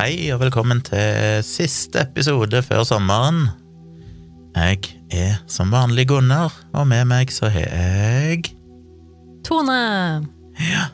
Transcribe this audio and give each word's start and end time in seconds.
Hei 0.00 0.30
og 0.32 0.38
velkommen 0.40 0.78
til 0.80 1.42
siste 1.44 2.06
episode 2.06 2.62
før 2.64 2.86
sommeren. 2.88 3.50
Jeg 4.56 4.78
er 5.12 5.34
som 5.44 5.68
vanlig 5.74 6.06
Gunnar, 6.08 6.54
og 6.72 6.86
med 6.88 7.04
meg 7.10 7.28
så 7.36 7.50
har 7.52 7.66
jeg 7.68 8.48
Tone! 9.44 9.76
Ja. 10.56 10.86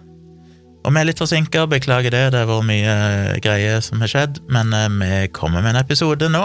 Og 0.83 0.91
vi 0.91 0.99
er 0.99 1.07
litt 1.07 1.23
forsinka, 1.23 1.69
beklager 1.71 2.11
det, 2.11 2.25
det 2.35 2.43
har 2.43 2.51
vært 2.51 2.67
mye 2.67 2.99
greier 3.47 3.79
som 3.79 4.03
har 4.03 4.11
skjedd, 4.11 4.43
men 4.51 4.75
eh, 4.75 4.91
vi 4.99 5.15
kommer 5.39 5.63
med 5.63 5.77
en 5.77 5.85
episode 5.85 6.27
nå. 6.27 6.45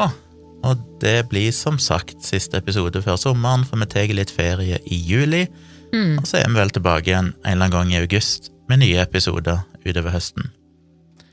Og 0.62 0.88
det 1.02 1.18
blir 1.34 1.50
som 1.57 1.82
sagt 1.82 2.21
siste 2.21 2.62
episode 2.62 3.02
før 3.02 3.18
sommeren, 3.18 3.66
for 3.66 3.82
vi 3.82 3.89
tar 3.89 4.14
litt 4.14 4.38
ferie 4.38 4.78
i 4.86 5.02
juli. 5.09 5.48
Mm. 5.95 6.20
Og 6.22 6.30
så 6.30 6.44
er 6.44 6.52
vi 6.52 6.62
vel 6.62 6.78
tilbake 6.78 7.09
igjen 7.09 7.34
en 7.34 7.55
eller 7.55 7.72
annen 7.72 7.80
gang 7.80 7.95
i 7.98 8.03
august 8.05 8.53
med 8.70 8.86
nye 8.86 9.02
episoder 9.02 9.66
utover 9.81 10.14
høsten. 10.14 10.53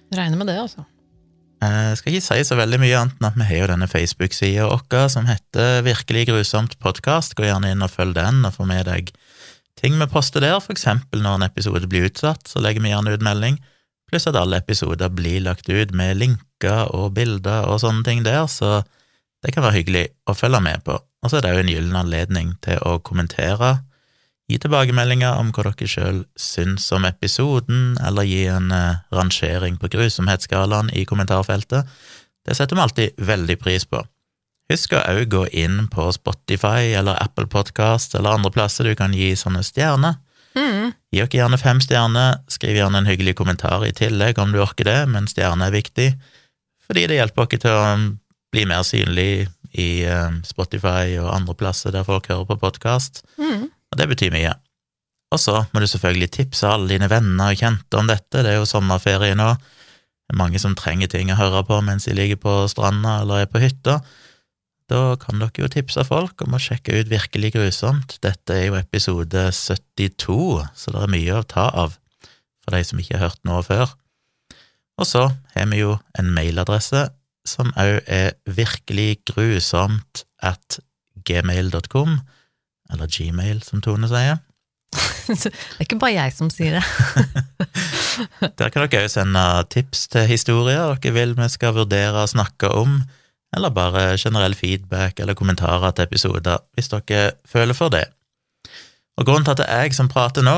Regner 0.08 0.40
med 0.40 0.48
det, 0.48 0.62
altså. 0.64 0.88
Jeg 1.58 1.96
skal 1.98 2.14
ikke 2.14 2.26
si 2.26 2.42
så 2.46 2.56
veldig 2.58 2.78
mye 2.78 2.98
annet 3.00 3.16
enn 3.18 3.26
at 3.26 3.38
vi 3.38 3.46
har 3.48 3.64
jo 3.64 3.70
denne 3.72 3.88
Facebook-sida 3.90 4.68
vår 4.70 5.08
som 5.10 5.26
heter 5.26 5.80
Virkelig 5.86 6.28
grusomt 6.28 6.76
podkast. 6.78 7.34
Gå 7.34 7.48
gjerne 7.48 7.72
inn 7.74 7.82
og 7.82 7.90
følg 7.90 8.14
den 8.14 8.44
og 8.46 8.54
få 8.54 8.66
med 8.68 8.86
deg 8.86 9.10
ting 9.78 9.98
vi 9.98 10.06
poster 10.10 10.42
der, 10.42 10.58
for 10.62 10.74
eksempel 10.74 11.22
når 11.22 11.38
en 11.38 11.46
episode 11.46 11.88
blir 11.90 12.08
utsatt, 12.08 12.46
så 12.50 12.62
legger 12.62 12.82
vi 12.82 12.92
gjerne 12.92 13.14
ut 13.14 13.24
melding, 13.24 13.58
pluss 14.10 14.26
at 14.30 14.38
alle 14.38 14.58
episoder 14.58 15.10
blir 15.12 15.44
lagt 15.44 15.68
ut 15.70 15.92
med 15.94 16.18
linker 16.18 16.90
og 16.96 17.12
bilder 17.18 17.68
og 17.70 17.82
sånne 17.84 18.02
ting 18.06 18.24
der, 18.26 18.46
så 18.50 18.80
det 19.44 19.54
kan 19.54 19.62
være 19.62 19.78
hyggelig 19.78 20.06
å 20.26 20.34
følge 20.34 20.62
med 20.64 20.82
på. 20.86 20.96
Og 20.98 21.30
så 21.30 21.38
er 21.38 21.46
det 21.46 21.52
jo 21.54 21.62
en 21.62 21.70
gyllen 21.70 21.98
anledning 22.00 22.54
til 22.64 22.80
å 22.86 22.98
kommentere, 23.04 23.76
gi 24.48 24.58
tilbakemeldinger 24.62 25.36
om 25.40 25.50
hva 25.52 25.66
dere 25.68 25.88
sjøl 25.88 26.22
syns 26.40 26.86
om 26.96 27.04
episoden, 27.04 27.98
eller 28.04 28.24
gi 28.28 28.46
en 28.48 28.70
eh, 28.72 29.00
rangering 29.12 29.76
på 29.80 29.90
grusomhetsskalaen 29.92 30.88
i 30.96 31.04
kommentarfeltet. 31.08 31.88
Det 32.48 32.56
setter 32.56 32.76
vi 32.78 32.84
alltid 32.84 33.26
veldig 33.28 33.58
pris 33.60 33.84
på. 33.84 34.00
Husk 34.72 34.92
å 34.96 35.00
òg 35.00 35.28
gå 35.32 35.42
inn 35.56 35.86
på 35.92 36.10
Spotify 36.12 36.92
eller 36.96 37.20
Apple 37.22 37.48
Podcast 37.48 38.14
eller 38.16 38.36
andre 38.36 38.52
plasser 38.52 38.88
du 38.88 38.94
kan 38.96 39.14
gi 39.16 39.30
sånne 39.36 39.62
stjerner. 39.64 40.18
Mm. 40.56 40.90
Gi 41.12 41.20
dere 41.22 41.38
gjerne 41.40 41.60
fem 41.60 41.80
stjerner, 41.84 42.40
skriv 42.52 42.76
gjerne 42.76 43.00
en 43.02 43.08
hyggelig 43.08 43.36
kommentar 43.38 43.84
i 43.86 43.94
tillegg 43.96 44.40
om 44.40 44.52
du 44.52 44.60
orker 44.64 44.88
det, 44.88 44.98
men 45.12 45.28
stjerne 45.30 45.68
er 45.68 45.76
viktig, 45.76 46.08
fordi 46.88 47.06
det 47.08 47.20
hjelper 47.20 47.48
dere 47.48 47.62
til 47.64 47.76
å 47.76 47.86
bli 48.52 48.64
mer 48.68 48.84
synlig 48.84 49.48
i 49.76 49.88
eh, 50.08 50.38
Spotify 50.48 51.16
og 51.20 51.32
andre 51.34 51.56
plasser 51.56 51.92
der 51.92 52.06
folk 52.08 52.28
hører 52.32 52.48
på 52.48 52.60
podkast, 52.64 53.24
Mm. 53.36 53.68
Og 53.92 54.00
det 54.00 54.08
betyr 54.10 54.34
mye. 54.34 54.54
Og 55.34 55.40
så 55.42 55.58
må 55.72 55.82
du 55.82 55.88
selvfølgelig 55.90 56.30
tipse 56.32 56.68
alle 56.68 56.94
dine 56.94 57.10
venner 57.12 57.52
og 57.52 57.60
kjente 57.60 58.00
om 58.00 58.08
dette, 58.08 58.42
det 58.42 58.54
er 58.54 58.60
jo 58.60 58.68
sommerferie 58.68 59.36
nå, 59.36 59.52
det 60.28 60.36
er 60.36 60.40
mange 60.42 60.60
som 60.60 60.74
trenger 60.76 61.08
ting 61.08 61.30
å 61.32 61.38
høre 61.38 61.62
på 61.64 61.78
mens 61.84 62.04
de 62.04 62.16
ligger 62.16 62.40
på 62.40 62.54
stranda 62.68 63.22
eller 63.22 63.46
er 63.46 63.48
på 63.48 63.62
hytta. 63.62 64.00
Da 64.88 65.16
kan 65.20 65.40
dere 65.40 65.64
jo 65.64 65.70
tipse 65.72 66.04
folk 66.04 66.44
om 66.44 66.56
å 66.56 66.60
sjekke 66.60 67.00
ut 67.00 67.08
Virkelig 67.08 67.54
grusomt. 67.54 68.18
Dette 68.24 68.56
er 68.56 68.66
jo 68.68 68.76
episode 68.76 69.46
72, 69.56 70.36
så 70.76 70.92
det 70.92 71.00
er 71.00 71.12
mye 71.12 71.38
å 71.38 71.46
ta 71.48 71.68
av 71.72 71.96
for 72.60 72.76
de 72.76 72.82
som 72.84 73.00
ikke 73.00 73.16
har 73.16 73.30
hørt 73.30 73.40
noe 73.48 73.64
før. 73.64 73.92
Og 75.00 75.08
så 75.08 75.24
har 75.54 75.68
vi 75.72 75.80
jo 75.80 75.96
en 76.20 76.28
mailadresse 76.36 77.06
som 77.48 77.72
òg 77.80 78.02
er 78.04 78.34
virkelig 78.44 79.22
grusomt 79.30 80.26
at 80.44 80.80
gmail.com, 81.28 82.18
eller 82.92 83.10
gmail, 83.12 83.62
som 83.62 83.82
Tone 83.84 84.08
sier. 84.10 84.40
Det 85.28 85.50
er 85.52 85.84
ikke 85.84 86.00
bare 86.00 86.14
jeg 86.16 86.32
som 86.32 86.48
sier 86.52 86.78
det. 86.78 86.84
Der 88.58 88.72
kan 88.72 88.86
dere 88.88 89.04
òg 89.04 89.12
sende 89.12 89.44
tips 89.70 90.06
til 90.14 90.28
historier 90.30 90.96
dere 90.96 91.14
vil 91.14 91.34
vi 91.38 91.48
skal 91.52 91.76
vurdere 91.76 92.24
å 92.24 92.30
snakke 92.30 92.70
om, 92.72 93.02
eller 93.56 93.72
bare 93.72 94.16
generell 94.20 94.56
feedback 94.56 95.20
eller 95.20 95.36
kommentarer 95.38 95.92
til 95.92 96.08
episoder, 96.08 96.64
hvis 96.74 96.90
dere 96.92 97.32
føler 97.48 97.76
for 97.76 97.92
det. 97.92 98.06
Og 99.18 99.26
grunnen 99.26 99.44
til 99.44 99.56
at 99.56 99.62
det 99.62 99.68
er 99.68 99.86
jeg 99.86 99.98
som 99.98 100.10
prater 100.10 100.46
nå, 100.46 100.56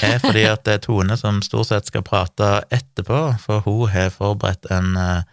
er 0.00 0.18
fordi 0.22 0.46
at 0.48 0.64
det 0.64 0.78
er 0.78 0.84
Tone 0.84 1.16
som 1.20 1.42
stort 1.44 1.70
sett 1.70 1.90
skal 1.90 2.04
prate 2.06 2.50
etterpå, 2.72 3.20
for 3.42 3.64
hun 3.66 3.90
har 3.92 4.12
forberedt 4.14 4.70
en 4.72 4.94
eh, 5.00 5.24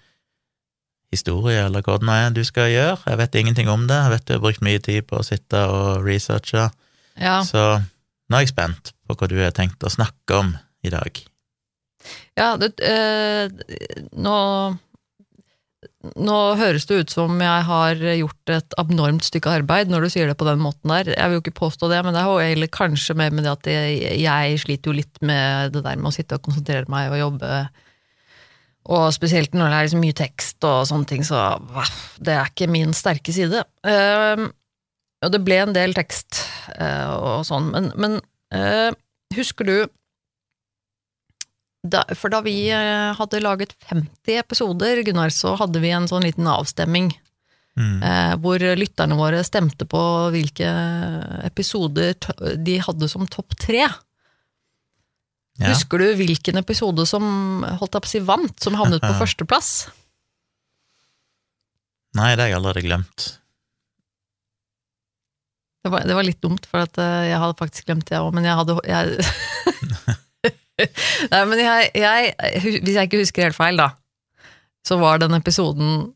historie, 1.11 1.65
eller 1.67 1.83
hva 1.85 1.97
det 1.99 2.07
nå 2.07 2.13
er 2.15 2.35
du 2.35 2.43
skal 2.47 2.69
gjøre. 2.71 2.99
Jeg 3.05 3.19
vet 3.21 3.39
ingenting 3.41 3.71
om 3.71 3.87
det, 3.89 3.97
jeg 3.97 4.13
vet 4.15 4.27
du 4.27 4.33
har 4.37 4.43
brukt 4.45 4.63
mye 4.65 4.79
tid 4.83 5.07
på 5.09 5.19
å 5.19 5.25
sitte 5.27 5.65
og 5.67 6.05
researche, 6.07 6.69
Ja. 7.19 7.41
så 7.43 7.81
nå 8.31 8.37
er 8.37 8.45
jeg 8.45 8.53
spent 8.53 8.93
på 9.07 9.17
hva 9.19 9.27
du 9.27 9.35
har 9.41 9.51
tenkt 9.51 9.83
å 9.83 9.91
snakke 9.91 10.39
om 10.39 10.55
i 10.83 10.89
dag. 10.93 11.19
Ja, 12.37 12.55
det, 12.57 12.73
øh, 12.79 13.51
nå 14.17 14.77
Nå 16.17 16.35
høres 16.57 16.87
det 16.89 16.95
ut 16.97 17.11
som 17.13 17.35
jeg 17.37 17.65
har 17.67 17.99
gjort 18.17 18.49
et 18.49 18.73
abnormt 18.81 19.21
stykke 19.21 19.51
arbeid 19.59 19.91
når 19.91 20.01
du 20.01 20.09
sier 20.09 20.29
det 20.31 20.37
på 20.39 20.47
den 20.47 20.57
måten 20.61 20.89
der. 20.89 21.11
Jeg 21.13 21.29
vil 21.29 21.37
jo 21.37 21.41
ikke 21.43 21.59
påstå 21.59 21.89
det, 21.91 21.99
men 22.05 22.15
det 22.17 22.23
har 22.25 22.41
jo 22.41 22.69
kanskje 22.73 23.13
mer 23.17 23.29
med 23.29 23.45
det 23.45 23.51
at 23.53 23.69
jeg, 23.69 23.99
jeg 24.23 24.61
sliter 24.63 24.89
jo 24.89 24.97
litt 24.97 25.21
med 25.21 25.75
det 25.75 25.83
der 25.85 26.01
med 26.01 26.09
å 26.09 26.13
sitte 26.15 26.39
og 26.39 26.45
konsentrere 26.47 26.89
meg 26.89 27.13
og 27.13 27.21
jobbe. 27.21 27.51
Og 28.89 29.11
spesielt 29.13 29.53
når 29.53 29.69
det 29.69 29.77
er 29.77 29.87
liksom 29.87 30.01
mye 30.01 30.17
tekst 30.17 30.65
og 30.65 30.87
sånne 30.89 31.09
ting, 31.09 31.23
så 31.27 31.59
det 32.23 32.33
er 32.33 32.49
ikke 32.49 32.69
min 32.71 32.95
sterke 32.97 33.33
side. 33.35 33.63
Uh, 33.85 34.49
og 35.21 35.33
det 35.33 35.41
ble 35.45 35.59
en 35.61 35.75
del 35.75 35.93
tekst 35.93 36.41
uh, 36.79 37.13
og 37.13 37.43
sånn, 37.45 37.69
men, 37.75 37.91
men 38.01 38.17
uh, 38.55 38.89
husker 39.37 39.69
du 39.69 39.75
da, 41.81 42.03
for 42.13 42.29
da 42.29 42.43
vi 42.45 42.67
eh, 42.69 43.09
hadde 43.17 43.39
laget 43.41 43.71
50 43.89 44.35
episoder, 44.37 44.99
Gunnar, 45.01 45.31
så 45.33 45.55
hadde 45.57 45.79
vi 45.81 45.89
en 45.89 46.05
sånn 46.09 46.27
liten 46.27 46.45
avstemming 46.49 47.09
Mm. 47.71 48.01
hvor 48.43 48.59
lytterne 48.59 49.15
våre 49.15 49.37
stemte 49.47 49.85
på 49.87 49.99
hvilke 50.33 50.67
episoder 51.47 52.17
de 52.59 52.73
hadde 52.83 53.07
som 53.07 53.23
topp 53.31 53.55
tre. 53.55 53.85
Ja. 55.61 55.71
Husker 55.75 56.01
du 56.01 56.07
hvilken 56.17 56.57
episode 56.61 57.05
som 57.09 57.23
holdt 57.79 57.97
jeg 57.97 58.03
på 58.03 58.09
å 58.09 58.13
si 58.15 58.21
vant, 58.25 58.55
som 58.63 58.77
havnet 58.79 59.03
på 59.03 59.13
førsteplass? 59.21 59.71
Nei, 62.17 62.33
det 62.35 62.43
har 62.43 62.49
jeg 62.51 62.57
allerede 62.57 62.83
glemt. 62.83 63.27
Det 65.81 65.89
var, 65.89 66.03
det 66.05 66.17
var 66.17 66.25
litt 66.27 66.41
dumt, 66.43 66.67
for 66.69 66.83
eh, 66.85 67.21
jeg 67.31 67.39
hadde 67.41 67.57
faktisk 67.57 67.87
glemt 67.87 68.09
det 68.09 68.19
òg, 68.19 68.33
men 68.37 68.45
jeg 68.45 68.57
hadde 68.59 68.75
jeg, 68.85 69.05
Nei, 71.31 71.41
men 71.49 71.61
jeg, 71.61 71.89
jeg, 71.97 72.31
hvis 72.81 72.95
jeg 72.97 73.09
ikke 73.09 73.21
husker 73.21 73.47
helt 73.47 73.57
feil, 73.57 73.81
da, 73.81 73.91
så 74.85 74.97
var 75.01 75.19
den 75.21 75.35
episoden 75.37 76.07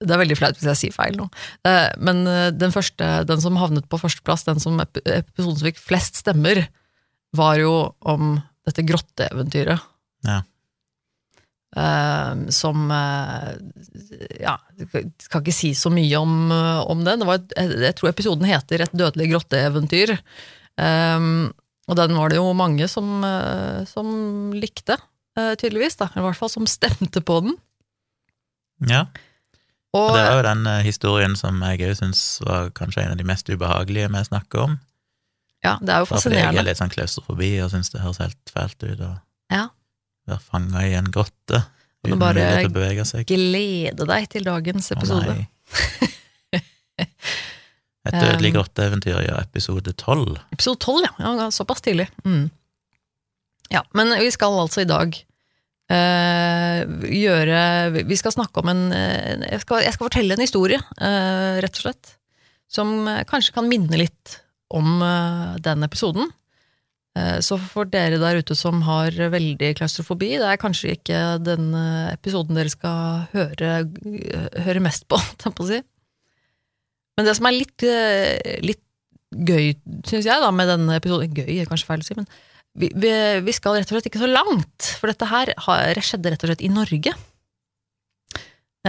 Det 0.00 0.12
er 0.12 0.20
veldig 0.20 0.36
flaut 0.36 0.58
hvis 0.58 0.68
jeg 0.68 0.80
sier 0.80 0.96
feil 0.96 1.16
nå, 1.16 1.28
Eh, 1.68 1.88
men 2.00 2.22
eh, 2.28 2.48
den 2.56 2.72
første, 2.72 3.08
den 3.28 3.40
som 3.44 3.58
havnet 3.60 3.88
på 3.92 4.00
førsteplass, 4.00 4.46
den 4.48 4.60
som 4.62 4.80
episoden 4.80 5.56
som 5.58 5.68
fikk 5.68 5.80
flest 5.80 6.20
stemmer, 6.22 6.64
var 7.36 7.60
jo 7.60 7.74
om 8.00 8.38
dette 8.70 8.86
grotteeventyret. 8.88 9.84
Ja. 10.26 10.40
Uh, 11.70 12.48
som 12.50 12.88
uh, 12.90 13.54
Ja, 14.42 14.56
skal 15.22 15.44
ikke 15.44 15.54
si 15.54 15.70
så 15.78 15.92
mye 15.94 16.18
om, 16.18 16.50
eh, 16.50 16.80
om 16.90 17.04
den. 17.06 17.22
Det 17.22 17.28
var, 17.28 17.38
et- 17.38 17.54
jeg, 17.84 17.94
tror 17.94 18.10
episoden 18.10 18.48
heter 18.48 18.82
Et 18.82 18.96
dødelig 18.96 19.28
grotteeventyr. 19.30 20.16
Um, 20.80 21.52
og 21.86 21.96
den 21.98 22.16
var 22.16 22.30
det 22.30 22.38
jo 22.40 22.50
mange 22.54 22.86
som, 22.88 23.22
eh, 23.26 23.84
som 23.84 24.52
likte, 24.54 24.96
tydeligvis. 25.36 25.96
da, 25.98 26.08
I 26.16 26.22
hvert 26.22 26.38
fall 26.38 26.50
som 26.50 26.66
stemte 26.66 27.20
på 27.22 27.40
den. 27.42 27.56
Ja, 28.86 29.06
Og, 29.94 30.14
det 30.14 30.22
var 30.22 30.36
jo 30.38 30.46
den 30.46 30.66
historien 30.84 31.34
som 31.36 31.60
jeg 31.66 31.80
òg 31.82 31.96
syns 31.98 32.40
var 32.46 32.70
kanskje 32.70 33.04
en 33.04 33.12
av 33.12 33.18
de 33.18 33.26
mest 33.26 33.48
ubehagelige 33.50 34.10
vi 34.10 34.22
snakker 34.28 34.62
om. 34.68 34.78
Ja, 35.64 35.74
det 35.82 35.92
er 35.94 36.04
jo 36.04 36.08
fascinerende. 36.08 36.54
jeg 36.56 36.62
er 36.62 36.68
litt 36.70 36.80
sånn 36.80 36.92
klaustrofobi 36.92 37.50
og 37.64 37.70
syns 37.74 37.92
det 37.92 38.00
høres 38.04 38.20
helt 38.22 38.52
fælt 38.54 38.86
ut 38.86 39.02
å 39.04 39.10
Ja. 39.52 39.66
være 40.30 40.40
fanga 40.40 40.86
i 40.88 40.94
en 40.96 41.10
grotte 41.12 41.64
uten 42.04 42.18
mulighet 42.18 42.62
til 42.64 42.70
å 42.70 42.76
bevege 42.78 43.04
seg. 43.08 43.26
Glede 43.28 44.06
deg 44.08 44.28
til 44.32 44.46
dagens 44.46 44.90
Å, 44.90 44.96
episode. 44.96 45.34
nei. 45.34 45.48
Et 48.08 48.14
dødelig 48.16 48.54
grotteeventyr, 48.54 49.18
ja, 49.26 49.36
episode 49.44 49.92
tolv. 50.00 50.38
Episode 50.54 50.80
12, 50.80 51.02
ja. 51.20 51.32
ja. 51.42 51.48
Såpass 51.52 51.82
tidlig. 51.84 52.06
Mm. 52.24 52.46
Ja, 53.70 53.82
men 53.94 54.14
vi 54.18 54.30
skal 54.34 54.56
altså 54.60 54.84
i 54.84 54.88
dag 54.88 55.18
Uh, 55.90 56.84
gjøre 57.10 57.90
Vi 58.06 58.14
skal 58.14 58.30
snakke 58.30 58.62
om 58.62 58.68
en 58.70 58.82
uh, 58.94 59.40
jeg, 59.42 59.58
skal, 59.64 59.80
jeg 59.82 59.90
skal 59.96 60.06
fortelle 60.06 60.36
en 60.36 60.42
historie, 60.44 60.78
uh, 60.78 61.56
rett 61.58 61.80
og 61.80 61.82
slett, 61.82 62.12
som 62.70 62.92
kanskje 63.26 63.56
kan 63.56 63.66
minne 63.66 63.98
litt 63.98 64.36
om 64.70 65.00
eh, 65.02 65.56
den 65.64 65.86
episoden. 65.86 66.28
Eh, 67.18 67.38
Så 67.42 67.58
for 67.58 67.88
dere 67.90 68.20
der 68.22 68.38
ute 68.38 68.54
som 68.58 68.82
har 68.86 69.10
veldig 69.10 69.72
klaustrofobi, 69.80 70.36
det 70.38 70.46
er 70.50 70.60
kanskje 70.62 70.94
ikke 70.96 71.22
den 71.42 71.72
eh, 71.74 72.12
episoden 72.14 72.58
dere 72.58 72.70
skal 72.72 73.24
høre, 73.32 73.72
høre 74.66 74.84
mest 74.84 75.08
på, 75.10 75.18
holdt 75.44 75.48
jeg 75.48 75.66
å 75.66 75.70
si. 75.72 75.80
Men 77.18 77.26
det 77.26 77.34
som 77.36 77.48
er 77.50 77.56
litt, 77.58 77.82
litt 78.64 78.84
gøy, 79.30 79.74
syns 80.08 80.24
jeg, 80.24 80.40
da, 80.40 80.48
med 80.54 80.70
denne 80.70 80.94
episoden 80.96 81.34
Gøy 81.36 81.58
er 81.60 81.68
kanskje 81.68 81.88
feil 81.90 82.00
å 82.00 82.06
si, 82.06 82.16
men 82.16 82.28
vi, 82.78 82.88
vi, 82.94 83.10
vi 83.44 83.52
skal 83.52 83.76
rett 83.76 83.90
og 83.90 83.96
slett 83.98 84.06
ikke 84.08 84.22
så 84.22 84.30
langt. 84.30 84.92
For 85.00 85.10
dette 85.10 85.26
her 85.28 85.50
skjedde 86.00 86.32
rett 86.32 86.46
og 86.46 86.52
slett 86.52 86.62
i 86.64 86.70
Norge. 86.72 87.12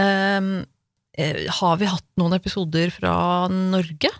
Eh, 0.00 1.48
har 1.58 1.80
vi 1.82 1.90
hatt 1.90 2.06
noen 2.16 2.38
episoder 2.38 2.94
fra 2.94 3.14
Norge? 3.52 4.10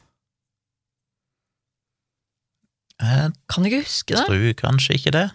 Jeg 3.02 3.32
Kan 3.50 3.66
ikke 3.66 3.82
huske 3.82 4.14
det. 4.14 4.26
tror 4.26 4.52
kanskje 4.60 4.98
ikke 4.98 5.14
det. 5.14 5.28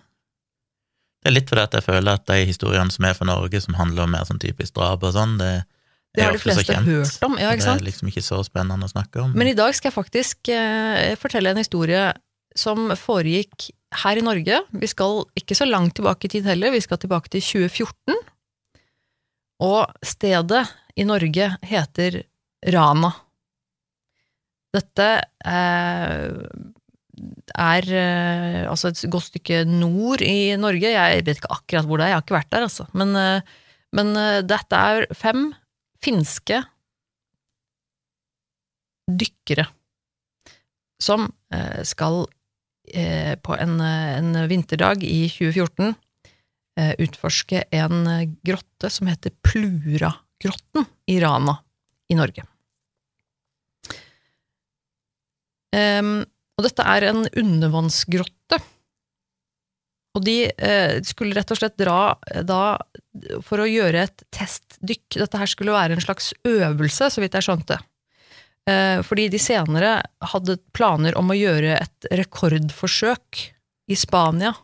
Det 1.23 1.31
er 1.31 1.35
litt 1.35 1.49
fordi 1.51 1.63
at 1.65 1.73
jeg 1.75 1.83
føler 1.83 2.19
at 2.19 2.27
de 2.29 2.45
historiene 2.47 2.93
som 2.93 3.07
er 3.07 3.15
fra 3.17 3.27
Norge, 3.27 3.59
som 3.63 3.75
handler 3.75 4.05
om 4.05 4.13
mer 4.15 4.27
sånn 4.27 4.39
typisk 4.39 4.77
drap 4.77 5.03
og 5.03 5.15
sånn, 5.15 5.35
det 5.41 5.65
Det 6.15 6.23
har 6.23 6.33
de 6.33 6.39
fleste 6.41 6.73
hørt 6.73 7.23
om. 7.27 7.35
Ja, 7.37 7.51
ikke 7.51 7.65
sant? 7.65 7.81
det 7.81 7.85
er 7.85 7.89
liksom 7.91 8.07
ikke 8.09 8.23
så 8.25 8.39
spennende 8.45 8.87
å 8.87 8.93
snakke 8.93 9.21
om. 9.21 9.33
Men 9.37 9.51
i 9.51 9.57
dag 9.57 9.75
skal 9.75 9.91
jeg 9.91 9.97
faktisk 9.97 10.49
eh, 10.49 11.13
fortelle 11.19 11.51
en 11.51 11.59
historie 11.59 12.13
som 12.57 12.89
foregikk 12.97 13.67
her 14.03 14.17
i 14.17 14.23
Norge. 14.25 14.61
Vi 14.71 14.89
skal 14.89 15.25
ikke 15.37 15.57
så 15.57 15.67
langt 15.67 15.97
tilbake 15.99 16.25
i 16.25 16.31
tid 16.37 16.47
heller, 16.49 16.73
vi 16.73 16.81
skal 16.81 16.97
tilbake 16.97 17.29
til 17.29 17.43
2014. 17.43 18.17
Og 19.67 19.93
stedet 20.05 20.63
i 20.97 21.05
Norge 21.05 21.51
heter 21.65 22.21
Rana. 22.73 23.11
Dette 24.73 25.07
eh, 25.45 26.31
er 27.55 27.87
uh, 27.87 28.71
altså 28.71 28.91
et 28.91 29.03
godt 29.11 29.29
stykke 29.29 29.61
nord 29.69 30.23
i 30.25 30.55
Norge. 30.59 30.91
Jeg 30.93 31.23
vet 31.27 31.39
ikke 31.39 31.53
akkurat 31.55 31.87
hvor 31.87 31.99
det 31.99 32.07
er, 32.07 32.13
jeg 32.13 32.19
har 32.19 32.25
ikke 32.25 32.37
vært 32.37 32.51
der, 32.55 32.67
altså. 32.67 32.87
Men, 32.97 33.13
uh, 33.15 33.67
men 33.97 34.11
uh, 34.17 34.39
dette 34.45 34.81
er 34.91 35.07
fem 35.15 35.49
finske 36.03 36.61
dykkere 39.07 39.65
som 41.01 41.29
skal 41.87 42.25
på 43.45 43.55
en, 43.61 43.73
en 43.81 44.37
vinterdag 44.49 45.03
i 45.05 45.27
2014 45.31 45.93
eh, 46.77 46.93
utforske 47.03 47.63
en 47.71 48.05
grotte 48.45 48.91
som 48.93 49.09
heter 49.09 49.33
Pluragrotten 49.45 50.87
i 51.09 51.19
Rana 51.21 51.57
i 52.09 52.17
Norge. 52.17 52.45
Em, 55.75 56.21
og 56.57 56.65
dette 56.65 56.85
er 56.89 57.05
en 57.11 57.23
undervannsgrotte. 57.37 58.59
Og 60.17 60.23
de 60.25 60.37
eh, 60.49 60.97
skulle 61.05 61.37
rett 61.37 61.51
og 61.53 61.59
slett 61.59 61.77
dra 61.77 62.15
eh, 62.31 62.41
da 62.47 62.77
for 63.45 63.61
å 63.61 63.69
gjøre 63.69 64.07
et 64.07 64.23
testdykk. 64.33 65.19
Dette 65.21 65.41
her 65.41 65.51
skulle 65.51 65.75
være 65.75 65.97
en 65.97 66.01
slags 66.01 66.31
øvelse, 66.47 67.11
så 67.13 67.21
vidt 67.21 67.37
jeg 67.37 67.45
skjønte. 67.45 67.77
Eh, 68.67 69.03
fordi 69.05 69.27
de 69.31 69.41
senere 69.41 69.99
hadde 70.33 70.57
planer 70.73 71.17
om 71.19 71.29
å 71.29 71.37
gjøre 71.37 71.77
et 71.77 72.09
rekordforsøk 72.23 73.43
i 73.87 73.99
Spania. 73.99 74.55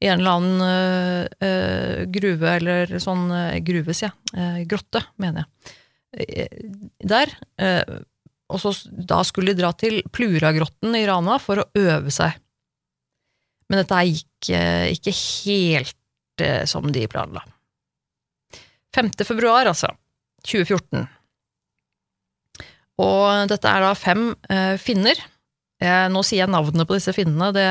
I 0.00 0.08
en 0.08 0.22
eller 0.22 0.38
annen 0.38 0.62
eh, 0.64 1.48
eh, 1.48 2.04
gruve, 2.08 2.54
eller 2.54 2.94
sånn 3.02 3.26
eh, 3.34 3.58
gruve, 3.66 3.92
sier 3.96 4.14
jeg. 4.32 4.68
Grotte, 4.70 5.02
mener 5.20 5.44
jeg. 5.44 5.76
Der. 7.06 7.34
Og 8.50 8.60
så 8.62 8.74
da 8.90 9.22
skulle 9.26 9.54
de 9.54 9.62
dra 9.62 9.70
til 9.78 10.00
Pluragrotten 10.12 10.96
i 10.98 11.06
Rana 11.08 11.38
for 11.42 11.62
å 11.62 11.68
øve 11.78 12.12
seg. 12.14 12.36
Men 13.70 13.82
dette 13.82 14.02
gikk 14.08 14.50
eh, 14.56 14.90
ikke 14.96 15.14
helt 15.14 16.42
eh, 16.42 16.64
som 16.68 16.90
de 16.90 17.06
planla. 17.10 17.44
5. 18.96 19.12
februar, 19.22 19.70
altså. 19.70 19.92
2014. 20.46 21.04
Og 23.00 23.50
dette 23.50 23.70
er 23.70 23.84
da 23.84 23.92
fem 23.96 24.32
eh, 24.50 24.74
finner. 24.80 25.20
Eh, 25.80 26.06
nå 26.12 26.22
sier 26.26 26.42
jeg 26.42 26.52
navnene 26.52 26.84
på 26.88 26.96
disse 26.98 27.14
finnene. 27.16 27.52
Det 27.56 27.66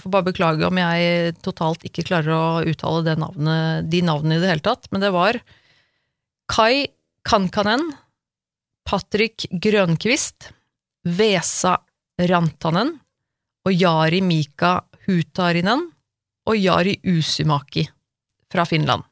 får 0.00 0.14
bare 0.14 0.28
beklage 0.30 0.66
om 0.66 0.80
jeg 0.80 1.34
totalt 1.44 1.84
ikke 1.86 2.06
klarer 2.08 2.32
å 2.34 2.44
uttale 2.66 3.16
navnet, 3.20 3.90
de 3.92 4.02
navnene 4.06 4.38
i 4.38 4.42
det 4.42 4.54
hele 4.54 4.66
tatt. 4.66 4.88
Men 4.90 5.04
det 5.04 5.12
var 5.14 5.38
Kai 6.50 6.88
Kankanen, 7.28 7.92
Patrick 8.86 9.46
Grønkvist, 9.50 10.50
Vesa 11.04 11.76
Rantanen 12.20 12.94
og 13.66 13.72
Jari 13.74 14.20
Mika 14.24 14.78
Hutarinen 15.06 15.86
og 16.48 16.58
Jari 16.58 16.96
Usimaki 17.06 17.86
fra 18.50 18.66
Finland. 18.68 19.04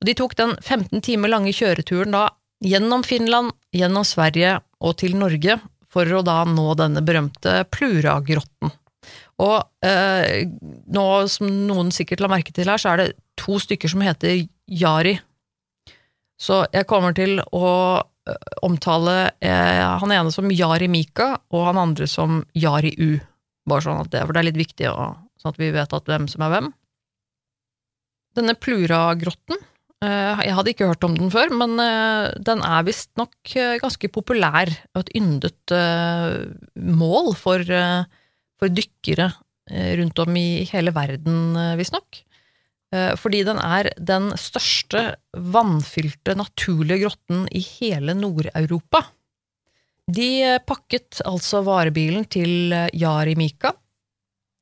Og 0.00 0.08
de 0.08 0.16
tok 0.16 0.36
den 0.38 0.54
15 0.62 1.02
timer 1.04 1.32
lange 1.34 1.52
kjøreturen 1.52 2.14
da 2.16 2.28
gjennom 2.64 3.04
Finland, 3.04 3.52
gjennom 3.72 4.04
Sverige 4.06 4.58
og 4.80 4.96
til 5.00 5.16
Norge 5.20 5.58
for 5.90 6.08
å 6.14 6.22
da 6.24 6.42
nå 6.48 6.72
denne 6.78 7.02
berømte 7.04 7.64
Pluragrotten. 7.72 8.72
Og 9.40 9.86
eh, 9.86 10.46
nå, 10.92 11.06
som 11.32 11.50
noen 11.66 11.90
sikkert 11.94 12.22
la 12.22 12.30
merke 12.30 12.52
til 12.54 12.68
her, 12.68 12.80
så 12.80 12.92
er 12.92 13.00
det 13.00 13.08
to 13.40 13.58
stykker 13.60 13.90
som 13.90 14.04
heter 14.04 14.42
Jari. 14.68 15.16
Så 16.40 16.62
jeg 16.72 16.88
kommer 16.88 17.16
til 17.16 17.40
å 17.40 17.64
omtale 18.66 19.32
eh, 19.40 19.80
han 20.00 20.12
ene 20.12 20.32
som 20.34 20.50
Jari 20.52 20.88
Mika, 20.92 21.32
og 21.54 21.66
han 21.70 21.80
andre 21.80 22.08
som 22.10 22.42
Jari 22.58 22.92
U. 23.00 23.16
Bare 23.68 23.84
sånn 23.84 24.02
at 24.02 24.12
det, 24.12 24.22
for 24.26 24.36
det 24.36 24.42
er 24.42 24.48
litt 24.50 24.60
viktig, 24.60 24.90
å, 24.92 25.10
sånn 25.40 25.54
at 25.54 25.60
vi 25.60 25.72
vet 25.74 25.96
at 25.96 26.08
hvem 26.10 26.28
som 26.30 26.44
er 26.46 26.54
hvem. 26.54 26.70
Denne 28.38 28.54
Pluragrotten 28.54 29.58
eh, 29.58 30.42
Jeg 30.46 30.54
hadde 30.54 30.72
ikke 30.72 30.90
hørt 30.92 31.06
om 31.06 31.16
den 31.18 31.32
før, 31.34 31.52
men 31.54 31.76
eh, 31.82 32.30
den 32.46 32.62
er 32.66 32.86
visstnok 32.86 33.54
eh, 33.58 33.76
ganske 33.82 34.10
populær 34.12 34.70
og 34.94 35.02
et 35.02 35.14
yndet 35.18 35.74
eh, 35.74 36.36
mål 36.78 37.34
for, 37.38 37.64
eh, 37.64 38.04
for 38.60 38.70
dykkere 38.70 39.32
eh, 39.70 39.94
rundt 40.00 40.22
om 40.22 40.38
i 40.38 40.64
hele 40.70 40.94
verden, 40.94 41.40
eh, 41.58 41.76
visstnok. 41.80 42.22
Eh, 42.94 43.14
Fordi 43.16 43.44
den 43.46 43.60
er 43.62 43.90
den 43.96 44.32
største 44.38 45.14
vannfylte 45.32 46.34
naturlige 46.38 47.04
grotten 47.06 47.46
i 47.54 47.62
hele 47.62 48.16
Nord-Europa. 48.18 49.04
De 50.10 50.30
eh, 50.42 50.58
pakket 50.66 51.22
altså 51.28 51.62
varebilen 51.66 52.26
til 52.30 52.72
eh, 52.74 52.90
Jari 52.98 53.36
Mika 53.38 53.74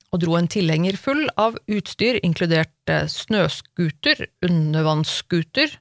og 0.09 0.23
dro 0.23 0.39
en 0.39 0.49
tilhenger 0.49 0.97
full 0.97 1.27
av 1.41 1.59
utstyr, 1.69 2.21
inkludert 2.25 2.93
eh, 2.93 3.05
snøscooter, 3.13 4.25
undervannsscooter, 4.45 5.75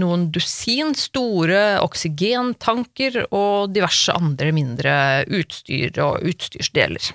noen 0.00 0.26
dusin 0.32 0.92
store 0.96 1.78
oksygentanker 1.80 3.22
og 3.30 3.72
diverse 3.72 4.12
andre 4.12 4.52
mindre 4.52 4.96
utstyr 5.38 5.96
og 6.04 6.20
utstyrsdeler. 6.28 7.14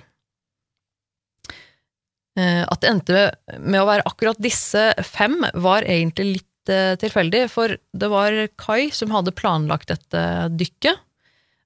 Eh, 2.40 2.64
At 2.64 2.81
det 2.81 2.92
endte 2.92 3.23
med 3.59 3.81
å 3.81 3.90
være 3.90 4.07
akkurat 4.07 4.40
disse 4.42 4.92
fem, 5.04 5.40
var 5.54 5.83
egentlig 5.83 6.28
litt 6.38 6.71
eh, 6.71 6.95
tilfeldig, 7.02 7.45
for 7.52 7.76
det 7.76 8.11
var 8.11 8.38
Kai 8.61 8.92
som 8.95 9.11
hadde 9.16 9.35
planlagt 9.35 9.92
dette 9.92 10.26
dykket. 10.56 11.00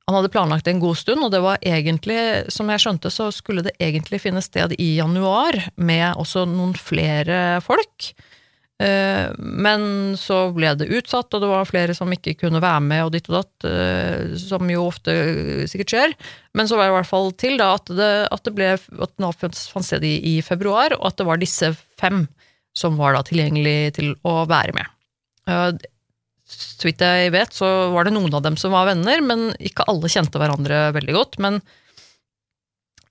Han 0.06 0.20
hadde 0.20 0.30
planlagt 0.30 0.68
det 0.68 0.76
en 0.76 0.84
god 0.84 1.00
stund, 1.00 1.24
og 1.26 1.32
det 1.34 1.42
var 1.42 1.62
egentlig, 1.66 2.20
som 2.54 2.70
jeg 2.70 2.84
skjønte, 2.84 3.10
så 3.10 3.32
skulle 3.34 3.64
det 3.66 3.74
egentlig 3.82 4.20
finne 4.22 4.44
sted 4.46 4.76
i 4.78 4.96
januar, 5.00 5.58
med 5.82 6.12
også 6.14 6.46
noen 6.50 6.76
flere 6.78 7.58
folk. 7.66 8.12
Eh, 8.84 9.32
Men 9.40 9.84
så 10.20 10.50
ble 10.56 10.74
det 10.76 10.90
utsatt, 10.92 11.32
og 11.32 11.44
det 11.44 11.48
var 11.48 11.68
flere 11.70 11.96
som 11.96 12.12
ikke 12.12 12.36
kunne 12.42 12.60
være 12.64 12.82
med, 12.84 13.06
og 13.06 13.14
ditt 13.16 13.30
og 13.32 13.38
datt, 13.40 13.68
eh, 13.70 14.36
som 14.42 14.68
jo 14.70 14.88
ofte 14.90 15.16
sikkert 15.72 15.94
skjer. 15.94 16.16
Men 16.54 16.68
så 16.68 16.76
var 16.76 16.90
det 16.90 16.94
i 16.94 16.98
hvert 16.98 17.12
fall 17.14 17.32
til 17.40 17.56
da 17.62 17.70
at 17.78 17.88
det, 17.88 18.12
at 18.36 18.44
det 18.44 18.56
ble, 18.58 18.74
at 18.76 19.16
den 19.16 19.32
fant 19.40 19.88
sted 19.88 20.04
i, 20.04 20.18
i 20.36 20.42
februar, 20.44 20.96
og 21.00 21.08
at 21.08 21.18
det 21.22 21.28
var 21.30 21.40
disse 21.40 21.72
fem 22.00 22.26
som 22.76 22.98
var 23.00 23.16
da 23.16 23.24
tilgjengelig 23.24 23.96
til 23.96 24.16
å 24.28 24.42
være 24.52 24.76
med. 24.76 24.92
Eh, 25.48 25.72
Så 26.46 26.86
vidt 26.86 27.00
jeg 27.02 27.32
vet, 27.34 27.56
så 27.58 27.90
var 27.96 28.06
det 28.06 28.12
noen 28.14 28.34
av 28.38 28.44
dem 28.46 28.54
som 28.60 28.76
var 28.76 28.86
venner, 28.86 29.18
men 29.24 29.48
ikke 29.58 29.88
alle 29.90 30.12
kjente 30.12 30.38
hverandre 30.38 30.92
veldig 30.94 31.16
godt. 31.16 31.40
Men 31.42 31.58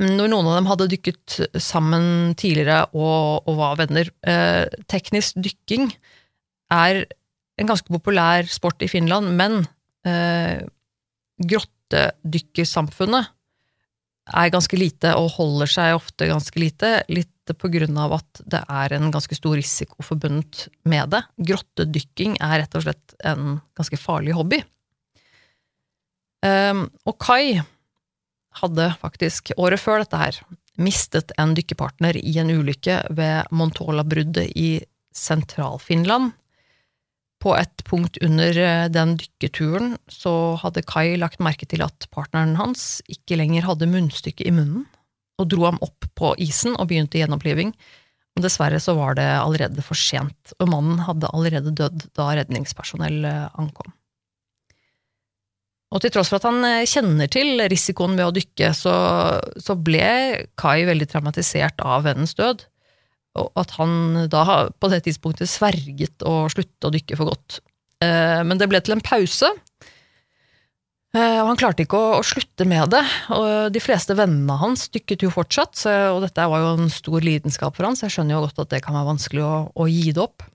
når 0.03 0.31
noen 0.31 0.49
av 0.51 0.57
dem 0.59 0.69
hadde 0.71 0.91
dykket 0.91 1.37
sammen 1.63 2.35
tidligere 2.39 2.85
og, 2.97 3.47
og 3.47 3.59
var 3.61 3.77
venner 3.79 4.11
eh, 4.27 4.67
Teknisk 4.91 5.39
dykking 5.39 5.93
er 6.75 7.05
en 7.61 7.69
ganske 7.69 7.87
populær 7.93 8.49
sport 8.51 8.83
i 8.83 8.89
Finland, 8.91 9.31
men 9.39 9.61
eh, 10.09 10.65
grottedykkersamfunnet 11.39 13.31
er 14.35 14.51
ganske 14.51 14.79
lite 14.81 15.13
og 15.21 15.35
holder 15.37 15.71
seg 15.71 15.99
ofte 15.99 16.27
ganske 16.31 16.59
lite, 16.59 16.97
litt 17.13 17.31
på 17.61 17.69
grunn 17.71 17.99
av 18.01 18.17
at 18.17 18.41
det 18.49 18.63
er 18.73 18.95
en 18.97 19.11
ganske 19.15 19.37
stor 19.37 19.55
risiko 19.61 20.03
forbundet 20.03 20.67
med 20.89 21.13
det. 21.13 21.21
Grottedykking 21.51 22.39
er 22.43 22.63
rett 22.63 22.75
og 22.79 22.87
slett 22.87 23.15
en 23.23 23.61
ganske 23.77 24.01
farlig 24.01 24.35
hobby. 24.35 24.63
Eh, 26.45 26.83
og 26.83 27.19
Kai 27.23 27.61
hadde 28.61 28.93
faktisk, 29.01 29.53
året 29.61 29.83
før 29.83 30.03
dette 30.03 30.21
her, 30.21 30.39
mistet 30.81 31.33
en 31.39 31.55
dykkerpartner 31.57 32.17
i 32.19 32.35
en 32.43 32.51
ulykke 32.51 33.01
ved 33.15 33.51
Montola-bruddet 33.55 34.51
i 34.59 34.71
Sentral-Finland. 35.15 36.33
På 37.43 37.53
et 37.59 37.85
punkt 37.85 38.17
under 38.25 38.57
eh, 38.57 38.87
den 38.89 39.19
dykketuren 39.21 39.99
så 40.09 40.57
hadde 40.63 40.85
Kai 40.89 41.15
lagt 41.21 41.43
merke 41.45 41.69
til 41.69 41.85
at 41.85 42.07
partneren 42.15 42.57
hans 42.57 43.03
ikke 43.11 43.37
lenger 43.37 43.67
hadde 43.69 43.91
munnstykke 43.91 44.47
i 44.49 44.55
munnen, 44.55 44.87
og 45.39 45.51
dro 45.53 45.67
ham 45.69 45.83
opp 45.85 46.09
på 46.17 46.33
isen 46.41 46.79
og 46.79 46.89
begynte 46.89 47.21
gjenoppliving. 47.21 47.75
Men 48.35 48.47
Dessverre 48.47 48.81
så 48.83 48.97
var 48.99 49.19
det 49.19 49.27
allerede 49.37 49.85
for 49.85 49.99
sent, 49.99 50.55
og 50.59 50.71
mannen 50.73 51.05
hadde 51.07 51.31
allerede 51.37 51.75
dødd 51.77 52.09
da 52.17 52.33
redningspersonell 52.41 53.21
eh, 53.29 53.61
ankom. 53.61 53.93
Og 55.95 56.03
til 56.03 56.11
tross 56.11 56.31
for 56.33 56.41
at 56.41 56.49
han 56.49 56.65
eh, 56.67 56.85
kjenner 56.91 57.31
til 57.31 57.63
risikoen 57.71 58.17
ved 58.19 58.27
å 58.27 58.35
dykke, 58.35 58.73
så, 58.75 58.95
så 59.63 59.77
ble 59.79 60.07
Kai 60.59 60.83
veldig 60.89 61.07
traumatisert 61.11 61.85
av 61.87 62.09
vennens 62.09 62.35
død, 62.39 62.67
og 63.39 63.51
at 63.59 63.75
han 63.79 64.27
da 64.31 64.45
på 64.79 64.91
det 64.91 65.05
tidspunktet 65.07 65.51
sverget 65.51 66.23
å 66.27 66.45
slutte 66.51 66.91
å 66.91 66.95
dykke 66.95 67.19
for 67.19 67.31
godt. 67.31 67.61
Eh, 68.03 68.43
men 68.47 68.59
det 68.59 68.69
ble 68.71 68.83
til 68.83 68.97
en 68.97 69.05
pause, 69.07 69.51
eh, 71.15 71.39
og 71.39 71.53
han 71.53 71.61
klarte 71.63 71.87
ikke 71.87 71.99
å, 71.99 72.19
å 72.19 72.27
slutte 72.27 72.67
med 72.67 72.91
det. 72.95 73.05
Og 73.39 73.71
de 73.75 73.83
fleste 73.83 74.19
vennene 74.19 74.59
hans 74.59 74.89
dykket 74.95 75.27
jo 75.27 75.31
fortsatt, 75.35 75.79
så, 75.79 75.95
og 76.17 76.25
dette 76.27 76.49
var 76.51 76.63
jo 76.65 76.75
en 76.75 76.91
stor 76.91 77.23
lidenskap 77.23 77.79
for 77.79 77.87
han, 77.87 77.99
så 77.99 78.09
jeg 78.09 78.19
skjønner 78.19 78.39
jo 78.39 78.43
godt 78.49 78.67
at 78.67 78.75
det 78.75 78.83
kan 78.87 78.99
være 78.99 79.13
vanskelig 79.13 79.47
å, 79.47 79.55
å 79.71 79.89
gi 79.91 80.11
det 80.11 80.27
opp. 80.27 80.47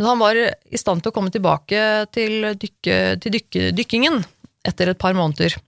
Men 0.00 0.06
han 0.08 0.20
var 0.22 0.38
i 0.40 0.78
stand 0.80 1.02
til 1.04 1.12
å 1.12 1.12
komme 1.12 1.28
tilbake 1.28 1.80
til, 2.16 2.54
dykke, 2.56 2.94
til 3.20 3.34
dykke, 3.34 3.66
dykkingen 3.76 4.22
etter 4.64 4.88
et 4.88 5.00
par 5.00 5.12
måneder. 5.12 5.58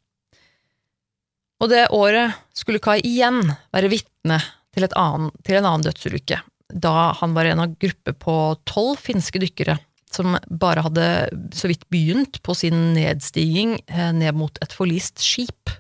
Og 1.61 1.69
det 1.69 1.83
året 1.93 2.39
skulle 2.57 2.81
Kai 2.81 3.03
igjen 3.05 3.43
være 3.77 3.93
vitne 3.93 4.41
til, 4.73 4.89
annen, 4.89 5.29
til 5.45 5.59
en 5.61 5.69
annen 5.69 5.85
dødsulykke, 5.85 6.41
da 6.73 6.95
han 7.21 7.37
var 7.37 7.51
en 7.51 7.61
av 7.67 7.77
gruppe 7.77 8.17
på 8.17 8.39
tolv 8.65 9.05
finske 9.05 9.43
dykkere 9.43 9.77
som 10.09 10.39
bare 10.49 10.89
hadde 10.89 11.07
så 11.53 11.69
vidt 11.69 11.85
begynt 11.93 12.41
på 12.41 12.57
sin 12.57 12.95
nedstiging 12.97 13.83
eh, 13.85 14.11
ned 14.17 14.33
mot 14.41 14.57
et 14.65 14.73
forlist 14.73 15.21
skip, 15.21 15.77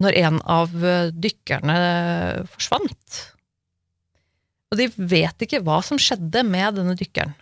når 0.00 0.16
en 0.24 0.40
av 0.48 0.72
dykkerne 1.12 1.76
forsvant. 2.56 3.24
Og 4.68 4.80
de 4.80 4.88
vet 4.96 5.44
ikke 5.44 5.62
hva 5.64 5.80
som 5.84 6.00
skjedde 6.00 6.42
med 6.44 6.76
denne 6.76 6.96
dykkeren, 6.98 7.34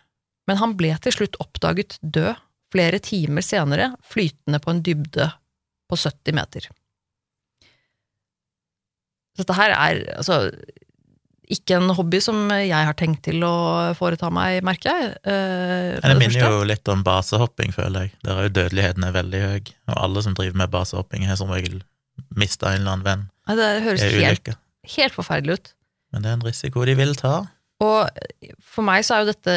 men 0.47 0.61
han 0.61 0.77
ble 0.79 0.93
til 1.03 1.15
slutt 1.15 1.39
oppdaget 1.43 1.99
død 2.03 2.37
flere 2.75 2.99
timer 3.03 3.45
senere, 3.47 3.93
flytende 4.07 4.61
på 4.63 4.73
en 4.73 4.83
dybde 4.85 5.31
på 5.91 5.99
70 5.99 6.37
meter. 6.37 6.67
Så 9.37 9.45
Dette 9.45 9.57
her 9.59 9.75
er 9.75 10.03
altså 10.17 10.39
ikke 11.53 11.77
en 11.79 11.93
hobby 11.95 12.19
som 12.23 12.49
jeg 12.51 12.89
har 12.89 12.97
tenkt 12.99 13.23
til 13.29 13.45
å 13.47 13.55
foreta 13.99 14.31
meg, 14.35 14.65
merker 14.67 14.91
jeg. 14.91 15.11
Eh, 15.23 15.93
det, 15.95 16.03
det 16.03 16.17
minner 16.19 16.57
jo 16.57 16.65
litt 16.67 16.91
om 16.91 17.05
basehopping, 17.07 17.75
føler 17.75 18.09
jeg. 18.09 18.15
Der 18.27 18.41
er 18.41 18.49
jo 18.49 18.55
dødeligheten 18.57 19.07
er 19.07 19.15
veldig 19.15 19.43
høy, 19.45 19.73
og 19.93 20.01
alle 20.03 20.25
som 20.27 20.35
driver 20.39 20.59
med 20.65 20.73
basehopping, 20.75 21.29
har 21.31 21.39
som 21.39 21.53
regel 21.55 21.83
mista 22.35 22.73
en 22.73 22.83
eller 22.83 22.97
annen 22.97 23.07
venn. 23.07 23.25
Ja, 23.47 23.59
det 23.61 23.69
høres 23.87 24.03
helt, 24.17 24.51
helt 24.97 25.15
forferdelig 25.15 25.61
ut. 25.61 25.73
Men 26.17 26.25
det 26.25 26.33
er 26.33 26.39
en 26.39 26.49
risiko 26.49 26.87
de 26.89 26.97
vil 26.97 27.13
ta. 27.19 27.43
Og 27.85 28.09
for 28.65 28.87
meg 28.89 29.05
så 29.05 29.19
er 29.19 29.23
jo 29.23 29.33
dette 29.35 29.55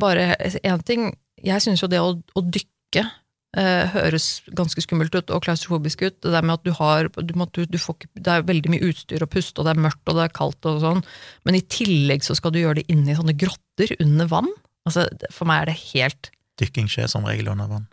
bare 0.00 0.30
én 0.64 0.84
ting. 0.88 1.10
Jeg 1.44 1.60
syns 1.60 1.82
jo 1.84 1.88
det 1.92 2.00
å, 2.00 2.14
å 2.16 2.42
dykke 2.42 3.02
eh, 3.04 3.90
høres 3.92 4.28
ganske 4.56 4.80
skummelt 4.80 5.12
ut 5.12 5.34
og 5.36 5.44
klaustrofobisk 5.44 6.06
ut. 6.06 6.16
Det 6.24 6.32
der 6.32 6.46
med 6.46 6.56
at 6.56 6.64
du 6.64 6.72
har 6.78 7.10
du 7.12 7.34
du, 7.36 7.60
du 7.68 7.78
får, 7.78 8.08
Det 8.16 8.32
er 8.32 8.48
veldig 8.48 8.72
mye 8.72 8.88
utstyr 8.88 9.26
og 9.26 9.32
pust, 9.36 9.60
og 9.60 9.68
det 9.68 9.76
er 9.76 9.84
mørkt 9.84 10.08
og 10.08 10.16
det 10.16 10.24
er 10.24 10.34
kaldt 10.40 10.70
og 10.70 10.80
sånn, 10.80 11.04
men 11.44 11.60
i 11.60 11.66
tillegg 11.68 12.24
så 12.24 12.38
skal 12.38 12.56
du 12.56 12.62
gjøre 12.62 12.80
det 12.80 12.88
inne 12.88 13.12
i 13.12 13.18
sånne 13.20 13.36
grotter 13.36 13.92
under 14.00 14.32
vann. 14.32 14.50
Altså, 14.88 15.04
for 15.28 15.44
meg 15.50 15.66
er 15.66 15.72
det 15.72 15.78
helt 15.92 16.32
Dykking 16.58 16.88
skjer 16.90 17.06
som 17.06 17.28
regel 17.28 17.52
under 17.52 17.68
vann. 17.70 17.84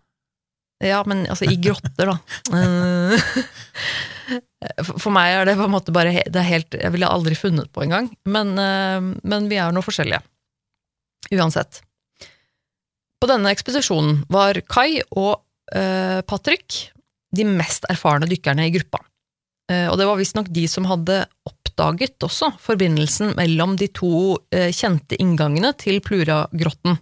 Ja, 0.82 1.04
men 1.06 1.28
altså 1.30 1.46
i 1.46 1.60
grotter, 1.62 2.16
da. 2.16 2.16
For 4.86 5.14
meg 5.14 5.34
er 5.34 5.50
det 5.50 5.58
på 5.60 5.66
en 5.68 5.74
måte 5.74 5.94
bare 5.96 6.24
det 6.26 6.40
er 6.42 6.48
helt, 6.48 6.78
Jeg 6.78 6.94
ville 6.94 7.10
aldri 7.10 7.38
funnet 7.38 7.72
på 7.74 7.86
engang. 7.86 8.10
Men, 8.26 8.56
eh, 8.60 9.12
men 9.24 9.50
vi 9.52 9.60
er 9.62 9.74
noe 9.76 9.86
forskjellige. 9.86 10.24
Uansett. 11.34 11.82
På 13.22 13.30
denne 13.30 13.52
ekspedisjonen 13.54 14.24
var 14.30 14.60
Kai 14.70 15.00
og 15.16 15.40
uh, 15.74 16.22
Patrick 16.28 16.92
de 17.36 17.46
mest 17.48 17.88
erfarne 17.90 18.28
dykkerne 18.30 18.68
i 18.68 18.74
gruppa. 18.76 19.00
Uh, 19.72 19.88
og 19.90 19.98
det 19.98 20.06
var 20.06 20.20
visstnok 20.20 20.52
de 20.54 20.68
som 20.70 20.86
hadde 20.86 21.24
oppdaget 21.50 22.22
også 22.28 22.52
forbindelsen 22.62 23.34
mellom 23.40 23.74
de 23.80 23.90
to 23.90 24.36
uh, 24.38 24.70
kjente 24.70 25.18
inngangene 25.18 25.74
til 25.82 26.02
Pluragrotten. 26.06 27.00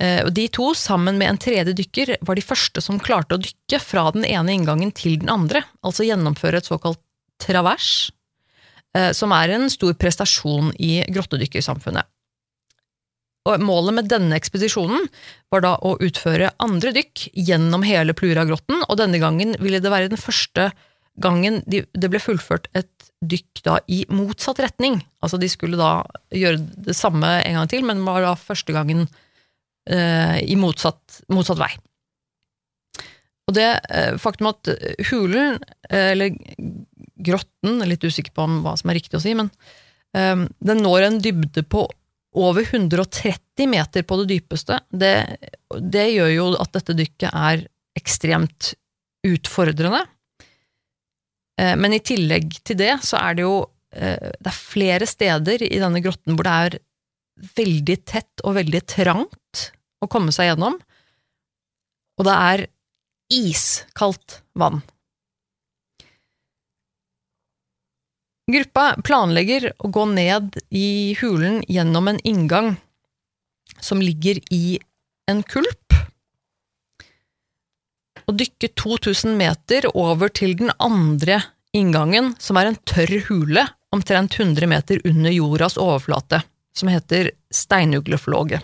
Eh, 0.00 0.22
og 0.24 0.32
De 0.36 0.46
to, 0.48 0.70
sammen 0.76 1.18
med 1.20 1.28
en 1.28 1.40
tredje 1.40 1.74
dykker, 1.76 2.16
var 2.24 2.38
de 2.38 2.44
første 2.44 2.82
som 2.84 3.00
klarte 3.02 3.36
å 3.36 3.42
dykke 3.42 3.80
fra 3.84 4.08
den 4.16 4.24
ene 4.28 4.56
inngangen 4.56 4.94
til 4.96 5.18
den 5.20 5.32
andre, 5.32 5.62
altså 5.84 6.06
gjennomføre 6.08 6.62
et 6.62 6.70
såkalt 6.70 7.02
travers, 7.40 8.10
eh, 8.96 9.12
som 9.16 9.32
er 9.36 9.56
en 9.56 9.68
stor 9.72 9.92
prestasjon 10.00 10.72
i 10.80 11.02
grottedykkersamfunnet. 11.12 12.08
Og 13.48 13.62
Målet 13.64 13.96
med 13.96 14.08
denne 14.12 14.36
ekspedisjonen 14.36 15.06
var 15.52 15.64
da 15.64 15.72
å 15.80 15.94
utføre 16.04 16.52
andre 16.60 16.92
dykk 16.96 17.30
gjennom 17.32 17.84
hele 17.88 18.12
Pluragrotten, 18.16 18.84
og 18.86 18.98
denne 19.00 19.20
gangen 19.20 19.56
ville 19.60 19.80
det 19.80 19.92
være 19.92 20.12
den 20.12 20.20
første 20.20 20.70
gangen 21.20 21.60
det 21.66 22.08
ble 22.08 22.20
fullført 22.22 22.68
et 22.76 23.10
dykk 23.20 23.62
da 23.64 23.78
i 23.92 24.04
motsatt 24.12 24.60
retning. 24.62 25.00
Altså 25.24 25.40
De 25.40 25.48
skulle 25.52 25.80
da 25.80 26.04
gjøre 26.32 26.60
det 26.88 26.96
samme 26.96 27.40
en 27.42 27.58
gang 27.58 27.72
til, 27.72 27.84
men 27.84 28.04
var 28.06 28.22
da 28.24 28.36
første 28.38 28.76
gangen 28.76 29.08
i 29.88 30.54
motsatt, 30.60 31.22
motsatt 31.32 31.58
vei. 31.58 31.70
Og 33.50 33.56
det 33.58 33.70
eh, 33.90 34.14
faktum 34.22 34.52
at 34.52 34.70
hulen, 35.10 35.58
eh, 35.90 36.12
eller 36.12 36.36
grotten, 37.20 37.82
litt 37.88 38.04
usikker 38.06 38.34
på 38.36 38.46
om 38.46 38.60
hva 38.64 38.76
som 38.78 38.92
er 38.92 39.00
riktig 39.00 39.18
å 39.18 39.24
si, 39.24 39.36
men 39.36 39.52
den 40.10 40.80
når 40.82 41.04
en 41.06 41.16
dybde 41.22 41.62
på 41.70 41.84
over 42.34 42.64
130 42.64 43.68
meter 43.70 44.02
på 44.02 44.16
det 44.18 44.24
dypeste. 44.32 44.80
Det, 44.90 45.12
det 45.70 46.06
gjør 46.10 46.30
jo 46.32 46.46
at 46.58 46.72
dette 46.74 46.96
dykket 46.98 47.28
er 47.30 47.62
ekstremt 47.94 48.72
utfordrende. 49.28 50.00
Men 51.54 51.94
i 51.94 52.02
tillegg 52.02 52.58
til 52.66 52.80
det 52.80 52.96
så 53.06 53.20
er 53.20 53.38
det 53.38 53.46
jo 53.46 53.54
det 53.94 54.50
er 54.50 54.58
flere 54.58 55.06
steder 55.06 55.62
i 55.68 55.78
denne 55.78 56.02
grotten 56.02 56.34
hvor 56.34 56.48
det 56.48 56.56
er 56.64 56.78
veldig 57.56 57.96
tett 58.08 58.44
og 58.44 58.56
veldig 58.58 58.82
trangt 58.88 59.70
å 60.00 60.08
komme 60.10 60.32
seg 60.34 60.50
gjennom, 60.50 60.78
og 62.20 62.26
det 62.28 62.36
er 62.36 62.66
iskaldt 63.32 64.40
vann. 64.58 64.80
Gruppa 68.50 68.96
planlegger 69.06 69.68
å 69.78 69.90
gå 69.94 70.04
ned 70.10 70.58
i 70.74 71.14
hulen 71.20 71.60
gjennom 71.70 72.10
en 72.10 72.18
inngang 72.26 72.74
som 73.80 74.02
ligger 74.02 74.40
i 74.50 74.80
en 75.30 75.44
kulp, 75.46 75.94
og 78.26 78.36
dykke 78.38 78.72
2000 78.78 79.36
meter 79.38 79.86
over 79.94 80.30
til 80.34 80.56
den 80.58 80.72
andre 80.82 81.40
inngangen, 81.76 82.34
som 82.38 82.58
er 82.58 82.70
en 82.70 82.78
tørr 82.86 83.20
hule 83.28 83.64
omtrent 83.94 84.36
100 84.38 84.70
meter 84.70 85.00
under 85.06 85.34
jordas 85.34 85.78
overflate, 85.80 86.42
som 86.76 86.90
heter 86.90 87.32
steinugleflåge. 87.52 88.60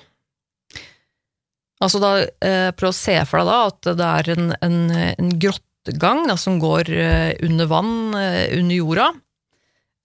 Altså 1.82 2.00
da, 2.00 2.12
eh, 2.40 2.70
Prøv 2.76 2.92
å 2.92 2.96
se 2.96 3.16
for 3.28 3.42
deg 3.42 3.50
da 3.50 3.58
at 3.68 3.90
det 3.98 4.08
er 4.08 4.30
en, 4.36 4.52
en, 4.64 4.78
en 5.12 5.32
grottegang 5.42 6.24
da, 6.30 6.36
som 6.40 6.60
går 6.62 6.90
eh, 6.92 7.32
under 7.44 7.68
vann, 7.70 7.96
eh, 8.16 8.56
under 8.56 8.78
jorda, 8.78 9.10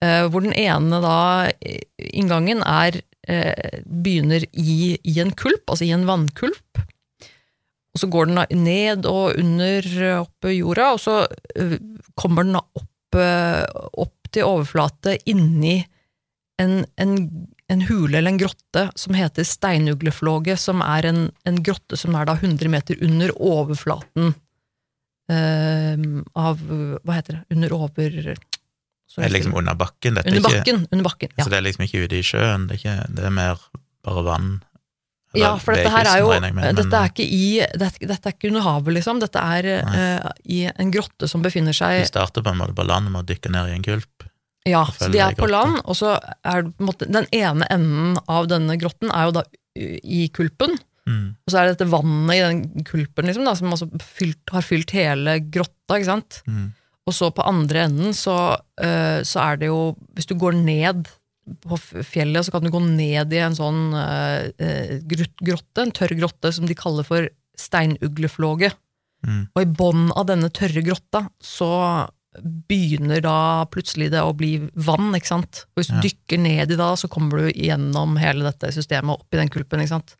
eh, 0.03 0.25
hvor 0.27 0.43
den 0.43 0.57
ene 0.57 0.99
da, 1.03 1.17
inngangen 2.11 2.63
er 2.67 2.99
eh, 3.27 3.79
begynner 3.85 4.43
i, 4.51 4.97
i, 4.99 5.15
en 5.23 5.31
kulp, 5.31 5.63
altså 5.69 5.87
i 5.87 5.93
en 5.95 6.07
vannkulp. 6.09 6.83
Og 7.91 7.99
så 7.99 8.07
går 8.07 8.29
den 8.29 8.39
da 8.39 8.45
ned 8.55 9.07
og 9.07 9.39
under 9.39 9.87
opp 10.21 10.51
jorda, 10.51 10.91
og 10.95 11.01
så 11.03 11.17
eh, 11.55 11.77
kommer 12.19 12.47
den 12.47 12.59
da 12.59 12.65
opp, 12.67 12.87
opp 13.11 14.29
til 14.31 14.47
overflate 14.47 15.17
inni 15.27 15.81
en, 16.61 16.85
en, 16.95 17.15
en 17.71 17.81
hule 17.87 18.17
eller 18.17 18.33
en 18.33 18.39
grotte 18.41 18.85
som 18.99 19.15
heter 19.15 19.45
Steinugleflåget, 19.47 20.59
som 20.59 20.81
er 20.83 21.07
en, 21.07 21.21
en, 21.47 21.59
grotte 21.63 21.97
som 21.99 22.15
er 22.19 22.27
da 22.27 22.35
100 22.35 22.71
meter 22.71 22.99
under 23.05 23.31
overflaten 23.37 24.33
uh, 25.31 26.07
av 26.35 26.63
Hva 26.67 27.19
heter 27.19 27.39
det? 27.39 27.43
Under 27.55 27.75
over 27.77 28.17
Det 28.17 28.35
er 29.23 29.31
liksom 29.31 29.55
under 29.55 29.77
bakken? 29.79 30.19
Dette 30.19 30.33
under 30.33 30.43
bakken, 30.47 30.81
ikke, 30.83 30.91
under 30.91 31.07
bakken, 31.07 31.31
ja. 31.37 31.45
Så 31.45 31.53
det 31.53 31.61
er 31.61 31.67
liksom 31.69 31.85
ikke 31.87 32.03
ute 32.03 32.19
i 32.19 32.25
sjøen? 32.25 32.67
Det 32.67 32.75
er, 32.75 32.81
ikke, 32.81 32.97
det 33.15 33.29
er 33.29 33.39
mer 33.39 33.63
bare 34.03 34.25
vann? 34.27 34.51
Eller, 35.31 35.45
ja, 35.45 35.51
for 35.63 35.77
dette 35.77 35.91
her 35.93 36.09
er 36.11 36.19
jo 36.19 36.31
med, 36.43 36.65
dette, 36.75 36.97
er 36.97 37.11
ikke 37.13 37.23
i, 37.23 37.45
dette, 37.79 38.03
dette, 38.03 38.19
er 38.27 38.33
ikke 38.35 38.49
under 38.49 38.65
havet, 38.65 38.97
liksom. 38.97 39.21
Dette 39.23 39.39
er 39.39 39.69
uh, 39.87 40.27
i 40.43 40.65
en 40.67 40.91
grotte 40.91 41.29
som 41.31 41.45
befinner 41.45 41.75
seg 41.77 42.01
Vi 42.01 42.09
starter 42.09 42.43
på 42.43 42.51
en 42.51 42.59
måte 42.59 42.75
på 42.75 42.83
land 42.83 43.07
med 43.13 43.23
å 43.23 43.27
dykke 43.29 43.53
ned 43.55 43.71
i 43.71 43.77
en 43.77 43.87
kulp? 43.87 44.27
Ja, 44.69 44.83
så 44.93 45.09
de 45.09 45.21
er 45.23 45.33
på 45.37 45.49
land, 45.49 45.79
og 45.89 45.97
så 45.97 46.15
er 46.45 46.67
måte, 46.83 47.07
den 47.09 47.25
ene 47.33 47.65
enden 47.73 48.19
av 48.29 48.49
denne 48.51 48.77
grotten 48.81 49.09
er 49.09 49.29
jo 49.29 49.39
da 49.39 49.45
i 49.75 50.27
kulpen. 50.35 50.75
Mm. 51.09 51.33
Og 51.33 51.49
så 51.49 51.57
er 51.57 51.65
det 51.65 51.77
dette 51.77 51.89
vannet 51.89 52.35
i 52.35 52.43
den 52.43 52.85
kulpen 52.85 53.25
liksom, 53.25 53.47
da, 53.47 53.55
som 53.57 53.73
fylt, 54.03 54.43
har 54.53 54.65
fylt 54.65 54.93
hele 54.93 55.39
grotta. 55.47 55.97
ikke 55.97 56.11
sant? 56.11 56.41
Mm. 56.45 56.69
Og 57.09 57.15
så 57.17 57.31
på 57.33 57.45
andre 57.47 57.87
enden 57.87 58.13
så, 58.13 58.37
uh, 58.83 59.19
så, 59.25 59.41
er 59.41 59.57
det 59.57 59.71
jo 59.71 59.95
Hvis 60.13 60.29
du 60.29 60.35
går 60.37 60.59
ned 60.59 61.09
på 61.65 61.79
fjellet, 62.05 62.45
så 62.45 62.53
kan 62.53 62.63
du 62.63 62.69
gå 62.71 62.79
ned 62.85 63.33
i 63.33 63.39
en 63.41 63.55
sånn 63.57 63.95
eh, 63.97 65.01
grotte, 65.01 65.81
en 65.81 65.91
tørr 65.91 66.13
grotte 66.15 66.51
som 66.53 66.67
de 66.69 66.77
kaller 66.77 67.03
for 67.03 67.25
steinugleflåge. 67.59 68.69
Mm. 69.25 69.41
Og 69.49 69.59
i 69.63 69.71
bånn 69.81 70.05
av 70.13 70.27
denne 70.29 70.51
tørre 70.53 70.83
grotta 70.85 71.25
så 71.43 71.71
begynner 72.39 73.19
da 73.23 73.65
plutselig 73.71 74.09
det 74.13 74.21
å 74.23 74.31
bli 74.37 74.53
vann, 74.79 75.11
ikke 75.17 75.27
sant. 75.33 75.65
Og 75.73 75.81
hvis 75.81 75.91
du 75.91 75.97
Ja. 75.97 76.03
dykker 76.05 76.39
ned 76.39 76.71
i 76.71 76.79
det, 76.79 76.91
så 76.99 77.09
kommer 77.11 77.37
du 77.43 77.51
gjennom 77.51 78.17
hele 78.21 78.45
dette 78.47 78.71
systemet 78.71 79.19
opp 79.19 79.33
i 79.33 79.37
den 79.41 79.49
kulpen, 79.51 79.81
ikke 79.83 79.95
sant. 79.97 80.15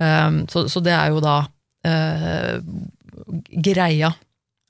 Um, 0.00 0.42
så, 0.48 0.66
så 0.68 0.82
det 0.84 0.92
er 0.92 1.08
jo 1.12 1.20
da 1.24 1.38
uh, 1.86 2.60
greia. 3.50 4.12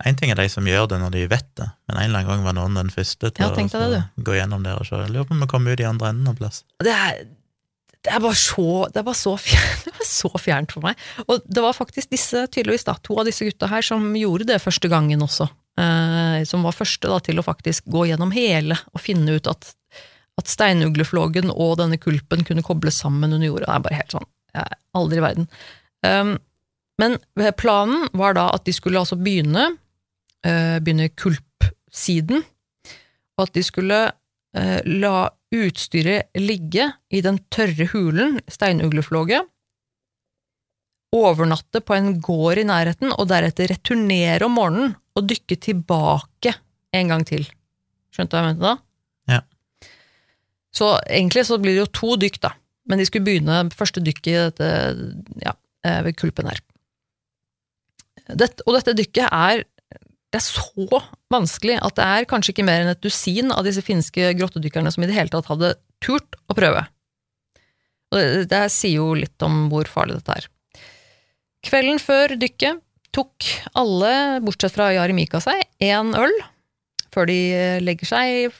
En 0.06 0.16
ting 0.16 0.30
er 0.32 0.38
de 0.38 0.46
som 0.48 0.64
gjør 0.64 0.86
det 0.88 1.00
når 1.02 1.12
de 1.16 1.26
vet 1.28 1.48
det, 1.60 1.66
men 1.88 1.98
en 1.98 2.06
eller 2.06 2.22
annen 2.22 2.30
gang 2.30 2.46
var 2.46 2.56
noen 2.56 2.78
den 2.78 2.92
første 2.94 3.28
til 3.34 3.44
Ja, 3.44 3.50
å 3.52 3.90
det, 3.92 4.00
gå 4.24 4.38
gjennom 4.38 4.64
der 4.64 4.80
og 4.80 4.88
se. 4.88 4.96
Lurer 5.10 5.28
på 5.28 5.36
om 5.36 5.42
vi 5.44 5.50
kommer 5.50 5.74
ut 5.76 5.82
i 5.82 5.88
andre 5.88 6.14
enden 6.14 6.30
av 6.30 6.38
plass. 6.38 6.62
Det 6.80 6.94
er, 6.94 7.26
det 8.00 8.14
er 8.14 8.22
bare 8.24 8.38
så 8.38 8.86
det 8.88 9.02
er 9.02 9.06
bare 9.10 9.20
så 9.20 9.34
fjernt, 9.36 9.84
det 9.90 9.92
var 9.98 10.08
så 10.08 10.30
fjernt 10.40 10.72
for 10.72 10.86
meg. 10.86 10.96
Og 11.26 11.44
det 11.44 11.64
var 11.66 11.76
faktisk 11.76 12.14
disse, 12.14 12.46
tydeligvis 12.48 12.86
da, 12.88 12.96
to 13.04 13.18
av 13.20 13.28
disse 13.28 13.44
gutta 13.44 13.68
her 13.68 13.84
som 13.84 14.08
gjorde 14.16 14.48
det 14.54 14.62
første 14.62 14.88
gangen 14.88 15.26
også. 15.26 15.50
Eh, 15.80 16.44
som 16.44 16.64
var 16.66 16.76
første 16.76 17.08
da 17.08 17.18
til 17.24 17.40
å 17.40 17.46
faktisk 17.46 17.86
gå 17.92 18.08
gjennom 18.10 18.32
hele 18.34 18.76
og 18.92 19.02
finne 19.02 19.38
ut 19.38 19.48
at, 19.50 19.72
at 20.40 20.50
steinugleflågen 20.50 21.52
og 21.54 21.78
denne 21.80 22.00
kulpen 22.00 22.44
kunne 22.46 22.64
kobles 22.66 23.00
sammen 23.00 23.32
under 23.32 23.48
jorda. 23.48 23.66
Det 23.68 23.76
er 23.76 23.84
bare 23.86 24.00
helt 24.00 24.16
sånn. 24.16 24.30
Jeg, 24.58 24.80
aldri 24.98 25.20
i 25.20 25.24
verden. 25.24 25.50
Um, 26.04 26.32
men 27.00 27.16
planen 27.56 28.08
var 28.18 28.34
da 28.36 28.48
at 28.52 28.66
de 28.66 28.74
skulle 28.76 29.00
altså 29.00 29.16
begynne, 29.20 29.68
uh, 30.44 30.76
begynne 30.82 31.12
kulpsiden, 31.14 32.42
og 33.38 33.46
at 33.46 33.54
de 33.54 33.62
skulle 33.64 34.00
uh, 34.10 34.80
la 34.84 35.30
utstyret 35.54 36.34
ligge 36.36 36.90
i 37.14 37.22
den 37.24 37.38
tørre 37.54 37.86
hulen, 37.94 38.40
steinugleflåget, 38.50 39.48
overnatte 41.14 41.82
på 41.82 41.96
en 41.96 42.12
gård 42.22 42.60
i 42.62 42.66
nærheten, 42.68 43.12
og 43.16 43.28
deretter 43.30 43.72
returnere 43.72 44.46
om 44.46 44.54
morgenen 44.58 44.94
og 45.18 45.26
dykke 45.30 45.58
tilbake 45.58 46.54
en 46.96 47.10
gang 47.10 47.24
til. 47.26 47.46
Skjønte 48.14 48.32
du 48.32 48.36
hva 48.36 48.42
jeg 48.44 48.52
mente 48.52 48.66
da? 48.66 48.74
Ja. 49.30 49.40
Så 50.74 50.92
egentlig 51.06 51.46
så 51.48 51.58
blir 51.58 51.74
det 51.74 51.84
jo 51.84 51.92
to 52.00 52.16
dykk, 52.20 52.40
da. 52.46 52.54
Men 52.90 53.00
de 53.00 53.06
skulle 53.06 53.26
begynne 53.26 53.64
første 53.74 54.02
dykket 54.02 54.30
i 54.30 54.38
dette, 54.38 54.70
ja, 55.42 55.54
eh, 55.86 56.00
ved 56.06 56.18
kulpen 56.18 56.50
her. 56.50 56.62
Dette, 58.30 58.62
og 58.66 58.76
dette 58.78 58.94
dykket 58.98 59.26
er 59.26 59.66
det 60.30 60.38
er 60.38 60.46
så 60.46 61.00
vanskelig 61.32 61.80
at 61.82 61.96
det 61.98 62.06
er 62.06 62.26
kanskje 62.30 62.52
ikke 62.52 62.64
mer 62.66 62.84
enn 62.84 62.92
et 62.92 63.02
dusin 63.02 63.50
av 63.50 63.64
disse 63.66 63.82
finske 63.82 64.28
grottedykkerne 64.38 64.92
som 64.94 65.02
i 65.02 65.08
det 65.10 65.16
hele 65.16 65.32
tatt 65.32 65.48
hadde 65.50 65.72
turt 66.02 66.38
å 66.46 66.54
prøve. 66.54 66.84
Og 68.10 68.18
det, 68.18 68.44
det 68.52 68.60
sier 68.70 69.00
jo 69.00 69.08
litt 69.18 69.42
om 69.42 69.64
hvor 69.72 69.90
farlig 69.90 70.20
dette 70.20 70.36
er. 70.38 70.46
Kvelden 71.66 72.00
før 72.02 72.36
dykket 72.40 72.80
tok 73.14 73.44
alle, 73.78 74.38
bortsett 74.44 74.74
fra 74.76 74.92
Jarimika, 74.94 75.40
seg 75.42 75.64
én 75.82 76.14
øl 76.16 76.34
før 77.10 77.26
de 77.26 77.40
legger 77.82 78.06
seg 78.06 78.54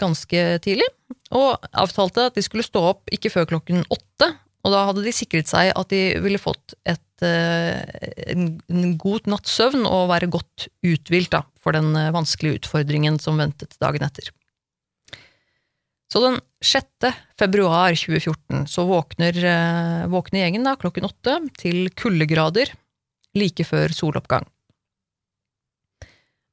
ganske 0.00 0.42
tidlig, 0.64 0.86
og 1.32 1.56
avtalte 1.72 2.28
at 2.28 2.36
de 2.36 2.44
skulle 2.44 2.66
stå 2.66 2.82
opp 2.92 3.12
ikke 3.14 3.32
før 3.32 3.48
klokken 3.54 3.84
åtte, 3.88 4.28
og 4.60 4.74
da 4.74 4.82
hadde 4.90 5.04
de 5.06 5.14
sikret 5.16 5.48
seg 5.48 5.70
at 5.72 5.92
de 5.92 6.02
ville 6.20 6.40
fått 6.40 6.74
et, 6.88 7.24
eh, 7.24 7.80
en, 8.34 8.50
en 8.68 8.90
god 9.00 9.30
natts 9.32 9.54
søvn 9.56 9.86
og 9.88 10.10
være 10.10 10.28
godt 10.32 10.66
uthvilt 10.84 11.38
for 11.64 11.76
den 11.76 11.94
eh, 11.96 12.12
vanskelige 12.12 12.60
utfordringen 12.60 13.16
som 13.22 13.40
ventet 13.40 13.78
dagen 13.80 14.04
etter. 14.04 14.28
Så 16.10 16.20
den 16.24 16.40
6. 16.60 17.12
februar 17.38 17.94
2014 17.94 18.66
så 18.66 18.84
våkner, 18.88 19.36
eh, 19.46 20.06
våkner 20.10 20.42
gjengen 20.42 20.64
da 20.66 20.74
klokken 20.76 21.06
åtte 21.06 21.36
til 21.60 21.86
kuldegrader 21.94 22.72
like 23.38 23.64
før 23.64 23.94
soloppgang. 23.94 24.46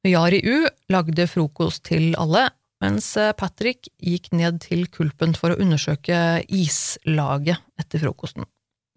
Yari 0.08 0.44
U 0.46 0.68
lagde 0.94 1.26
frokost 1.28 1.88
til 1.90 2.14
alle, 2.22 2.46
mens 2.84 3.10
eh, 3.18 3.34
Patrick 3.34 3.90
gikk 3.98 4.30
ned 4.32 4.62
til 4.62 4.86
kulpen 4.94 5.34
for 5.36 5.52
å 5.52 5.60
undersøke 5.60 6.46
islaget 6.54 7.58
etter 7.82 8.06
frokosten. 8.06 8.46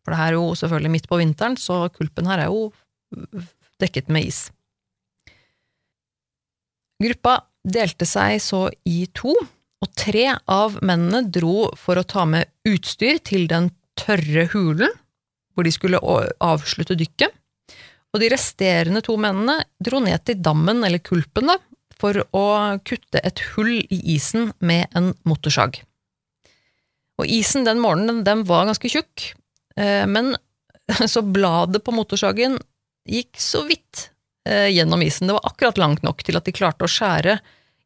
For 0.04 0.12
det 0.12 0.20
her 0.20 0.34
er 0.34 0.38
jo 0.38 0.52
selvfølgelig 0.60 0.92
midt 0.92 1.08
på 1.08 1.20
vinteren, 1.20 1.56
så 1.56 1.86
kulpen 1.94 2.28
her 2.28 2.44
er 2.44 2.52
jo 2.52 2.68
dekket 3.80 4.12
med 4.12 4.28
is. 4.28 4.42
Gruppa 7.00 7.38
delte 7.64 8.04
seg 8.04 8.36
så 8.44 8.66
i 8.84 9.06
to, 9.16 9.32
og 9.80 9.92
tre 9.96 10.26
av 10.50 10.78
mennene 10.84 11.24
dro 11.32 11.70
for 11.78 12.00
å 12.00 12.06
ta 12.06 12.26
med 12.28 12.50
utstyr 12.68 13.20
til 13.24 13.46
den 13.50 13.70
tørre 13.98 14.46
hulen, 14.52 14.92
hvor 15.54 15.66
de 15.66 15.72
skulle 15.74 16.00
avslutte 16.00 16.96
dykket. 17.00 17.32
Og 18.10 18.22
de 18.22 18.30
resterende 18.32 19.02
to 19.06 19.16
mennene 19.20 19.60
dro 19.82 20.00
ned 20.02 20.24
til 20.26 20.40
dammen, 20.42 20.82
eller 20.84 21.02
kulpen, 21.04 21.52
da, 21.52 21.56
for 22.00 22.16
å 22.36 22.44
kutte 22.86 23.22
et 23.22 23.42
hull 23.52 23.76
i 23.78 24.00
isen 24.16 24.50
med 24.64 24.90
en 24.96 25.12
motorsag. 25.28 25.82
Og 27.20 27.28
isen 27.28 27.66
den 27.68 27.82
morgenen, 27.82 28.22
den 28.24 28.46
var 28.48 28.66
ganske 28.68 28.88
tjukk, 28.90 29.32
eh, 29.76 30.06
men 30.08 30.34
så 31.12 31.22
bladet 31.22 31.84
på 31.84 31.94
motorsagen 31.94 32.58
gikk 33.08 33.40
så 33.40 33.62
vidt 33.68 34.08
eh, 34.48 34.68
gjennom 34.72 35.02
isen. 35.04 35.28
Det 35.28 35.36
var 35.36 35.48
akkurat 35.52 35.80
langt 35.80 36.04
nok 36.06 36.24
til 36.24 36.40
at 36.40 36.48
de 36.48 36.56
klarte 36.56 36.86
å 36.86 36.90
skjære 36.90 37.38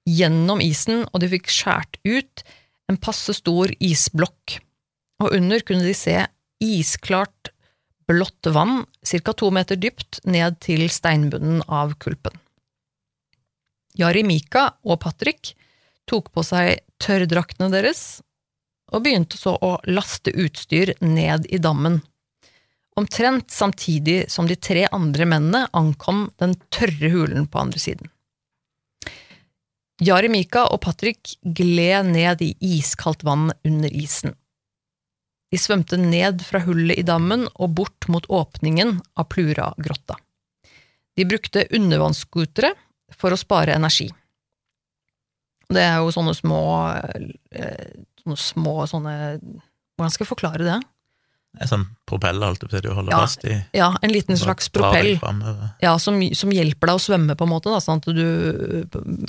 gjennom 0.08 0.60
isen, 0.60 1.04
og 1.12 1.22
de 1.22 1.30
fikk 1.32 1.50
skjært 1.52 1.98
ut 2.04 2.44
en 2.90 3.00
passe 3.00 3.34
stor 3.36 3.72
isblokk. 3.80 4.58
Og 5.24 5.36
under 5.36 5.64
kunne 5.64 5.86
de 5.86 5.94
se 5.96 6.18
isklart 6.62 7.52
blått 8.08 8.50
vann, 8.52 8.84
ca. 9.00 9.32
to 9.32 9.50
meter 9.54 9.80
dypt, 9.80 10.20
ned 10.24 10.60
til 10.60 10.86
steinbunnen 10.92 11.62
av 11.68 11.96
kulpen. 12.02 12.36
Jari 13.96 14.24
Mika 14.26 14.72
og 14.84 15.00
Patrick 15.04 15.54
tok 16.10 16.32
på 16.34 16.42
seg 16.44 16.82
tørrdraktene 17.00 17.70
deres 17.72 18.20
og 18.92 19.04
begynte 19.04 19.38
så 19.38 19.54
å 19.56 19.76
laste 19.88 20.34
utstyr 20.34 20.92
ned 21.00 21.46
i 21.48 21.60
dammen. 21.62 22.00
Omtrent 22.98 23.50
samtidig 23.50 24.28
som 24.30 24.46
de 24.46 24.56
tre 24.60 24.84
andre 24.92 25.26
mennene 25.26 25.64
ankom 25.74 26.28
den 26.38 26.54
tørre 26.74 27.10
hulen 27.10 27.48
på 27.50 27.62
andre 27.62 27.80
siden. 27.82 28.10
Jari 30.02 30.28
Mika 30.32 30.64
og 30.74 30.80
Patrick 30.82 31.36
gled 31.44 32.10
ned 32.10 32.42
i 32.42 32.54
iskaldt 32.74 33.22
vann 33.26 33.52
under 33.62 33.92
isen. 33.94 34.34
De 35.54 35.60
svømte 35.60 35.94
ned 36.00 36.42
fra 36.42 36.64
hullet 36.64 36.98
i 36.98 37.06
dammen 37.06 37.46
og 37.54 37.76
bort 37.78 38.08
mot 38.10 38.26
åpningen 38.26 38.96
av 39.14 39.28
Plura-grotta. 39.30 40.16
De 41.14 41.26
brukte 41.30 41.68
undervannsscootere 41.70 42.72
for 43.14 43.30
å 43.30 43.38
spare 43.38 43.76
energi. 43.76 44.08
Det 45.70 45.84
er 45.84 46.00
jo 46.02 46.10
sånne 46.12 46.34
små 46.36 46.64
eh, 47.54 47.94
Sånne 48.20 48.36
små 48.40 48.74
sånne 48.88 49.14
Hvordan 49.40 50.12
skal 50.12 50.24
jeg 50.24 50.28
forklare 50.28 50.66
det? 50.66 50.76
Det 51.54 51.62
er 51.62 51.68
sånn 51.70 51.84
propeller, 52.02 52.48
holdt 52.50 52.64
jeg 52.64 52.70
på 52.72 52.78
å 52.80 52.82
du 52.82 52.88
holder 52.96 53.12
Ja, 53.14 53.18
fast 53.22 53.44
i. 53.46 53.54
Ja, 53.78 53.86
en 54.02 54.10
liten 54.10 54.34
slags 54.38 54.66
propell 54.74 55.12
ja, 55.78 55.92
som, 56.02 56.16
som 56.34 56.50
hjelper 56.50 56.90
deg 56.90 56.98
å 56.98 57.02
svømme, 57.02 57.36
på 57.38 57.46
en 57.46 57.52
måte. 57.52 57.70
Da, 57.70 57.78
sånn 57.82 58.00
at 58.02 58.08
du 58.10 58.24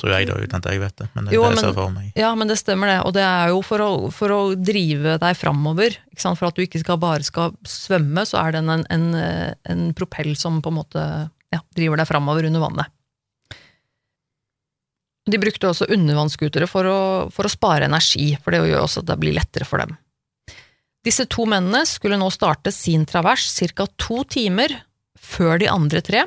Tror 0.02 0.14
jeg, 0.16 0.26
da, 0.32 0.40
uten 0.42 0.58
at 0.58 0.70
jeg 0.72 0.82
vet 0.82 0.96
det. 1.04 1.08
Men 1.14 1.28
det 1.28 1.32
er 1.32 1.38
Jo, 1.38 1.44
det 1.44 1.52
jeg 1.52 1.56
men- 1.60 1.64
ser 1.68 1.78
for 1.78 1.94
meg. 1.94 2.08
Ja, 2.18 2.32
men 2.34 2.50
det 2.50 2.58
stemmer 2.58 2.90
det, 2.90 2.98
og 3.06 3.14
det 3.14 3.26
er 3.28 3.54
jo 3.54 3.62
for 3.68 3.86
å, 3.86 3.92
for 4.16 4.34
å 4.34 4.40
drive 4.58 5.20
deg 5.22 5.38
framover. 5.38 6.00
For 6.18 6.48
at 6.50 6.58
du 6.58 6.64
ikke 6.66 6.82
skal 6.82 6.98
bare 6.98 7.28
skal 7.28 7.54
svømme, 7.70 8.26
så 8.26 8.42
er 8.42 8.58
den 8.58 8.74
en, 8.74 8.86
en, 8.90 9.06
eh, 9.22 9.54
en 9.70 9.86
propell 9.94 10.34
som 10.40 10.58
på 10.66 10.74
en 10.74 10.80
måte 10.82 11.06
ja, 11.54 11.62
driver 11.78 12.02
deg 12.02 12.10
framover 12.10 12.50
under 12.50 12.66
vannet. 12.66 12.90
De 15.26 15.38
brukte 15.42 15.70
også 15.70 15.88
undervannsskutere 15.94 16.68
for, 16.70 16.90
for 17.34 17.48
å 17.48 17.54
spare 17.54 17.86
energi, 17.86 18.34
for 18.42 18.54
det 18.54 18.66
gjør 18.66 18.84
også 18.86 19.02
at 19.02 19.14
det 19.14 19.20
blir 19.22 19.34
lettere 19.38 19.66
for 19.66 19.82
dem. 19.82 19.96
Disse 21.06 21.28
to 21.30 21.46
mennene 21.50 21.84
skulle 21.86 22.18
nå 22.18 22.32
starte 22.34 22.74
sin 22.74 23.06
travers 23.06 23.46
ca. 23.76 23.86
to 23.98 24.24
timer 24.26 24.74
før 25.16 25.60
de 25.62 25.70
andre 25.70 26.02
tre, 26.06 26.26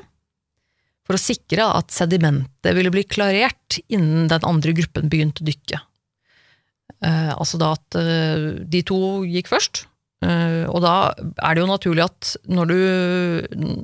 for 1.06 1.16
å 1.16 1.22
sikre 1.22 1.64
at 1.64 1.94
sedimentet 1.94 2.76
ville 2.76 2.92
bli 2.92 3.06
klarert 3.08 3.78
innen 3.88 4.28
den 4.30 4.44
andre 4.46 4.74
gruppen 4.76 5.08
begynte 5.10 5.42
å 5.42 5.48
dykke. 5.48 5.80
Eh, 7.04 7.30
altså 7.32 7.60
da 7.60 7.72
at 7.76 7.96
eh, 7.98 8.50
de 8.68 8.82
to 8.86 8.98
gikk 9.28 9.50
først, 9.50 9.86
eh, 10.26 10.66
og 10.68 10.82
da 10.84 11.14
er 11.16 11.56
det 11.56 11.62
jo 11.62 11.70
naturlig 11.70 12.04
at 12.04 12.34
når 12.50 12.70
du, 12.70 12.78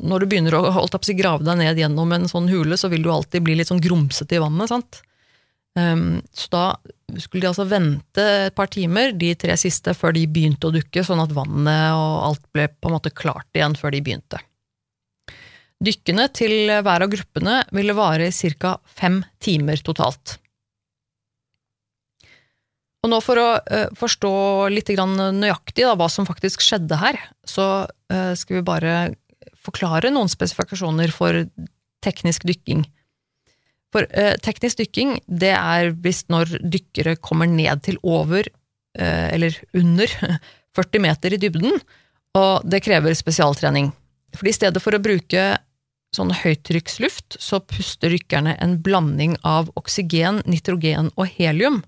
når 0.05 0.25
du 0.25 0.29
begynner 0.29 0.59
å 0.59 0.85
å 0.85 1.17
grave 1.17 1.47
deg 1.47 1.61
ned 1.63 1.81
gjennom 1.81 2.13
en 2.13 2.29
sånn 2.31 2.51
hule, 2.53 2.79
så 2.79 2.91
vil 2.93 3.07
du 3.07 3.11
alltid 3.15 3.47
bli 3.47 3.57
litt 3.59 3.73
sånn 3.73 3.83
grumsete 3.83 4.37
i 4.37 4.43
vannet, 4.45 4.71
sant? 4.71 5.03
Um, 5.75 6.23
så 6.31 6.51
da 6.53 6.65
skulle 7.19 7.43
de 7.43 7.51
altså 7.51 7.67
vente 7.67 8.25
et 8.47 8.55
par 8.55 8.71
timer, 8.71 9.13
de 9.19 9.33
tre 9.39 9.57
siste, 9.59 9.95
før 9.99 10.15
de 10.15 10.27
begynte 10.31 10.69
å 10.69 10.75
dukke, 10.75 11.03
sånn 11.03 11.23
at 11.23 11.35
vannet 11.35 11.97
og 11.99 12.15
alt 12.29 12.45
ble 12.55 12.69
på 12.71 12.91
en 12.91 12.95
måte 12.95 13.15
klart 13.15 13.49
igjen 13.59 13.75
før 13.79 13.95
de 13.95 14.03
begynte. 14.07 14.41
Dykkene 15.85 16.29
til 16.33 16.71
hver 16.71 17.05
av 17.05 17.11
gruppene 17.11 17.59
ville 17.75 17.97
vare 17.97 18.31
ca. 18.31 18.77
fem 18.87 19.21
timer 19.43 19.83
totalt. 19.85 20.39
Og 23.05 23.11
nå 23.13 23.19
for 23.21 23.37
å 23.37 23.49
eh, 23.69 23.91
forstå 23.99 24.33
litt 24.73 24.89
nøyaktig 24.89 25.85
hva 25.85 26.09
som 26.09 26.25
faktisk 26.25 26.63
skjedde 26.65 26.97
her, 26.97 27.19
så 27.45 27.85
eh, 28.09 28.33
skal 28.39 28.63
vi 28.63 28.65
bare 28.65 28.95
forklare 29.61 30.13
noen 30.13 30.31
spesifikasjoner 30.33 31.13
for 31.13 31.45
teknisk 32.05 32.47
dykking. 32.49 32.87
For 33.95 34.09
eh, 34.11 34.35
teknisk 34.43 34.81
dykking, 34.83 35.21
det 35.31 35.53
er 35.55 35.93
hvis 36.03 36.25
når 36.33 36.57
dykkere 36.67 37.15
kommer 37.23 37.47
ned 37.47 37.85
til 37.87 38.01
over, 38.03 38.49
eh, 38.99 39.27
eller 39.37 39.55
under, 39.79 40.11
40 40.77 41.05
meter 41.05 41.37
i 41.37 41.39
dybden, 41.39 41.79
og 42.35 42.67
det 42.67 42.83
krever 42.83 43.15
spesialtrening. 43.15 43.93
For 44.35 44.51
i 44.51 44.55
stedet 44.57 44.83
for 44.83 44.97
å 44.97 45.03
bruke 45.03 45.53
sånn 46.15 46.33
høytrykksluft, 46.35 47.37
så 47.39 47.61
puster 47.63 48.11
dykkerne 48.11 48.57
en 48.63 48.81
blanding 48.83 49.37
av 49.47 49.71
oksygen, 49.79 50.43
nitrogen 50.51 51.13
og 51.15 51.31
helium. 51.39 51.83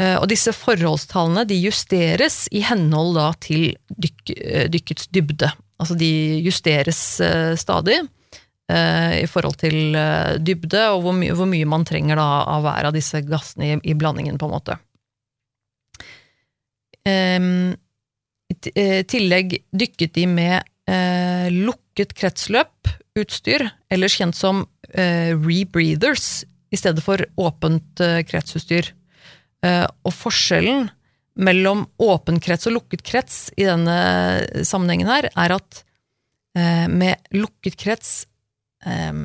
Eh, 0.00 0.16
Og 0.16 0.28
disse 0.32 0.52
forholdstallene 0.56 1.44
de 1.48 1.58
justeres 1.60 2.46
i 2.52 2.64
henhold 2.64 3.20
til 3.44 3.74
dykk, 4.00 4.32
eh, 4.36 4.66
dykkets 4.72 5.08
dybde. 5.12 5.52
Altså 5.80 5.96
de 6.00 6.12
justeres 6.44 7.20
eh, 7.20 7.52
stadig 7.60 8.00
i 9.22 9.26
forhold 9.30 9.58
til 9.60 9.96
eh, 9.98 10.36
dybde 10.42 10.84
og 10.94 11.04
hvor, 11.04 11.16
my 11.16 11.30
hvor 11.36 11.48
mye 11.50 11.68
man 11.68 11.86
trenger 11.88 12.20
da 12.20 12.28
av 12.56 12.64
hver 12.66 12.90
av 12.90 12.96
disse 12.96 13.22
gassene 13.26 13.68
i, 13.68 13.78
i 13.92 13.96
blandingen, 13.98 14.38
på 14.40 14.48
en 14.48 14.54
måte. 14.54 14.78
Um, 17.08 17.72
I 18.52 18.56
eh, 18.74 19.00
tillegg 19.08 19.56
dykket 19.72 20.14
de 20.18 20.26
med 20.28 20.60
uh, 20.90 21.48
lukket 21.54 22.12
kretsløp-utstyr, 22.18 23.64
ellers 23.90 24.18
kjent 24.20 24.36
som 24.36 24.64
uh, 24.66 25.32
rebreathers, 25.40 26.44
i 26.70 26.78
stedet 26.78 27.02
for 27.02 27.24
åpent 27.40 28.04
uh, 28.04 28.20
kretsutstyr. 28.28 28.92
Eh, 29.60 29.84
og 29.84 30.14
forskjellen 30.16 30.88
mellom 31.40 31.84
åpen 32.00 32.40
krets 32.42 32.68
og 32.68 32.78
lukket 32.78 33.04
krets 33.06 33.48
i 33.60 33.66
denne 33.68 33.96
sammenhengen 34.66 35.10
her, 35.10 35.28
er 35.30 35.56
at 35.56 35.82
eh, 36.56 36.86
med 36.88 37.20
lukket 37.36 37.76
krets 37.80 38.24
eh, 38.86 39.24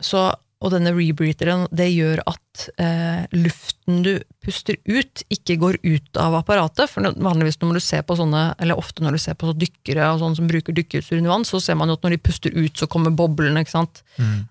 så, 0.00 0.30
og 0.60 0.74
denne 0.74 0.92
rebreatheren, 0.92 1.64
det 1.72 1.86
gjør 1.88 2.20
at 2.28 2.64
uh, 2.82 3.22
luften 3.32 4.02
du 4.04 4.10
puster 4.44 4.76
ut, 4.84 5.22
ikke 5.32 5.56
går 5.60 5.78
ut 5.80 6.18
av 6.20 6.36
apparatet. 6.36 6.90
For 6.92 7.06
vanligvis 7.16 7.56
når 7.62 7.78
du 7.78 7.84
ser 7.84 8.04
på 8.04 8.16
sånne, 8.18 8.42
eller 8.60 8.76
ofte 8.80 9.04
når 9.04 9.16
du 9.16 9.22
ser 9.22 9.38
på 9.40 9.48
så 9.48 9.54
dykkere 9.56 10.10
og 10.12 10.20
sånne 10.20 10.36
som 10.36 10.50
bruker 10.50 10.76
dykkeutstyr 10.76 11.16
under 11.16 11.32
vann, 11.32 11.48
så 11.48 11.62
ser 11.64 11.78
man 11.80 11.88
jo 11.88 11.96
at 11.96 12.04
når 12.04 12.16
de 12.16 12.20
puster 12.28 12.56
ut, 12.56 12.74
så 12.76 12.88
kommer 12.92 13.16
boblene. 13.16 13.64
ikke 13.64 13.72
sant? 13.72 14.02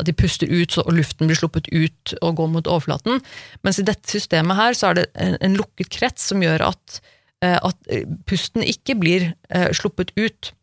At 0.02 0.10
de 0.10 0.18
puster 0.18 0.50
ut, 0.50 0.74
så, 0.74 0.82
og 0.82 0.98
luften 0.98 1.30
blir 1.30 1.38
sluppet 1.38 1.70
ut 1.70 2.16
og 2.24 2.40
går 2.42 2.52
mot 2.58 2.74
overflaten. 2.74 3.22
Mens 3.68 3.82
i 3.82 3.86
dette 3.86 4.10
systemet 4.10 4.58
her, 4.58 4.78
så 4.78 4.90
er 4.90 5.02
det 5.02 5.08
en, 5.14 5.38
en 5.46 5.62
lukket 5.62 5.94
krets 5.94 6.32
som 6.32 6.42
gjør 6.42 6.72
at, 6.72 7.02
eh, 7.46 7.60
at 7.60 7.94
eh, 7.94 8.10
pusten 8.26 8.66
ikke 8.66 8.98
blir 8.98 9.32
eh, 9.54 9.70
sluppet 9.78 10.16
ut. 10.18 10.56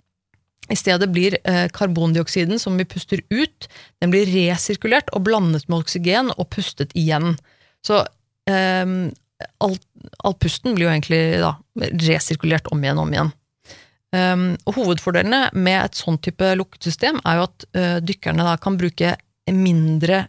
I 0.73 0.79
stedet 0.79 1.09
blir 1.15 1.39
eh, 1.45 1.67
karbondioksiden 1.75 2.61
som 2.63 2.79
vi 2.79 2.87
puster 2.89 3.23
ut, 3.31 3.69
den 4.03 4.13
blir 4.15 4.29
resirkulert 4.31 5.13
og 5.15 5.27
blandet 5.29 5.69
med 5.71 5.85
oksygen 5.85 6.33
og 6.37 6.49
pustet 6.55 6.95
igjen. 6.99 7.37
Så 7.87 8.03
um, 8.51 8.97
all, 9.63 9.77
all 10.27 10.37
pusten 10.43 10.75
blir 10.75 10.89
jo 10.89 10.95
egentlig 10.95 11.21
da, 11.43 11.53
resirkulert 12.07 12.71
om 12.75 12.83
igjen 12.83 12.99
og 12.99 13.07
om 13.07 13.15
igjen. 13.15 13.35
Um, 14.17 14.49
og 14.65 14.79
Hovedfordelene 14.79 15.51
med 15.59 15.81
et 15.83 15.99
sånn 15.99 16.19
type 16.23 16.49
lukkesystem 16.59 17.21
er 17.23 17.39
jo 17.39 17.47
at 17.47 17.67
uh, 17.77 17.97
dykkerne 18.03 18.47
da 18.47 18.57
kan 18.63 18.79
bruke 18.81 19.15
mindre 19.53 20.25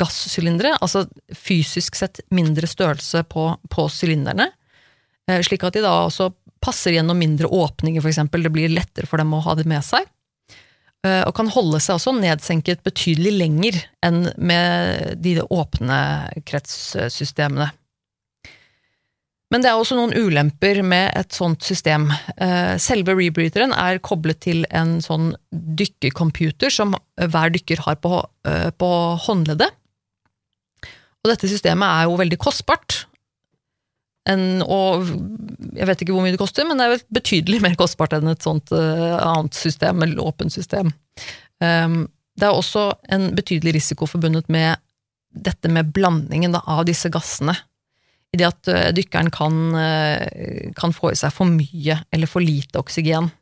gassylindere, 0.00 0.76
altså 0.80 1.04
fysisk 1.36 1.98
sett 1.98 2.22
mindre 2.34 2.68
størrelse 2.70 3.22
på, 3.28 3.50
på 3.70 3.86
sylinderne, 3.92 4.48
eh, 5.28 5.42
slik 5.44 5.66
at 5.66 5.76
de 5.76 5.84
da 5.84 5.92
også 6.06 6.30
passer 6.64 6.96
gjennom 6.96 7.18
mindre 7.18 7.46
åpninger, 7.46 8.04
eksempel. 8.04 8.42
Det 8.46 8.52
blir 8.54 8.72
lettere 8.72 9.08
for 9.08 9.22
dem 9.22 9.34
å 9.36 9.42
ha 9.44 9.54
det 9.58 9.66
med 9.68 9.84
seg. 9.84 10.06
Eh, 11.06 11.22
Og 11.26 11.34
kan 11.36 11.50
holde 11.52 11.80
seg 11.82 11.98
også 11.98 12.14
nedsenket 12.18 12.84
betydelig 12.86 13.34
lenger 13.38 13.80
enn 14.06 14.30
med 14.36 15.18
de 15.22 15.40
åpne 15.42 15.98
kretssystemene. 16.48 17.70
Men 19.54 19.62
det 19.62 19.70
er 19.70 19.78
også 19.78 19.94
noen 19.94 20.14
ulemper 20.16 20.80
med 20.82 21.12
et 21.14 21.30
sånt 21.36 21.62
system. 21.62 22.08
Eh, 22.34 22.74
Selve 22.82 23.14
rebreatheren 23.14 23.70
er 23.78 24.00
koblet 24.02 24.40
til 24.42 24.64
en 24.74 24.96
sånn 25.04 25.36
dykkercomputer 25.54 26.72
som 26.74 26.96
hver 27.14 27.52
dykker 27.54 27.84
har 27.86 28.00
på, 28.02 28.24
eh, 28.48 28.70
på 28.74 28.90
håndleddet. 29.28 29.70
Og 31.22 31.30
dette 31.30 31.46
systemet 31.50 31.86
er 31.86 32.08
jo 32.10 32.18
veldig 32.18 32.38
kostbart. 32.42 33.04
En, 34.26 34.62
og 34.62 35.06
jeg 35.76 35.86
vet 35.86 36.02
ikke 36.02 36.14
hvor 36.16 36.24
mye 36.24 36.34
det 36.34 36.40
koster, 36.40 36.66
men 36.66 36.80
det 36.80 36.86
er 36.86 36.92
vel 36.96 37.04
betydelig 37.20 37.60
mer 37.62 37.76
kostbart 37.78 38.16
enn 38.16 38.32
et 38.32 38.42
sånt 38.42 38.72
uh, 38.74 39.14
annet 39.22 39.54
system, 39.54 40.02
eller 40.02 40.24
åpent 40.24 40.52
system. 40.52 40.90
Um, 41.62 42.04
det 42.36 42.48
er 42.48 42.56
også 42.56 42.88
en 43.14 43.30
betydelig 43.36 43.76
risiko 43.78 44.08
forbundet 44.10 44.50
med 44.52 44.82
dette 45.30 45.70
med 45.72 45.92
blandingen 45.94 46.56
da, 46.56 46.62
av 46.66 46.84
disse 46.88 47.10
gassene. 47.12 47.54
I 48.34 48.40
det 48.40 48.48
at 48.48 48.72
uh, 48.72 48.90
dykkeren 48.96 49.30
kan, 49.34 49.62
uh, 49.78 50.72
kan 50.76 50.96
få 50.96 51.14
i 51.14 51.20
seg 51.22 51.34
for 51.36 51.46
mye 51.46 52.00
eller 52.10 52.30
for 52.30 52.44
lite 52.44 52.82
oksygen. 52.82 53.32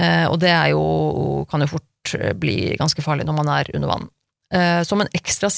Og 0.00 0.36
det 0.40 0.52
jo, 0.70 0.82
kan 1.50 1.60
jo 1.60 1.66
fort 1.68 2.12
bli 2.40 2.70
ganske 2.78 3.02
farlig 3.04 3.26
når 3.28 3.34
man 3.36 3.48
er 3.52 3.68
under 3.76 3.90
vann. 3.90 4.06
Eh, 4.50 4.82
Som 4.82 5.00
ekstra 5.14 5.48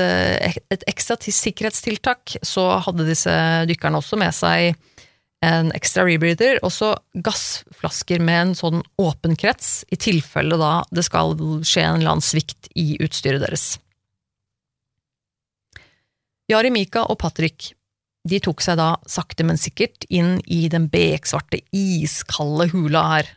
eh, 0.00 0.54
et 0.70 0.84
ekstra 0.88 1.16
sikkerhetstiltak 1.20 2.38
så 2.42 2.80
hadde 2.80 3.04
disse 3.08 3.30
dykkerne 3.68 4.00
også 4.00 4.16
med 4.16 4.32
seg 4.32 4.74
en 5.44 5.70
ekstra 5.76 6.06
rebreather, 6.08 6.56
og 6.64 6.72
så 6.72 6.94
gassflasker 7.12 8.22
med 8.24 8.40
en 8.40 8.54
sånn 8.56 8.82
åpen 8.96 9.36
krets, 9.36 9.84
i 9.92 9.96
tilfelle 10.00 10.56
da 10.56 10.86
det 10.88 11.04
skal 11.04 11.36
skje 11.60 11.84
en 11.84 11.98
eller 12.00 12.14
annen 12.14 12.24
svikt 12.24 12.70
i 12.74 12.94
utstyret 13.04 13.44
deres. 13.44 13.74
Jari 16.48 16.70
Mika 16.72 17.04
og 17.08 17.18
Patrick 17.20 17.74
de 18.24 18.40
tok 18.40 18.62
seg 18.64 18.78
da 18.80 18.94
sakte, 19.04 19.44
men 19.44 19.60
sikkert 19.60 20.06
inn 20.08 20.38
i 20.48 20.64
den 20.72 20.88
beksvarte, 20.88 21.60
iskalde 21.76 22.70
hula 22.72 23.04
her. 23.10 23.28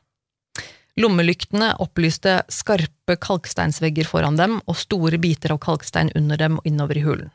Lommelyktene 0.97 1.75
opplyste 1.83 2.39
skarpe 2.49 3.17
kalksteinsvegger 3.21 4.07
foran 4.09 4.39
dem 4.39 4.57
og 4.65 4.79
store 4.79 5.19
biter 5.21 5.53
av 5.53 5.61
kalkstein 5.61 6.09
under 6.17 6.39
dem 6.41 6.57
og 6.57 6.69
innover 6.69 6.97
i 6.97 7.05
hulen. 7.05 7.29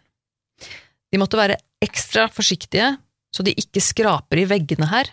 De 1.12 1.20
måtte 1.20 1.38
være 1.38 1.60
ekstra 1.84 2.26
forsiktige 2.32 2.96
så 3.32 3.44
de 3.46 3.54
ikke 3.58 3.82
skraper 3.82 4.42
i 4.42 4.46
veggene 4.48 4.88
her, 4.92 5.08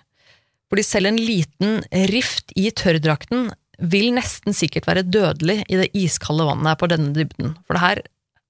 fordi 0.69 0.85
selv 0.85 1.09
en 1.09 1.19
liten 1.19 1.79
rift 2.11 2.53
i 2.59 2.69
tørrdrakten 2.75 3.49
vil 3.79 4.11
nesten 4.13 4.55
sikkert 4.55 4.89
være 4.89 5.05
dødelig 5.07 5.61
i 5.71 5.79
det 5.79 5.87
iskalde 5.97 6.45
vannet 6.49 6.79
på 6.81 6.89
denne 6.91 7.13
dybden, 7.15 7.55
for 7.63 7.77
det 7.77 7.83
her, 7.85 8.01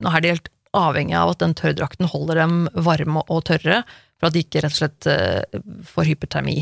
nå 0.02 0.12
er 0.12 0.24
de 0.24 0.34
helt 0.34 0.50
avhengig 0.76 1.16
av 1.18 1.34
at 1.34 1.44
den 1.44 1.56
tørrdrakten 1.58 2.10
holder 2.10 2.42
dem 2.42 2.58
varme 2.74 3.24
og 3.30 3.46
tørre, 3.50 3.84
for 4.20 4.30
at 4.30 4.36
de 4.36 4.44
ikke 4.44 4.66
rett 4.66 4.76
og 4.76 4.82
slett 4.82 5.08
eh, 5.10 5.62
får 5.94 6.10
hypertermi. 6.12 6.58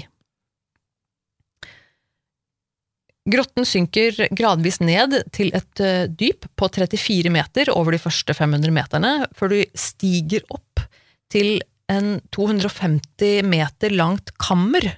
Grotten 3.27 3.65
synker 3.67 4.15
gradvis 4.31 4.79
ned 4.79 5.17
til 5.35 5.49
et 5.57 5.81
eh, 5.83 6.05
dyp 6.07 6.47
på 6.55 6.69
34 6.71 7.31
meter 7.33 7.71
over 7.73 7.91
de 7.91 7.99
første 7.99 8.31
500 8.37 8.71
meterne, 8.71 9.11
før 9.35 9.51
du 9.51 9.57
stiger 9.75 10.45
opp 10.53 10.85
til 11.33 11.57
en 11.91 12.21
250 12.35 13.43
meter 13.47 13.95
langt 13.95 14.31
kammer, 14.39 14.93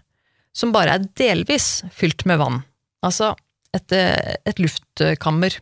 som 0.54 0.74
bare 0.76 1.00
er 1.00 1.08
delvis 1.18 1.80
fylt 1.96 2.28
med 2.30 2.38
vann. 2.42 2.62
Altså 3.06 3.34
et, 3.74 3.90
eh, 3.98 4.38
et 4.46 4.62
luftkammer. 4.62 5.58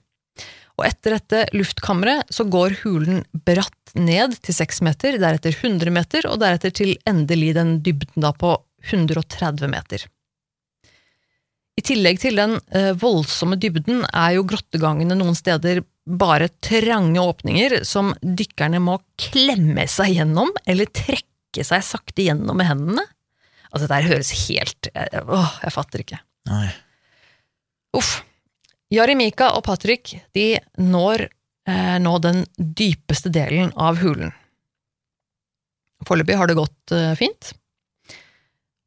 Og 0.78 0.86
etter 0.86 1.16
dette 1.16 1.46
luftkammeret 1.56 2.28
så 2.36 2.46
går 2.52 2.82
hulen 2.84 3.24
bratt 3.48 3.96
ned 3.96 4.36
til 4.44 4.60
6 4.60 4.84
meter, 4.86 5.18
deretter 5.24 5.56
100 5.56 5.94
meter, 5.94 6.28
og 6.28 6.44
deretter 6.44 6.76
til 6.76 6.98
endelig 7.08 7.56
den 7.58 7.78
dybden 7.86 8.28
da 8.28 8.36
på 8.36 8.58
130 8.92 9.72
meter. 9.72 10.04
I 11.78 11.84
tillegg 11.86 12.18
til 12.24 12.40
den 12.40 12.56
eh, 12.74 12.94
voldsomme 12.98 13.58
dybden 13.62 14.02
er 14.10 14.34
jo 14.38 14.48
grottegangene 14.50 15.18
noen 15.18 15.38
steder 15.38 15.84
bare 16.08 16.50
trange 16.64 17.22
åpninger 17.22 17.82
som 17.86 18.14
dykkerne 18.22 18.80
må 18.82 18.98
klemme 19.20 19.86
seg 19.92 20.16
gjennom, 20.16 20.50
eller 20.66 20.90
trekke 20.90 21.66
seg 21.68 21.86
sakte 21.86 22.26
gjennom 22.26 22.58
med 22.58 22.70
hendene. 22.70 23.06
Altså, 23.70 23.86
dette 23.86 24.08
høres 24.08 24.32
helt 24.48 24.90
eh, 24.96 25.22
Åh, 25.22 25.60
jeg 25.68 25.76
fatter 25.76 26.04
ikke. 26.04 26.22
Nei. 26.50 26.68
Uff. 27.98 28.22
Jarimika 28.94 29.52
og 29.58 29.66
Patrick 29.68 30.14
de 30.38 30.48
når 30.80 31.28
eh, 31.28 31.98
nå 32.00 32.18
den 32.24 32.46
dypeste 32.56 33.30
delen 33.34 33.74
av 33.76 34.00
hulen. 34.00 34.32
Foreløpig 36.08 36.38
har 36.40 36.48
det 36.50 36.58
gått 36.58 36.96
eh, 36.96 37.12
fint. 37.20 37.52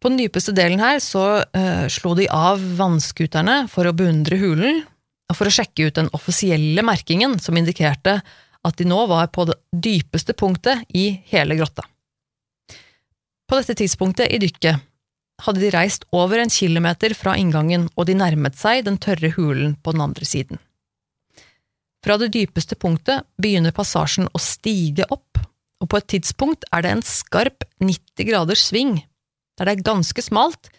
På 0.00 0.08
den 0.08 0.20
dypeste 0.22 0.54
delen 0.56 0.80
her 0.80 0.98
så 1.04 1.42
uh, 1.44 1.86
slo 1.92 2.14
de 2.16 2.26
av 2.32 2.60
vannskuterne 2.78 3.66
for 3.68 3.84
å 3.84 3.96
beundre 3.96 4.38
hulen, 4.40 4.82
og 5.30 5.36
for 5.38 5.46
å 5.46 5.52
sjekke 5.54 5.90
ut 5.90 5.98
den 5.98 6.08
offisielle 6.16 6.82
merkingen 6.82 7.36
som 7.38 7.58
indikerte 7.60 8.18
at 8.66 8.76
de 8.80 8.86
nå 8.88 9.04
var 9.08 9.28
på 9.32 9.46
det 9.48 9.56
dypeste 9.72 10.34
punktet 10.36 10.82
i 10.96 11.12
hele 11.30 11.56
grotta. 11.60 11.84
På 13.48 13.58
dette 13.58 13.76
tidspunktet 13.78 14.32
i 14.32 14.40
dykket 14.40 14.80
hadde 15.44 15.62
de 15.62 15.70
reist 15.72 16.04
over 16.16 16.40
en 16.40 16.52
kilometer 16.52 17.14
fra 17.16 17.36
inngangen, 17.40 17.88
og 17.96 18.08
de 18.08 18.16
nærmet 18.18 18.58
seg 18.60 18.84
den 18.86 18.98
tørre 19.00 19.32
hulen 19.36 19.76
på 19.80 19.94
den 19.94 20.04
andre 20.04 20.28
siden. 20.28 20.60
Fra 22.04 22.16
det 22.20 22.30
dypeste 22.32 22.76
punktet 22.80 23.26
begynner 23.40 23.74
passasjen 23.76 24.28
å 24.32 24.40
stige 24.40 25.06
opp, 25.12 25.40
og 25.80 25.88
på 25.88 26.00
et 26.00 26.08
tidspunkt 26.12 26.66
er 26.72 26.84
det 26.84 26.92
en 26.94 27.04
skarp 27.04 27.64
90 27.80 28.28
graders 28.28 28.66
sving, 28.68 28.98
der 29.60 29.68
det 29.68 29.76
er 29.76 29.84
ganske 29.84 30.24
smalt, 30.24 30.70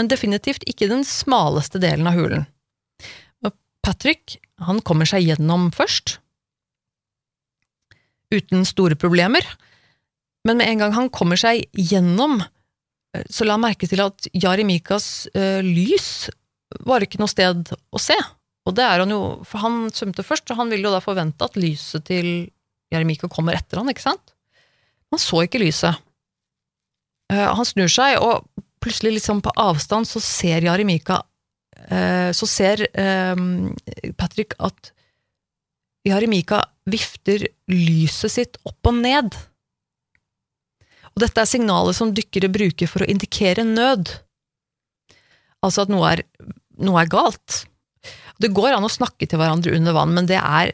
men 0.00 0.08
definitivt 0.08 0.64
ikke 0.64 0.88
den 0.88 1.04
smaleste 1.04 1.80
delen 1.82 2.08
av 2.08 2.16
hulen. 2.16 2.48
Patrick 3.84 4.38
han 4.60 4.82
kommer 4.84 5.08
seg 5.08 5.24
gjennom 5.24 5.70
først, 5.72 6.18
uten 8.30 8.66
store 8.68 8.96
problemer, 9.00 9.44
men 10.46 10.60
med 10.60 10.68
en 10.70 10.82
gang 10.84 10.96
han 10.96 11.08
kommer 11.12 11.40
seg 11.40 11.64
gjennom, 11.76 12.40
eh, 12.40 13.24
så 13.28 13.44
la 13.44 13.56
han 13.56 13.64
merke 13.64 13.88
til 13.90 14.02
at 14.04 14.28
Jarimikas 14.36 15.28
uh, 15.34 15.60
lys 15.64 16.30
var 16.86 17.04
ikke 17.04 17.20
noe 17.20 17.32
sted 17.32 17.72
å 17.74 18.00
se. 18.00 18.16
Og 18.68 18.76
det 18.76 18.84
er 18.86 19.02
han 19.02 19.12
jo, 19.12 19.40
for 19.48 19.64
han 19.64 19.88
svømte 19.92 20.24
først, 20.24 20.52
og 20.52 20.60
han 20.60 20.70
ville 20.72 20.86
jo 20.86 20.94
da 20.94 21.02
forvente 21.02 21.44
at 21.44 21.58
lyset 21.58 22.06
til 22.06 22.28
Jeremiko 22.92 23.28
kommer 23.32 23.56
etter 23.58 23.80
han, 23.80 23.90
ikke 23.90 24.04
sant? 24.04 24.36
Han 25.10 25.20
så 25.20 25.42
ikke 25.44 25.62
lyset. 25.62 25.98
Uh, 27.30 27.50
han 27.54 27.66
snur 27.68 27.90
seg, 27.90 28.18
og 28.18 28.46
plutselig 28.82 29.18
liksom 29.18 29.42
på 29.44 29.52
avstand 29.60 30.08
så 30.08 30.22
ser 30.24 30.66
Jaremika 30.66 31.20
Eh, 31.88 32.30
så 32.36 32.46
ser 32.46 32.84
ehm, 32.98 33.72
Patrick 34.18 34.54
at 34.62 34.92
Jaremika 36.06 36.62
vifter 36.90 37.46
lyset 37.70 38.34
sitt 38.34 38.58
opp 38.68 38.90
og 38.90 39.00
ned. 39.00 39.36
Og 41.10 41.24
dette 41.24 41.42
er 41.42 41.48
signalet 41.50 41.96
som 41.96 42.12
dykkere 42.14 42.50
bruker 42.52 42.90
for 42.90 43.04
å 43.04 43.10
indikere 43.10 43.66
nød. 43.66 44.12
Altså 45.64 45.84
at 45.84 45.92
noe 45.92 46.14
er, 46.14 46.24
noe 46.80 47.02
er 47.02 47.10
galt. 47.10 47.64
Det 48.40 48.52
går 48.56 48.72
an 48.72 48.86
å 48.86 48.92
snakke 48.92 49.28
til 49.28 49.40
hverandre 49.40 49.74
under 49.76 49.96
vann, 49.96 50.14
men 50.16 50.28
det 50.30 50.38
er 50.40 50.72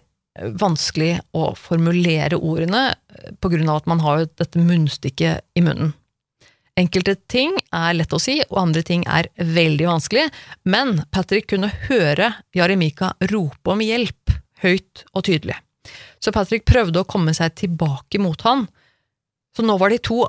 vanskelig 0.61 1.17
å 1.35 1.55
formulere 1.57 2.37
ordene 2.37 2.91
på 3.41 3.51
grunn 3.51 3.71
av 3.73 3.81
at 3.81 3.89
man 3.91 4.03
har 4.05 4.27
dette 4.29 4.61
munnstykket 4.61 5.57
i 5.57 5.65
munnen. 5.65 5.95
Enkelte 6.77 7.15
ting 7.33 7.55
er 7.73 7.95
lett 7.97 8.13
å 8.13 8.21
si, 8.21 8.37
og 8.51 8.59
andre 8.61 8.83
ting 8.85 9.07
er 9.09 9.31
veldig 9.41 9.87
vanskelig, 9.89 10.27
men 10.69 10.99
Patrick 11.15 11.49
kunne 11.55 11.71
høre 11.87 12.35
Jaremika 12.57 13.15
rope 13.33 13.73
om 13.73 13.81
hjelp, 13.81 14.35
høyt 14.61 15.07
og 15.15 15.25
tydelig. 15.25 15.57
Så 16.21 16.33
Patrick 16.37 16.67
prøvde 16.69 17.01
å 17.01 17.09
komme 17.09 17.33
seg 17.37 17.55
tilbake 17.57 18.21
mot 18.21 18.41
han. 18.45 18.67
Så 19.57 19.65
nå 19.65 19.77
var 19.81 19.93
de 19.93 20.03
to 20.05 20.21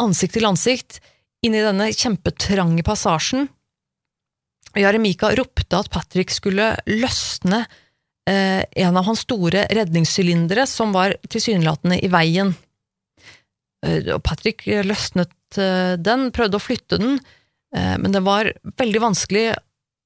ansikt 0.00 0.36
til 0.36 0.48
ansikt 0.48 1.00
inne 1.46 1.62
i 1.62 1.64
denne 1.64 1.88
kjempetrange 1.94 2.84
passasjen. 2.84 3.48
Jaremika 4.76 5.30
ropte 5.38 5.78
at 5.78 5.88
Patrick 5.92 6.34
skulle 6.34 6.74
løsne 6.90 7.62
eh, 8.28 8.62
en 8.68 8.98
av 9.00 9.06
hans 9.08 9.24
store 9.24 9.64
redningssylindere 9.72 10.66
som 10.68 10.92
var 10.92 11.16
tilsynelatende 11.24 12.02
i 12.04 12.10
veien. 12.12 12.52
Eh, 13.86 14.12
og 14.12 14.20
Patrick 14.26 14.66
løsnet 14.66 15.32
Eh, 15.54 15.94
den, 16.02 16.30
prøvde 16.34 16.58
å 16.58 16.62
flytte 16.62 16.98
den, 17.00 17.20
eh, 17.76 17.94
men 18.02 18.12
det 18.14 18.24
var 18.26 18.50
veldig 18.80 19.02
vanskelig 19.04 19.46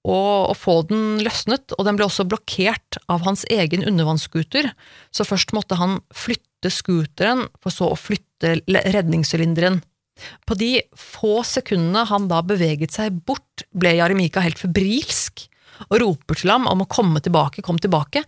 å, 0.04 0.16
å, 0.48 0.54
få 0.56 0.80
den 0.88 1.20
løsnet, 1.24 1.74
og 1.76 1.86
den 1.88 1.98
ble 1.98 2.06
også 2.06 2.26
blokkert 2.28 3.00
av 3.12 3.24
hans 3.26 3.44
egen 3.52 3.84
undervannsscooter, 3.88 4.70
så 5.12 5.26
først 5.28 5.54
måtte 5.56 5.78
han 5.80 5.98
flytte 6.12 6.72
scooteren, 6.72 7.46
for 7.60 7.74
så 7.74 7.90
å 7.92 7.98
flytte 7.98 8.58
redningssylinderen. 8.68 9.80
På 10.44 10.56
de 10.60 10.82
få 10.96 11.40
sekundene 11.48 12.04
han 12.08 12.28
da 12.28 12.42
beveget 12.44 12.92
seg 12.96 13.22
bort, 13.24 13.64
ble 13.72 13.96
Jaremika 13.96 14.44
helt 14.44 14.60
febrilsk 14.60 15.46
og 15.88 15.96
roper 16.02 16.36
til 16.36 16.52
ham 16.52 16.68
om 16.68 16.84
å 16.84 16.88
komme 16.88 17.22
tilbake, 17.24 17.64
kom 17.64 17.80
tilbake. 17.80 18.22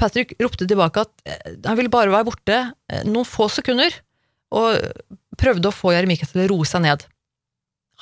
Patrick 0.00 0.32
ropte 0.40 0.66
tilbake 0.68 1.04
at 1.04 1.28
eh, 1.28 1.56
han 1.68 1.76
ville 1.76 1.92
bare 1.92 2.12
være 2.12 2.28
borte 2.28 2.60
noen 3.04 3.28
få 3.28 3.50
sekunder, 3.52 3.92
og 4.54 4.76
prøvde 5.38 5.70
å 5.70 5.74
få 5.74 5.94
Jeremika 5.94 6.28
til 6.30 6.44
å 6.44 6.48
roe 6.52 6.68
seg 6.68 6.84
ned. 6.84 7.04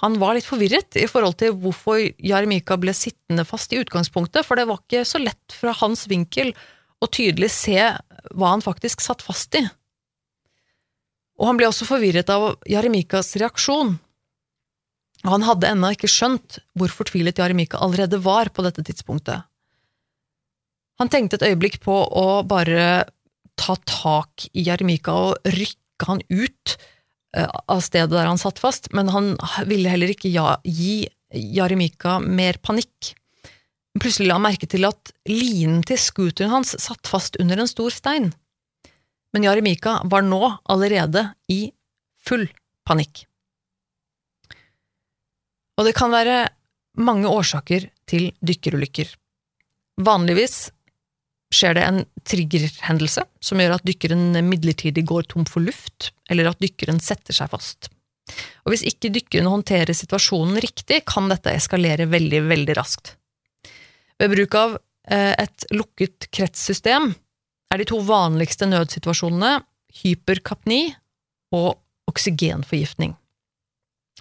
Han 0.02 0.16
var 0.18 0.34
litt 0.34 0.48
forvirret 0.48 0.96
i 0.98 1.08
forhold 1.10 1.36
til 1.42 1.54
hvorfor 1.62 2.00
Jeremika 2.00 2.78
ble 2.80 2.94
sittende 2.96 3.44
fast 3.46 3.74
i 3.74 3.80
utgangspunktet, 3.82 4.46
for 4.46 4.58
det 4.58 4.66
var 4.70 4.80
ikke 4.80 5.04
så 5.06 5.20
lett 5.22 5.54
fra 5.54 5.74
hans 5.82 6.06
vinkel 6.10 6.54
å 7.02 7.08
tydelig 7.10 7.52
se 7.54 7.78
hva 8.32 8.54
han 8.54 8.64
faktisk 8.64 9.02
satt 9.04 9.22
fast 9.24 9.54
i. 9.58 9.62
Og 11.40 11.48
han 11.48 11.58
ble 11.58 11.68
også 11.68 11.88
forvirret 11.88 12.30
av 12.32 12.54
Jaremikas 12.70 13.34
reaksjon. 13.40 13.96
Og 15.22 15.30
han 15.30 15.46
hadde 15.46 15.70
ennå 15.70 15.92
ikke 15.94 16.10
skjønt 16.10 16.58
hvor 16.78 16.92
fortvilet 16.92 17.38
Jaremika 17.38 17.80
allerede 17.82 18.20
var 18.22 18.50
på 18.54 18.64
dette 18.66 18.84
tidspunktet. 18.86 19.46
Han 21.00 21.10
tenkte 21.10 21.38
et 21.38 21.46
øyeblikk 21.50 21.80
på 21.82 21.94
å 21.94 22.42
bare 22.46 23.04
ta 23.58 23.76
tak 23.88 24.48
i 24.52 24.64
Jaremika 24.66 25.14
og 25.28 25.52
rykke 25.54 26.08
han 26.08 26.22
ut 26.30 26.76
av 27.32 27.80
stedet 27.80 28.12
der 28.12 28.28
han 28.28 28.40
satt 28.40 28.60
fast, 28.60 28.90
men 28.92 29.08
han 29.12 29.34
ville 29.68 29.90
heller 29.92 30.12
ikke 30.12 30.30
ja, 30.32 30.56
gi 30.64 31.06
Jaremika 31.32 32.18
mer 32.20 32.58
panikk. 32.60 33.14
Plutselig 34.00 34.28
la 34.28 34.38
han 34.38 34.46
merke 34.46 34.68
til 34.68 34.84
at 34.88 35.12
linen 35.28 35.82
til 35.88 36.00
scooteren 36.00 36.52
hans 36.52 36.74
satt 36.80 37.08
fast 37.08 37.38
under 37.40 37.60
en 37.60 37.70
stor 37.70 37.92
stein. 37.92 38.30
Men 39.32 39.46
Jaremika 39.46 40.00
var 40.12 40.24
nå 40.24 40.40
allerede 40.72 41.30
i 41.52 41.72
full 42.20 42.46
panikk. 42.88 43.24
Og 45.80 45.88
det 45.88 45.96
kan 45.96 46.12
være 46.12 46.44
mange 47.00 47.30
årsaker 47.32 47.88
til 48.08 48.28
dykkerulykker. 48.44 49.08
Vanligvis 50.04 50.68
skjer 51.52 51.76
det 51.76 51.86
en 51.86 52.04
triggerhendelse 52.28 53.24
som 53.44 53.60
gjør 53.60 53.76
at 53.76 53.86
dykkeren 53.86 54.38
midlertidig 54.46 55.04
går 55.08 55.28
tom 55.32 55.46
for 55.48 55.64
luft, 55.64 56.10
eller 56.32 56.50
at 56.50 56.62
dykkeren 56.62 57.00
setter 57.02 57.36
seg 57.36 57.50
fast. 57.52 57.90
Og 58.64 58.72
Hvis 58.72 58.84
ikke 58.86 59.10
dykkeren 59.12 59.50
håndterer 59.50 59.92
situasjonen 59.96 60.60
riktig, 60.62 61.02
kan 61.08 61.28
dette 61.30 61.52
eskalere 61.52 62.06
veldig, 62.10 62.44
veldig 62.48 62.76
raskt. 62.78 63.16
Ved 64.20 64.32
bruk 64.32 64.56
av 64.58 64.76
eh, 65.10 65.34
et 65.42 65.66
lukket 65.74 66.30
kretssystem 66.34 67.10
er 67.72 67.80
de 67.80 67.88
to 67.88 67.98
vanligste 68.06 68.68
nødsituasjonene 68.68 69.58
hyperkapni 70.02 70.94
og 71.56 71.82
oksygenforgiftning. 72.10 73.16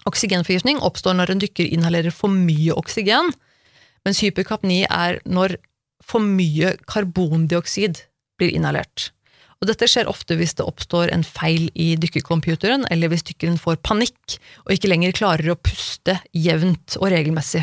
Oksygenforgiftning 0.08 0.80
oppstår 0.82 1.14
når 1.16 1.32
en 1.32 1.42
dykker 1.44 1.68
inhalerer 1.70 2.14
for 2.14 2.32
mye 2.32 2.74
oksygen, 2.74 3.30
mens 4.02 4.22
hyperkapni 4.24 4.82
er 4.88 5.20
når 5.28 5.56
for 6.04 6.24
mye 6.24 6.76
karbondioksid 6.90 8.04
blir 8.40 8.54
inhalert. 8.54 9.10
Og 9.62 9.68
dette 9.70 9.86
skjer 9.86 10.08
ofte 10.10 10.34
hvis 10.38 10.56
det 10.58 10.66
oppstår 10.66 11.12
en 11.14 11.22
feil 11.22 11.68
i 11.78 11.92
dykkercomputeren, 12.02 12.88
eller 12.90 13.12
hvis 13.12 13.22
dykkeren 13.28 13.60
får 13.62 13.78
panikk 13.86 14.40
og 14.64 14.74
ikke 14.74 14.90
lenger 14.90 15.14
klarer 15.14 15.52
å 15.52 15.60
puste 15.60 16.18
jevnt 16.34 16.98
og 16.98 17.12
regelmessig. 17.14 17.62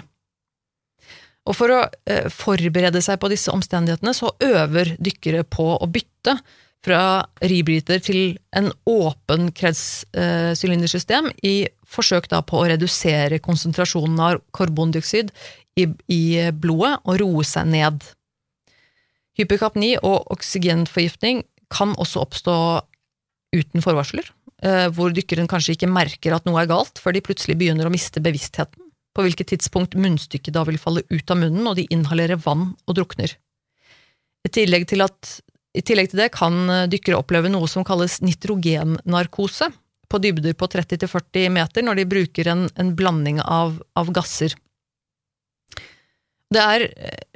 Og 1.49 1.57
For 1.57 1.73
å 1.73 1.81
eh, 2.07 2.29
forberede 2.31 3.01
seg 3.03 3.19
på 3.19 3.29
disse 3.31 3.51
omstendighetene, 3.51 4.13
så 4.15 4.31
øver 4.45 4.93
dykkere 5.01 5.43
på 5.43 5.71
å 5.75 5.89
bytte 5.91 6.37
fra 6.85 7.25
rebreather 7.43 7.99
til 8.03 8.37
en 8.55 8.69
åpen 8.87 9.49
kredssylindersystem 9.57 11.27
i 11.43 11.67
forsøk 11.89 12.29
da 12.31 12.39
på 12.45 12.61
å 12.61 12.69
redusere 12.71 13.41
konsentrasjonen 13.43 14.21
av 14.23 14.39
karbondioksid 14.55 15.33
i, 15.79 15.89
i 16.07 16.21
blodet 16.55 16.95
og 17.03 17.19
roe 17.19 17.43
seg 17.47 17.67
ned. 17.73 18.05
Hyperkapni 19.39 19.93
og 20.03 20.27
oksygenforgiftning 20.35 21.45
kan 21.71 21.93
også 22.01 22.25
oppstå 22.25 22.55
uten 23.55 23.83
forvarsler, 23.83 24.27
eh, 24.63 24.87
hvor 24.93 25.13
dykkeren 25.15 25.49
kanskje 25.49 25.77
ikke 25.77 25.89
merker 25.89 26.35
at 26.35 26.45
noe 26.45 26.59
er 26.61 26.69
galt, 26.69 26.99
før 26.99 27.15
de 27.15 27.23
plutselig 27.25 27.57
begynner 27.59 27.87
å 27.87 27.93
miste 27.93 28.21
bevisstheten, 28.21 28.89
på 29.15 29.25
hvilket 29.25 29.53
tidspunkt 29.53 29.97
munnstykket 29.97 30.53
da 30.55 30.65
vil 30.67 30.79
falle 30.81 31.05
ut 31.09 31.31
av 31.31 31.39
munnen, 31.39 31.65
og 31.67 31.77
de 31.79 31.87
inhalerer 31.93 32.41
vann 32.41 32.73
og 32.85 32.99
drukner. 32.99 33.37
I 34.45 34.51
tillegg 34.55 34.87
til, 34.91 35.03
at, 35.03 35.39
i 35.75 35.83
tillegg 35.85 36.11
til 36.11 36.23
det 36.23 36.31
kan 36.35 36.59
eh, 36.67 36.87
dykkere 36.91 37.19
oppleve 37.19 37.51
noe 37.51 37.69
som 37.71 37.87
kalles 37.87 38.19
nitrogennarkose, 38.25 39.71
på 40.09 40.17
dybder 40.17 40.55
på 40.57 40.65
30–40 40.65 41.51
meter, 41.53 41.85
når 41.85 41.99
de 41.99 42.09
bruker 42.09 42.47
en, 42.49 42.63
en 42.81 42.95
blanding 42.97 43.43
av, 43.45 43.75
av 43.93 44.09
gasser. 44.13 44.55
Det 46.49 46.61
er 46.61 46.85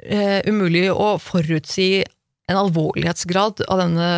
eh, 0.02 0.40
umulig 0.50 0.88
å 0.90 1.14
forutsi 1.22 2.02
en 2.50 2.58
alvorlighetsgrad 2.60 3.62
av 3.72 3.80
denne, 3.80 4.08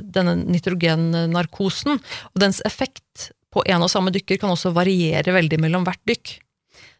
denne 0.00 0.36
nitrogennarkosen, 0.46 1.98
og 2.00 2.40
dens 2.40 2.62
effekt 2.64 3.30
på 3.50 3.64
en 3.66 3.84
og 3.84 3.90
samme 3.92 4.12
dykker 4.14 4.38
kan 4.40 4.52
også 4.54 4.72
variere 4.72 5.34
veldig 5.34 5.58
mellom 5.60 5.84
hvert 5.84 6.00
dykk. 6.08 6.36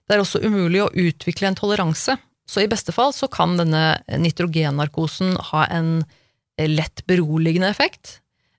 Det 0.05 0.16
er 0.16 0.25
også 0.25 0.43
umulig 0.43 0.83
å 0.83 0.90
utvikle 0.90 1.49
en 1.49 1.59
toleranse, 1.59 2.16
så 2.51 2.64
i 2.64 2.69
beste 2.71 2.93
fall 2.93 3.14
så 3.14 3.29
kan 3.31 3.55
denne 3.57 4.01
nitrogennarkosen 4.11 5.37
ha 5.53 5.69
en 5.71 6.01
lett 6.61 7.05
beroligende 7.09 7.71
effekt, 7.71 8.19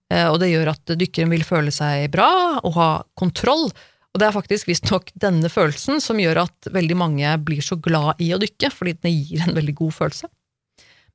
eh, 0.09 0.25
og 0.31 0.39
det 0.41 0.53
gjør 0.53 0.71
at 0.73 0.95
dykkeren 0.95 1.35
vil 1.35 1.45
føle 1.45 1.75
seg 1.75 2.07
bra 2.13 2.31
og 2.63 2.77
ha 2.79 2.91
kontroll, 3.19 3.67
Og 4.11 4.19
det 4.19 4.27
er 4.27 4.35
faktisk 4.35 4.67
visstnok 4.67 5.11
denne 5.15 5.47
følelsen 5.51 6.01
som 6.03 6.19
gjør 6.19 6.43
at 6.43 6.71
veldig 6.73 6.97
mange 6.99 7.31
blir 7.45 7.63
så 7.63 7.77
glad 7.79 8.19
i 8.23 8.31
å 8.35 8.39
dykke, 8.41 8.71
fordi 8.73 8.97
den 8.99 9.15
gir 9.15 9.45
en 9.45 9.55
veldig 9.55 9.75
god 9.79 9.95
følelse. 9.95 10.27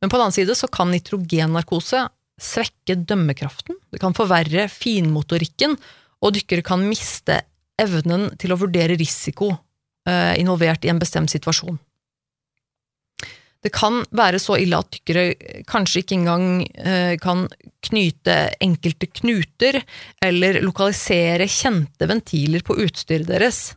Men 0.00 0.12
på 0.12 0.16
den 0.16 0.26
annen 0.26 0.36
side 0.36 0.56
så 0.56 0.68
kan 0.72 0.90
nitrogennarkose 0.92 2.06
svekke 2.40 2.98
dømmekraften, 3.08 3.78
det 3.92 4.00
kan 4.00 4.16
forverre 4.16 4.66
finmotorikken, 4.72 5.76
og 6.24 6.34
dykkere 6.36 6.64
kan 6.64 6.82
miste 6.84 7.42
evnen 7.80 8.30
til 8.40 8.52
å 8.52 8.58
vurdere 8.60 8.96
risiko 8.96 9.50
eh, 10.08 10.34
involvert 10.40 10.84
i 10.84 10.92
en 10.92 11.00
bestemt 11.00 11.32
situasjon. 11.32 11.78
Det 13.66 13.72
kan 13.74 14.04
være 14.14 14.38
så 14.38 14.60
ille 14.62 14.78
at 14.78 14.92
dykkere 14.94 15.62
kanskje 15.66 16.04
ikke 16.04 16.14
engang 16.20 16.44
eh, 16.62 17.16
kan 17.18 17.48
knyte 17.88 18.36
enkelte 18.62 19.08
knuter, 19.10 19.80
eller 20.22 20.60
lokalisere 20.62 21.48
kjente 21.50 22.06
ventiler 22.06 22.62
på 22.66 22.76
utstyret 22.84 23.26
deres. 23.26 23.72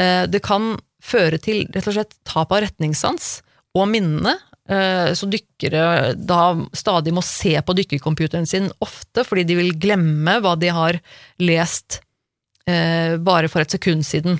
Eh, 0.00 0.24
det 0.32 0.40
kan 0.46 0.78
føre 1.04 1.36
til 1.44 1.66
rett 1.74 1.90
og 1.90 1.98
slett 1.98 2.16
tap 2.24 2.54
av 2.56 2.62
retningssans 2.64 3.42
og 3.76 3.90
minne, 3.92 4.32
eh, 4.70 5.12
så 5.12 5.28
dykkere 5.28 6.14
da 6.16 6.40
stadig 6.72 7.12
må 7.12 7.24
se 7.26 7.52
på 7.60 7.76
dykkercomputeren 7.82 8.48
sin 8.48 8.70
ofte, 8.80 9.26
fordi 9.28 9.44
de 9.50 9.58
vil 9.60 9.76
glemme 9.76 10.38
hva 10.40 10.54
de 10.56 10.72
har 10.72 11.02
lest 11.42 12.00
bare 12.62 13.48
for 13.50 13.58
et 13.58 13.72
sekund 13.74 14.04
siden. 14.06 14.36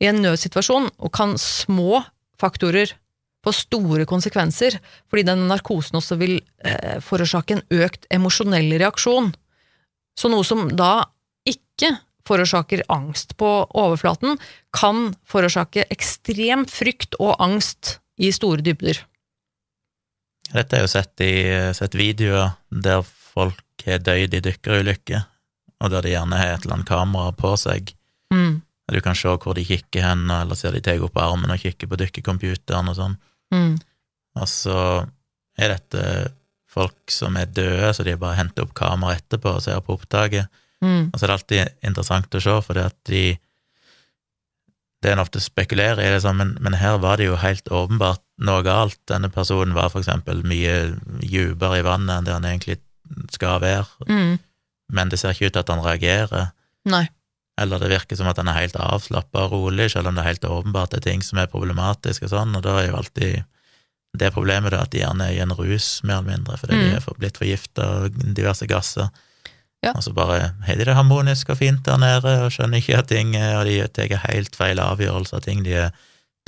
I 0.00 0.06
en 0.08 0.22
nødsituasjon 0.24 0.86
kan 1.12 1.34
små 1.36 1.98
faktorer 2.40 2.94
få 3.44 3.52
store 3.54 4.06
konsekvenser, 4.08 4.78
fordi 5.10 5.26
den 5.28 5.46
narkosen 5.50 6.00
også 6.00 6.18
vil 6.20 6.38
eh, 6.64 7.00
forårsake 7.04 7.58
en 7.58 7.64
økt 7.84 8.08
emosjonell 8.14 8.72
reaksjon. 8.80 9.32
Så 10.18 10.30
noe 10.32 10.46
som 10.46 10.68
da 10.76 11.06
ikke 11.48 11.96
forårsaker 12.24 12.84
angst 12.92 13.36
på 13.40 13.48
overflaten, 13.76 14.38
kan 14.72 15.10
forårsake 15.28 15.86
ekstrem 15.92 16.64
frykt 16.70 17.18
og 17.20 17.36
angst 17.42 17.98
i 18.16 18.30
store 18.32 18.64
dybder. 18.64 19.02
Dette 20.54 20.76
er 20.76 20.84
jo 20.84 20.90
sett 20.90 21.20
i 21.24 21.34
sett 21.76 21.96
videoer 21.98 22.54
der 22.68 23.02
folk 23.04 23.84
har 23.84 24.02
dødd 24.04 24.36
i 24.38 24.42
dykkerulykker, 24.44 25.24
og 25.82 25.92
der 25.92 26.04
de 26.04 26.14
gjerne 26.14 26.38
har 26.38 26.54
et 26.54 26.64
eller 26.64 26.78
annet 26.78 26.88
kamera 26.88 27.34
på 27.36 27.52
seg. 27.60 27.92
Mm. 28.32 28.62
Du 28.92 29.00
kan 29.00 29.16
se 29.16 29.32
hvor 29.40 29.56
de 29.56 29.64
kikker 29.64 30.04
hen, 30.04 30.26
eller 30.30 30.58
ser 30.58 30.76
de 30.76 30.82
tar 30.84 31.02
opp 31.04 31.16
armen 31.20 31.52
og 31.52 31.60
kikker 31.60 31.88
på 31.90 31.98
dykkercomputeren 32.00 32.90
og 32.92 32.98
sånn. 32.98 33.16
Mm. 33.52 33.74
Og 34.40 34.48
så 34.50 34.78
er 35.60 35.76
dette 35.76 36.04
folk 36.74 37.12
som 37.12 37.36
er 37.38 37.50
døde, 37.54 37.92
så 37.94 38.06
de 38.06 38.16
bare 38.18 38.38
henter 38.40 38.66
opp 38.66 38.74
kamera 38.76 39.18
etterpå 39.18 39.56
og 39.58 39.64
ser 39.64 39.80
på 39.84 39.96
opptaket. 39.98 40.50
Mm. 40.82 41.10
Og 41.12 41.16
så 41.18 41.24
er 41.24 41.30
det 41.30 41.36
alltid 41.38 41.88
interessant 41.88 42.34
å 42.34 42.42
se, 42.42 42.60
for 42.66 42.78
det 42.78 42.90
at 42.92 43.00
de 43.10 43.24
Det 45.04 45.12
en 45.12 45.20
ofte 45.20 45.36
spekulerer 45.36 46.00
i, 46.00 46.12
det 46.14 46.22
sånn, 46.24 46.38
men, 46.38 46.54
men, 46.64 46.78
her 46.80 46.94
var 46.96 47.20
det 47.20 47.26
jo 47.26 47.34
helt 47.36 47.66
åpenbart 47.68 48.22
noe 48.40 48.62
galt. 48.64 48.96
Denne 49.04 49.28
personen 49.28 49.74
var 49.76 49.90
for 49.92 50.00
eksempel 50.00 50.40
mye 50.48 50.94
dypere 51.20 51.82
i 51.82 51.84
vannet 51.84 52.14
enn 52.14 52.24
det 52.24 52.32
han 52.32 52.46
egentlig 52.48 52.78
skal 53.28 53.60
være, 53.60 53.84
mm. 54.08 54.38
men 54.96 55.12
det 55.12 55.18
ser 55.20 55.36
ikke 55.36 55.50
ut 55.50 55.56
til 55.58 55.60
at 55.60 55.72
han 55.74 55.84
reagerer. 55.84 56.46
Nei. 56.88 57.02
Eller 57.60 57.78
det 57.78 57.90
virker 57.92 58.18
som 58.18 58.28
at 58.30 58.38
han 58.40 58.50
er 58.50 58.64
helt 58.64 58.78
avslappa 58.80 59.46
og 59.46 59.52
rolig, 59.52 59.90
selv 59.92 60.10
om 60.10 60.16
det 60.16 60.24
er 60.24 60.32
helt 60.32 60.46
åpenbart 60.48 60.94
det 60.94 61.02
er 61.02 61.10
ting 61.10 61.22
som 61.22 61.38
er 61.38 61.50
problematiske 61.50 62.26
og 62.26 62.32
sånn, 62.32 62.56
og 62.58 62.64
da 62.66 62.80
er 62.80 62.88
jo 62.88 62.96
alltid 62.98 63.44
det 64.14 64.30
problemet 64.34 64.74
da 64.74 64.84
at 64.84 64.92
de 64.94 65.02
gjerne 65.02 65.26
er 65.26 65.36
i 65.36 65.42
en 65.42 65.54
rus, 65.54 66.00
mer 66.06 66.20
eller 66.20 66.36
mindre, 66.36 66.58
fordi 66.58 66.78
mm. 66.78 66.82
de 66.82 66.98
er 66.98 67.20
blitt 67.22 67.38
forgifta 67.40 67.86
av 67.86 68.18
diverse 68.36 68.66
gasser. 68.70 69.10
Ja. 69.84 69.92
Og 69.92 70.04
så 70.06 70.14
bare 70.16 70.54
har 70.64 70.78
de 70.78 70.86
det 70.86 70.96
harmonisk 70.96 71.50
og 71.52 71.58
fint 71.60 71.82
der 71.84 71.98
nede 72.00 72.30
og 72.46 72.52
skjønner 72.54 72.80
ikke 72.80 73.02
at 73.02 73.10
ting 73.10 73.34
Og 73.36 73.66
de 73.68 73.74
tar 73.92 74.14
helt 74.30 74.56
feil 74.56 74.80
avgjørelser 74.80 75.36
av 75.36 75.44
ting 75.44 75.60
de 75.66 75.74
er 75.82 75.90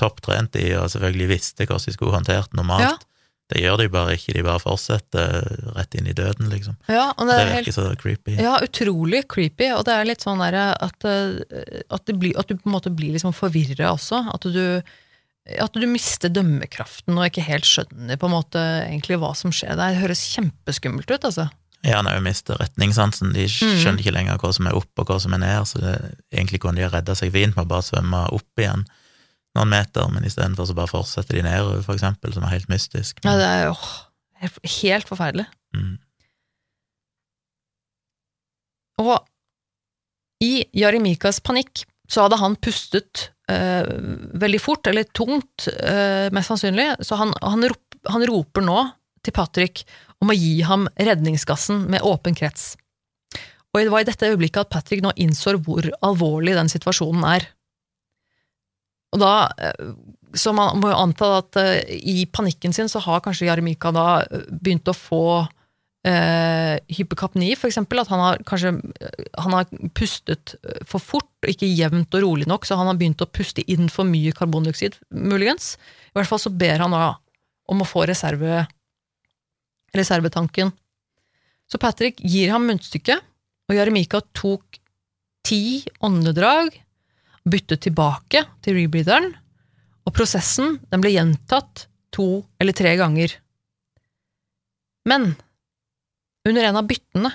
topptrent 0.00 0.56
i, 0.56 0.70
og 0.78 0.88
selvfølgelig 0.92 1.28
visste 1.34 1.66
hvordan 1.66 1.84
de 1.84 1.92
skulle 1.92 2.14
håndtert 2.16 2.56
normalt. 2.56 2.86
Ja. 2.86 3.15
Det 3.46 3.60
gjør 3.62 3.78
de 3.78 3.86
bare 3.94 4.16
ikke, 4.18 4.34
de 4.34 4.42
bare 4.42 4.58
fortsetter 4.58 5.44
rett 5.76 5.94
inn 5.94 6.08
i 6.10 6.14
døden, 6.18 6.48
liksom. 6.50 6.74
Ja, 6.90 7.12
og 7.14 7.28
det, 7.28 7.36
det 7.38 7.44
virker 7.46 7.68
helt, 7.68 7.76
så 7.76 7.84
creepy. 8.00 8.34
Ja, 8.42 8.56
utrolig 8.64 9.22
creepy, 9.30 9.68
og 9.76 9.84
det 9.86 9.94
er 9.94 10.08
litt 10.08 10.26
sånn 10.26 10.42
derre 10.42 10.72
at, 10.82 11.06
eh, 11.06 11.84
at, 11.94 12.10
blir, 12.10 12.34
at, 12.34 12.50
du 12.50 12.58
på 12.58 12.66
en 12.66 12.74
måte 12.74 12.90
blir 12.90 13.14
liksom 13.14 13.36
forvirra 13.36 13.92
også. 13.94 14.24
At 14.34 14.48
du, 14.50 14.64
at 15.62 15.78
du 15.78 15.86
mister 15.86 16.32
dømmekraften 16.34 17.14
og 17.14 17.28
ikke 17.28 17.46
helt 17.46 17.68
skjønner 17.70 18.18
på 18.18 18.26
en 18.26 18.34
måte 18.34 18.64
egentlig 18.88 19.20
hva 19.22 19.30
som 19.38 19.54
skjer. 19.54 19.78
Det 19.78 19.92
høres 20.02 20.26
kjempeskummelt 20.34 21.14
ut, 21.14 21.30
altså. 21.30 21.46
Ja, 21.86 22.00
når 22.02 22.16
har 22.16 22.18
jo 22.18 22.26
mistet 22.26 22.58
retningssansen. 22.58 23.30
De 23.36 23.46
mm. 23.46 23.54
skjønner 23.54 24.00
mm. 24.00 24.02
ikke 24.02 24.18
lenger 24.18 24.42
hva 24.42 24.50
som 24.58 24.66
er 24.66 24.78
opp 24.78 25.02
og 25.02 25.10
hva 25.12 25.22
som 25.22 25.38
er 25.38 25.44
ned, 25.44 25.70
så 25.70 25.86
det, 25.86 25.96
egentlig 26.34 26.64
kunne 26.64 26.80
de 26.80 26.88
ha 26.88 26.90
redda 26.90 27.14
seg 27.14 27.30
fint 27.34 27.54
med 27.54 27.68
å 27.68 27.74
bare 27.76 27.86
svømme 27.86 28.26
opp 28.34 28.62
igjen 28.62 28.88
noen 29.56 29.72
meter, 29.72 30.08
men 30.12 30.26
istedenfor 30.28 30.68
så 30.68 30.76
bare 30.76 30.92
fortsetter 30.92 31.38
de 31.38 31.46
nedover, 31.46 31.82
for 31.84 31.96
eksempel, 31.96 32.34
som 32.34 32.44
er 32.46 32.54
helt 32.54 32.70
mystisk. 32.72 33.22
Ja, 33.24 33.36
det 33.40 33.48
er 33.48 33.64
jo 33.66 33.76
helt 34.82 35.08
forferdelig. 35.08 35.46
Mm. 35.76 35.96
Og 39.02 39.16
i 40.44 40.66
Jaremikas 40.76 41.40
panikk 41.44 41.84
så 42.10 42.26
hadde 42.26 42.38
han 42.40 42.56
pustet 42.62 43.30
øh, 43.50 43.88
veldig 44.38 44.60
fort, 44.62 44.86
eller 44.86 45.08
tungt, 45.16 45.68
øh, 45.72 46.28
mest 46.34 46.52
sannsynlig, 46.52 46.92
så 47.04 47.18
han, 47.20 47.32
han, 47.42 47.66
rop, 47.72 47.98
han, 48.12 48.26
roper 48.30 48.64
nå 48.64 48.78
til 49.24 49.34
Patrick 49.34 49.82
om 50.22 50.30
å 50.30 50.36
gi 50.36 50.60
ham 50.66 50.86
redningsgassen 50.96 51.86
med 51.90 52.04
åpen 52.06 52.36
krets. 52.38 52.74
Og 53.74 53.82
det 53.82 53.92
var 53.92 54.04
i 54.04 54.08
dette 54.08 54.28
øyeblikket 54.30 54.62
at 54.64 54.72
Patrick 54.72 55.02
nå 55.04 55.12
innså 55.20 55.56
hvor 55.60 55.88
alvorlig 56.06 56.54
den 56.56 56.70
situasjonen 56.72 57.26
er. 57.28 57.48
Og 59.16 59.22
da 59.22 59.48
eh, 59.56 59.92
Så 60.36 60.52
man 60.52 60.80
må 60.82 60.92
jo 60.92 61.00
anta 61.00 61.32
at 61.40 61.56
uh, 61.56 61.78
i 61.88 62.26
panikken 62.28 62.74
sin 62.76 62.90
så 62.92 63.00
har 63.00 63.22
kanskje 63.24 63.48
Jaremika 63.48 63.92
da 63.94 64.08
eh, 64.26 64.48
begynt 64.52 64.90
å 64.90 64.94
få 64.96 65.26
eh, 66.04 66.76
hyperkapni, 66.92 67.54
eksempel. 67.56 68.02
At 68.02 68.12
han 68.12 68.20
har 68.20 68.42
kanskje 68.44 68.74
han 69.40 69.56
har 69.56 69.70
pustet 69.96 70.56
for 70.84 71.00
fort, 71.00 71.30
og 71.40 71.52
ikke 71.54 71.70
jevnt 71.70 72.12
og 72.18 72.26
rolig 72.26 72.50
nok, 72.50 72.68
så 72.68 72.76
han 72.76 72.90
har 72.90 72.98
begynt 73.00 73.24
å 73.24 73.30
puste 73.30 73.64
inn 73.64 73.88
for 73.92 74.08
mye 74.08 74.34
karbondioksid, 74.36 75.00
muligens. 75.16 75.76
I 76.12 76.18
hvert 76.18 76.30
fall 76.34 76.42
så 76.42 76.52
ber 76.52 76.84
han 76.84 76.92
da 76.92 77.06
om 77.72 77.80
å 77.82 77.88
få 77.88 78.04
reserve, 78.10 78.66
reservetanken. 79.96 80.74
Så 81.66 81.80
Patrick 81.82 82.20
gir 82.20 82.52
ham 82.52 82.68
munnstykket, 82.68 83.24
og 83.66 83.78
Jaremika 83.78 84.20
tok 84.36 84.82
ti 85.46 85.86
åndedrag 86.04 86.74
byttet 87.46 87.84
tilbake 87.86 88.42
til 88.64 88.78
rebreatheren, 88.78 89.32
og 90.06 90.14
prosessen 90.14 90.78
den 90.90 91.02
ble 91.02 91.14
gjentatt 91.14 91.86
to 92.14 92.44
eller 92.62 92.76
tre 92.76 92.94
ganger. 92.98 93.32
Men 95.06 95.34
under 96.46 96.66
en 96.66 96.78
av 96.78 96.86
byttene 96.88 97.32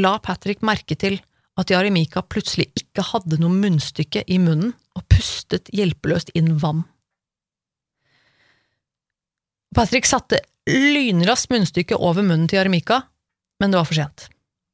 la 0.00 0.16
Patrick 0.24 0.64
merke 0.66 0.96
til 0.98 1.20
at 1.60 1.70
Jarimika 1.70 2.24
plutselig 2.26 2.70
ikke 2.80 3.04
hadde 3.12 3.38
noe 3.40 3.52
munnstykke 3.52 4.24
i 4.26 4.40
munnen 4.42 4.74
og 4.98 5.06
pustet 5.12 5.70
hjelpeløst 5.74 6.32
inn 6.38 6.56
vann. 6.62 6.82
Patrick 9.74 10.06
satte 10.06 10.40
lynraskt 10.70 11.50
munnstykket 11.50 11.98
over 11.98 12.22
munnen 12.22 12.46
til 12.50 12.60
Jarimika, 12.60 13.02
men 13.60 13.72
det 13.72 13.78
var 13.80 13.88
for 13.88 13.98
sent. 13.98 14.28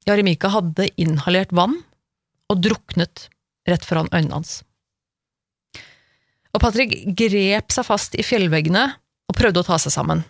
Jarimika 0.09 0.51
hadde 0.53 0.89
inhalert 1.01 1.53
vann 1.57 1.79
og 2.51 2.63
druknet 2.65 3.29
rett 3.69 3.85
foran 3.87 4.11
øynene 4.13 4.41
hans. 4.41 4.61
Og 6.51 6.63
Patrick 6.63 6.95
grep 7.19 7.73
seg 7.75 7.87
fast 7.87 8.17
i 8.19 8.27
fjellveggene 8.27 8.87
og 9.31 9.39
prøvde 9.39 9.63
å 9.63 9.67
ta 9.67 9.79
seg 9.79 9.95
sammen. 9.95 10.25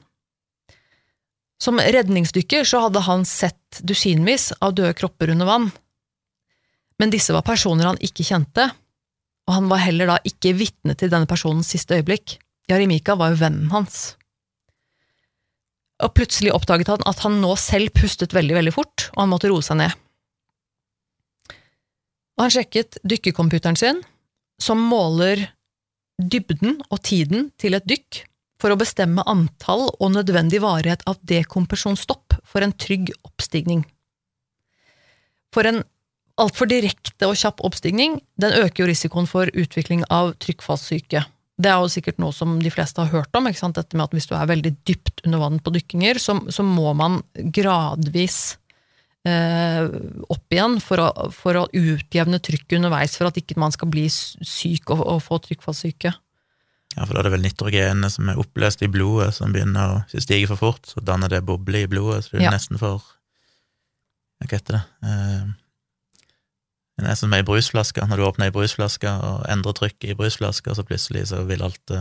Som 1.60 1.80
redningsdykker 1.80 2.64
så 2.68 2.86
hadde 2.86 3.04
han 3.04 3.26
sett 3.28 3.80
dusinvis 3.84 4.50
av 4.64 4.74
døde 4.76 4.94
kropper 4.96 5.32
under 5.32 5.48
vann, 5.48 5.70
men 7.00 7.12
disse 7.12 7.32
var 7.32 7.44
personer 7.46 7.88
han 7.88 8.00
ikke 8.04 8.26
kjente, 8.28 8.66
og 9.48 9.56
han 9.56 9.68
var 9.72 9.80
heller 9.82 10.10
da 10.10 10.16
ikke 10.28 10.52
vitne 10.56 10.96
til 11.00 11.12
denne 11.12 11.28
personens 11.28 11.70
siste 11.72 11.96
øyeblikk. 11.96 12.36
Jarimika 12.68 13.16
var 13.18 13.32
jo 13.32 13.40
vennen 13.40 13.70
hans. 13.72 14.14
Og 16.04 16.12
plutselig 16.16 16.52
oppdaget 16.54 16.92
han 16.92 17.04
at 17.08 17.24
han 17.24 17.40
nå 17.42 17.54
selv 17.60 17.92
pustet 17.96 18.36
veldig, 18.36 18.56
veldig 18.56 18.74
fort, 18.76 19.08
og 19.14 19.24
han 19.24 19.32
måtte 19.32 19.50
roe 19.52 19.64
seg 19.64 19.80
ned. 19.80 19.96
Og 22.40 22.46
han 22.46 22.52
sjekket 22.54 22.96
dykkercomputeren 23.04 23.76
sin, 23.76 23.98
som 24.56 24.80
måler 24.80 25.42
dybden 26.16 26.78
og 26.88 27.02
tiden 27.04 27.50
til 27.60 27.76
et 27.76 27.84
dykk 27.84 28.22
for 28.60 28.72
å 28.72 28.78
bestemme 28.80 29.20
antall 29.28 29.90
og 29.90 30.14
nødvendig 30.14 30.62
varighet 30.64 31.04
av 31.04 31.18
dekompresjonsstopp 31.28 32.38
for 32.48 32.64
en 32.64 32.72
trygg 32.72 33.12
oppstigning. 33.28 33.82
For 35.52 35.68
en 35.68 35.82
altfor 36.40 36.70
direkte 36.70 37.28
og 37.28 37.36
kjapp 37.36 37.60
oppstigning 37.66 38.16
den 38.40 38.56
øker 38.56 38.86
jo 38.86 38.88
risikoen 38.88 39.28
for 39.28 39.52
utvikling 39.52 40.06
av 40.08 40.32
trykkfallssyke. 40.40 41.26
Det 41.60 41.68
er 41.68 41.76
jo 41.84 41.92
sikkert 41.92 42.20
noe 42.24 42.32
som 42.32 42.56
de 42.62 42.72
fleste 42.72 43.04
har 43.04 43.12
hørt 43.12 43.36
om, 43.36 43.44
dette 43.44 43.96
med 43.98 44.06
at 44.06 44.16
hvis 44.16 44.30
du 44.30 44.32
er 44.32 44.48
veldig 44.48 44.72
dypt 44.88 45.26
under 45.28 45.44
vann 45.44 45.60
på 45.60 45.76
dykkinger, 45.76 46.16
så, 46.16 46.38
så 46.48 46.64
må 46.64 46.94
man 46.96 47.20
gradvis 47.52 48.56
opp 49.28 50.54
igjen 50.54 50.78
for 50.80 51.02
å, 51.02 51.08
for 51.34 51.58
å 51.60 51.66
utjevne 51.76 52.38
trykket 52.40 52.78
underveis, 52.78 53.18
for 53.18 53.28
at 53.28 53.36
ikke 53.36 53.58
man 53.60 53.72
skal 53.74 53.90
bli 53.92 54.06
syk 54.08 54.88
og, 54.94 55.02
og 55.04 55.20
få 55.26 55.38
trykkfallssyke. 55.44 56.14
Ja, 56.96 57.04
for 57.04 57.14
da 57.14 57.20
er 57.20 57.28
det 57.28 57.34
vel 57.36 57.44
nitrogenet 57.44 58.14
som 58.16 58.30
er 58.32 58.40
oppløst 58.40 58.82
i 58.82 58.88
blodet, 58.90 59.34
som 59.36 59.52
begynner 59.54 60.00
å 60.00 60.20
stige 60.24 60.48
for 60.50 60.58
fort, 60.58 60.88
så 60.90 61.02
danner 61.04 61.30
det 61.30 61.44
bobler 61.46 61.84
i 61.84 61.90
blodet, 61.90 62.24
så 62.26 62.38
du 62.38 62.42
Ja. 62.42 62.50
nesten 62.50 62.78
får 62.80 63.02
Hva 64.40 64.56
heter 64.56 64.72
det? 64.72 64.84
Eh, 65.04 65.44
det 66.96 67.04
er 67.04 67.08
nesten 67.10 67.28
som 67.28 67.34
ei 67.36 67.42
brusflaske. 67.44 68.00
Når 68.08 68.16
du 68.16 68.24
åpner 68.24 68.46
ei 68.48 68.54
brusflaske 68.54 69.10
og 69.20 69.44
endrer 69.52 69.76
trykket 69.76 70.10
i 70.10 70.16
brusflaska, 70.16 70.72
så 70.74 70.82
plutselig 70.82 71.26
så 71.28 71.44
vil 71.46 71.60
alt 71.62 71.92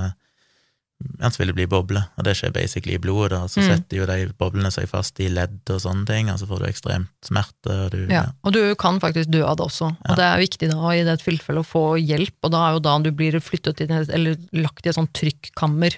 ja, 1.20 1.30
så 1.32 1.38
vil 1.40 1.48
det 1.48 1.56
bli 1.56 1.66
bobler, 1.72 2.10
og 2.18 2.24
det 2.28 2.34
skjer 2.36 2.52
basically 2.52 2.96
i 2.96 3.00
blodet, 3.00 3.32
da. 3.32 3.46
Så 3.48 3.62
Mm. 3.62 3.68
setter 3.70 3.98
jo 3.98 4.06
de 4.06 4.34
boblene 4.38 4.72
seg 4.72 4.88
fast 4.90 5.20
i 5.20 5.30
ledd 5.30 5.62
og 5.70 5.80
sånne 5.80 6.06
ting, 6.06 6.30
og 6.30 6.40
så 6.40 6.48
får 6.48 6.60
du 6.60 6.66
ekstremt 6.68 7.08
smerte, 7.24 7.72
og 7.86 7.92
du 7.92 8.08
Ja, 8.12 8.26
og 8.44 8.54
du 8.54 8.76
kan 8.76 9.00
faktisk 9.00 9.32
dø 9.32 9.44
av 9.46 9.58
det 9.58 9.66
også, 9.66 9.96
og 10.10 10.16
det 10.16 10.26
er 10.26 10.38
viktig 10.44 10.70
da 10.72 10.90
i 10.92 11.04
det 11.04 11.20
tilfellet 11.22 11.64
å 11.64 11.70
få 11.72 11.84
hjelp, 12.00 12.36
og 12.44 12.52
da 12.52 12.68
er 12.70 12.74
jo 12.74 12.80
da 12.80 12.98
du 13.00 13.12
blir 13.12 13.40
flyttet 13.40 13.78
til, 13.78 13.88
eller 13.92 14.36
lagt 14.54 14.86
i 14.86 14.90
et 14.90 14.96
sånt 14.96 15.14
trykkammer 15.14 15.96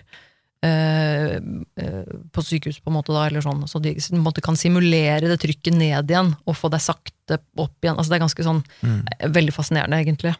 eh, 0.63 1.37
eh, 1.81 2.05
på 2.31 2.43
sykehus 2.45 2.77
på 2.83 2.91
en 2.91 2.97
måte 2.99 3.13
da, 3.15 3.25
eller 3.25 3.41
sånn, 3.41 3.63
så 3.67 3.81
de 3.81 3.95
på 3.95 4.13
en 4.13 4.21
måte 4.23 4.43
kan 4.45 4.53
simulere 4.59 5.21
det 5.31 5.39
trykket 5.41 5.73
ned 5.73 6.05
igjen, 6.11 6.35
og 6.45 6.55
få 6.55 6.69
deg 6.69 6.83
sakte 6.85 7.39
opp 7.57 7.73
igjen, 7.81 7.97
altså 7.97 8.09
det 8.13 8.19
er 8.19 8.25
ganske 8.27 8.43
sånn, 8.45 8.63
Mm. 8.83 9.01
veldig 9.33 9.53
fascinerende 9.55 9.97
egentlig. 10.05 10.35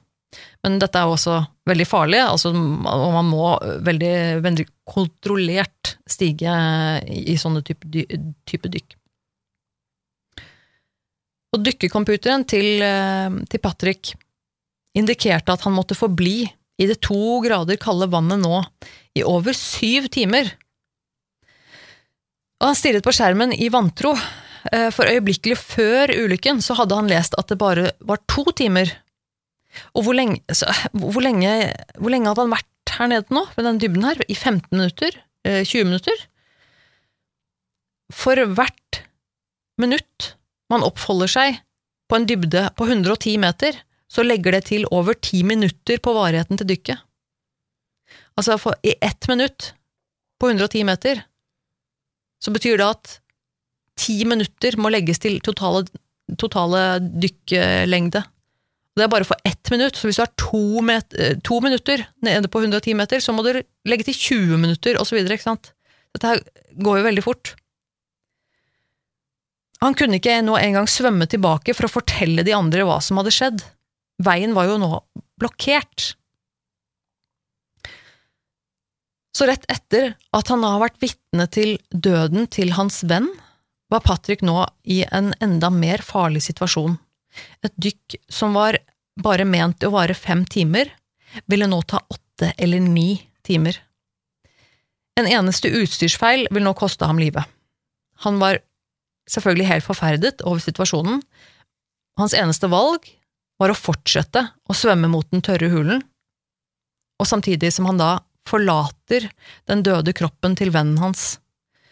Men 0.63 0.79
dette 0.79 0.99
er 0.99 1.09
også 1.09 1.39
veldig 1.67 1.87
farlig, 1.87 2.21
altså, 2.23 2.53
og 2.53 3.13
man 3.15 3.27
må 3.27 3.51
veldig, 3.83 4.15
veldig 4.45 4.65
kontrollert 4.87 5.95
stige 6.09 6.55
i, 7.05 7.25
i 7.33 7.37
sånne 7.39 7.63
type, 7.67 7.87
type 8.47 8.71
dykk. 8.71 8.95
Og 11.51 11.63
dykkercomputeren 11.65 12.45
til, 12.47 12.79
eh, 12.85 13.39
til 13.51 13.63
Patrick 13.63 14.13
indikerte 14.97 15.51
at 15.51 15.63
han 15.65 15.75
måtte 15.75 15.97
forbli 15.97 16.45
i 16.81 16.87
det 16.87 17.01
to 17.03 17.41
grader 17.43 17.79
kalde 17.81 18.09
vannet 18.11 18.41
nå 18.41 18.61
i 19.17 19.23
over 19.27 19.55
syv 19.57 20.07
timer. 20.13 20.47
Og 22.61 22.69
han 22.69 22.77
stirret 22.77 23.05
på 23.05 23.13
skjermen 23.15 23.53
i 23.57 23.69
vantro, 23.73 24.13
eh, 24.71 24.89
for 24.93 25.09
øyeblikkelig 25.09 25.57
før 25.57 26.13
ulykken 26.13 26.61
så 26.61 26.77
hadde 26.77 26.97
han 26.97 27.09
lest 27.11 27.35
at 27.37 27.51
det 27.51 27.59
bare 27.61 27.91
var 27.99 28.21
to 28.29 28.45
timer. 28.55 28.91
Og 29.95 30.05
hvor 30.05 30.17
lenge, 30.17 30.41
så, 30.55 30.67
hvor 30.93 31.23
lenge, 31.23 31.71
hvor 31.97 32.13
lenge 32.13 32.29
hadde 32.31 32.45
han 32.45 32.55
vært 32.55 32.95
her 32.97 33.11
nede 33.11 33.33
nå, 33.33 33.45
ved 33.55 33.67
den 33.67 33.79
dybden 33.81 34.07
her? 34.07 34.21
I 34.27 34.35
15 34.35 34.67
minutter? 34.75 35.17
Eh, 35.47 35.63
20 35.65 35.87
minutter? 35.89 36.25
For 38.11 38.35
hvert 38.55 39.01
minutt 39.81 40.33
man 40.71 40.83
oppholder 40.85 41.31
seg 41.31 41.61
på 42.11 42.19
en 42.19 42.27
dybde 42.27 42.67
på 42.75 42.87
110 42.87 43.37
meter, 43.39 43.77
så 44.11 44.25
legger 44.25 44.57
det 44.57 44.65
til 44.67 44.87
over 44.91 45.15
10 45.15 45.45
minutter 45.47 46.01
på 46.03 46.13
varigheten 46.15 46.59
til 46.59 46.67
dykket. 46.73 46.99
Altså, 48.35 48.57
for 48.59 48.75
i 48.83 48.95
ett 48.99 49.27
minutt 49.31 49.71
på 50.39 50.49
110 50.51 50.83
meter, 50.87 51.23
så 52.43 52.51
betyr 52.51 52.79
det 52.81 52.87
at 52.87 53.17
10 54.01 54.25
minutter 54.27 54.75
må 54.81 54.91
legges 54.91 55.21
til 55.21 55.39
totale, 55.45 55.85
totale 56.39 56.99
dykkelengde. 56.99 58.23
Det 58.91 59.05
er 59.05 59.11
bare 59.11 59.27
for 59.27 59.39
ett 59.47 59.71
minutt, 59.71 59.95
så 59.95 60.09
hvis 60.09 60.19
du 60.19 60.25
har 60.25 60.33
to, 60.35 60.63
eh, 60.83 61.37
to 61.43 61.61
minutter 61.63 62.03
nede 62.21 62.49
på 62.51 62.59
110 62.59 62.93
meter, 62.93 63.23
så 63.23 63.31
må 63.33 63.43
du 63.43 63.63
legge 63.87 64.03
til 64.03 64.13
20 64.13 64.57
minutter, 64.59 64.99
videre, 65.11 65.37
ikke 65.37 65.47
sant? 65.47 65.71
Dette 66.13 66.27
her 66.27 66.41
går 66.75 66.99
jo 66.99 67.07
veldig 67.07 67.23
fort. 67.23 67.55
Han 69.81 69.95
kunne 69.95 70.19
ikke 70.19 70.41
nå 70.43 70.57
engang 70.59 70.85
svømme 70.85 71.25
tilbake 71.25 71.73
for 71.73 71.87
å 71.87 71.93
fortelle 71.93 72.43
de 72.45 72.53
andre 72.53 72.83
hva 72.85 72.99
som 73.01 73.17
hadde 73.17 73.33
skjedd. 73.33 73.63
Veien 74.21 74.53
var 74.53 74.67
jo 74.69 74.77
nå 74.77 74.91
blokkert. 75.41 76.13
Så 79.33 79.47
rett 79.47 79.63
etter 79.71 80.13
at 80.35 80.51
han 80.51 80.65
har 80.67 80.81
vært 80.83 80.99
vitne 81.01 81.47
til 81.49 81.77
døden 81.89 82.45
til 82.51 82.75
hans 82.75 83.01
venn, 83.07 83.31
var 83.89 84.03
Patrick 84.05 84.43
nå 84.45 84.67
i 84.83 85.01
en 85.09 85.31
enda 85.41 85.71
mer 85.73 86.03
farlig 86.05 86.43
situasjon. 86.45 86.99
Et 87.65 87.73
dykk 87.75 88.17
som 88.31 88.55
var 88.57 88.79
bare 89.21 89.45
ment 89.45 89.83
å 89.83 89.93
vare 89.93 90.15
fem 90.17 90.43
timer, 90.45 90.89
ville 91.45 91.67
nå 91.69 91.81
ta 91.87 92.01
åtte 92.11 92.53
eller 92.57 92.79
ni 92.83 93.21
timer. 93.47 93.77
En 95.19 95.27
eneste 95.27 95.69
utstyrsfeil 95.69 96.47
vil 96.51 96.65
nå 96.65 96.73
koste 96.77 97.07
ham 97.07 97.19
livet. 97.19 97.45
Han 98.25 98.39
var 98.41 98.61
selvfølgelig 99.29 99.69
helt 99.69 99.85
forferdet 99.85 100.43
over 100.47 100.61
situasjonen. 100.63 101.21
Hans 102.19 102.35
eneste 102.37 102.69
valg 102.71 103.05
var 103.61 103.71
å 103.71 103.77
fortsette 103.77 104.47
å 104.69 104.75
svømme 104.75 105.09
mot 105.11 105.27
den 105.31 105.43
tørre 105.45 105.69
hulen, 105.71 106.01
og 107.21 107.29
samtidig 107.29 107.69
som 107.75 107.85
han 107.85 107.99
da 108.01 108.11
forlater 108.49 109.27
den 109.69 109.83
døde 109.85 110.15
kroppen 110.17 110.55
til 110.57 110.73
vennen 110.73 110.97
hans, 111.01 111.37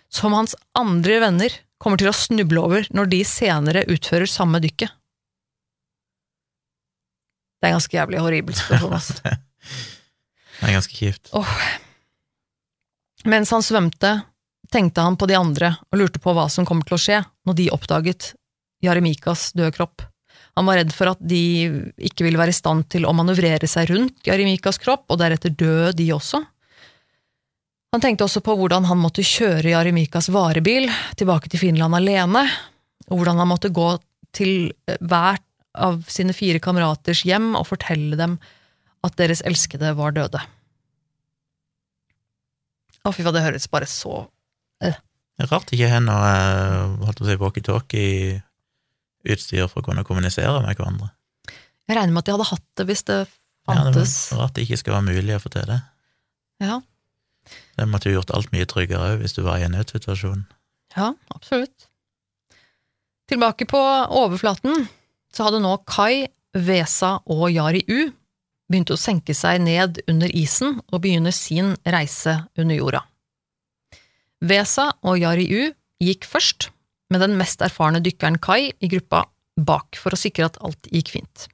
som 0.10 0.34
hans 0.34 0.56
andre 0.78 1.20
venner 1.22 1.54
kommer 1.80 2.02
til 2.02 2.10
å 2.10 2.16
snuble 2.18 2.64
over 2.64 2.88
når 2.96 3.12
de 3.14 3.20
senere 3.28 3.86
utfører 3.92 4.30
samme 4.30 4.62
dykket. 4.64 4.90
Det 7.60 7.68
er 7.68 7.74
en 7.74 7.78
ganske 7.80 7.98
jævlig 7.98 8.20
horribel 8.24 8.56
situasjon, 8.56 8.96
altså. 8.96 9.20
Det 10.60 10.68
er 10.68 10.76
ganske 10.76 10.96
kjipt. 10.96 11.32
Mens 13.28 13.52
han 13.56 13.64
svømte, 13.64 14.12
tenkte 14.72 15.04
han 15.04 15.16
på 15.20 15.28
de 15.30 15.38
andre 15.40 15.74
og 15.90 16.02
lurte 16.02 16.22
på 16.24 16.34
hva 16.36 16.50
som 16.52 16.68
kommer 16.68 16.88
til 16.88 16.98
å 16.98 17.02
skje 17.02 17.20
når 17.48 17.58
de 17.58 17.68
oppdaget 17.76 18.34
Jaremikas 18.84 19.50
døde 19.56 19.72
kropp. 19.76 20.04
Han 20.60 20.68
var 20.68 20.80
redd 20.80 20.92
for 20.96 21.14
at 21.14 21.20
de 21.24 21.42
ikke 22.10 22.26
ville 22.26 22.40
være 22.40 22.52
i 22.52 22.58
stand 22.58 22.88
til 22.92 23.08
å 23.08 23.16
manøvrere 23.16 23.68
seg 23.70 23.92
rundt 23.92 24.28
Jaremikas 24.28 24.80
kropp, 24.84 25.06
og 25.08 25.20
deretter 25.22 25.54
dø 25.56 25.92
de 25.96 26.10
også. 26.16 26.42
Han 27.96 28.04
tenkte 28.04 28.28
også 28.28 28.44
på 28.46 28.56
hvordan 28.60 28.86
han 28.90 29.00
måtte 29.02 29.26
kjøre 29.26 29.72
Jaremikas 29.72 30.30
varebil 30.34 30.90
tilbake 31.20 31.52
til 31.52 31.64
Finland 31.64 31.96
alene, 31.98 32.44
og 33.10 33.22
hvordan 33.22 33.40
han 33.42 33.50
måtte 33.50 33.72
gå 33.74 33.94
til 34.36 34.70
hvert 35.00 35.44
av 35.78 36.02
sine 36.10 36.34
fire 36.34 36.60
kameraters 36.64 37.22
hjem 37.28 37.56
og 37.60 37.68
fortelle 37.70 38.16
dem 38.20 38.38
at 39.06 39.16
deres 39.20 39.42
elskede 39.48 39.94
var 39.98 40.12
døde. 40.16 40.42
Å, 43.06 43.08
fy 43.16 43.22
faen, 43.24 43.36
det 43.38 43.46
høres 43.46 43.70
bare 43.72 43.88
så 43.90 44.14
er 44.84 44.94
rart 45.48 45.72
ikke 45.72 45.88
har 45.88 46.02
noe 46.04 46.30
eh, 46.36 47.14
si, 47.16 47.36
walkietalkie-utstyr 47.40 49.68
for 49.72 49.80
å 49.80 49.86
kunne 49.88 50.04
kommunisere 50.08 50.60
med 50.66 50.76
hverandre. 50.76 51.08
Jeg 51.88 51.96
regner 51.96 52.14
med 52.14 52.22
at 52.22 52.28
de 52.28 52.34
hadde 52.36 52.52
hatt 52.52 52.68
det 52.76 52.86
hvis 52.90 53.04
det 53.08 53.20
Ja, 53.70 53.76
det 53.94 54.06
rart 54.36 54.54
det 54.58 54.64
ikke 54.66 54.82
skal 54.82 54.94
være 54.98 55.10
mulig 55.14 55.34
å 55.38 55.44
få 55.44 55.50
til 55.54 55.66
det. 55.70 55.80
Ja, 56.60 56.76
Det 57.80 57.86
måtte 57.88 58.10
jo 58.10 58.16
gjort 58.20 58.34
alt 58.36 58.52
mye 58.52 58.66
tryggere 58.68 59.06
òg, 59.14 59.20
hvis 59.24 59.36
du 59.38 59.42
var 59.46 59.56
i 59.62 59.66
en 59.66 59.74
nødsituasjon. 59.78 60.42
ja, 60.98 61.08
absolutt. 61.34 61.80
Tilbake 63.32 63.64
på 63.70 63.80
overflaten 64.10 64.74
så 65.34 65.48
hadde 65.48 65.62
nå 65.64 65.76
Kai, 65.90 66.28
Vesa 66.54 67.20
og 67.30 67.50
Yari 67.54 67.84
U 67.88 68.10
begynt 68.70 68.92
å 68.94 69.00
senke 69.00 69.34
seg 69.38 69.62
ned 69.66 70.02
under 70.10 70.32
isen 70.36 70.80
og 70.90 71.02
begynne 71.04 71.34
sin 71.34 71.76
reise 71.86 72.36
under 72.58 72.78
jorda. 72.78 73.04
Vesa 74.46 74.92
og 75.04 75.20
Yari 75.20 75.48
U 75.50 75.62
gikk 76.00 76.28
først, 76.30 76.70
med 77.10 77.24
den 77.26 77.38
mest 77.40 77.62
erfarne 77.66 78.02
dykkeren 78.06 78.38
Kai 78.42 78.70
i 78.70 78.90
gruppa 78.92 79.26
bak 79.60 79.98
for 80.00 80.14
å 80.14 80.20
sikre 80.20 80.48
at 80.48 80.60
alt 80.64 80.90
gikk 80.94 81.12
fint. 81.18 81.48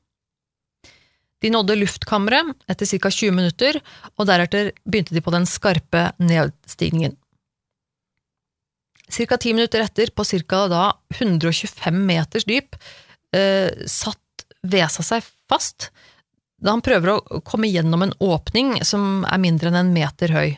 De 1.43 1.51
nådde 1.51 1.77
luftkammeret 1.77 2.53
etter 2.71 2.89
ca. 2.97 3.11
20 3.11 3.35
minutter, 3.35 3.79
og 4.17 4.27
deretter 4.29 4.71
begynte 4.87 5.15
de 5.15 5.23
på 5.23 5.33
den 5.33 5.47
skarpe 5.49 6.09
nedstigningen. 6.21 7.15
Cirka 9.11 9.37
ti 9.37 9.53
minutter 9.53 9.83
etter, 9.85 10.09
på 10.09 10.25
ca. 10.25 10.93
125 11.13 11.99
meters 12.07 12.47
dyp, 12.49 12.77
eh, 13.35 13.85
satt 13.89 14.21
Vesa 14.65 15.03
seg 15.05 15.21
fast 15.49 15.91
da 16.57 16.73
han 16.73 16.81
prøver 16.81 17.11
å 17.11 17.41
komme 17.45 17.69
gjennom 17.69 18.01
en 18.01 18.15
åpning 18.23 18.79
som 18.87 19.25
er 19.29 19.41
mindre 19.43 19.69
enn 19.69 19.77
en 19.83 19.91
meter 19.93 20.31
høy. 20.33 20.55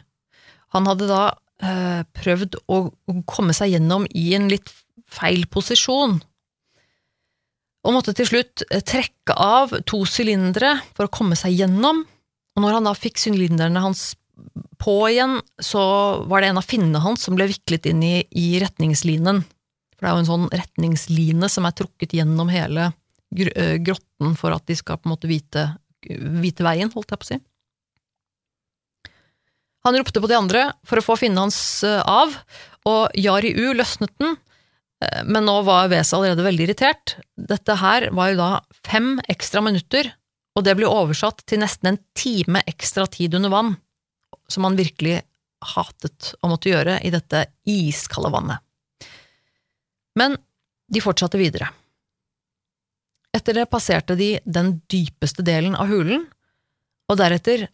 Han 0.75 0.87
hadde 0.87 1.09
da 1.09 1.23
eh, 1.59 2.05
prøvd 2.15 2.59
å 2.71 2.77
komme 3.27 3.55
seg 3.57 3.73
gjennom 3.73 4.05
i 4.15 4.29
en 4.37 4.47
litt 4.51 4.71
feil 5.11 5.43
posisjon, 5.51 6.19
og 7.87 7.95
måtte 7.95 8.13
til 8.17 8.27
slutt 8.27 8.65
eh, 8.67 8.83
trekke 8.83 9.35
av 9.35 9.75
to 9.87 10.03
sylindere 10.09 10.75
for 10.97 11.07
å 11.07 11.13
komme 11.13 11.37
seg 11.39 11.55
gjennom, 11.55 12.03
og 12.57 12.63
når 12.63 12.79
han 12.79 12.89
da 12.89 12.95
fikk 12.97 13.21
sylinderne 13.21 13.83
hans 13.83 14.09
på 14.81 14.97
igjen, 15.09 15.39
så 15.63 15.81
var 16.29 16.41
det 16.41 16.51
en 16.51 16.59
av 16.61 16.67
finnene 16.67 17.01
hans 17.01 17.23
som 17.25 17.37
ble 17.37 17.47
viklet 17.49 17.87
inn 17.89 18.03
i, 18.05 18.15
i 18.29 18.59
retningslinen. 18.61 19.41
For 19.97 20.05
det 20.05 20.09
er 20.09 20.15
jo 20.15 20.23
en 20.23 20.29
sånn 20.29 20.49
retningsline 20.53 21.49
som 21.49 21.65
er 21.65 21.75
trukket 21.77 22.13
gjennom 22.13 22.51
hele 22.53 22.91
gr 23.33 23.49
grotten 23.83 24.37
for 24.39 24.55
at 24.55 24.63
de 24.69 24.77
skal 24.77 24.99
på 25.01 25.09
en 25.09 25.15
måte 25.15 25.27
vite, 25.27 25.65
vite 26.05 26.63
veien, 26.63 26.91
holdt 26.93 27.11
jeg 27.11 27.19
på 27.19 27.25
å 27.25 27.31
si. 27.33 27.39
Han 29.87 29.97
ropte 29.97 30.21
på 30.23 30.29
de 30.29 30.37
andre 30.37 30.63
for 30.87 30.99
å 30.99 31.05
få 31.05 31.17
finnen 31.19 31.47
hans 31.47 31.59
av, 31.83 32.33
og 32.87 33.17
Jari 33.17 33.53
U 33.55 33.73
løsnet 33.75 34.13
den, 34.21 34.37
Men 35.29 35.45
nå 35.45 35.59
var 35.61 35.91
Wes 35.91 36.09
allerede 36.15 36.41
veldig 36.41 36.63
irritert. 36.65 37.19
Dette 37.37 37.75
her 37.77 38.07
var 38.17 38.31
jo 38.31 38.39
da 38.39 38.49
fem 38.87 39.19
ekstra 39.29 39.61
minutter, 39.61 40.09
og 40.57 40.65
det 40.65 40.73
ble 40.79 40.89
oversatt 40.89 41.43
til 41.45 41.61
nesten 41.61 41.91
en 41.91 41.99
time 42.17 42.63
ekstra 42.65 43.05
tid 43.05 43.37
under 43.37 43.53
vann, 43.53 43.75
som 44.49 44.65
han 44.65 44.79
virkelig 44.79 45.19
hatet 45.75 46.33
å 46.41 46.49
måtte 46.49 46.71
gjøre 46.71 46.97
i 47.05 47.13
dette 47.13 47.45
iskalde 47.69 48.33
vannet. 48.33 48.66
Men 50.17 50.37
de 50.87 51.03
fortsatte 51.03 51.39
videre. 51.39 51.69
Etter 53.35 53.59
det 53.59 53.67
passerte 53.69 54.15
de 54.17 54.37
den 54.45 54.77
dypeste 54.89 55.43
delen 55.45 55.75
av 55.77 55.91
hulen, 55.91 56.25
og 57.07 57.19
deretter 57.19 57.67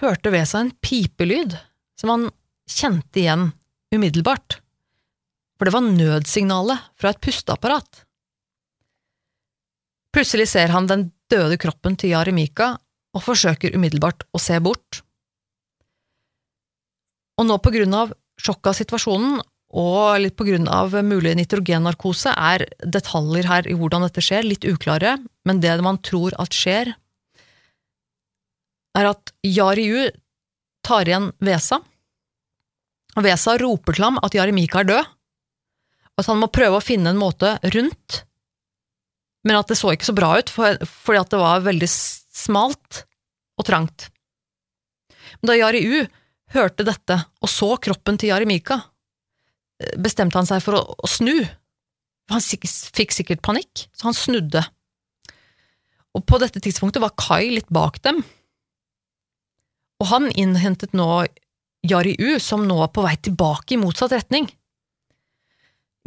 hørte 0.00 0.32
ved 0.32 0.48
seg 0.48 0.64
en 0.64 0.74
pipelyd 0.82 1.56
som 2.00 2.12
han 2.14 2.28
kjente 2.70 3.20
igjen 3.20 3.50
umiddelbart, 3.94 4.58
for 5.58 5.68
det 5.68 5.74
var 5.74 5.86
nødsignalet 5.86 6.88
fra 6.98 7.12
et 7.12 7.20
pusteapparat. 7.22 8.04
Plutselig 10.14 10.48
ser 10.54 10.72
han 10.74 10.88
den 10.90 11.08
døde 11.30 11.58
kroppen 11.60 11.98
til 11.98 12.14
Jaremika 12.14 12.74
og 13.14 13.22
forsøker 13.22 13.74
umiddelbart 13.74 14.26
å 14.34 14.40
se 14.42 14.58
bort. 14.62 15.02
Og 17.38 17.48
nå 17.48 17.58
på 17.58 17.72
grunn 17.74 17.94
av 17.98 18.14
sjokket 18.40 18.70
av 18.70 18.78
situasjonen 18.78 19.40
og 19.74 20.20
litt 20.22 20.38
av 20.70 20.92
mulig 21.02 21.32
nitrogennarkose 21.34 22.30
er 22.30 22.62
detaljer 22.78 23.48
her 23.50 23.66
i 23.66 23.74
hvordan 23.74 24.06
dette 24.06 24.22
skjer, 24.22 24.46
litt 24.46 24.64
uklare, 24.64 25.16
men 25.44 25.60
det 25.60 25.74
man 25.82 25.98
tror 25.98 26.36
at 26.38 26.54
skjer, 26.54 26.92
er 28.94 29.10
at 29.10 29.32
Jariu 29.42 30.06
tar 30.86 31.10
igjen 31.10 31.32
Vesa, 31.42 31.80
og 33.14 33.26
Vesa 33.26 33.56
roper 33.58 33.96
til 33.96 34.06
ham 34.06 34.20
at 34.22 34.34
Jarimika 34.34 34.84
er 34.84 34.90
død, 34.92 35.10
og 36.14 36.22
at 36.22 36.30
han 36.30 36.38
må 36.38 36.52
prøve 36.54 36.78
å 36.78 36.84
finne 36.84 37.10
en 37.10 37.18
måte 37.18 37.56
rundt, 37.74 38.22
men 39.44 39.58
at 39.58 39.68
det 39.68 39.80
så 39.80 39.90
ikke 39.90 40.06
så 40.06 40.16
bra 40.16 40.36
ut, 40.38 40.54
for, 40.54 40.78
fordi 40.86 41.20
at 41.20 41.34
det 41.34 41.42
var 41.42 41.66
veldig 41.66 41.90
smalt 41.90 43.04
og 43.58 43.66
trangt. 43.66 44.08
Men 45.40 45.50
da 45.50 45.58
Jariu 45.58 46.04
hørte 46.54 46.86
dette 46.86 47.18
og 47.42 47.50
så 47.50 47.74
kroppen 47.82 48.16
til 48.20 48.30
Jarimika, 48.30 48.78
bestemte 50.00 50.38
han 50.38 50.48
seg 50.48 50.62
for 50.64 50.78
å, 50.78 50.82
å 50.94 51.10
snu. 51.10 51.36
Han 52.32 52.42
fikk 52.42 53.12
sikkert 53.14 53.44
panikk, 53.44 53.86
så 53.92 54.08
han 54.08 54.16
snudde. 54.16 54.62
Og 56.14 56.22
på 56.28 56.38
dette 56.40 56.62
tidspunktet 56.62 57.02
var 57.02 57.16
Kai 57.18 57.50
litt 57.56 57.70
bak 57.74 57.98
dem, 58.06 58.22
og 60.02 60.10
han 60.10 60.28
innhentet 60.34 60.94
nå 60.96 61.24
Jariu, 61.84 62.38
som 62.40 62.64
nå 62.68 62.78
er 62.84 62.92
på 62.92 63.04
vei 63.04 63.14
tilbake 63.20 63.76
i 63.76 63.80
motsatt 63.80 64.14
retning, 64.14 64.48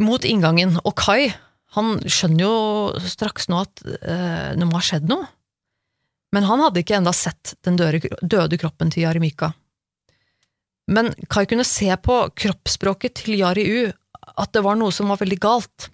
mot 0.02 0.26
inngangen, 0.26 0.78
og 0.84 0.96
Kai, 0.98 1.32
han 1.78 1.98
skjønner 2.06 2.44
jo 2.44 3.08
straks 3.10 3.50
nå 3.52 3.62
at 3.66 3.84
eh, 3.86 4.54
det 4.58 4.66
må 4.66 4.78
ha 4.78 4.84
skjedd 4.86 5.10
noe, 5.10 5.28
men 6.36 6.48
han 6.48 6.62
hadde 6.62 6.84
ikke 6.84 6.98
enda 6.98 7.14
sett 7.16 7.56
den 7.66 7.78
døde, 7.80 8.60
kroppen 8.60 8.92
til 8.94 9.06
Jarimika. 9.06 9.54
Men 10.92 11.12
Kai 11.32 11.46
kunne 11.50 11.68
se 11.68 11.90
på 12.00 12.18
kroppsspråket 12.38 13.22
til 13.24 13.40
Jariu 13.42 13.92
at 14.38 14.54
det 14.56 14.64
var 14.66 14.78
noe 14.80 14.94
som 14.96 15.12
var 15.12 15.20
veldig 15.22 15.40
galt. 15.44 15.90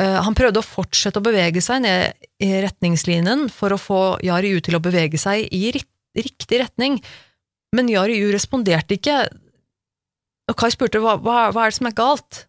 Uh, 0.00 0.20
han 0.24 0.36
prøvde 0.36 0.60
å 0.60 0.66
fortsette 0.66 1.20
å 1.20 1.24
bevege 1.24 1.62
seg 1.64 1.82
ned 1.84 2.26
i 2.44 2.50
retningslinjen 2.64 3.46
for 3.52 3.72
å 3.72 3.80
få 3.80 4.00
Jariu 4.24 4.60
til 4.64 4.76
å 4.76 4.82
bevege 4.84 5.20
seg 5.20 5.48
i 5.56 5.70
riktig 5.72 6.60
retning, 6.60 7.00
men 7.76 7.88
Jariu 7.90 8.28
responderte 8.32 8.96
ikke, 8.96 9.24
og 10.46 10.58
Kai 10.60 10.68
spurte 10.72 11.00
hva, 11.02 11.16
hva, 11.18 11.48
hva 11.52 11.64
er 11.64 11.72
det 11.72 11.78
som 11.80 11.88
er 11.88 11.96
galt? 11.96 12.44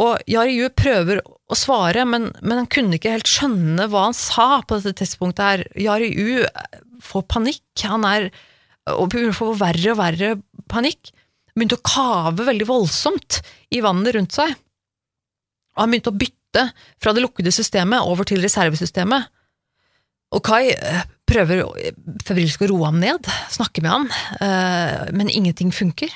Og 0.00 0.22
Jariu 0.30 0.70
prøver 0.74 1.20
å 1.22 1.58
svare, 1.58 2.06
men, 2.08 2.30
men, 2.40 2.62
han 2.62 2.70
kunne 2.70 2.96
ikke 2.98 3.12
helt 3.14 3.30
skjønne 3.30 3.86
hva 3.92 4.08
han 4.08 4.16
sa 4.16 4.62
på 4.64 4.80
dette 4.80 5.04
tidspunktet 5.04 5.44
her. 5.44 6.06
U 6.16 6.98
får 7.04 7.26
panikk, 7.30 7.66
han 7.84 8.06
er 8.08 8.30
og 8.92 9.08
begynte 9.08 9.32
å 9.32 9.38
få 9.38 9.52
verre 9.58 9.94
og 9.94 10.00
verre 10.00 10.34
panikk. 10.70 11.12
Begynte 11.54 11.78
å 11.78 11.86
kave 11.86 12.46
veldig 12.48 12.66
voldsomt 12.68 13.40
i 13.72 13.80
vannet 13.84 14.16
rundt 14.16 14.36
seg. 14.36 14.52
Og 15.74 15.84
han 15.84 15.92
begynte 15.94 16.12
å 16.12 16.18
bytte 16.18 16.66
fra 17.02 17.14
det 17.14 17.24
lukkede 17.24 17.52
systemet 17.54 18.04
over 18.04 18.28
til 18.28 18.42
reservesystemet. 18.44 19.30
Og 20.34 20.42
Kai 20.44 20.74
eh, 20.74 21.04
prøver 21.28 21.62
febrilsk 22.26 22.64
å 22.64 22.70
roe 22.72 22.88
ham 22.90 22.98
ned, 23.02 23.26
snakke 23.54 23.84
med 23.84 23.92
ham, 23.92 24.08
eh, 24.42 25.12
men 25.14 25.30
ingenting 25.30 25.70
funker. 25.74 26.10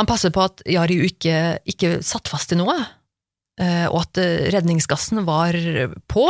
Han 0.00 0.08
passer 0.08 0.32
på 0.32 0.46
at 0.46 0.62
Jari 0.68 0.96
ikke, 1.04 1.60
ikke 1.68 1.98
satt 2.06 2.30
fast 2.32 2.54
i 2.54 2.58
noe, 2.60 2.76
eh, 3.60 3.84
og 3.90 4.00
at 4.06 4.22
redningsgassen 4.54 5.20
var 5.28 5.58
på, 6.08 6.24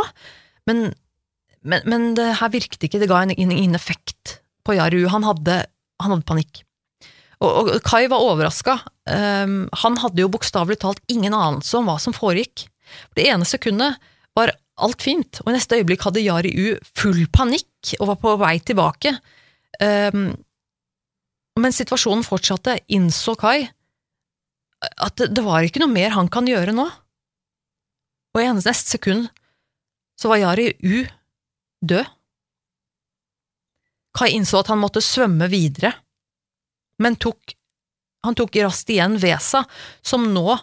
men, 0.67 0.89
men, 1.63 1.87
men 1.87 2.11
det 2.19 2.33
her 2.43 2.51
virket 2.51 2.89
ikke, 2.89 3.03
det 3.03 3.11
ga 3.11 3.23
ingen 3.31 3.79
effekt 3.79 4.41
på 4.67 4.77
Jaru. 4.77 5.05
Han 5.13 5.27
hadde, 5.27 5.63
han 6.03 6.15
hadde 6.15 6.29
panikk. 6.29 6.63
Og, 7.41 7.49
og, 7.49 7.71
Kai 7.87 8.05
var 8.13 8.25
overraska. 8.25 8.79
Um, 9.09 9.65
han 9.83 9.99
hadde 10.03 10.23
jo 10.25 10.33
bokstavelig 10.33 10.81
talt 10.83 11.01
ingen 11.13 11.37
anelse 11.37 11.79
om 11.79 11.89
hva 11.89 11.97
som 12.03 12.17
foregikk. 12.17 12.67
Det 13.17 13.27
ene 13.31 13.49
sekundet 13.49 14.01
var 14.37 14.53
alt 14.81 15.03
fint, 15.05 15.43
og 15.43 15.51
i 15.51 15.55
neste 15.57 15.77
øyeblikk 15.77 16.07
hadde 16.07 16.23
Jari 16.25 16.51
U 16.57 16.67
full 16.97 17.27
panikk 17.33 17.95
og 17.99 18.13
var 18.13 18.21
på 18.23 18.37
vei 18.41 18.55
tilbake. 18.65 19.13
Um, 19.81 20.31
men 21.61 21.75
situasjonen 21.75 22.25
fortsatte, 22.25 22.79
innså 22.93 23.37
Kai 23.41 23.69
at 24.81 25.21
det, 25.21 25.43
var 25.45 25.65
ikke 25.65 25.83
noe 25.83 25.93
mer 25.93 26.15
han 26.15 26.31
kan 26.33 26.49
gjøre 26.49 26.73
nå. 26.77 26.87
Og 28.33 28.41
i 28.41 28.49
neste 28.55 28.97
sekund 28.97 29.29
så 30.21 30.31
var 30.31 30.41
Jari 30.41 30.71
U 30.81 31.05
død. 31.85 32.09
Kai 34.17 34.33
innså 34.35 34.61
at 34.61 34.71
han 34.73 34.81
måtte 34.83 35.03
svømme 35.05 35.47
videre, 35.51 35.93
men 37.01 37.17
tok, 37.21 37.55
han 38.27 38.37
tok 38.37 38.59
raskt 38.65 38.91
igjen 38.93 39.17
Vesa, 39.23 39.63
som 40.03 40.27
nå 40.35 40.57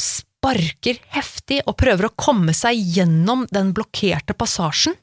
sparker 0.00 1.00
heftig 1.14 1.62
og 1.64 1.78
prøver 1.80 2.10
å 2.10 2.16
komme 2.18 2.52
seg 2.56 2.76
gjennom 2.76 3.46
den 3.50 3.72
blokkerte 3.76 4.36
passasjen, 4.36 4.96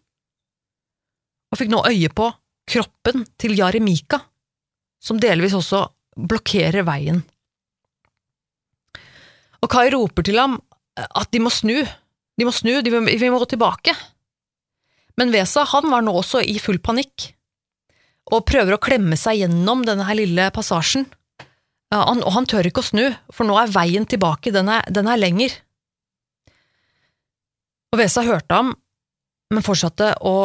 og 1.52 1.60
fikk 1.60 1.72
nå 1.74 1.82
øye 1.90 2.12
på 2.16 2.30
kroppen 2.72 3.26
til 3.42 3.58
Jaremika, 3.58 4.22
som 5.02 5.20
delvis 5.20 5.56
også 5.58 5.82
blokkerer 6.30 6.86
veien. 6.88 7.20
Og 9.62 9.70
Kai 9.70 9.90
roper 9.94 10.26
til 10.26 10.40
ham 10.40 10.60
at 10.96 11.32
de 11.34 11.42
må 11.44 11.52
snu, 11.54 11.82
de 11.82 12.48
må 12.48 12.54
snu, 12.56 12.78
de 12.82 12.94
må, 12.94 13.02
vi 13.06 13.30
må 13.30 13.40
gå 13.42 13.50
tilbake. 13.52 13.94
Men 15.20 15.34
Vesa 15.34 15.66
han 15.74 15.90
var 15.92 16.06
nå 16.06 16.14
også 16.22 16.44
i 16.44 16.58
full 16.62 16.80
panikk, 16.84 17.32
og 18.32 18.46
prøver 18.48 18.76
å 18.76 18.82
klemme 18.82 19.18
seg 19.20 19.42
gjennom 19.42 19.84
denne 19.88 20.06
her 20.08 20.20
lille 20.20 20.48
passasjen. 20.56 21.08
Han, 21.92 22.22
og 22.24 22.32
han 22.38 22.48
tør 22.48 22.70
ikke 22.70 22.84
å 22.84 22.88
snu, 22.88 23.04
for 23.34 23.48
nå 23.48 23.58
er 23.60 23.74
veien 23.74 24.08
tilbake, 24.08 24.54
den 24.56 24.70
er, 24.72 24.86
den 24.88 25.10
er 25.12 25.20
lenger. 25.20 25.58
Og 27.92 28.00
Vesa 28.00 28.24
hørte 28.24 28.56
ham, 28.56 28.72
men 29.52 29.66
fortsatte 29.66 30.14
å 30.24 30.36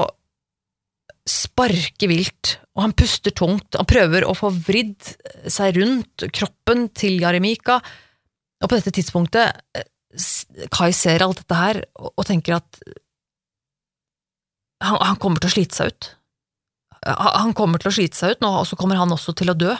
sparke 1.26 2.08
vilt, 2.10 2.56
og 2.74 2.84
han 2.84 2.94
puster 2.98 3.34
tungt, 3.34 3.74
han 3.78 3.88
prøver 3.88 4.26
å 4.26 4.34
få 4.36 4.50
vridd 4.50 5.14
seg 5.50 5.78
rundt 5.78 6.26
kroppen 6.34 6.88
til 6.94 7.18
Jaremika, 7.22 7.80
og 8.62 8.70
på 8.70 8.78
dette 8.78 8.94
tidspunktet 8.96 9.60
eh, 9.76 9.90
Kai 10.72 10.94
ser 10.96 11.20
alt 11.20 11.42
dette 11.42 11.56
her 11.58 11.78
og, 12.00 12.22
tenker 12.24 12.54
at 12.56 12.78
han, 14.84 14.98
han, 15.00 15.18
kommer 15.20 15.40
til 15.40 15.50
å 15.50 15.54
slite 15.56 15.76
seg 15.76 15.92
ut. 15.92 16.08
Han 17.06 17.54
kommer 17.56 17.80
til 17.80 17.90
å 17.90 17.96
slite 17.96 18.18
seg 18.18 18.36
ut 18.36 18.42
nå, 18.44 18.50
og 18.60 18.66
så 18.68 18.78
kommer 18.78 18.98
han 19.00 19.14
også 19.14 19.34
til 19.38 19.52
å 19.52 19.58
dø. 19.58 19.74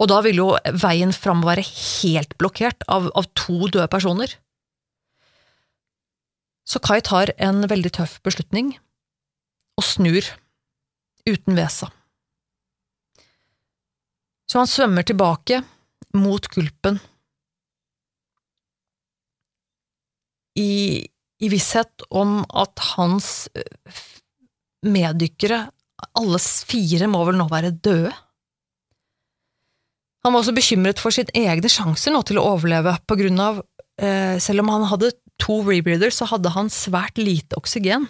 Og 0.00 0.08
da 0.08 0.20
vil 0.24 0.40
jo 0.40 0.48
veien 0.80 1.12
fram 1.12 1.42
være 1.44 1.64
helt 1.66 2.36
blokkert 2.40 2.86
av, 2.88 3.10
av 3.16 3.28
to 3.36 3.68
døde 3.68 3.88
personer. 3.92 4.32
Så 6.64 6.80
Kai 6.84 7.00
tar 7.04 7.32
en 7.42 7.64
veldig 7.68 7.90
tøff 7.98 8.20
beslutning, 8.24 8.76
og 9.80 9.84
snur, 9.84 10.26
uten 11.26 11.58
Vesa. 11.58 11.90
Så 14.50 14.60
han 14.60 14.70
svømmer 14.70 15.06
tilbake, 15.06 15.62
mot 16.16 16.46
gulpen, 16.50 16.98
i, 20.58 21.06
i 21.40 21.50
visshet 21.52 22.04
om 22.10 22.40
at 22.48 22.82
hans 22.94 23.48
eh, 23.56 24.00
meddykkere, 24.86 25.66
alle 26.16 26.40
fire, 26.40 27.08
må 27.12 27.24
vel 27.28 27.38
nå 27.40 27.48
være 27.50 27.72
døde. 27.76 28.12
Han 30.24 30.34
var 30.34 30.42
også 30.42 30.56
bekymret 30.56 31.00
for 31.00 31.14
sine 31.16 31.32
egne 31.36 31.68
sjanser 31.72 32.12
nå 32.12 32.20
til 32.28 32.40
å 32.40 32.46
overleve, 32.52 32.92
på 33.08 33.16
grunn 33.20 33.40
av 33.40 33.62
eh, 34.00 34.36
selv 34.42 34.64
om 34.64 34.72
han 34.74 34.88
hadde 34.90 35.14
to 35.40 35.62
rebreathers, 35.64 36.18
så 36.20 36.28
hadde 36.28 36.52
han 36.52 36.68
svært 36.72 37.20
lite 37.20 37.56
oksygen. 37.56 38.08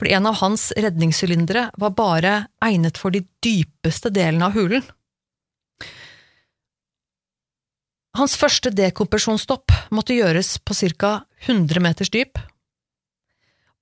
For 0.00 0.10
en 0.10 0.26
av 0.26 0.40
hans 0.40 0.72
redningssylindere 0.74 1.68
var 1.78 1.94
bare 1.94 2.34
egnet 2.64 2.98
for 2.98 3.14
de 3.14 3.22
dypeste 3.44 4.10
delene 4.10 4.48
av 4.48 4.56
hulen. 4.58 4.82
Hans 8.18 8.34
første 8.36 8.72
dekompresjonsstopp 8.74 9.72
måtte 9.94 10.16
gjøres 10.18 10.58
på 10.66 10.74
ca. 10.98 11.22
100 11.46 11.82
meters 11.82 12.10
dyp. 12.12 12.38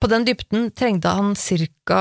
På 0.01 0.09
den 0.09 0.25
dybden 0.25 0.71
trengte 0.73 1.13
han 1.13 1.35
cirka, 1.37 2.01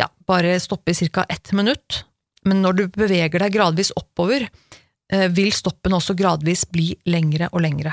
ja, 0.00 0.08
bare 0.26 0.56
stoppe 0.60 0.94
i 0.94 1.08
ca. 1.08 1.26
ett 1.28 1.52
minutt, 1.52 2.04
men 2.48 2.62
når 2.62 2.78
du 2.78 2.84
beveger 2.88 3.42
deg 3.42 3.52
gradvis 3.52 3.92
oppover, 3.96 4.48
eh, 5.12 5.28
vil 5.28 5.52
stoppen 5.52 5.92
også 5.92 6.16
gradvis 6.16 6.64
bli 6.72 6.94
lengre 7.04 7.50
og 7.52 7.60
lengre. 7.60 7.92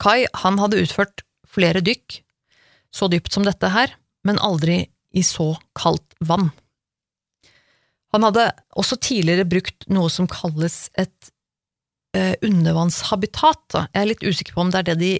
Kai 0.00 0.24
han 0.44 0.56
hadde 0.58 0.80
utført 0.80 1.26
flere 1.44 1.82
dykk, 1.84 2.22
så 2.90 3.10
dypt 3.12 3.32
som 3.32 3.44
dette 3.44 3.68
her, 3.68 3.92
men 4.24 4.40
aldri 4.40 4.86
i 5.12 5.22
så 5.26 5.52
kaldt 5.76 6.16
vann. 6.24 6.50
Han 8.14 8.24
hadde 8.26 8.48
også 8.80 8.98
tidligere 8.98 9.46
brukt 9.46 9.86
noe 9.92 10.10
som 10.10 10.26
kalles 10.30 10.88
et 10.98 11.30
undervannshabitat. 12.16 13.60
Da. 13.70 13.84
Jeg 13.94 14.00
er 14.00 14.08
litt 14.10 14.24
usikker 14.26 14.56
på 14.56 14.64
om 14.64 14.72
det 14.72 14.80
er 14.80 14.88
det 14.90 14.96
de 14.98 15.12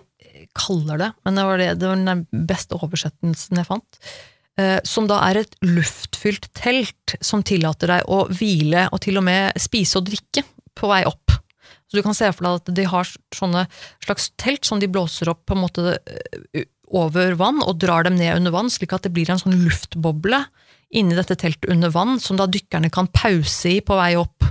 kaller 0.58 0.98
det, 0.98 1.10
men 1.24 1.38
det 1.38 1.44
var, 1.46 1.60
det, 1.60 1.68
det 1.78 1.88
var 1.88 2.00
den 2.00 2.46
beste 2.48 2.78
oversettelsen 2.80 3.60
jeg 3.60 3.68
fant. 3.68 4.00
Eh, 4.60 4.78
som 4.84 5.06
da 5.08 5.20
er 5.28 5.42
et 5.42 5.54
luftfylt 5.64 6.50
telt 6.58 7.14
som 7.24 7.44
tillater 7.46 7.92
deg 7.92 8.08
å 8.10 8.24
hvile 8.34 8.88
og 8.90 9.02
til 9.04 9.20
og 9.20 9.26
med 9.28 9.60
spise 9.60 10.00
og 10.00 10.08
drikke 10.08 10.44
på 10.76 10.90
vei 10.90 11.04
opp. 11.08 11.36
Så 11.90 11.98
du 11.98 12.04
kan 12.06 12.16
se 12.16 12.28
for 12.34 12.46
deg 12.46 12.58
at 12.60 12.72
de 12.76 12.86
har 12.90 13.12
sånne 13.34 13.64
slags 14.04 14.30
telt 14.40 14.66
som 14.66 14.82
de 14.82 14.90
blåser 14.90 15.30
opp 15.32 15.44
på 15.48 15.56
en 15.56 15.64
måte 15.64 15.96
eh, 15.96 16.66
over 16.90 17.36
vann 17.38 17.62
og 17.62 17.78
drar 17.82 18.06
dem 18.06 18.18
ned 18.18 18.40
under 18.40 18.54
vann, 18.54 18.70
slik 18.72 18.94
at 18.96 19.06
det 19.06 19.14
blir 19.14 19.30
en 19.30 19.40
sånn 19.40 19.60
luftboble 19.62 20.42
inni 20.90 21.14
dette 21.14 21.36
teltet 21.38 21.70
under 21.70 21.92
vann, 21.94 22.18
som 22.18 22.38
da 22.38 22.48
dykkerne 22.50 22.90
kan 22.90 23.06
pause 23.14 23.70
i 23.70 23.78
på 23.84 23.94
vei 23.94 24.16
opp. 24.18 24.42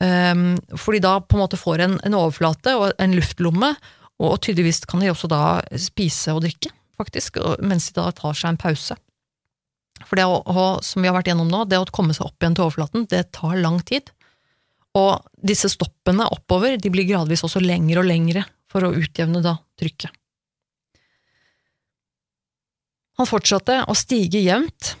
Um, 0.00 0.54
fordi 0.80 1.02
da 1.04 1.18
på 1.20 1.36
en 1.36 1.42
måte 1.42 1.60
får 1.60 1.84
en, 1.84 1.98
en 2.08 2.16
overflate 2.16 2.72
og 2.78 2.92
en 2.96 3.16
luftlomme, 3.16 3.74
og 4.20 4.38
tydeligvis 4.44 4.84
kan 4.88 5.02
de 5.02 5.10
også 5.12 5.28
da 5.28 5.60
spise 5.80 6.32
og 6.36 6.42
drikke, 6.44 6.72
faktisk, 7.00 7.40
mens 7.64 7.90
de 7.90 7.98
da 7.98 8.08
tar 8.16 8.36
seg 8.36 8.54
en 8.54 8.60
pause. 8.60 8.96
For 10.08 10.16
det 10.16 10.24
å, 10.24 10.64
som 10.84 11.02
vi 11.02 11.10
har 11.10 11.16
vært 11.16 11.28
gjennom 11.28 11.50
nå, 11.50 11.66
det 11.68 11.80
å 11.80 11.88
komme 11.92 12.16
seg 12.16 12.28
opp 12.28 12.40
igjen 12.40 12.56
til 12.56 12.66
overflaten, 12.66 13.04
det 13.12 13.26
tar 13.36 13.58
lang 13.60 13.80
tid. 13.84 14.08
Og 14.96 15.20
disse 15.36 15.70
stoppene 15.70 16.26
oppover 16.32 16.78
de 16.80 16.92
blir 16.92 17.08
gradvis 17.08 17.44
også 17.46 17.62
lengre 17.62 18.02
og 18.02 18.08
lengre 18.08 18.46
for 18.70 18.86
å 18.86 18.94
utjevne 18.96 19.42
da 19.44 19.58
trykket. 19.80 20.12
Han 23.20 23.28
fortsatte 23.28 23.82
å 23.84 23.94
stige 23.98 24.40
jevnt, 24.40 24.94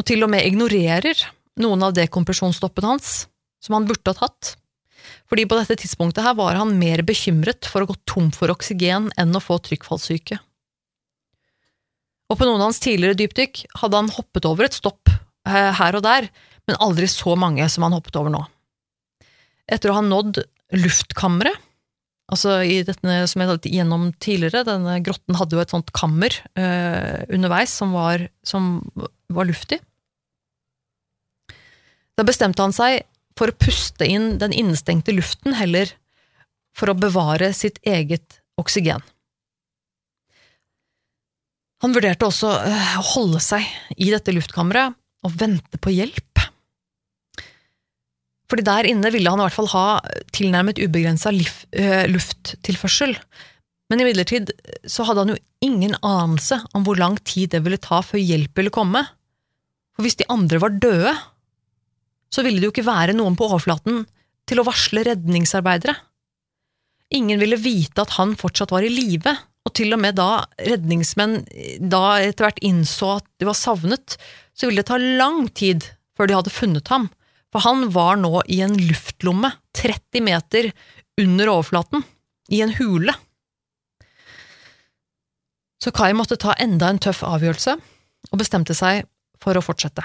og 0.00 0.06
til 0.08 0.24
og 0.24 0.30
med 0.32 0.46
ignorerer 0.48 1.20
noen 1.60 1.84
av 1.86 1.92
dekompresjonsstoppene 1.94 2.94
hans, 2.94 3.26
som 3.64 3.78
han 3.78 3.88
burde 3.88 4.12
ha 4.12 4.18
tatt, 4.18 4.54
fordi 5.28 5.46
på 5.48 5.56
dette 5.58 5.76
tidspunktet 5.80 6.24
her 6.24 6.36
var 6.38 6.56
han 6.58 6.76
mer 6.78 7.02
bekymret 7.06 7.68
for 7.68 7.84
å 7.84 7.90
gå 7.90 7.96
tom 8.08 8.30
for 8.34 8.52
oksygen 8.52 9.10
enn 9.20 9.36
å 9.36 9.42
få 9.42 9.58
trykkfallssyke. 9.64 10.38
Og 12.32 12.40
på 12.40 12.48
noen 12.48 12.62
av 12.62 12.70
hans 12.70 12.80
tidligere 12.82 13.18
dypdykk 13.18 13.64
hadde 13.82 14.00
han 14.00 14.12
hoppet 14.14 14.48
over 14.48 14.68
et 14.68 14.76
stopp 14.76 15.10
eh, 15.10 15.70
her 15.76 15.98
og 15.98 16.04
der, 16.06 16.30
men 16.64 16.80
aldri 16.82 17.08
så 17.10 17.36
mange 17.36 17.66
som 17.72 17.84
han 17.86 17.96
hoppet 17.96 18.16
over 18.20 18.32
nå. 18.32 18.42
Etter 19.68 19.92
å 19.92 19.98
ha 19.98 20.04
nådd 20.04 20.40
luftkammeret, 20.76 21.56
altså 22.32 22.56
i 22.64 22.80
dette 22.86 23.16
som 23.28 23.42
jeg 23.42 23.50
hadde 23.50 23.72
gjennom 23.72 24.06
tidligere, 24.16 24.64
denne 24.66 24.96
grotten 25.04 25.36
hadde 25.36 25.56
jo 25.56 25.64
et 25.64 25.74
sånt 25.74 25.92
kammer 25.96 26.32
eh, 26.56 27.24
underveis 27.28 27.72
som 27.76 27.92
var, 27.96 28.24
som 28.44 28.78
var 29.28 29.48
luftig. 29.48 29.80
Da 32.16 32.24
bestemte 32.24 32.64
han 32.64 32.72
seg 32.74 33.02
for 33.38 33.50
å 33.50 33.58
puste 33.58 34.06
inn 34.06 34.36
den 34.38 34.54
innestengte 34.54 35.14
luften 35.14 35.56
heller 35.58 35.90
for 36.74 36.90
å 36.90 36.98
bevare 36.98 37.52
sitt 37.54 37.80
eget 37.86 38.40
oksygen. 38.60 39.02
Han 41.84 41.94
vurderte 41.94 42.26
også 42.26 42.50
eh, 42.64 42.92
å 43.00 43.08
holde 43.14 43.40
seg 43.44 43.66
i 44.00 44.08
dette 44.12 44.32
luftkammeret 44.32 44.94
og 45.24 45.34
vente 45.40 45.80
på 45.80 45.92
hjelp. 45.92 46.40
Fordi 48.48 48.64
der 48.64 48.88
inne 48.88 49.10
ville 49.12 49.30
han 49.32 49.40
i 49.40 49.46
hvert 49.46 49.56
fall 49.56 49.70
ha 49.72 49.88
tilnærmet 50.36 50.80
ubegrensa 50.80 51.32
eh, 51.34 52.06
lufttilførsel. 52.08 53.16
Men 53.90 54.00
imidlertid 54.00 54.52
så 54.88 55.04
hadde 55.08 55.24
han 55.24 55.34
jo 55.34 55.42
ingen 55.64 55.96
anelse 56.00 56.60
om 56.76 56.86
hvor 56.86 56.98
lang 57.00 57.18
tid 57.26 57.52
det 57.52 57.64
ville 57.66 57.80
ta 57.80 58.00
før 58.04 58.22
hjelp 58.22 58.56
ville 58.56 58.72
komme. 58.72 59.04
For 59.94 60.06
hvis 60.06 60.18
de 60.20 60.28
andre 60.32 60.60
var 60.62 60.76
døde, 60.80 61.12
så 62.34 62.42
ville 62.42 62.58
det 62.58 62.68
jo 62.68 62.74
ikke 62.74 62.88
være 62.88 63.14
noen 63.14 63.36
på 63.38 63.46
overflaten 63.46 64.02
til 64.48 64.60
å 64.60 64.66
varsle 64.66 65.04
redningsarbeidere. 65.06 65.94
Ingen 67.14 67.38
ville 67.38 67.60
vite 67.60 68.02
at 68.02 68.16
han 68.18 68.34
fortsatt 68.38 68.72
var 68.74 68.82
i 68.82 68.90
live, 68.90 69.30
og 69.64 69.72
til 69.78 69.94
og 69.94 70.00
med 70.02 70.18
da 70.18 70.44
redningsmenn 70.60 71.38
da 71.80 72.18
etter 72.20 72.48
hvert 72.48 72.64
innså 72.66 73.14
at 73.20 73.28
de 73.40 73.48
var 73.48 73.56
savnet, 73.56 74.16
så 74.52 74.66
ville 74.66 74.82
det 74.82 74.90
ta 74.90 74.98
lang 74.98 75.46
tid 75.56 75.86
før 76.18 76.28
de 76.28 76.36
hadde 76.36 76.54
funnet 76.54 76.90
ham, 76.92 77.06
for 77.54 77.64
han 77.64 77.86
var 77.94 78.18
nå 78.18 78.42
i 78.50 78.60
en 78.66 78.74
luftlomme 78.88 79.52
30 79.78 80.26
meter 80.26 80.72
under 81.20 81.52
overflaten, 81.52 82.02
i 82.52 82.60
en 82.60 82.74
hule. 82.76 83.14
Så 85.80 85.92
Kai 85.94 86.10
måtte 86.16 86.36
ta 86.40 86.56
enda 86.60 86.90
en 86.90 87.00
tøff 87.00 87.22
avgjørelse, 87.24 87.76
og 88.32 88.40
bestemte 88.40 88.76
seg 88.76 89.06
for 89.40 89.56
å 89.56 89.62
fortsette. 89.64 90.04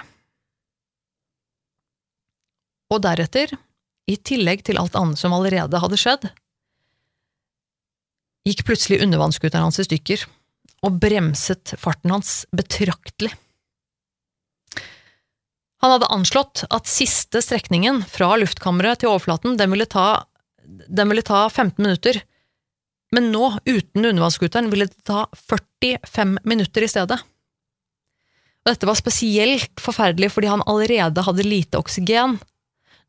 Og 2.90 3.02
deretter, 3.06 3.52
i 4.10 4.16
tillegg 4.18 4.64
til 4.66 4.80
alt 4.82 4.96
annet 4.98 5.20
som 5.22 5.36
allerede 5.36 5.82
hadde 5.82 6.00
skjedd, 6.00 6.30
gikk 8.48 8.64
plutselig 8.66 9.04
undervannsskuteren 9.06 9.68
hans 9.68 9.78
i 9.82 9.86
stykker, 9.86 10.24
og 10.86 10.98
bremset 11.02 11.76
farten 11.78 12.14
hans 12.16 12.44
betraktelig. 12.56 13.34
Han 15.84 15.94
hadde 15.94 16.10
anslått 16.12 16.66
at 16.76 16.90
siste 16.92 17.42
strekningen 17.44 18.02
fra 18.10 18.34
luftkammeret 18.40 19.02
til 19.02 19.14
overflaten 19.14 19.56
den 19.60 19.72
ville, 19.72 19.88
ta, 19.88 20.26
den 20.66 21.12
ville 21.12 21.24
ta 21.24 21.46
15 21.48 21.78
minutter, 21.80 22.20
men 23.16 23.32
nå, 23.34 23.56
uten 23.66 24.06
undervannsskuteren, 24.06 24.70
ville 24.70 24.90
det 24.90 25.06
ta 25.08 25.26
45 25.34 26.40
minutter 26.48 26.86
i 26.86 26.90
stedet. 26.92 27.18
Og 28.60 28.70
dette 28.70 28.90
var 28.90 29.00
spesielt 29.00 29.82
forferdelig 29.82 30.34
fordi 30.36 30.52
han 30.52 30.66
allerede 30.70 31.24
hadde 31.26 31.48
lite 31.48 31.80
oksygen, 31.80 32.38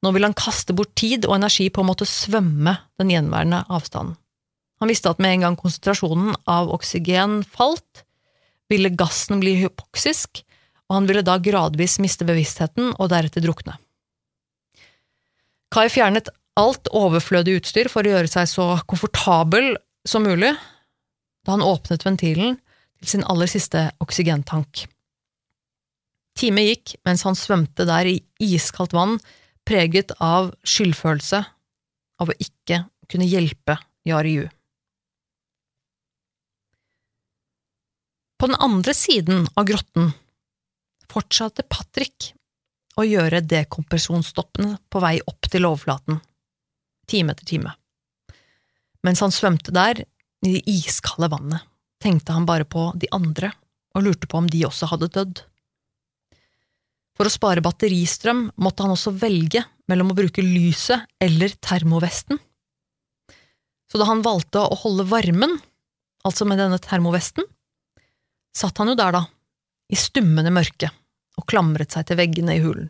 nå 0.01 0.13
ville 0.15 0.31
han 0.31 0.37
kaste 0.37 0.75
bort 0.77 0.95
tid 0.99 1.27
og 1.29 1.37
energi 1.37 1.69
på 1.73 1.83
å 1.83 1.89
måtte 1.91 2.09
svømme 2.09 2.77
den 3.01 3.13
gjenværende 3.13 3.65
avstanden. 3.69 4.17
Han 4.81 4.89
visste 4.89 5.11
at 5.13 5.21
med 5.21 5.35
en 5.35 5.45
gang 5.45 5.57
konsentrasjonen 5.61 6.33
av 6.49 6.71
oksygen 6.73 7.43
falt, 7.45 8.07
ville 8.73 8.93
gassen 8.97 9.43
bli 9.43 9.59
hypoksisk, 9.61 10.41
og 10.89 10.97
han 10.97 11.09
ville 11.11 11.25
da 11.27 11.37
gradvis 11.43 11.99
miste 12.01 12.25
bevisstheten 12.25 12.95
og 12.97 13.11
deretter 13.13 13.45
drukne. 13.45 13.77
Kai 15.71 15.87
fjernet 15.93 16.31
alt 16.59 16.89
overflødig 16.97 17.61
utstyr 17.61 17.91
for 17.93 18.07
å 18.07 18.15
gjøre 18.15 18.31
seg 18.31 18.49
så 18.51 18.67
komfortabel 18.89 19.75
som 20.09 20.25
mulig 20.27 20.55
da 21.45 21.55
han 21.55 21.65
åpnet 21.65 22.07
ventilen 22.07 22.57
til 23.01 23.13
sin 23.13 23.27
aller 23.29 23.49
siste 23.51 23.87
oksygentank. 24.03 24.87
Time 26.41 26.65
gikk 26.65 26.97
mens 27.07 27.25
han 27.27 27.39
svømte 27.39 27.87
der 27.89 28.09
i 28.09 28.19
iskaldt 28.41 28.97
vann 28.97 29.19
preget 29.71 30.11
av 30.19 30.51
skyldfølelse 30.67 31.45
av 32.21 32.31
å 32.33 32.39
ikke 32.43 32.83
kunne 33.11 33.29
hjelpe 33.31 33.77
Yariu. 34.09 34.49
På 38.41 38.49
den 38.51 38.59
andre 38.59 38.95
siden 38.97 39.45
av 39.55 39.69
grotten 39.69 40.11
fortsatte 41.11 41.63
Patrick 41.69 42.33
å 42.99 43.05
gjøre 43.07 43.45
dekompresjonsstoppene 43.47 44.79
på 44.91 45.03
vei 45.05 45.19
opp 45.23 45.47
til 45.53 45.69
overflaten, 45.69 46.19
time 47.07 47.37
etter 47.37 47.47
time. 47.47 47.75
Mens 49.07 49.23
han 49.23 49.33
svømte 49.33 49.75
der, 49.77 50.03
i 50.41 50.57
det 50.57 50.65
iskalde 50.73 51.31
vannet, 51.31 51.63
tenkte 52.03 52.35
han 52.35 52.49
bare 52.49 52.67
på 52.67 52.91
de 52.97 53.11
andre 53.15 53.53
og 53.95 54.07
lurte 54.07 54.27
på 54.31 54.41
om 54.41 54.49
de 54.51 54.65
også 54.67 54.89
hadde 54.91 55.13
dødd. 55.15 55.45
For 57.21 57.29
å 57.29 57.33
spare 57.35 57.61
batteristrøm 57.61 58.47
måtte 58.65 58.81
han 58.81 58.95
også 58.95 59.11
velge 59.13 59.61
mellom 59.93 60.15
å 60.15 60.15
bruke 60.17 60.41
lyset 60.41 61.03
eller 61.21 61.53
termovesten. 61.61 62.39
Så 63.93 64.01
da 64.01 64.07
han 64.09 64.23
valgte 64.25 64.63
å 64.65 64.79
holde 64.81 65.05
varmen, 65.11 65.59
altså 66.25 66.47
med 66.49 66.57
denne 66.63 66.79
termovesten, 66.81 67.45
satt 68.57 68.81
han 68.81 68.89
jo 68.89 68.95
der, 68.97 69.19
da, 69.19 69.21
i 69.93 69.99
stummende 70.01 70.49
mørke 70.55 70.89
og 71.37 71.45
klamret 71.53 71.93
seg 71.93 72.09
til 72.09 72.17
veggene 72.23 72.57
i 72.57 72.63
hulen. 72.65 72.89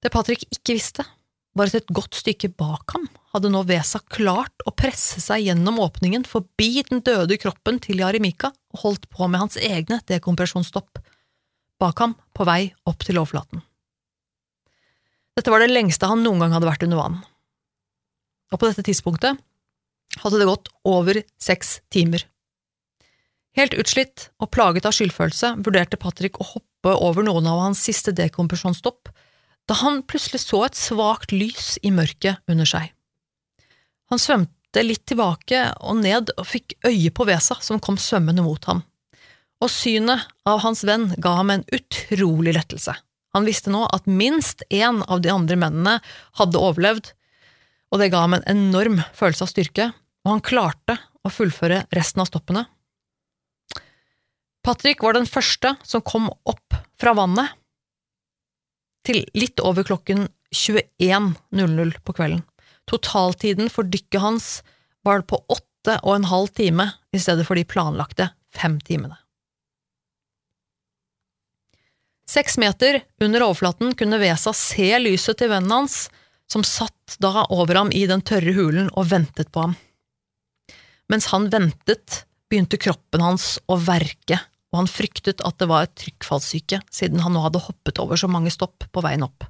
Det 0.00 0.08
Patrick 0.14 0.46
ikke 0.48 0.78
visste, 0.78 1.04
var 1.52 1.68
at 1.68 1.76
et 1.82 1.92
godt 1.92 2.16
stykke 2.16 2.54
bak 2.56 2.96
ham 2.96 3.04
hadde 3.34 3.52
nå 3.52 3.60
Vesa 3.68 4.00
klart 4.08 4.64
å 4.64 4.72
presse 4.72 5.20
seg 5.20 5.50
gjennom 5.50 5.82
åpningen 5.84 6.24
forbi 6.24 6.80
den 6.88 7.04
døde 7.04 7.36
kroppen 7.44 7.76
til 7.84 8.00
Jarimika 8.00 8.54
og 8.72 8.84
holdt 8.86 9.08
på 9.12 9.28
med 9.28 9.44
hans 9.44 9.60
egne 9.60 10.00
dekompresjonsstopp 10.08 11.04
bak 11.78 12.00
ham 12.02 12.14
på 12.34 12.46
vei 12.48 12.72
opp 12.88 13.04
til 13.06 13.20
overflaten. 13.20 13.62
Dette 15.38 15.52
var 15.54 15.62
det 15.62 15.70
lengste 15.70 16.08
han 16.10 16.24
noen 16.24 16.42
gang 16.42 16.56
hadde 16.56 16.66
vært 16.66 16.82
under 16.86 16.98
vann. 16.98 17.20
Og 18.50 18.58
på 18.58 18.66
dette 18.66 18.82
tidspunktet 18.86 19.38
hadde 20.22 20.40
det 20.40 20.48
gått 20.48 20.70
over 20.88 21.20
seks 21.38 21.78
timer. 21.94 22.24
Helt 23.58 23.74
utslitt 23.78 24.28
og 24.42 24.50
plaget 24.54 24.86
av 24.88 24.94
skyldfølelse 24.96 25.54
vurderte 25.66 25.98
Patrick 26.00 26.38
å 26.40 26.46
hoppe 26.52 26.94
over 26.94 27.26
noen 27.26 27.46
av 27.50 27.62
hans 27.64 27.80
siste 27.86 28.14
dekompresjonsstopp, 28.14 29.10
da 29.68 29.76
han 29.82 30.02
plutselig 30.08 30.42
så 30.44 30.64
et 30.66 30.78
svakt 30.78 31.34
lys 31.34 31.76
i 31.84 31.92
mørket 31.94 32.40
under 32.50 32.68
seg. 32.68 32.92
Han 34.08 34.22
svømte 34.22 34.84
litt 34.84 35.04
tilbake 35.10 35.64
og 35.84 36.00
ned 36.00 36.32
og 36.36 36.46
fikk 36.48 36.78
øye 36.88 37.10
på 37.14 37.26
Vesa 37.28 37.58
som 37.64 37.82
kom 37.82 37.98
svømmende 38.00 38.44
mot 38.46 38.70
ham, 38.70 38.82
og 39.58 39.70
synet 39.72 40.26
av 40.48 40.62
hans 40.62 40.84
venn 40.86 41.10
ga 41.18 41.34
ham 41.40 41.52
en 41.52 41.66
utrolig 41.74 42.54
lettelse. 42.56 42.94
Han 43.36 43.46
visste 43.46 43.72
nå 43.72 43.84
at 43.92 44.08
minst 44.08 44.64
én 44.70 45.02
av 45.06 45.22
de 45.22 45.32
andre 45.32 45.58
mennene 45.60 45.98
hadde 46.40 46.62
overlevd, 46.62 47.12
og 47.92 48.00
det 48.00 48.10
ga 48.12 48.24
ham 48.24 48.36
en 48.38 48.48
enorm 48.48 49.00
følelse 49.16 49.44
av 49.44 49.52
styrke, 49.52 49.90
og 50.24 50.34
han 50.34 50.44
klarte 50.44 50.98
å 51.24 51.32
fullføre 51.32 51.84
resten 51.94 52.22
av 52.22 52.30
stoppene. 52.30 52.64
Patrick 54.64 55.02
var 55.04 55.16
den 55.16 55.28
første 55.28 55.74
som 55.86 56.04
kom 56.04 56.28
opp 56.28 56.76
fra 57.00 57.14
vannet 57.16 57.54
til 59.06 59.22
litt 59.38 59.62
over 59.64 59.86
klokken 59.88 60.26
21.00 60.52 61.94
på 62.04 62.16
kvelden. 62.16 62.42
Totaltiden 62.88 63.70
for 63.72 63.88
dykket 63.88 64.20
hans 64.20 64.48
var 65.06 65.24
på 65.28 65.40
åtte 65.48 65.98
og 66.02 66.14
en 66.16 66.28
halv 66.28 66.52
time 66.56 66.90
i 67.14 67.20
stedet 67.22 67.46
for 67.48 67.56
de 67.56 67.64
planlagte 67.68 68.30
fem 68.52 68.76
timene. 68.84 69.16
Seks 72.28 72.58
meter 72.60 73.00
under 73.24 73.42
overflaten 73.46 73.94
kunne 73.96 74.18
Vesa 74.20 74.52
se 74.52 74.90
lyset 75.00 75.38
til 75.40 75.48
vennen 75.48 75.72
hans, 75.72 76.08
som 76.48 76.64
satt 76.64 77.16
da 77.22 77.46
over 77.48 77.80
ham 77.80 77.92
i 77.92 78.04
den 78.08 78.20
tørre 78.20 78.52
hulen 78.56 78.90
og 78.92 79.08
ventet 79.12 79.48
på 79.52 79.64
ham. 79.64 79.76
Mens 81.08 81.30
han 81.32 81.48
ventet, 81.52 82.24
begynte 82.48 82.80
kroppen 82.80 83.24
hans 83.24 83.56
å 83.68 83.78
verke, 83.80 84.40
og 84.72 84.82
han 84.82 84.90
fryktet 84.90 85.40
at 85.44 85.56
det 85.60 85.68
var 85.70 85.88
trykkfallssyke, 85.88 86.82
siden 86.92 87.24
han 87.24 87.32
nå 87.32 87.44
hadde 87.46 87.64
hoppet 87.64 88.00
over 88.02 88.20
så 88.20 88.28
mange 88.28 88.52
stopp 88.52 88.84
på 88.92 89.04
veien 89.04 89.24
opp. 89.24 89.46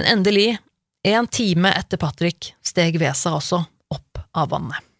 Men 0.00 0.08
endelig, 0.16 0.56
en 1.04 1.28
time 1.28 1.72
etter 1.76 2.00
Patrick, 2.00 2.54
steg 2.64 2.96
Vesa 3.00 3.34
også 3.36 3.60
opp 3.92 4.24
av 4.32 4.52
vannet. 4.54 4.91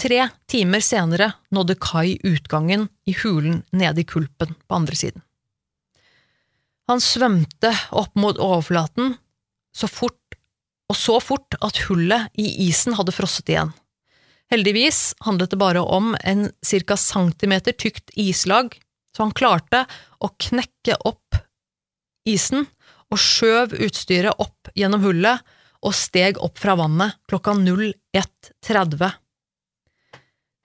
Tre 0.00 0.28
timer 0.48 0.80
senere 0.80 1.32
nådde 1.52 1.76
Kai 1.80 2.16
utgangen 2.24 2.88
i 3.04 3.12
hulen 3.20 3.62
nede 3.76 4.00
i 4.00 4.08
kulpen 4.08 4.54
på 4.68 4.74
andre 4.74 4.96
siden. 4.96 5.20
Han 6.88 7.02
svømte 7.04 7.74
opp 7.92 8.16
mot 8.18 8.40
overflaten 8.40 9.14
så 9.76 9.86
fort, 9.86 10.38
og 10.90 10.96
så 10.96 11.20
fort 11.22 11.54
at 11.62 11.84
hullet 11.86 12.32
i 12.40 12.48
isen 12.66 12.96
hadde 12.98 13.14
frosset 13.14 13.52
igjen. 13.52 13.74
Heldigvis 14.50 15.12
handlet 15.22 15.52
det 15.52 15.60
bare 15.60 15.84
om 15.84 16.16
en 16.26 16.48
cirka 16.66 16.96
centimeter 16.98 17.76
tykt 17.76 18.10
islag, 18.18 18.72
så 19.14 19.28
han 19.28 19.36
klarte 19.36 19.84
å 20.18 20.32
knekke 20.32 20.96
opp 21.06 21.38
isen 22.26 22.64
og 23.10 23.20
skjøv 23.20 23.76
utstyret 23.86 24.42
opp 24.42 24.72
gjennom 24.74 25.04
hullet 25.04 25.44
og 25.86 25.94
steg 25.94 26.40
opp 26.42 26.58
fra 26.58 26.74
vannet 26.80 27.20
klokka 27.30 27.54
01.30. 27.54 29.12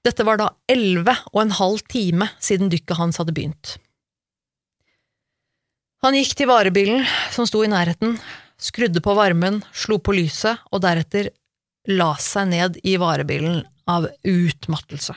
Dette 0.06 0.26
var 0.28 0.38
da 0.38 0.52
elleve 0.70 1.16
og 1.34 1.42
en 1.42 1.56
halv 1.58 1.82
time 1.90 2.30
siden 2.38 2.70
dykket 2.70 3.00
hans 3.00 3.18
hadde 3.22 3.34
begynt. 3.34 3.76
Han 6.06 6.14
gikk 6.14 6.36
til 6.38 6.50
varebilen 6.52 7.06
som 7.34 7.48
sto 7.50 7.64
i 7.66 7.72
nærheten, 7.72 8.20
skrudde 8.62 9.02
på 9.02 9.16
varmen, 9.18 9.64
slo 9.74 9.98
på 9.98 10.14
lyset 10.14 10.62
og 10.70 10.84
deretter 10.86 11.32
la 11.90 12.12
seg 12.22 12.52
ned 12.52 12.78
i 12.86 12.96
varebilen 13.02 13.64
av 13.90 14.06
utmattelse. 14.22 15.16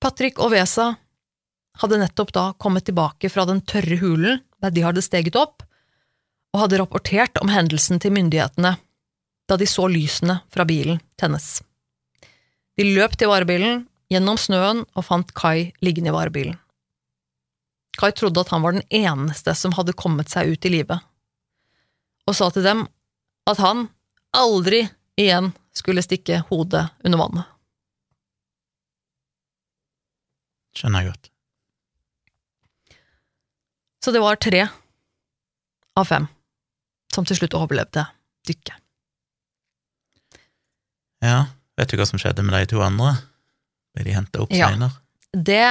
Patrick 0.00 0.40
og 0.40 0.52
Vesa 0.54 0.92
hadde 1.82 2.00
nettopp 2.00 2.32
da 2.34 2.44
kommet 2.58 2.86
tilbake 2.88 3.30
fra 3.32 3.44
den 3.48 3.60
tørre 3.66 3.98
hulen 4.00 4.40
der 4.62 4.72
de 4.74 4.84
hadde 4.86 5.04
steget 5.04 5.36
opp, 5.38 5.62
og 6.54 6.64
hadde 6.64 6.80
rapportert 6.80 7.38
om 7.42 7.50
hendelsen 7.52 8.00
til 8.00 8.14
myndighetene 8.16 8.78
da 9.48 9.56
de 9.60 9.66
så 9.68 9.84
lysene 9.90 10.40
fra 10.52 10.64
bilen 10.68 11.00
tennes. 11.20 11.58
De 12.78 12.86
løp 12.86 13.16
til 13.18 13.30
varebilen, 13.30 13.86
gjennom 14.08 14.38
snøen, 14.40 14.84
og 14.94 15.04
fant 15.04 15.32
Kai 15.36 15.72
liggende 15.84 16.12
i 16.12 16.14
varebilen. 16.14 16.56
Kai 17.98 18.12
trodde 18.14 18.44
at 18.44 18.52
han 18.54 18.62
var 18.62 18.76
den 18.76 18.86
eneste 18.94 19.54
som 19.58 19.74
hadde 19.74 19.96
kommet 19.98 20.30
seg 20.30 20.52
ut 20.54 20.68
i 20.68 20.70
live, 20.70 21.00
og 22.28 22.36
sa 22.38 22.50
til 22.54 22.62
dem 22.62 22.84
at 23.50 23.58
han 23.58 23.88
aldri 24.36 24.84
igjen 25.18 25.50
skulle 25.74 26.04
stikke 26.04 26.44
hodet 26.52 26.84
under 27.02 27.18
vannet. 27.18 27.50
Skjønner 30.78 31.02
jeg 31.02 31.10
godt. 31.10 31.30
Så 34.04 34.14
det 34.14 34.22
var 34.22 34.38
tre 34.38 34.62
av 35.98 36.06
fem 36.06 36.28
som 37.10 37.26
til 37.26 37.40
slutt 37.40 37.56
overlevde 37.58 38.04
dykket. 38.46 38.76
Ja, 41.24 41.48
vet 41.78 41.90
du 41.92 41.98
hva 42.00 42.06
som 42.08 42.20
skjedde 42.20 42.44
med 42.46 42.56
de 42.58 42.72
to 42.74 42.82
andre? 42.84 43.14
Ble 43.96 44.04
de 44.08 44.16
henta 44.16 44.42
opp 44.44 44.52
Ja. 44.54 44.68
senere? 44.72 44.92
Det 45.32 45.64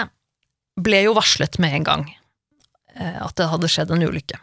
ble 0.79 1.03
jo 1.07 1.15
varslet 1.17 1.57
med 1.59 1.73
en 1.79 1.87
gang 1.87 2.03
eh, 2.95 3.17
at 3.23 3.35
det 3.39 3.49
hadde 3.51 3.69
skjedd 3.71 3.91
en 3.95 4.05
ulykke. 4.07 4.39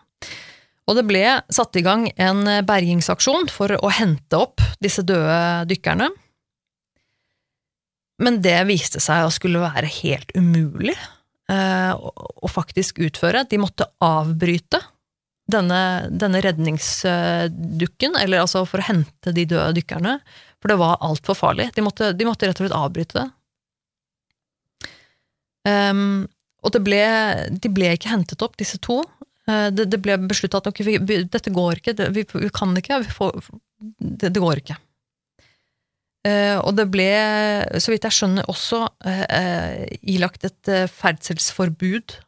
Og 0.85 0.99
det 0.99 1.07
ble 1.09 1.23
satt 1.55 1.77
i 1.81 1.83
gang 1.87 2.09
en 2.21 2.45
bergingsaksjon 2.69 3.49
for 3.49 3.73
å 3.79 3.89
hente 3.95 4.37
opp 4.37 4.61
disse 4.85 5.01
døde 5.07 5.65
dykkerne. 5.71 6.11
Men 8.23 8.41
det 8.45 8.59
viste 8.69 9.01
seg 9.03 9.25
å 9.27 9.33
skulle 9.35 9.63
være 9.63 9.89
helt 10.03 10.31
umulig 10.37 10.95
eh, 10.95 11.93
å, 11.97 12.11
å 12.15 12.51
faktisk 12.53 13.01
utføre. 13.03 13.47
De 13.51 13.59
måtte 13.63 13.89
avbryte 14.05 14.83
denne, 15.51 15.81
denne 16.13 16.41
redningsdukken, 16.45 18.15
eller 18.21 18.45
altså 18.45 18.63
for 18.69 18.81
å 18.81 18.87
hente 18.87 19.33
de 19.35 19.45
døde 19.51 19.75
dykkerne, 19.81 20.19
for 20.65 20.73
det 20.73 20.81
var 20.81 21.03
altfor 21.05 21.37
farlig. 21.37 21.67
De 21.77 21.83
måtte, 21.85 22.15
de 22.17 22.25
måtte 22.25 22.49
rett 22.49 22.57
og 22.57 22.65
slett 22.65 22.79
avbryte 22.79 23.19
det. 23.19 23.27
Um, 25.69 26.25
og 26.65 26.73
det 26.73 26.81
ble, 26.87 27.03
de 27.53 27.71
ble 27.73 27.91
ikke 27.93 28.09
hentet 28.09 28.41
opp, 28.45 28.57
disse 28.57 28.81
to. 28.81 29.03
Eh, 29.45 29.69
det, 29.77 29.91
det 29.93 30.01
ble 30.01 30.17
beslutta 30.25 30.63
at 30.63 30.71
okay, 30.71 30.97
vi, 31.05 31.19
dette 31.29 31.53
går 31.53 31.83
ikke, 31.83 31.93
det, 31.99 32.09
vi, 32.17 32.25
vi 32.25 32.49
kan 32.49 32.73
ikke, 32.81 33.03
vi 33.05 33.13
får, 33.13 33.37
det, 34.01 34.33
det 34.33 34.41
går 34.41 34.63
ikke. 34.63 34.79
Uh, 36.25 36.57
og 36.65 36.73
det 36.79 36.89
ble, 36.89 37.11
så 37.77 37.93
vidt 37.93 38.09
jeg 38.09 38.17
skjønner, 38.17 38.49
også 38.49 38.87
uh, 38.89 39.83
ilagt 40.01 40.49
et 40.49 40.75
ferdselsforbud 40.95 42.21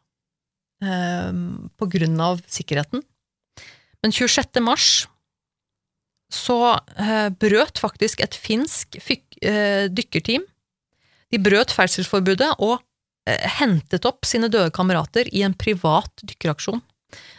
på 0.77 1.85
grunn 1.89 2.19
av 2.21 2.43
sikkerheten. 2.45 3.01
Men 4.05 4.13
26. 4.13 4.59
mars 4.61 5.07
så 6.33 6.59
eh, 6.99 7.29
brøt 7.39 7.79
faktisk 7.79 8.21
et 8.23 8.35
finsk 8.35 8.97
eh, 8.99 9.87
dykkerteam 9.87 10.43
De 11.31 11.39
brøt 11.39 11.71
ferdselsforbudet 11.75 12.49
og 12.63 12.81
eh, 13.27 13.47
hentet 13.59 14.07
opp 14.07 14.27
sine 14.27 14.49
døde 14.51 14.73
kamerater 14.75 15.29
i 15.31 15.45
en 15.47 15.55
privat 15.55 16.11
dykkeraksjon. 16.23 16.83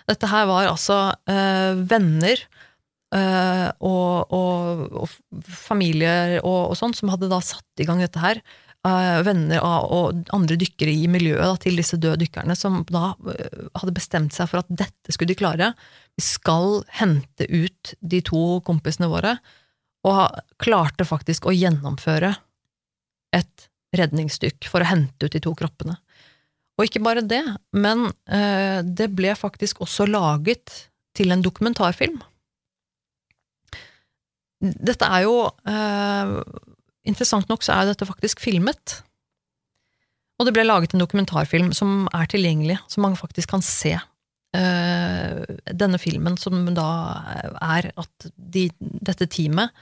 Dette 0.08 0.30
her 0.30 0.46
var 0.48 0.70
altså 0.70 0.96
venner 1.28 2.40
og, 3.84 4.32
og, 4.32 4.80
og 5.04 5.42
familier 5.44 6.38
og, 6.40 6.72
og 6.72 6.78
sånn 6.80 6.96
som 6.96 7.12
hadde 7.12 7.28
da 7.28 7.42
satt 7.44 7.82
i 7.82 7.84
gang 7.88 8.00
dette 8.00 8.20
her. 8.22 8.40
Eh, 8.86 9.20
venner 9.26 9.58
og 9.64 10.28
andre 10.34 10.54
dykkere 10.60 10.92
i 10.94 11.08
miljøet 11.10 11.42
da, 11.42 11.54
til 11.58 11.80
disse 11.80 11.98
døde 11.98 12.20
dykkerne, 12.22 12.54
som 12.54 12.84
da 12.86 13.10
eh, 13.32 13.64
hadde 13.74 13.94
bestemt 13.96 14.36
seg 14.36 14.46
for 14.52 14.62
at 14.62 14.70
dette 14.70 15.14
skulle 15.14 15.32
de 15.32 15.38
klare. 15.38 15.72
Vi 16.14 16.22
skal 16.22 16.84
hente 17.00 17.48
ut 17.50 17.94
de 17.98 18.20
to 18.22 18.60
kompisene 18.66 19.10
våre, 19.10 19.34
og 20.06 20.38
klarte 20.62 21.08
faktisk 21.08 21.48
å 21.48 21.56
gjennomføre 21.56 22.30
et 23.34 23.66
redningsdykk 23.98 24.68
for 24.70 24.84
å 24.84 24.90
hente 24.92 25.26
ut 25.26 25.34
de 25.34 25.42
to 25.42 25.56
kroppene. 25.58 25.98
Og 26.78 26.86
ikke 26.86 27.02
bare 27.02 27.26
det, 27.26 27.42
men 27.74 28.06
eh, 28.30 28.78
det 28.86 29.10
ble 29.18 29.34
faktisk 29.34 29.82
også 29.82 30.06
laget 30.06 30.84
til 31.18 31.34
en 31.34 31.42
dokumentarfilm. 31.42 32.20
Dette 34.62 35.06
er 35.06 35.26
jo 35.26 35.34
Interessant 37.08 37.48
nok 37.48 37.64
så 37.64 37.78
er 37.78 37.90
dette 37.90 38.06
faktisk 38.08 38.42
filmet. 38.44 39.00
Og 40.38 40.46
det 40.46 40.54
ble 40.54 40.66
laget 40.66 40.94
en 40.94 41.02
dokumentarfilm 41.02 41.72
som 41.74 42.06
er 42.14 42.28
tilgjengelig, 42.30 42.78
som 42.92 43.02
man 43.06 43.18
faktisk 43.18 43.50
kan 43.56 43.64
se. 43.64 43.96
Eh, 44.56 45.40
denne 45.76 45.98
filmen 46.00 46.38
som 46.40 46.62
da 46.76 46.88
er 47.60 47.90
at 48.00 48.28
de, 48.36 48.68
dette 48.80 49.26
teamet, 49.28 49.74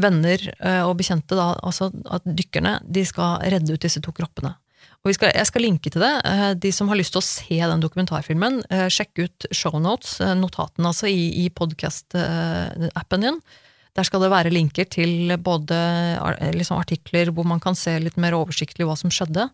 venner 0.00 0.42
eh, 0.58 0.82
og 0.86 0.98
bekjente, 1.00 1.38
da, 1.38 1.52
altså 1.66 1.88
at 2.10 2.26
dykkerne, 2.26 2.78
de 2.84 3.04
skal 3.06 3.40
redde 3.54 3.74
ut 3.74 3.86
disse 3.86 4.02
to 4.02 4.12
kroppene. 4.14 4.52
Og 5.00 5.14
skal, 5.16 5.32
jeg 5.32 5.48
skal 5.48 5.64
linke 5.64 5.92
til 5.92 6.02
det. 6.02 6.12
Eh, 6.26 6.52
De 6.58 6.72
som 6.74 6.90
har 6.90 6.98
lyst 6.98 7.14
til 7.14 7.22
å 7.22 7.26
se 7.26 7.58
den 7.62 7.82
dokumentarfilmen, 7.82 8.62
sjekk 8.92 9.24
ut 9.24 9.48
shownotes, 9.54 10.18
notatene 10.42 10.90
altså, 10.90 11.08
i, 11.08 11.46
i 11.46 11.48
podkast-appen 11.54 13.28
din. 13.28 13.42
Der 13.96 14.06
skal 14.06 14.22
det 14.22 14.30
være 14.30 14.52
linker 14.54 14.86
til 14.86 15.34
både 15.42 15.78
liksom 16.54 16.78
artikler 16.78 17.32
hvor 17.34 17.48
man 17.48 17.62
kan 17.62 17.74
se 17.78 17.96
litt 17.98 18.18
mer 18.20 18.36
oversiktlig 18.38 18.86
hva 18.86 18.96
som 18.98 19.10
skjedde. 19.12 19.48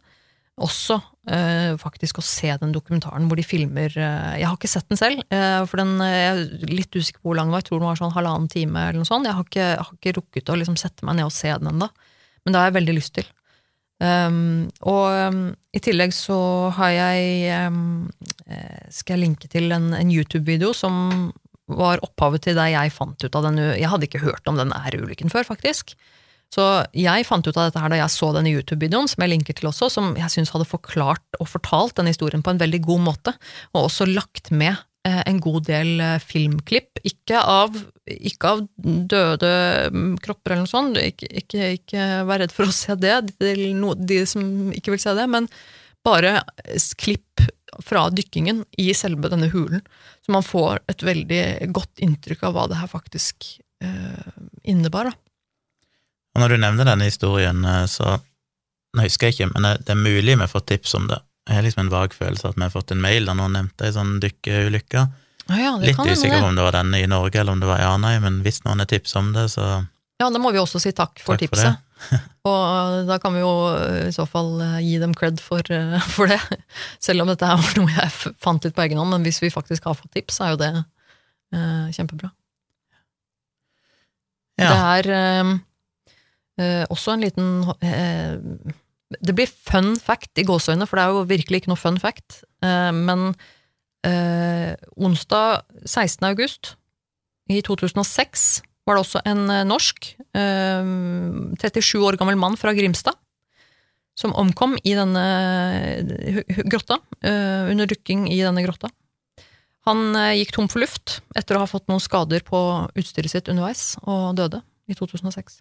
Også 0.56 0.96
eh, 1.28 1.74
faktisk 1.76 2.20
å 2.20 2.24
se 2.24 2.48
den 2.62 2.72
dokumentaren 2.72 3.26
hvor 3.28 3.36
de 3.36 3.44
filmer 3.44 3.92
eh, 3.92 4.36
Jeg 4.40 4.46
har 4.48 4.56
ikke 4.56 4.70
sett 4.72 4.86
den 4.88 5.00
selv, 5.00 5.20
eh, 5.28 5.60
for 5.68 5.82
den, 5.82 5.98
eh, 6.00 6.14
jeg 6.16 6.30
er 6.30 6.70
litt 6.72 6.96
usikker 6.96 7.20
på 7.20 7.28
hvor 7.28 7.36
lang 7.36 7.50
den 7.50 7.56
var. 7.56 7.64
Jeg 7.64 7.68
tror 7.68 7.82
den 7.82 7.90
var 7.90 8.00
sånn 8.00 8.14
halvannen 8.14 8.48
time 8.52 8.84
eller 8.86 9.02
noe 9.02 9.08
sånt. 9.08 9.28
Jeg 9.28 9.36
har 9.36 9.44
ikke, 9.44 9.66
jeg 9.66 9.82
har 9.82 9.98
ikke 9.98 10.14
rukket 10.16 10.52
å 10.52 10.56
liksom 10.56 10.78
sette 10.80 11.04
meg 11.04 11.18
ned 11.18 11.28
og 11.28 11.34
se 11.36 11.52
den 11.52 11.72
ennå, 11.74 11.90
men 12.44 12.54
det 12.54 12.62
har 12.62 12.70
jeg 12.70 12.78
veldig 12.78 12.96
lyst 12.96 13.16
til. 13.18 13.28
Um, 13.96 14.66
og 14.84 15.06
um, 15.32 15.44
i 15.72 15.80
tillegg 15.80 16.12
så 16.12 16.36
har 16.76 16.90
jeg 16.92 17.46
um, 17.64 18.10
eh, 18.44 18.82
Skal 18.92 19.16
jeg 19.16 19.22
linke 19.22 19.48
til 19.48 19.72
en, 19.72 19.86
en 19.96 20.10
YouTube-video 20.12 20.74
som 20.76 21.30
var 21.66 22.02
opphavet 22.04 22.46
til 22.46 22.58
det 22.58 22.68
jeg 22.72 22.94
fant 22.94 23.24
ut 23.24 23.38
av 23.38 23.48
den 23.48 23.58
Jeg 23.58 23.90
hadde 23.90 24.06
ikke 24.06 24.22
hørt 24.22 24.46
om 24.46 24.58
den 24.60 24.74
ærulykken 24.76 25.32
før, 25.32 25.46
faktisk. 25.48 25.96
Så 26.54 26.64
jeg 26.96 27.26
fant 27.26 27.46
ut 27.46 27.56
av 27.56 27.68
dette 27.68 27.80
her 27.82 27.90
da 27.92 27.98
jeg 27.98 28.12
så 28.14 28.30
denne 28.34 28.52
YouTube-videoen, 28.54 29.08
som 29.10 29.24
jeg 29.24 29.32
linker 29.34 29.56
til 29.58 29.70
også, 29.70 29.90
som 29.92 30.12
jeg 30.18 30.32
syns 30.32 30.52
hadde 30.54 30.68
forklart 30.68 31.40
og 31.40 31.50
fortalt 31.50 31.96
denne 31.98 32.12
historien 32.14 32.44
på 32.44 32.54
en 32.54 32.60
veldig 32.62 32.82
god 32.86 33.02
måte, 33.08 33.34
og 33.74 33.88
også 33.88 34.06
lagt 34.08 34.52
med 34.54 34.76
eh, 35.08 35.22
en 35.26 35.40
god 35.42 35.66
del 35.68 35.98
eh, 36.00 36.20
filmklipp. 36.22 37.02
Ikke 37.08 37.42
av, 37.42 37.74
ikke 38.06 38.54
av 38.54 38.62
døde 38.76 39.52
mm, 39.92 40.14
kropper 40.22 40.54
eller 40.54 40.64
noe 40.64 40.70
sånt, 40.72 41.00
ikke, 41.02 41.32
ikke, 41.42 41.72
ikke 41.80 42.06
vær 42.30 42.44
redd 42.44 42.54
for 42.54 42.70
å 42.70 42.78
se 42.78 42.94
det, 43.02 43.18
de, 43.42 43.74
de 44.06 44.22
som 44.30 44.70
ikke 44.76 44.94
vil 44.94 45.02
se 45.02 45.16
det, 45.18 45.26
men 45.32 45.50
bare 46.06 46.38
klipp 47.00 47.42
fra 47.84 48.06
dykkingen 48.10 48.64
i 48.78 48.88
selve 48.96 49.28
denne 49.32 49.48
hulen, 49.52 49.82
så 50.24 50.32
man 50.32 50.44
får 50.46 50.80
et 50.90 51.02
veldig 51.06 51.42
godt 51.76 52.02
inntrykk 52.04 52.46
av 52.48 52.56
hva 52.56 52.66
det 52.70 52.78
her 52.80 52.90
faktisk 52.90 53.48
eh, 53.84 54.32
innebar. 54.64 55.10
Da. 55.10 55.12
Og 56.36 56.42
når 56.44 56.54
du 56.54 56.60
nevner 56.62 56.88
denne 56.88 57.08
historien, 57.10 57.64
eh, 57.64 57.84
så 57.90 58.18
Nå 58.96 59.02
husker 59.04 59.28
jeg 59.28 59.34
ikke, 59.34 59.46
men 59.52 59.66
det 59.84 59.92
er 59.92 59.98
mulig 59.98 60.32
vi 60.32 60.40
har 60.40 60.48
fått 60.48 60.70
tips 60.70 60.94
om 60.96 61.04
det. 61.10 61.18
Jeg 61.50 61.58
har 61.58 61.64
liksom 61.66 61.82
en 61.82 61.90
vag 61.92 62.14
følelse 62.16 62.48
at 62.48 62.56
vi 62.56 62.62
har 62.64 62.70
fått 62.72 62.94
en 62.94 63.02
mail 63.02 63.26
der 63.28 63.36
noen 63.36 63.52
nevnte 63.52 63.84
ei 63.84 63.92
sånn 63.92 64.14
dykkeulykke. 64.22 65.02
Ah, 65.50 65.58
ja, 65.60 65.72
Litt 65.82 65.98
kan 65.98 66.08
usikker 66.08 66.38
det. 66.38 66.46
om 66.46 66.56
det 66.56 66.64
var 66.64 66.72
denne 66.78 67.02
i 67.02 67.10
Norge 67.10 67.42
eller 67.42 67.52
om 67.52 67.60
det 67.60 67.68
var 67.68 67.82
i 67.82 67.84
Arnøy, 67.84 68.16
men 68.24 68.38
hvis 68.46 68.62
noen 68.64 68.80
har 68.80 68.88
tips 68.88 69.12
om 69.20 69.34
det, 69.36 69.50
så 69.52 69.66
Ja, 70.16 70.30
da 70.32 70.40
må 70.40 70.48
vi 70.54 70.62
også 70.62 70.80
si 70.80 70.94
takk 70.96 71.20
for 71.20 71.36
Takk 71.36 71.52
for 71.52 71.60
tipset. 71.60 71.84
og 72.48 73.06
da 73.08 73.16
kan 73.22 73.34
vi 73.34 73.42
jo 73.42 73.52
eh, 73.72 74.08
i 74.10 74.14
så 74.14 74.26
fall 74.28 74.60
eh, 74.62 74.80
gi 74.84 74.98
dem 75.02 75.14
cred 75.16 75.40
for, 75.42 75.64
eh, 75.72 75.96
for 76.16 76.30
det. 76.30 76.40
Selv 77.02 77.24
om 77.24 77.30
dette 77.32 77.48
var 77.48 77.78
noe 77.80 77.92
jeg 77.92 78.34
fant 78.42 78.66
litt 78.66 78.76
på 78.76 78.84
egen 78.86 79.00
hånd, 79.00 79.14
men 79.14 79.26
hvis 79.26 79.40
vi 79.44 79.52
faktisk 79.52 79.88
har 79.88 79.96
fått 79.98 80.12
tips, 80.16 80.38
så 80.38 80.46
er 80.46 80.54
jo 80.54 80.60
det 80.64 80.72
eh, 80.76 81.86
kjempebra. 81.96 82.32
ja. 84.60 84.70
Det 84.72 84.80
er 84.80 85.12
eh, 85.16 85.54
eh, 86.62 86.84
også 86.92 87.16
en 87.16 87.24
liten 87.24 87.50
eh, 87.84 88.36
Det 89.22 89.34
blir 89.36 89.46
fun 89.48 89.94
fact 90.00 90.38
i 90.38 90.46
gåseøyne, 90.46 90.86
for 90.88 90.98
det 90.98 91.04
er 91.04 91.14
jo 91.14 91.28
virkelig 91.30 91.62
ikke 91.62 91.72
noe 91.72 91.80
fun 91.80 92.00
fact. 92.02 92.42
Eh, 92.64 92.92
men 92.92 93.30
eh, 94.06 94.74
onsdag 94.96 95.62
16. 95.84 96.24
august 96.28 96.74
i 97.48 97.60
2006 97.62 98.65
var 98.86 98.96
det 98.98 99.02
også 99.04 99.22
en 99.26 99.44
eh, 99.50 99.64
norsk, 99.66 100.12
eh, 100.38 100.90
37 101.62 102.02
år 102.06 102.18
gammel 102.20 102.38
mann 102.38 102.56
fra 102.60 102.74
Grimstad, 102.76 103.16
som 104.16 104.32
omkom 104.38 104.78
i 104.86 104.94
denne 104.96 105.24
hu- 106.38 106.62
grotta, 106.72 107.00
eh, 107.20 107.66
under 107.72 107.90
dykking 107.90 108.28
i 108.32 108.38
denne 108.44 108.62
grotta. 108.64 108.88
Han 109.86 110.16
eh, 110.18 110.32
gikk 110.40 110.54
tom 110.56 110.70
for 110.72 110.82
luft 110.82 111.18
etter 111.38 111.58
å 111.58 111.64
ha 111.64 111.68
fått 111.70 111.86
noen 111.90 112.02
skader 112.02 112.42
på 112.46 112.58
utstyret 112.98 113.30
sitt 113.34 113.50
underveis, 113.52 113.94
og 114.06 114.34
døde 114.38 114.62
i 114.90 114.96
2006. 114.98 115.60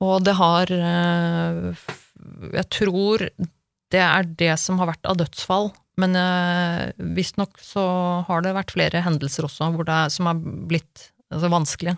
Og 0.00 0.24
det 0.24 0.32
har 0.40 0.70
eh, 0.72 1.86
Jeg 2.56 2.66
tror 2.72 3.26
det 3.90 4.00
er 4.00 4.26
det 4.38 4.52
som 4.62 4.78
har 4.80 4.92
vært 4.92 5.06
av 5.08 5.18
dødsfall, 5.20 5.70
men 6.00 6.14
eh, 6.16 6.90
visstnok 7.16 7.58
så 7.60 7.84
har 8.28 8.44
det 8.44 8.54
vært 8.56 8.72
flere 8.76 9.02
hendelser 9.04 9.44
også 9.48 9.66
er, 9.84 10.12
som 10.12 10.28
har 10.30 10.38
blitt 10.40 11.08
altså, 11.30 11.50
vanskelige. 11.52 11.96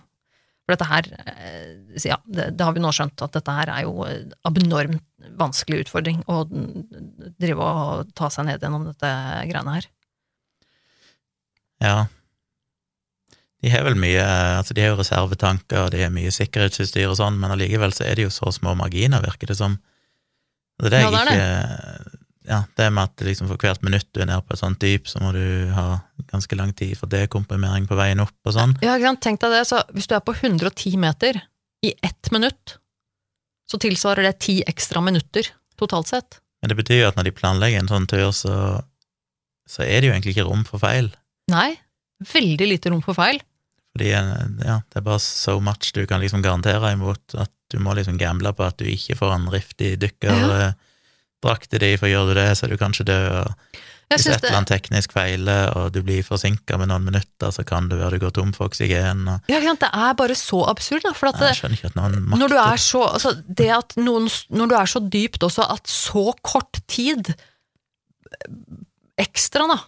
For 0.62 0.76
dette 0.76 0.87
her 0.87 1.09
eh, 1.26 1.70
Ja, 2.07 2.18
det, 2.24 2.53
det 2.57 2.64
har 2.64 2.74
vi 2.76 2.83
nå 2.83 2.93
skjønt, 2.95 3.20
at 3.24 3.35
dette 3.35 3.57
her 3.57 3.72
er 3.72 3.85
jo 3.87 4.07
en 4.07 4.30
abnormt 4.49 5.05
vanskelig 5.39 5.87
utfordring 5.87 6.22
å 6.30 6.43
drive 6.47 7.66
og 7.66 8.12
ta 8.18 8.30
seg 8.33 8.49
ned 8.49 8.62
gjennom 8.62 8.87
dette 8.89 9.11
greiene 9.51 9.76
her. 9.76 9.89
Ja. 11.83 11.97
De 13.62 13.70
har 13.70 13.85
vel 13.87 13.99
mye 13.99 14.22
Altså, 14.22 14.74
de 14.74 14.85
har 14.85 14.95
jo 14.95 15.01
reservetanker, 15.01 15.85
og 15.85 15.93
de 15.95 16.03
har 16.05 16.14
mye 16.14 16.33
sikkerhetsutstyr 16.35 17.11
og 17.11 17.18
sånn, 17.18 17.39
men 17.43 17.55
allikevel 17.55 17.95
så 17.95 18.07
er 18.07 18.18
det 18.18 18.28
jo 18.28 18.35
så 18.35 18.55
små 18.55 18.74
marginer, 18.78 19.22
virker 19.24 19.51
det 19.51 19.59
som. 19.59 19.78
Det 20.83 20.91
er 20.91 20.95
det 20.95 21.03
Ja, 21.03 21.11
det 21.12 21.22
er 21.22 21.33
ikke 21.35 22.12
Ja, 22.49 22.64
det 22.76 22.88
med 22.90 23.11
at 23.11 23.22
liksom 23.22 23.47
for 23.51 23.61
hvert 23.61 23.84
minutt 23.86 24.09
du 24.11 24.22
er 24.22 24.28
nede 24.28 24.43
på 24.43 24.57
et 24.57 24.61
sånt 24.62 24.80
dyp, 24.82 25.07
så 25.11 25.20
må 25.22 25.30
du 25.36 25.70
ha 25.76 26.01
ganske 26.32 26.57
lang 26.59 26.72
tid 26.74 26.97
for 26.99 27.11
dekomprimering 27.11 27.86
på 27.86 27.99
veien 27.99 28.22
opp 28.24 28.49
og 28.49 28.57
sånn. 28.57 28.74
Ja? 28.82 28.97
Tenk 29.22 29.43
deg 29.45 29.55
det, 29.55 29.64
så 29.70 29.82
hvis 29.95 30.11
du 30.11 30.16
er 30.16 30.24
på 30.26 30.34
110 30.34 30.99
meter 31.01 31.38
i 31.86 31.93
ett 32.03 32.32
minutt, 32.34 32.78
så 33.70 33.78
tilsvarer 33.82 34.26
det 34.26 34.40
ti 34.43 34.59
ekstra 34.66 35.03
minutter 35.05 35.53
totalt 35.78 36.11
sett. 36.11 36.40
Men 36.62 36.72
det 36.72 36.78
betyr 36.78 37.01
jo 37.01 37.09
at 37.11 37.18
når 37.18 37.30
de 37.30 37.36
planlegger 37.36 37.82
en 37.82 37.90
sånn 37.90 38.11
tur, 38.11 38.28
så, 38.36 38.57
så 39.66 39.86
er 39.86 40.03
det 40.03 40.11
jo 40.11 40.16
egentlig 40.16 40.36
ikke 40.36 40.49
rom 40.51 40.66
for 40.66 40.82
feil. 40.82 41.11
Nei, 41.51 41.72
veldig 42.32 42.68
lite 42.68 42.93
rom 42.93 43.03
for 43.05 43.18
feil. 43.18 43.40
Fordi 43.93 44.12
eh, 44.16 44.45
ja, 44.64 44.78
det 44.88 45.01
er 45.01 45.07
bare 45.07 45.22
so 45.22 45.59
much 45.64 45.93
du 45.97 46.05
kan 46.09 46.22
liksom 46.22 46.45
garantere 46.45 46.95
imot 46.95 47.36
at 47.38 47.53
du 47.72 47.78
må 47.82 47.95
liksom 47.97 48.18
gamble 48.20 48.53
på 48.57 48.66
at 48.66 48.78
du 48.80 48.88
ikke 48.88 49.16
får 49.18 49.34
en 49.36 49.49
rift 49.53 49.82
i 49.84 49.95
i 51.43 51.80
de, 51.82 51.97
for 51.99 52.11
gjør 52.11 52.30
du 52.30 52.34
det, 52.38 52.51
så 52.59 52.66
er 52.66 52.72
du 52.72 52.78
kanskje 52.80 53.07
død. 53.09 53.26
og 53.40 53.80
Hvis 54.12 54.26
et 54.28 54.45
eller 54.45 54.59
annet 54.61 54.70
teknisk 54.70 55.14
feiler, 55.16 55.70
og 55.76 55.93
du 55.95 56.03
blir 56.05 56.22
forsinka 56.26 56.76
med 56.78 56.90
noen 56.93 57.07
minutter, 57.09 57.51
så 57.55 57.64
kan 57.64 57.88
det 57.88 57.99
være 57.99 58.18
du 58.18 58.26
går 58.26 58.34
tom 58.36 58.53
for 58.57 58.68
oksygen. 58.70 59.26
Og, 59.28 59.53
Ja. 59.53 59.61
Det 59.61 59.90
er 59.93 60.12
bare 60.18 60.34
så 60.38 60.64
absurd, 60.68 61.03
da. 61.07 61.14
For 61.16 61.32
at 61.32 61.40
jeg 61.40 61.61
skjønner 61.62 61.80
ikke 61.80 61.93
at 61.93 61.97
noen 61.97 62.18
makter 62.20 62.43
når 62.43 62.53
du 62.53 62.59
er 62.61 62.76
så 62.76 63.07
altså, 63.09 63.32
Det 63.49 63.70
at 63.72 63.97
noen 63.97 64.28
Når 64.51 64.68
du 64.68 64.74
er 64.76 64.86
så 64.86 65.01
dypt 65.01 65.43
også, 65.43 65.66
at 65.72 65.88
så 65.88 66.32
kort 66.43 66.82
tid 66.86 67.32
eh, 67.32 68.53
ekstra, 69.18 69.66
da 69.66 69.80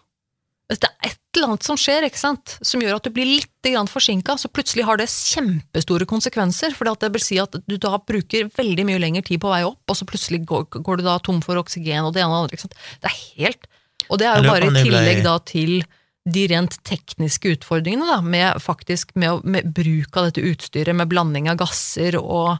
Hvis 0.70 0.80
det 0.80 0.88
er 0.88 1.10
et 1.10 1.36
eller 1.36 1.50
annet 1.50 1.66
som 1.66 1.76
skjer, 1.76 2.06
ikke 2.06 2.20
sant, 2.20 2.54
som 2.64 2.80
gjør 2.80 2.96
at 2.96 3.04
du 3.04 3.12
blir 3.12 3.28
litt 3.28 3.50
forsinka, 3.90 4.36
så 4.36 4.48
plutselig 4.52 4.84
har 4.84 4.98
det 5.00 5.08
kjempestore 5.08 6.06
konsekvenser. 6.08 6.72
For 6.76 6.88
det 6.88 7.10
vil 7.12 7.24
si 7.24 7.38
at 7.40 7.56
du 7.66 7.76
da 7.80 7.98
bruker 7.98 8.48
veldig 8.54 8.86
mye 8.88 9.00
lengre 9.02 9.24
tid 9.24 9.42
på 9.42 9.50
vei 9.52 9.62
opp, 9.64 9.82
og 9.88 9.98
så 9.98 10.08
plutselig 10.08 10.44
går, 10.48 10.68
går 10.84 11.00
du 11.00 11.04
da 11.04 11.18
tom 11.18 11.42
for 11.44 11.60
oksygen 11.60 12.06
og 12.06 12.14
det 12.14 12.24
ene 12.24 12.32
og 12.32 12.48
det 12.48 12.54
andre. 12.54 12.56
Ikke 12.56 12.64
sant? 12.64 12.78
Det 13.02 13.10
er 13.10 13.20
helt 13.42 13.68
Og 14.08 14.20
det 14.20 14.28
er 14.28 14.40
jo 14.40 14.50
bare 14.52 14.70
i 14.70 14.84
tillegg 14.84 15.22
da 15.24 15.36
til 15.48 15.84
de 16.24 16.46
rent 16.48 16.78
tekniske 16.88 17.50
utfordringene, 17.58 18.06
da, 18.08 18.22
med 18.24 18.62
faktisk 18.64 19.12
med, 19.20 19.44
med 19.44 19.68
bruk 19.76 20.16
av 20.16 20.30
dette 20.30 20.44
utstyret, 20.44 20.96
med 20.96 21.10
blanding 21.10 21.50
av 21.52 21.58
gasser 21.60 22.16
og 22.16 22.54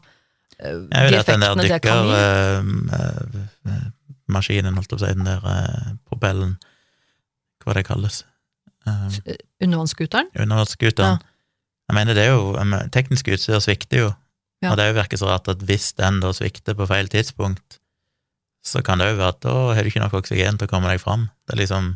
eh, 0.59 0.69
Jeg 0.69 1.09
de 1.09 1.15
vet 1.15 1.19
at 1.23 1.31
den 1.31 1.41
der 1.41 1.65
effektene 1.65 1.65
det 1.65 1.81
kan 1.81 2.05
gi. 2.05 3.41
dykkermaskinen, 4.25 4.77
holdt 4.77 4.93
jeg 4.93 4.99
på 4.99 5.01
å 5.01 5.05
si, 5.07 5.13
den 5.17 5.29
der 5.31 5.49
eh, 5.49 5.91
propellen, 6.05 6.55
hva 7.65 7.73
det 7.77 7.85
kalles, 7.87 8.23
uh, 8.87 9.07
Undervannsskuteren? 9.63 10.29
undervannsskuteren. 10.35 11.19
Jeg 11.89 11.95
mener, 11.97 12.13
det 12.17 12.23
er 12.25 12.31
jo 12.33 12.53
um, 12.57 12.75
Teknisk 12.93 13.27
utstyr 13.33 13.59
svikter 13.61 13.97
jo, 14.03 14.11
Ja. 14.63 14.71
og 14.71 14.77
det 14.79 14.85
er 14.87 14.93
virker 14.97 15.19
så 15.19 15.27
rart 15.29 15.49
at 15.51 15.61
hvis 15.67 15.91
den 15.97 16.19
da 16.23 16.31
svikter 16.33 16.73
på 16.77 16.87
feil 16.89 17.09
tidspunkt, 17.11 17.79
så 18.65 18.81
kan 18.81 18.97
det 18.97 19.11
jo 19.11 19.17
være 19.19 19.33
at 19.35 19.41
da 19.45 19.53
har 19.75 19.83
du 19.83 19.89
ikke 19.91 20.01
nok 20.01 20.13
oksygen 20.17 20.57
til 20.57 20.65
å 20.65 20.71
komme 20.71 20.89
deg 20.89 21.01
fram. 21.03 21.27
Det 21.45 21.53
er 21.57 21.63
liksom 21.65 21.95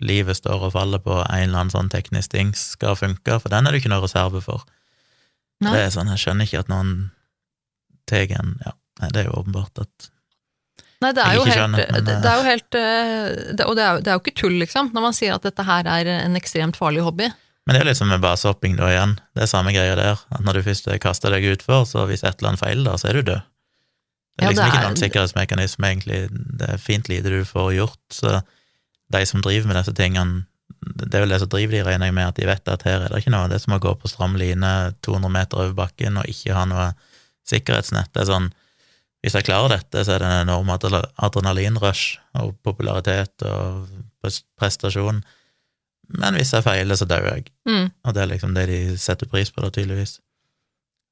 Livet 0.00 0.38
står 0.38 0.62
og 0.64 0.72
faller 0.72 0.96
på 1.04 1.12
en 1.12 1.42
eller 1.42 1.58
annen 1.58 1.70
sånn 1.74 1.90
teknisk 1.92 2.30
ting 2.32 2.54
skal 2.56 2.94
funke, 2.96 3.34
for 3.36 3.52
den 3.52 3.66
er 3.66 3.74
det 3.74 3.82
ikke 3.82 3.90
noe 3.92 4.00
reserve 4.00 4.40
for. 4.40 4.62
Nei. 5.60 5.74
Det 5.74 5.80
er 5.82 5.90
sånn, 5.92 6.08
Jeg 6.08 6.22
skjønner 6.22 6.48
ikke 6.48 6.62
at 6.62 6.70
noen 6.72 7.10
tar 8.08 8.32
en 8.38 8.54
Ja, 8.64 8.72
det 9.10 9.20
er 9.20 9.28
jo 9.28 9.36
åpenbart 9.42 9.76
at 9.84 10.08
Nei, 11.00 11.12
det 11.16 11.22
er 11.24 11.36
jo 11.38 11.44
helt, 11.46 11.56
skjønner, 11.56 11.86
men, 11.94 12.04
det, 12.04 12.14
eh, 12.18 12.26
er 12.28 12.36
jo 12.36 12.44
helt 12.44 12.76
eh, 12.76 13.54
det, 13.56 13.64
Og 13.64 13.76
det 13.78 13.84
er, 13.86 14.00
det 14.04 14.10
er 14.12 14.18
jo 14.18 14.20
ikke 14.20 14.36
tull, 14.36 14.58
liksom, 14.60 14.90
når 14.92 15.06
man 15.06 15.14
sier 15.16 15.32
at 15.38 15.46
dette 15.46 15.64
her 15.64 15.88
er 15.88 16.10
en 16.18 16.36
ekstremt 16.36 16.76
farlig 16.76 17.04
hobby. 17.06 17.30
Men 17.64 17.76
det 17.76 17.80
er 17.80 17.88
litt 17.88 18.00
som 18.00 18.10
med 18.10 18.20
basehopping 18.20 18.76
da 18.76 18.88
igjen. 18.90 19.14
Det 19.36 19.44
er 19.44 19.48
samme 19.48 19.72
greia 19.72 19.94
der. 19.96 20.20
At 20.34 20.44
når 20.44 20.58
du 20.58 20.62
først 20.66 20.88
kaster 21.00 21.32
deg 21.32 21.46
utfor, 21.52 21.86
så 21.88 22.04
hvis 22.08 22.24
et 22.24 22.36
eller 22.40 22.52
annet 22.52 22.62
feiler 22.64 22.84
da, 22.90 22.96
så 23.00 23.08
er 23.10 23.18
du 23.20 23.22
død. 23.30 23.40
Det 24.40 24.44
er 24.44 24.46
Ja, 24.46 24.50
liksom 24.50 24.64
det 24.64 24.70
ikke 24.72 24.80
er- 24.80 24.88
noen 24.88 25.00
sikkerhetsmekanisme, 25.00 25.90
egentlig. 25.92 26.20
Det 26.60 26.68
er 26.74 26.80
fint 26.80 27.08
lite 27.12 27.32
du 27.32 27.44
får 27.44 27.72
gjort. 27.76 28.00
Så 28.10 28.42
de 29.12 29.26
som 29.26 29.40
driver 29.44 29.68
med 29.68 29.76
disse 29.76 29.94
tingene, 29.96 30.44
det 30.96 31.14
er 31.14 31.24
vel 31.24 31.28
det 31.34 31.40
som 31.42 31.48
driver 31.52 31.76
de, 31.76 31.82
regner 31.84 32.06
jeg 32.08 32.14
med, 32.16 32.28
at 32.28 32.40
de 32.40 32.46
vet 32.48 32.68
at 32.72 32.82
her 32.88 33.04
er 33.04 33.08
det 33.08 33.20
ikke 33.22 33.32
noe. 33.34 33.48
Det 33.48 33.56
er 33.60 33.64
som 33.64 33.76
å 33.76 33.80
gå 33.80 33.92
på 34.00 34.08
stram 34.08 34.36
line 34.40 34.94
200 35.04 35.32
meter 35.32 35.60
over 35.60 35.74
bakken 35.84 36.16
og 36.20 36.24
ikke 36.28 36.56
ha 36.56 36.64
noe 36.68 36.90
sikkerhetsnett. 37.48 38.12
Det 38.14 38.22
er 38.24 38.30
sånn 38.32 38.50
hvis 39.20 39.34
jeg 39.36 39.44
klarer 39.44 39.74
dette, 39.76 40.04
så 40.06 40.14
er 40.14 40.22
det 40.22 40.28
en 40.30 40.48
enorm 40.48 40.70
adrenalinrush 40.72 42.18
og 42.40 42.54
popularitet 42.64 43.44
og 43.44 43.88
prestasjon. 44.60 45.22
Men 46.20 46.34
hvis 46.38 46.52
jeg 46.56 46.64
feiler, 46.66 46.96
så 46.98 47.06
dør 47.08 47.28
jeg. 47.34 47.50
Mm. 47.68 47.90
Og 48.04 48.14
det 48.16 48.22
er 48.22 48.30
liksom 48.32 48.54
det 48.56 48.66
de 48.70 48.80
setter 48.98 49.28
pris 49.30 49.52
på, 49.52 49.62
da, 49.62 49.70
tydeligvis. 49.70 50.18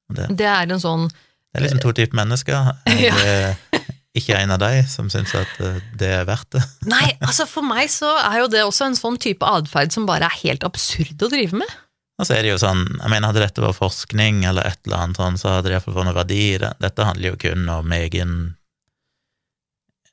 Det, 0.09 0.25
Det 0.37 0.47
er 0.49 0.65
en 0.73 0.81
sånn 0.81 1.09
det 1.09 1.57
er 1.57 1.63
liksom 1.65 1.79
to 1.81 1.91
typer 1.97 2.17
mennesker. 2.19 2.73
Jeg 2.89 3.05
Ja. 3.09 3.15
er 3.25 3.79
ikke 4.17 4.37
en 4.37 4.51
av 4.53 4.59
de 4.61 4.83
som 4.89 5.07
syns 5.09 5.31
at 5.37 5.53
eh, 5.65 5.79
det 5.97 6.09
er 6.19 6.25
verdt 6.29 6.51
det. 6.57 6.61
Nei, 6.89 7.07
altså 7.25 7.45
for 7.49 7.65
meg 7.65 7.89
så 7.93 8.09
er 8.25 8.39
jo 8.43 8.49
det 8.53 8.61
også 8.65 8.89
en 8.89 8.97
sånn 8.97 9.17
type 9.21 9.45
atferd 9.45 9.93
som 9.93 10.05
bare 10.09 10.27
er 10.29 10.35
helt 10.43 10.65
absurd 10.67 11.21
å 11.25 11.29
drive 11.31 11.57
med. 11.61 11.73
Og 12.19 12.27
så 12.27 12.35
er 12.35 12.43
det 12.43 12.49
jo 12.51 12.57
sånn, 12.59 12.81
jeg 12.99 13.09
mener 13.13 13.29
Hadde 13.31 13.39
dette 13.45 13.61
vært 13.63 13.77
forskning 13.79 14.41
eller 14.49 14.67
et 14.67 14.79
eller 14.85 14.97
annet 15.05 15.17
sånn, 15.21 15.37
så 15.39 15.53
hadde 15.55 15.69
det 15.69 15.77
iallfall 15.77 15.95
vært 15.95 16.09
noe 16.09 16.17
verdi 16.17 16.39
i 16.53 16.57
det. 16.59 16.73
Dette 16.83 17.05
handler 17.07 17.29
jo 17.31 17.37
kun 17.39 17.69
om 17.71 17.93
egen 17.95 18.33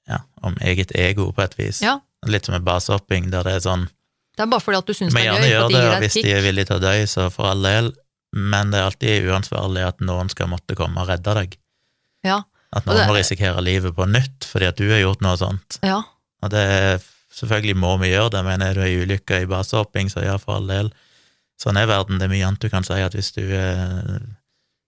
Ja, 0.07 0.21
om 0.47 0.55
eget 0.63 0.93
ego, 0.95 1.33
på 1.35 1.43
et 1.43 1.57
vis. 1.59 1.81
Ja. 1.83 1.97
Litt 2.31 2.47
som 2.47 2.55
med 2.55 2.63
basehopping, 2.67 3.31
der 3.33 3.43
det 3.47 3.57
er 3.59 3.63
sånn 3.65 3.89
Det 4.37 4.45
er 4.45 4.51
bare 4.53 4.63
fordi 4.63 4.79
at 4.79 4.87
du 4.87 4.95
syns 4.95 5.15
det 5.15 5.23
er 5.25 5.33
gøy. 5.33 5.55
at 5.65 5.73
det, 5.73 5.83
og 5.89 6.03
hvis 6.05 6.17
de 6.21 6.33
er 6.37 6.43
villige 6.45 6.69
til 6.71 6.77
å 6.77 6.85
dø, 6.85 6.93
så 7.11 7.27
for 7.33 7.51
all 7.51 7.63
del, 7.67 7.91
men 8.37 8.71
det 8.71 8.79
er 8.81 8.91
alltid 8.91 9.27
uansvarlig 9.31 9.83
at 9.87 10.01
noen 10.05 10.29
skal 10.31 10.51
måtte 10.53 10.77
komme 10.77 11.01
og 11.03 11.09
redde 11.09 11.35
deg. 11.41 11.57
Ja, 12.27 12.43
At 12.73 12.85
noen 12.87 12.99
det- 12.99 13.09
må 13.09 13.17
risikere 13.17 13.63
livet 13.65 13.95
på 13.97 14.07
nytt 14.07 14.45
fordi 14.45 14.67
at 14.69 14.77
du 14.77 14.91
har 14.91 15.01
gjort 15.01 15.23
noe 15.23 15.37
sånt. 15.37 15.79
ja. 15.83 16.03
Og 16.43 16.51
det 16.51 16.59
er 16.61 16.99
selvfølgelig 17.33 17.77
må 17.77 17.99
vi 17.99 18.11
gjøre 18.13 18.31
det, 18.31 18.45
men 18.45 18.63
er 18.63 18.75
du 18.75 18.81
ei 18.83 18.95
ulykke 19.03 19.43
i 19.43 19.47
basehopping, 19.47 20.09
så 20.13 20.23
ja, 20.23 20.37
for 20.37 20.57
all 20.57 20.67
del. 20.67 20.93
Sånn 21.61 21.79
er 21.81 21.87
verden. 21.89 22.19
Det 22.21 22.27
er 22.29 22.35
mye 22.35 22.47
annet 22.47 22.61
du 22.61 22.69
kan 22.69 22.85
si, 22.85 22.93
at 23.01 23.15
hvis 23.17 23.33
du 23.33 23.41
eh, 23.49 24.19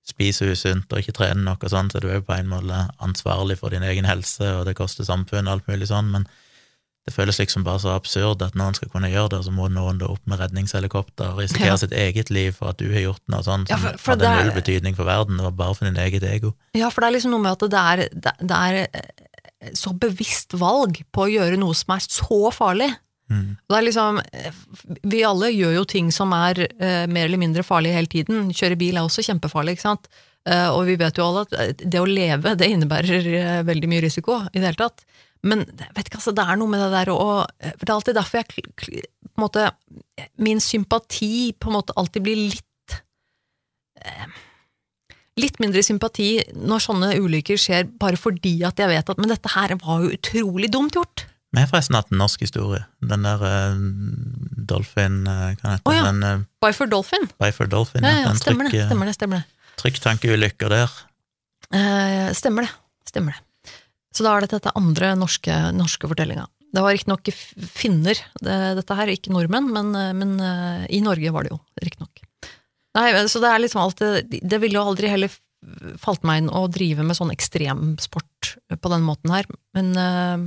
spiser 0.08 0.52
usunt 0.52 0.92
og 0.92 1.00
ikke 1.02 1.14
trener 1.16 1.44
nok 1.44 1.64
og 1.64 1.70
sånn, 1.72 1.88
så 1.92 1.98
er 2.00 2.04
du 2.06 2.10
òg 2.12 2.26
på 2.28 2.36
en 2.36 2.48
måte 2.50 2.82
ansvarlig 3.04 3.58
for 3.60 3.72
din 3.72 3.82
egen 3.84 4.04
helse, 4.08 4.44
og 4.58 4.66
det 4.68 4.76
koster 4.78 5.04
samfunnet 5.08 5.48
alt 5.52 5.66
mulig 5.68 5.88
sånn, 5.90 6.10
men 6.12 6.26
det 7.08 7.14
føles 7.16 7.38
liksom 7.40 7.64
bare 7.64 7.80
så 7.80 7.94
absurd 7.96 8.42
at 8.44 8.56
noen 8.58 8.74
skal 8.76 8.90
kunne 8.92 9.08
gjøre 9.08 9.30
det, 9.36 9.38
så 9.46 9.52
må 9.56 9.68
noen 9.72 9.96
da 10.00 10.10
opp 10.12 10.20
med 10.28 10.40
redningshelikopter 10.42 11.30
og 11.32 11.38
risikere 11.40 11.70
Ja. 11.72 11.76
sitt 11.80 11.92
eget 11.96 12.28
liv 12.28 12.52
for 12.56 12.68
at 12.68 12.76
du 12.80 12.88
har 12.92 13.00
gjort 13.00 13.22
noe 13.32 13.38
Ja, 13.40 13.42
som 13.42 13.64
for- 13.64 13.96
for 13.98 14.12
hadde 14.12 14.26
er- 14.28 14.44
null 14.44 14.52
betydning 14.60 14.94
for 14.96 15.04
verden, 15.08 15.36
det 15.38 15.44
var 15.44 15.52
bare 15.56 15.74
for 15.74 15.84
din 15.88 15.96
eget 15.96 16.22
ego. 16.22 16.54
Ja, 16.74 16.90
for 16.90 17.00
det 17.00 17.08
er 17.08 17.16
liksom 17.16 17.30
noe 17.30 17.40
med 17.40 17.52
at 17.52 17.70
det 17.70 17.80
er, 17.80 17.96
det, 18.12 18.34
det 18.44 18.50
er 18.50 18.88
eh, 18.92 19.70
så 19.72 19.92
bevisst 19.98 20.52
valg 20.52 21.00
på 21.12 21.24
å 21.24 21.32
gjøre 21.32 21.56
noe 21.58 21.72
som 21.74 21.94
er 21.96 22.00
så 22.00 22.52
farlig. 22.52 22.92
Mm. 23.28 23.58
Det 23.68 23.76
er 23.76 23.84
liksom, 23.84 24.20
eh, 24.32 24.62
vi 25.12 25.20
alle 25.26 25.50
gjør 25.52 25.74
jo 25.76 25.84
ting 25.88 26.08
som 26.14 26.32
er 26.32 26.62
uh, 26.64 27.04
mer 27.10 27.28
eller 27.28 27.40
mindre 27.40 27.66
farlige 27.66 27.98
hele 27.98 28.10
tiden. 28.12 28.48
Kjøre 28.56 28.78
bil 28.80 28.96
er 28.96 29.04
også 29.04 29.24
kjempefarlig, 29.26 29.76
ikke 29.76 29.88
sant? 29.88 30.08
Uh, 30.48 30.70
og 30.72 30.86
vi 30.88 30.96
vet 30.96 31.18
jo 31.18 31.26
alle 31.26 31.44
at 31.44 31.82
det 31.82 32.00
å 32.00 32.08
leve, 32.08 32.54
det 32.56 32.70
innebærer 32.72 33.32
uh, 33.34 33.62
veldig 33.68 33.90
mye 33.90 34.04
risiko 34.06 34.40
i 34.48 34.60
det 34.60 34.70
hele 34.70 34.80
tatt. 34.80 35.04
Men 35.46 35.62
vet 35.94 36.08
ikke, 36.08 36.18
altså, 36.18 36.34
det 36.34 36.44
er 36.44 36.58
noe 36.58 36.72
med 36.72 36.80
det 36.82 36.88
der 36.96 37.12
eh, 37.14 37.74
Det 37.78 37.86
er 37.86 37.94
alltid 37.94 38.16
derfor 38.18 38.40
jeg 38.40 38.48
på 38.58 39.38
en 39.38 39.44
måte, 39.44 39.68
Min 40.42 40.58
sympati 40.60 41.52
på 41.54 41.70
en 41.70 41.76
måte 41.78 41.94
alltid 41.94 42.24
blir 42.26 42.40
litt 42.48 42.96
Litt 45.38 45.60
mindre 45.62 45.84
sympati 45.86 46.40
når 46.58 46.82
sånne 46.82 47.12
ulykker 47.22 47.58
skjer, 47.60 47.86
bare 48.00 48.18
fordi 48.18 48.56
at 48.66 48.80
jeg 48.82 48.90
vet 48.90 49.10
at 49.12 49.20
Men 49.22 49.30
dette 49.30 49.52
her 49.54 49.76
var 49.78 50.02
jo 50.02 50.16
utrolig 50.16 50.70
dumt 50.74 50.98
gjort. 50.98 51.28
Vi 51.54 51.62
har 51.62 51.68
forresten 51.70 51.96
hatt 51.96 52.10
en 52.12 52.20
norsk 52.20 52.42
historie. 52.44 52.82
Den 53.00 53.24
der 53.24 53.40
uh, 53.40 53.78
Dolphin 54.68 55.22
eh, 55.24 55.54
Hva 55.56 55.78
heter 55.78 55.88
oh, 55.88 55.96
ja. 55.96 56.04
den? 56.10 56.20
Uh, 56.20 56.42
Bye 56.60 56.76
for 56.76 56.90
Dolphin. 56.90 57.24
Byford 57.40 57.72
Dolphin. 57.72 58.04
Ja, 58.04 58.18
ja, 58.18 58.26
ja 58.26 58.34
stemmer 58.36 58.68
det. 58.68 58.84
stemmer 58.84 59.08
det, 59.08 59.14
stemmer 59.16 59.40
det. 59.40 59.72
Trykktankeulykker 59.80 60.74
der. 60.74 60.92
Uh, 61.72 62.28
stemmer 62.36 62.68
det. 62.68 62.74
Stemmer 63.08 63.38
det. 63.38 63.72
Så 64.12 64.26
da 64.26 64.34
er 64.34 64.44
det 64.44 64.52
dette 64.56 64.74
andre 64.76 65.14
norske, 65.16 65.56
norske 65.76 66.10
fortellinga. 66.10 66.44
Det 66.74 66.84
var 66.84 66.92
riktignok 66.92 67.28
finner, 67.32 68.18
det, 68.44 68.56
dette 68.76 68.96
her, 68.98 69.08
ikke 69.12 69.32
nordmenn, 69.32 69.70
men, 69.72 69.92
eh, 69.96 70.10
men 70.16 70.34
uh, 70.36 70.84
i 70.92 71.00
Norge 71.00 71.32
var 71.32 71.46
det 71.46 71.54
jo, 71.54 71.60
riktignok. 71.80 72.20
Nei, 72.98 73.06
så 73.30 73.40
det 73.40 73.50
er 73.52 73.60
liksom 73.62 73.80
alt 73.82 74.00
Det 74.26 74.58
ville 74.58 74.74
jo 74.74 74.82
aldri 74.90 75.10
heller 75.12 75.32
falt 76.00 76.24
meg 76.26 76.42
inn 76.42 76.50
å 76.54 76.66
drive 76.70 77.04
med 77.06 77.16
sånn 77.18 77.32
ekstremsport 77.34 78.52
på 78.80 78.90
den 78.92 79.04
måten 79.06 79.32
her, 79.32 79.48
men 79.76 79.90
eh, 79.98 80.44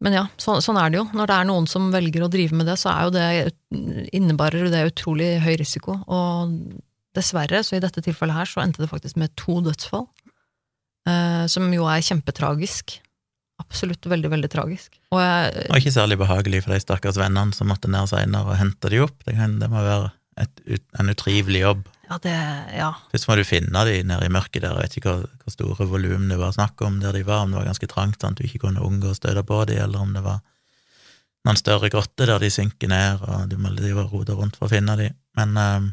men 0.00 0.16
ja, 0.16 0.22
så, 0.40 0.56
sånn 0.64 0.78
er 0.80 0.92
det 0.92 1.00
jo. 1.00 1.06
Når 1.16 1.28
det 1.28 1.36
er 1.36 1.48
noen 1.50 1.66
som 1.68 1.90
velger 1.92 2.24
å 2.24 2.30
drive 2.32 2.56
med 2.56 2.70
det, 2.70 2.78
så 2.80 2.88
er 2.92 3.04
jo 3.04 3.12
det, 3.12 3.26
innebærer 4.16 4.70
det 4.72 4.86
utrolig 4.88 5.34
høy 5.44 5.52
risiko. 5.60 5.98
Og 6.08 6.54
dessverre, 7.16 7.60
så 7.66 7.76
i 7.76 7.82
dette 7.84 8.02
tilfellet 8.04 8.38
her, 8.38 8.48
så 8.48 8.62
endte 8.64 8.80
det 8.80 8.90
faktisk 8.90 9.18
med 9.20 9.34
to 9.40 9.58
dødsfall. 9.66 10.06
Eh, 11.08 11.44
som 11.52 11.68
jo 11.74 11.86
er 11.90 12.04
kjempetragisk. 12.04 12.96
Absolutt 13.60 14.08
veldig, 14.08 14.30
veldig 14.32 14.50
tragisk. 14.52 14.96
Og 15.12 15.20
jeg, 15.20 15.66
Og 15.68 15.82
ikke 15.82 15.92
særlig 15.92 16.16
behagelig 16.20 16.62
for 16.64 16.72
de 16.72 16.80
stakkars 16.80 17.20
vennene 17.20 17.56
som 17.56 17.68
måtte 17.68 17.90
ned 17.92 18.08
seinere 18.08 18.54
og 18.54 18.60
hente 18.60 18.92
de 18.92 19.02
opp. 19.04 19.18
Det, 19.26 19.36
kan, 19.36 19.58
det 19.60 19.68
må 19.72 19.84
være 19.84 20.12
et, 20.40 20.64
en 20.96 21.12
utrivelig 21.12 21.60
jobb. 21.66 21.84
Ja, 22.10 22.18
det 22.18 22.36
Ja. 22.74 22.90
Først 23.12 23.28
må 23.28 23.36
du 23.38 23.44
finne 23.46 23.84
de 23.86 24.00
nede 24.02 24.26
i 24.26 24.32
mørket 24.32 24.64
der, 24.64 24.74
jeg 24.74 24.82
vet 24.82 24.96
ikke 24.98 25.12
hvor, 25.14 25.26
hvor 25.44 25.54
store 25.54 25.86
volum 25.86 26.28
det 26.28 26.38
var 26.40 26.54
snakk 26.56 26.82
om 26.82 26.98
der 27.00 27.14
de 27.14 27.22
var, 27.26 27.44
om 27.44 27.52
det 27.52 27.60
var 27.60 27.68
ganske 27.70 27.88
trangt, 27.90 28.20
sånn 28.20 28.34
at 28.34 28.40
du 28.40 28.48
ikke 28.48 28.64
kunne 28.66 28.82
unngå 28.82 29.12
å 29.12 29.18
støte 29.18 29.44
på 29.46 29.62
de, 29.70 29.78
eller 29.78 30.02
om 30.02 30.12
det 30.16 30.24
var 30.24 30.40
noen 31.46 31.56
større 31.56 31.88
grotter 31.92 32.28
der 32.28 32.42
de 32.42 32.50
synker 32.52 32.90
ned, 32.90 33.22
og 33.24 33.48
du 33.48 33.56
må 33.60 33.72
drive 33.76 34.04
og 34.04 34.12
rote 34.12 34.36
rundt 34.36 34.58
for 34.58 34.66
å 34.66 34.72
finne 34.74 34.96
de. 34.98 35.08
Men 35.38 35.56
eh, 35.56 35.86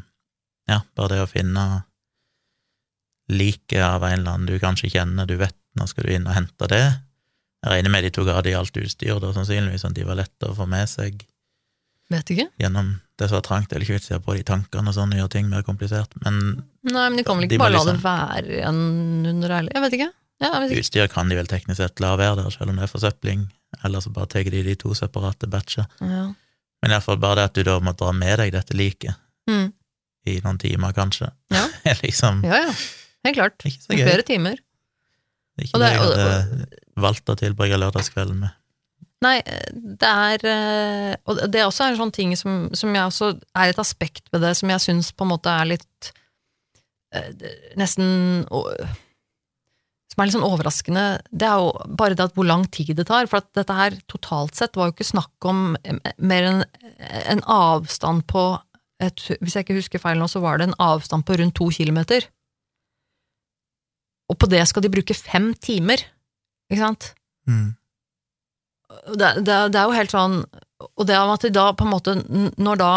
ja, 0.74 0.82
bare 0.98 1.14
det 1.14 1.22
å 1.24 1.30
finne 1.30 1.64
liket 3.32 3.84
av 3.84 4.04
en 4.04 4.18
eller 4.18 4.34
annen 4.34 4.48
du 4.48 4.58
kanskje 4.60 4.90
kjenner, 4.92 5.28
du 5.28 5.36
vet 5.40 5.56
nå 5.78 5.86
skal 5.88 6.08
du 6.08 6.14
inn 6.16 6.26
og 6.26 6.34
hente 6.34 6.68
det. 6.70 6.84
Jeg 7.62 7.72
regner 7.72 7.92
med 7.92 8.04
de 8.06 8.12
tok 8.14 8.30
av 8.32 8.42
de 8.46 8.54
alt 8.58 8.76
utstyr, 8.80 9.18
da, 9.22 9.32
sannsynligvis, 9.34 9.82
sånn 9.84 9.94
at 9.94 10.00
de 10.00 10.06
var 10.08 10.18
lette 10.18 10.48
å 10.48 10.56
få 10.56 10.66
med 10.70 10.88
seg 10.90 11.22
Vet 12.10 12.30
ikke. 12.32 12.46
gjennom 12.58 12.94
det 13.18 13.28
som 13.28 13.36
er 13.36 13.42
trangt. 13.44 13.72
eller 13.72 13.82
er 13.82 13.84
ikke 13.84 13.98
vits 13.98 14.10
i 14.10 14.14
å 14.16 14.20
på 14.24 14.34
de 14.36 14.42
tankene 14.48 14.88
og 14.88 14.94
sånn 14.96 15.10
gjøre 15.12 15.28
ting 15.34 15.48
mer 15.50 15.62
komplisert, 15.62 16.08
men 16.24 16.38
Nei, 16.88 17.08
men 17.10 17.16
de 17.18 17.24
kan 17.24 17.36
vel 17.36 17.44
ikke 17.48 17.58
bare 17.60 17.72
la 17.74 17.82
liksom- 17.82 17.96
det 17.96 18.02
være 18.02 18.54
igjen 18.62 19.26
under 19.28 19.48
ærlig 19.58 19.72
Jeg 19.74 19.82
vet 19.82 19.92
ikke. 19.98 20.12
Ja, 20.40 20.48
jeg 20.52 20.60
vet 20.62 20.70
ikke. 20.70 20.80
Utstyr 20.80 21.08
kan 21.12 21.28
de 21.28 21.34
vel 21.36 21.46
teknisk 21.46 21.76
sett 21.76 22.00
la 22.00 22.16
være 22.16 22.36
der, 22.42 22.50
selv 22.50 22.70
om 22.70 22.76
det 22.76 22.84
er 22.84 22.92
forsøpling, 22.98 23.48
eller 23.84 24.00
så 24.00 24.12
bare 24.12 24.26
tar 24.26 24.44
de 24.44 24.62
de 24.62 24.74
to 24.76 24.94
separate 24.94 25.46
batcher. 25.50 25.86
Ja. 26.00 26.32
Men 26.82 26.90
iallfall 26.92 27.18
bare 27.20 27.34
det 27.36 27.44
at 27.44 27.52
du 27.54 27.62
da 27.64 27.78
må 27.80 27.92
dra 27.96 28.12
med 28.12 28.38
deg 28.38 28.52
dette 28.52 28.70
liket 28.74 29.16
Mm. 29.48 29.72
i 30.26 30.40
noen 30.40 30.58
timer, 30.58 30.92
kanskje, 30.94 31.30
Ja. 31.50 31.66
liksom 32.02 32.42
ja, 32.44 32.66
ja. 32.68 32.72
Helt 33.24 33.36
klart. 33.36 33.58
ikke 33.66 33.82
så 33.82 33.96
gøy. 33.98 34.04
flere 34.06 34.22
timer. 34.22 34.56
Det 35.58 35.58
er 35.58 35.64
ikke 35.66 35.74
Og 35.74 35.80
det 35.80 35.90
jeg 35.90 35.98
hadde 36.00 36.66
valgt 36.96 37.24
å 37.26 37.36
tilbringe 37.36 37.78
lørdagskvelden 37.78 38.38
med. 38.38 38.50
Nei, 39.24 39.38
det 39.74 40.08
er 40.08 40.44
eh, 40.46 41.14
Og 41.26 41.40
det 41.50 41.58
er 41.58 41.66
også 41.66 41.88
en 41.88 41.98
sånn 41.98 42.14
ting 42.14 42.36
som, 42.38 42.68
som 42.76 42.94
jeg 42.94 43.10
også 43.10 43.32
er 43.58 43.72
et 43.72 43.80
aspekt 43.82 44.28
ved 44.30 44.44
det 44.46 44.52
som 44.58 44.70
jeg 44.70 44.84
syns 44.84 45.10
på 45.10 45.26
en 45.26 45.32
måte 45.32 45.50
er 45.50 45.72
litt 45.72 46.10
eh, 47.16 47.32
Nesten 47.80 48.44
Som 48.46 50.22
er 50.22 50.28
litt 50.28 50.36
sånn 50.36 50.46
overraskende. 50.46 51.06
Det 51.30 51.48
er 51.48 51.64
jo 51.64 51.72
bare 51.98 52.14
det 52.18 52.28
at 52.28 52.38
hvor 52.38 52.46
lang 52.46 52.68
tid 52.74 52.94
det 52.98 53.08
tar. 53.10 53.26
For 53.30 53.42
at 53.42 53.50
dette 53.58 53.74
her 53.74 53.98
totalt 54.10 54.54
sett 54.58 54.78
var 54.78 54.88
jo 54.88 54.96
ikke 54.96 55.10
snakk 55.10 55.50
om 55.50 55.74
mer 56.18 56.48
enn 56.52 56.64
en 57.34 57.42
avstand 57.42 58.26
på 58.30 58.48
et, 59.02 59.20
Hvis 59.38 59.54
jeg 59.54 59.66
ikke 59.66 59.78
husker 59.78 60.02
feil 60.02 60.18
nå, 60.18 60.26
så 60.30 60.42
var 60.42 60.58
det 60.58 60.66
en 60.68 60.78
avstand 60.82 61.26
på 61.26 61.36
rundt 61.38 61.54
to 61.58 61.68
kilometer. 61.74 62.26
Og 64.28 64.38
på 64.38 64.48
det 64.50 64.62
skal 64.68 64.84
de 64.84 64.90
bruke 64.92 65.14
fem 65.16 65.52
timer. 65.54 66.02
Ikke 66.70 66.82
sant? 66.82 67.12
Mm. 67.48 67.78
Det, 68.88 69.44
det, 69.44 69.56
det 69.72 69.78
er 69.78 69.84
jo 69.84 69.96
helt 69.96 70.12
sånn 70.14 70.36
Og 70.96 71.06
det 71.08 71.16
om 71.20 71.32
at 71.34 71.44
de 71.44 71.50
da 71.52 71.66
på 71.76 71.84
en 71.84 71.92
måte 71.92 72.14
Når 72.56 72.80
da 72.80 72.92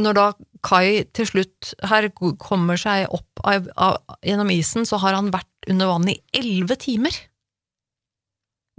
Når 0.00 0.18
da 0.18 0.26
Kai 0.64 1.04
til 1.16 1.28
slutt 1.28 1.74
her 1.90 2.08
kommer 2.40 2.80
seg 2.80 3.10
opp 3.12 3.42
av, 3.44 3.66
av, 3.76 3.98
gjennom 4.24 4.48
isen, 4.54 4.86
så 4.88 4.96
har 5.02 5.12
han 5.12 5.28
vært 5.34 5.68
under 5.68 5.90
vann 5.90 6.06
i 6.08 6.14
elleve 6.32 6.78
timer. 6.80 7.12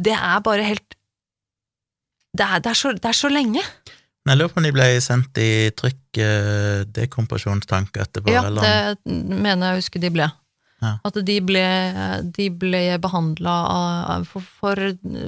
Det 0.02 0.16
er 0.18 0.40
bare 0.42 0.66
helt 0.66 0.98
Det 2.34 2.48
er, 2.48 2.64
det 2.66 2.72
er, 2.72 2.80
så, 2.80 2.96
det 2.98 3.06
er 3.06 3.20
så 3.20 3.30
lenge. 3.30 3.62
Jeg 4.26 4.40
lurer 4.40 4.50
på 4.50 4.64
om 4.64 4.66
de 4.66 4.74
ble 4.74 4.88
sendt 5.06 5.38
i 5.38 5.70
trykk 5.78 6.20
eh, 6.26 6.82
dekompresjonstank 6.90 8.02
etterpå, 8.02 8.34
Ja, 8.34 8.48
eller 8.50 8.66
det 8.66 9.14
mener 9.14 9.70
jeg 9.70 9.78
å 9.78 9.84
huske 9.84 10.02
de 10.02 10.12
ble. 10.18 10.28
Ja. 10.86 10.92
At 11.08 11.18
de 11.28 11.38
ble, 11.42 11.66
de 12.36 12.50
ble 12.54 12.84
behandla 13.02 13.56
for, 14.30 14.46
for, 14.60 14.82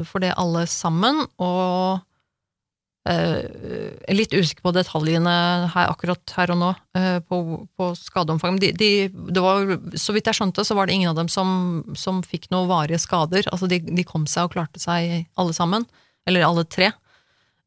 for 0.08 0.24
det 0.24 0.36
alle 0.38 0.66
sammen, 0.70 1.24
og 1.41 2.03
eh, 3.10 4.14
litt 4.14 4.36
usikker 4.36 4.66
på 4.66 4.74
detaljene 4.76 5.34
her, 5.74 5.89
akkurat 5.89 6.36
her 6.38 6.53
og 6.53 6.62
nå, 6.62 6.72
eh, 6.99 7.18
på, 7.26 7.41
på 7.78 7.89
skadeomfang. 7.97 8.60
De, 8.62 8.72
de, 8.78 8.91
det 9.08 9.43
var, 9.43 9.78
så 9.97 10.16
vidt 10.16 10.30
jeg 10.30 10.39
skjønte, 10.39 10.66
så 10.68 10.78
var 10.78 10.88
det 10.88 10.97
ingen 10.97 11.12
av 11.14 11.20
dem 11.20 11.32
som, 11.32 11.49
som 11.97 12.22
fikk 12.26 12.49
noen 12.53 12.70
varige 12.72 13.01
skader. 13.03 13.49
Altså, 13.51 13.70
de, 13.72 13.82
de 13.88 14.08
kom 14.08 14.28
seg 14.30 14.47
og 14.47 14.55
klarte 14.58 14.82
seg 14.84 15.28
alle 15.39 15.55
sammen, 15.58 15.88
eller 16.28 16.47
alle 16.47 16.68
tre. 16.68 16.91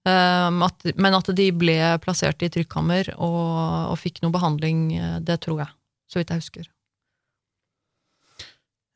Um, 0.01 0.63
at, 0.65 0.87
men 0.97 1.13
at 1.13 1.27
de 1.37 1.51
ble 1.53 1.77
plassert 2.01 2.41
i 2.41 2.49
trykkammer 2.49 3.11
og, 3.19 3.91
og 3.93 3.99
fikk 4.01 4.23
noe 4.23 4.33
behandling, 4.33 4.87
eh, 4.97 5.17
det 5.21 5.43
tror 5.45 5.61
jeg, 5.67 5.75
så 6.09 6.21
vidt 6.21 6.33
jeg 6.33 6.41
husker. 6.41 6.71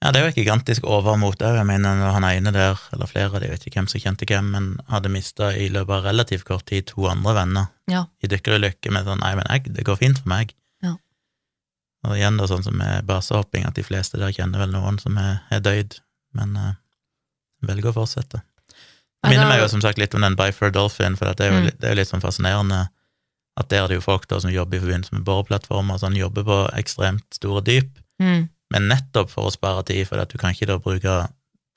Ja, 0.04 0.10
det 0.12 0.20
er 0.20 0.26
jo 0.26 0.32
et 0.34 0.36
gigantisk 0.36 0.84
overmot 0.84 1.40
òg. 1.40 1.56
Jeg 1.56 1.64
mener, 1.66 1.94
når 1.96 2.10
han 2.18 2.24
ene 2.28 2.50
der, 2.52 2.80
eller 2.92 3.08
flere 3.08 3.40
jeg 3.40 3.50
vet 3.54 3.62
ikke 3.66 3.78
hvem 3.80 3.86
som 3.88 4.00
kjente 4.02 4.26
hvem, 4.28 4.50
men 4.52 4.66
hadde 4.92 5.08
mista 5.08 5.48
i 5.56 5.70
løpet 5.72 5.94
av 5.96 6.04
relativt 6.10 6.44
kort 6.44 6.66
tid 6.68 6.86
to 6.90 7.06
andre 7.08 7.32
venner 7.38 7.66
Ja. 7.88 8.04
i 8.22 8.28
dykkerulykke 8.28 8.92
med 8.92 9.06
sånn 9.08 9.20
Nei, 9.24 9.34
men 9.34 9.46
jeg, 9.48 9.72
det 9.72 9.84
går 9.88 9.96
fint 9.96 10.18
for 10.20 10.28
meg. 10.28 10.52
Ja. 10.84 10.96
Og 12.04 12.16
igjen, 12.18 12.36
da, 12.36 12.44
sånn 12.50 12.62
som 12.66 12.76
med 12.76 13.06
basehopping, 13.08 13.64
at 13.64 13.74
de 13.80 13.82
fleste 13.86 14.20
der 14.20 14.30
kjenner 14.36 14.58
vel 14.60 14.72
noen 14.76 15.00
som 15.00 15.16
er, 15.16 15.40
er 15.50 15.60
døyd, 15.64 15.96
men 16.36 16.52
uh, 16.56 16.72
velger 17.64 17.88
å 17.94 17.96
fortsette. 18.02 18.42
Det 19.24 19.30
minner 19.32 19.46
er 19.46 19.52
meg 19.54 19.60
jo- 19.62 19.68
som 19.72 19.80
sagt 19.80 19.96
litt 19.98 20.14
om 20.14 20.20
den 20.20 20.36
Byford 20.36 20.74
Dolphin, 20.76 21.16
for 21.16 21.32
det 21.32 21.40
er 21.46 21.52
jo, 21.54 21.60
Mm. 21.60 21.64
litt, 21.64 21.80
det 21.80 21.90
er 21.90 21.94
litt 21.96 22.08
sånn 22.12 22.20
fascinerende 22.20 22.90
at 23.56 23.68
der 23.70 23.84
er 23.84 23.88
det 23.88 23.94
jo 23.96 24.00
folk 24.04 24.26
da 24.28 24.38
som 24.40 24.50
jobber 24.50 24.76
i 24.76 24.80
forbindelse 24.80 25.12
med 25.14 25.24
boreplattformer, 25.24 25.96
sånn 26.02 26.16
jobber 26.18 26.44
på 26.44 26.58
ekstremt 26.76 27.24
store 27.32 27.62
dyp, 27.64 27.88
Mm. 28.20 28.50
Men 28.74 28.88
nettopp 28.90 29.30
for 29.30 29.46
å 29.48 29.54
spare 29.54 29.84
tid, 29.86 30.08
for 30.10 30.18
at 30.18 30.32
du 30.34 30.38
kan 30.40 30.50
ikke 30.54 30.66
da 30.72 30.80
bruke 30.82 31.14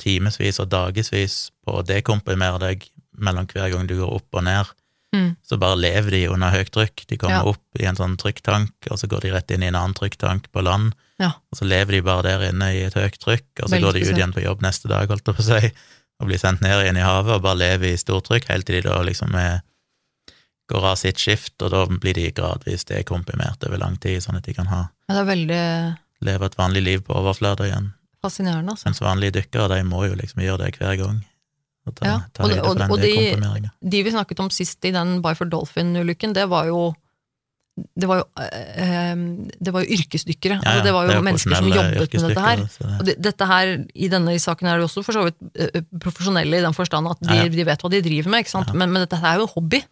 timevis 0.01 0.59
og 0.63 0.69
dagevis 0.73 1.37
på 1.65 1.77
å 1.79 1.85
dekomprimere 1.85 2.59
deg 2.61 2.89
mellom 3.17 3.47
hver 3.49 3.71
gang 3.73 3.87
du 3.89 3.95
går 4.01 4.17
opp 4.19 4.41
og 4.41 4.43
ned, 4.49 4.73
Mm. 5.15 5.37
så 5.41 5.55
bare 5.57 5.77
lever 5.79 6.11
de 6.11 6.19
under 6.27 6.51
høyt 6.51 6.69
trykk. 6.75 7.05
De 7.07 7.15
kommer 7.17 7.39
Ja. 7.39 7.49
opp 7.53 7.79
i 7.79 7.85
en 7.87 7.95
sånn 7.95 8.17
trykktank, 8.19 8.73
og 8.91 8.97
så 8.99 9.07
går 9.07 9.21
de 9.23 9.31
rett 9.31 9.51
inn 9.55 9.63
i 9.63 9.67
en 9.67 9.75
annen 9.79 9.93
trykktank 9.95 10.51
på 10.51 10.61
land, 10.61 10.93
Ja. 11.17 11.29
og 11.49 11.55
så 11.57 11.63
lever 11.65 11.93
de 11.93 12.01
bare 12.01 12.23
der 12.23 12.49
inne 12.51 12.73
i 12.75 12.81
et 12.83 12.93
høyt 12.93 13.17
trykk, 13.17 13.45
og 13.63 13.69
så 13.69 13.79
Veldig 13.79 13.81
går 13.87 13.93
de 13.93 14.01
ut 14.09 14.17
igjen 14.17 14.33
på 14.33 14.43
jobb 14.43 14.61
neste 14.61 14.89
dag, 14.89 15.07
holdt 15.07 15.25
jeg 15.25 15.35
på 15.35 15.41
å 15.41 15.61
si, 15.61 15.71
og 16.19 16.27
blir 16.27 16.37
sendt 16.37 16.61
ned 16.61 16.83
igjen 16.83 16.97
i 16.97 17.05
havet 17.07 17.35
og 17.35 17.41
bare 17.41 17.55
lever 17.57 17.93
i 17.93 17.97
stortrykk 17.97 18.45
helt 18.49 18.65
til 18.65 18.81
de 18.81 18.89
da 18.89 18.99
liksom 19.01 19.33
er, 19.35 19.61
går 20.69 20.83
av 20.83 20.97
sitt 20.97 21.17
skift, 21.17 21.55
og 21.61 21.71
da 21.71 21.85
blir 21.87 22.13
de 22.13 22.29
gradvis 22.31 22.83
dekomprimert 22.83 23.63
over 23.65 23.77
lang 23.79 23.95
tid, 23.97 24.19
sånn 24.21 24.35
at 24.35 24.43
de 24.43 24.53
kan 24.53 24.67
ha, 24.67 24.89
Ja, 25.09 25.15
det 25.15 25.23
er 25.23 25.35
veldig 25.35 25.97
leve 26.22 26.45
et 26.45 26.55
vanlig 26.57 26.84
liv 26.84 27.01
på 27.01 27.15
overflata 27.15 27.65
igjen. 27.70 27.93
fascinerende, 28.24 28.72
altså. 28.74 28.86
Mens 28.89 28.99
vanlige 28.99 29.32
dykkere, 29.38 29.68
de 29.70 29.84
må 29.88 30.01
jo 30.09 30.15
liksom 30.18 30.41
gjøre 30.41 30.57
det 30.65 30.78
hver 30.80 30.97
gang. 30.97 31.20
Og 31.88 31.95
ta, 31.95 32.05
Ja, 32.05 32.15
ta 32.34 32.43
og- 32.43 32.51
og- 32.51 32.91
og 32.91 32.99
de- 32.99 33.70
De 33.89 34.03
vi 34.03 34.11
snakket 34.11 34.39
om 34.39 34.49
sist 34.49 34.84
i 34.84 34.91
den 34.91 35.22
Byford 35.22 35.49
Dolphin-ulykken, 35.51 36.34
det 36.34 36.49
var 36.49 36.65
jo 36.65 36.93
det 37.95 38.07
var 38.09 38.18
jo, 38.18 38.24
eh, 38.41 39.15
det 39.61 39.72
var 39.72 39.84
jo 39.86 39.93
yrkesdykkere. 39.93 40.55
Ja, 40.57 40.61
ja, 40.65 40.72
altså, 40.72 40.84
det 40.84 40.93
var 40.93 41.01
jo 41.03 41.07
det 41.09 41.18
er 41.18 41.22
mennesker 41.22 41.55
som 41.55 41.68
jobbet 41.70 41.99
med 41.99 42.09
dette 42.09 42.41
her. 42.41 42.55
det- 42.57 42.99
Og 42.99 43.05
det, 43.05 43.22
dette 43.22 43.45
her, 43.45 43.86
I 43.95 44.07
denne 44.09 44.34
saken 44.41 44.68
er 44.68 44.78
det 44.80 44.86
også 44.89 45.03
for 45.05 45.13
så 45.13 45.24
vidt 45.26 45.36
eh, 45.76 45.82
profesjonelle 45.99 46.57
i 46.57 46.61
den 46.61 46.74
forstand 46.74 47.07
at 47.07 47.20
de, 47.22 47.36
Ja, 47.36 47.47
de 47.47 47.63
vet 47.63 47.80
hva 47.80 47.89
de 47.91 48.01
driver 48.01 48.30
med. 48.30 48.74
Men, 48.74 48.91
men 48.91 49.07
dette 49.07 49.22
er 49.24 49.36
jo 49.38 49.43
en 49.43 49.47
hobby. 49.55 49.84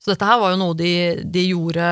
Så 0.00 0.14
dette 0.14 0.24
her 0.24 0.38
var 0.40 0.54
jo 0.54 0.60
noe 0.62 0.76
de, 0.78 0.90
de 1.28 1.42
gjorde 1.50 1.88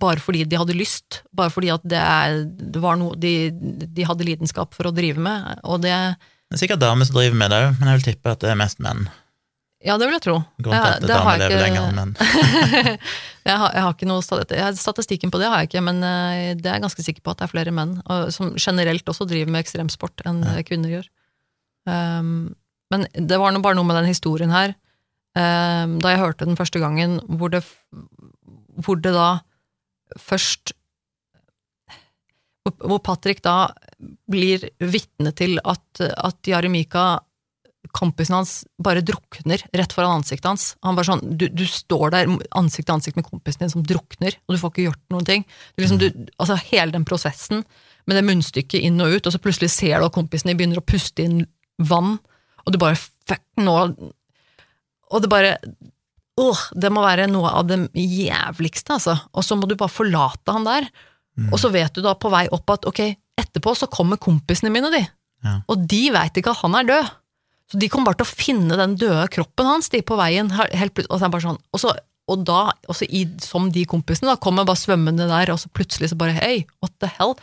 bare 0.00 0.22
fordi 0.24 0.46
de 0.48 0.56
hadde 0.56 0.76
lyst, 0.76 1.20
bare 1.36 1.52
fordi 1.52 1.68
at 1.74 1.84
det, 1.84 2.00
er, 2.00 2.38
det 2.48 2.80
var 2.80 2.96
noe 2.96 3.12
de, 3.20 3.50
de 3.52 4.06
hadde 4.08 4.24
lidenskap 4.24 4.72
for 4.76 4.88
å 4.88 4.94
drive 4.96 5.20
med. 5.20 5.60
Og 5.68 5.82
det 5.84 5.92
Det 5.92 6.56
er 6.56 6.62
sikkert 6.62 6.80
damer 6.80 7.04
som 7.04 7.18
driver 7.18 7.36
med 7.36 7.52
det 7.52 7.58
òg, 7.66 7.76
men 7.76 7.90
jeg 7.92 8.00
vil 8.00 8.06
tippe 8.08 8.32
at 8.32 8.40
det 8.40 8.54
er 8.54 8.60
mest 8.60 8.80
menn. 8.80 9.04
Ja, 9.84 9.98
det 10.00 10.08
vil 10.08 10.16
jeg 10.16 10.24
tro. 10.24 10.38
Grunnen 10.64 10.80
til 10.80 10.94
at 10.96 11.04
det 11.04 11.12
har 11.12 11.26
damer 11.26 11.42
lever 11.44 11.60
lenger 11.60 11.84
enn 11.84 11.98
menn. 12.00 12.14
jeg, 13.46 13.56
har, 13.60 13.68
jeg 13.76 13.84
har 13.84 13.92
ikke 13.92 14.08
noe 14.08 14.24
statistikk. 14.24 14.80
Statistikken 14.80 15.34
på 15.34 15.38
det 15.42 15.50
har 15.52 15.60
jeg 15.62 15.68
ikke, 15.70 15.82
men 15.84 16.00
eh, 16.08 16.54
det 16.56 16.70
er 16.70 16.78
jeg 16.78 16.86
ganske 16.86 17.04
sikker 17.04 17.22
på 17.22 17.34
at 17.34 17.42
det 17.42 17.46
er 17.46 17.52
flere 17.52 17.74
menn 17.76 17.98
som 18.34 18.54
generelt 18.56 19.12
også 19.12 19.28
driver 19.28 19.52
med 19.52 19.62
ekstremsport 19.66 20.24
enn 20.26 20.40
Ja. 20.48 20.64
kvinner 20.66 20.96
gjør. 20.96 21.10
Um, 21.86 22.32
men 22.90 23.04
det 23.14 23.38
var 23.38 23.52
nå 23.54 23.60
bare 23.62 23.76
noe 23.78 23.86
med 23.86 24.00
den 24.00 24.08
historien 24.10 24.50
her, 24.50 24.72
da 25.36 26.12
jeg 26.12 26.20
hørte 26.22 26.46
den 26.48 26.56
første 26.56 26.80
gangen, 26.80 27.18
hvor 27.28 27.50
det, 27.52 27.60
hvor 28.80 28.96
det 28.96 29.12
da 29.12 29.28
først 30.16 30.72
hvor 32.66 32.98
Patrick 33.04 33.42
da 33.44 33.68
blir 34.30 34.64
vitne 34.82 35.32
til 35.36 35.60
at, 35.62 36.00
at 36.00 36.50
Jaremika 36.50 37.20
kompisen 37.94 38.34
hans 38.34 38.52
bare 38.82 39.04
drukner 39.06 39.62
rett 39.76 39.92
foran 39.94 40.18
ansiktet 40.18 40.48
hans. 40.48 40.64
Han 40.84 40.96
bare 40.98 41.08
sånn, 41.10 41.22
du, 41.38 41.46
du 41.52 41.64
står 41.70 42.12
der 42.14 42.32
ansikt 42.58 42.88
til 42.88 42.96
ansikt 42.96 43.18
med 43.18 43.28
kompisen 43.28 43.64
din 43.64 43.72
som 43.72 43.84
drukner, 43.86 44.38
og 44.46 44.54
du 44.56 44.60
får 44.60 44.72
ikke 44.72 44.86
gjort 44.88 45.14
noen 45.14 45.28
ting. 45.28 45.46
Du, 45.76 45.84
liksom, 45.84 46.00
du, 46.02 46.08
altså 46.40 46.58
Hele 46.66 46.96
den 46.96 47.06
prosessen 47.06 47.62
med 48.06 48.18
det 48.18 48.26
munnstykket 48.26 48.82
inn 48.86 48.98
og 49.02 49.16
ut, 49.16 49.26
og 49.26 49.34
så 49.34 49.42
plutselig 49.42 49.70
ser 49.74 50.00
du 50.00 50.08
at 50.08 50.16
kompisen 50.16 50.50
din 50.50 50.58
begynner 50.58 50.82
å 50.82 50.86
puste 50.86 51.24
inn 51.24 51.44
vann, 51.78 52.16
og 52.64 52.74
du 52.74 52.80
bare 52.82 52.98
fuck, 52.98 53.44
nå 53.62 53.76
Og 55.12 55.22
det 55.22 55.30
bare 55.32 55.58
Åh, 56.36 56.62
det 56.76 56.90
må 56.92 57.00
være 57.00 57.30
noe 57.32 57.48
av 57.48 57.64
det 57.64 57.78
jævligste, 57.96 58.98
altså. 58.98 59.14
Og 59.32 59.44
så 59.46 59.56
må 59.56 59.64
du 59.64 59.72
bare 59.72 59.88
forlate 59.88 60.52
han 60.52 60.66
der. 60.68 60.84
Mm. 61.40 61.46
Og 61.48 61.60
så 61.62 61.70
vet 61.72 61.94
du 61.96 62.02
da 62.04 62.12
på 62.12 62.28
vei 62.28 62.42
opp 62.52 62.74
at 62.74 62.84
ok, 62.88 63.00
etterpå 63.40 63.72
så 63.72 63.88
kommer 63.88 64.20
kompisene 64.20 64.68
mine, 64.72 64.90
de. 64.92 65.00
Ja. 65.46 65.54
Og 65.72 65.86
de 65.88 66.02
veit 66.12 66.36
ikke 66.36 66.52
at 66.52 66.60
han 66.60 66.76
er 66.76 66.90
død. 66.90 67.08
Så 67.72 67.80
de 67.80 67.88
kommer 67.90 68.12
bare 68.12 68.20
til 68.20 68.28
å 68.28 68.36
finne 68.44 68.78
den 68.78 68.98
døde 69.00 69.24
kroppen 69.32 69.68
hans 69.68 69.88
de 69.92 70.02
på 70.04 70.18
veien. 70.20 70.52
Helt, 70.52 71.00
og, 71.08 71.16
så 71.16 71.30
er 71.30 71.46
sånn, 71.46 71.60
og, 71.72 71.82
så, 71.82 71.94
og 72.30 72.44
da, 72.46 72.60
også 72.92 73.08
i, 73.08 73.24
som 73.42 73.70
de 73.74 73.86
kompisene, 73.88 74.30
da 74.30 74.40
kommer 74.42 74.68
bare 74.68 74.80
svømmende 74.80 75.30
der, 75.30 75.54
og 75.54 75.62
så 75.62 75.72
plutselig 75.74 76.12
så 76.12 76.20
bare 76.20 76.36
hei, 76.36 76.66
what 76.84 76.94
the 77.02 77.10
hell? 77.18 77.34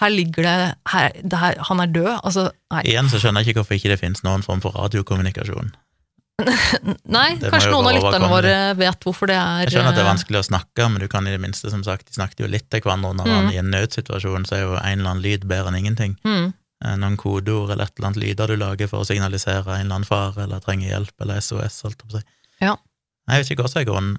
Her 0.00 0.12
ligger 0.12 0.44
det, 0.44 0.56
her, 0.92 1.10
det 1.24 1.38
her, 1.40 1.58
Han 1.70 1.80
er 1.80 1.90
død. 1.92 2.12
Altså, 2.20 2.50
nei. 2.70 2.84
Igjen 2.92 3.10
så 3.10 3.18
skjønner 3.20 3.42
jeg 3.42 3.52
ikke 3.56 3.62
hvorfor 3.62 3.78
ikke 3.78 3.92
det 3.94 4.00
finnes 4.02 4.22
noen 4.26 4.44
form 4.44 4.62
for 4.64 4.76
radiokommunikasjon. 4.76 5.72
nei 7.16 7.28
Det 7.40 7.48
kanskje 7.50 7.70
noen 7.72 7.86
av 7.88 7.94
lytterne 7.96 8.28
våre 8.28 8.52
vet 8.76 9.06
hvorfor 9.06 9.30
det 9.30 9.36
er 9.40 9.62
Jeg 9.64 9.72
skjønner 9.76 9.94
at 9.94 9.96
det 9.96 10.02
er 10.02 10.06
eh, 10.06 10.12
vanskelig 10.12 10.40
å 10.42 10.46
snakke, 10.50 10.88
men 10.92 11.00
du 11.00 11.08
kan 11.08 11.26
i 11.26 11.32
det 11.32 11.40
minste, 11.40 11.70
som 11.72 11.80
sagt, 11.86 12.06
de 12.10 12.16
snakket 12.18 12.42
jo 12.44 12.50
litt 12.52 12.68
til 12.70 12.82
hverandre 12.84 13.14
når 13.16 13.30
Mm. 13.32 13.48
i 13.54 13.58
en 13.62 13.70
nødsituasjon, 13.72 14.44
så 14.48 14.56
er 14.58 14.62
jo 14.66 14.74
en 14.76 14.98
eller 15.00 15.10
annen 15.14 15.22
lyd 15.24 15.46
bedre 15.48 15.72
enn 15.72 15.80
ingenting. 15.80 16.16
mm, 16.24 16.52
Eh, 16.84 16.92
Noen 17.00 17.16
kodeord 17.16 17.70
eller 17.72 17.86
et 17.88 17.92
eller 17.96 18.06
annet 18.10 18.20
lyder 18.20 18.46
du 18.52 18.56
lager 18.60 18.86
for 18.90 19.00
å 19.00 19.06
signalisere 19.08 19.64
en 19.64 19.86
eller 19.86 19.94
annen 19.96 20.04
fare 20.04 20.42
eller 20.44 20.60
trenger 20.60 20.90
hjelp 20.90 21.22
eller 21.24 21.40
SOS, 21.40 21.78
holdt 21.86 22.02
jeg 22.02 22.10
på 22.10 22.16
å 22.18 22.20
si. 22.20 22.26
Ja. 22.60 22.74
Jeg 23.32 23.40
vet 23.40 23.50
ikke 23.54 23.64
hva 23.64 23.70
som 23.72 23.80
er 23.80 23.86
grunnen. 23.88 24.18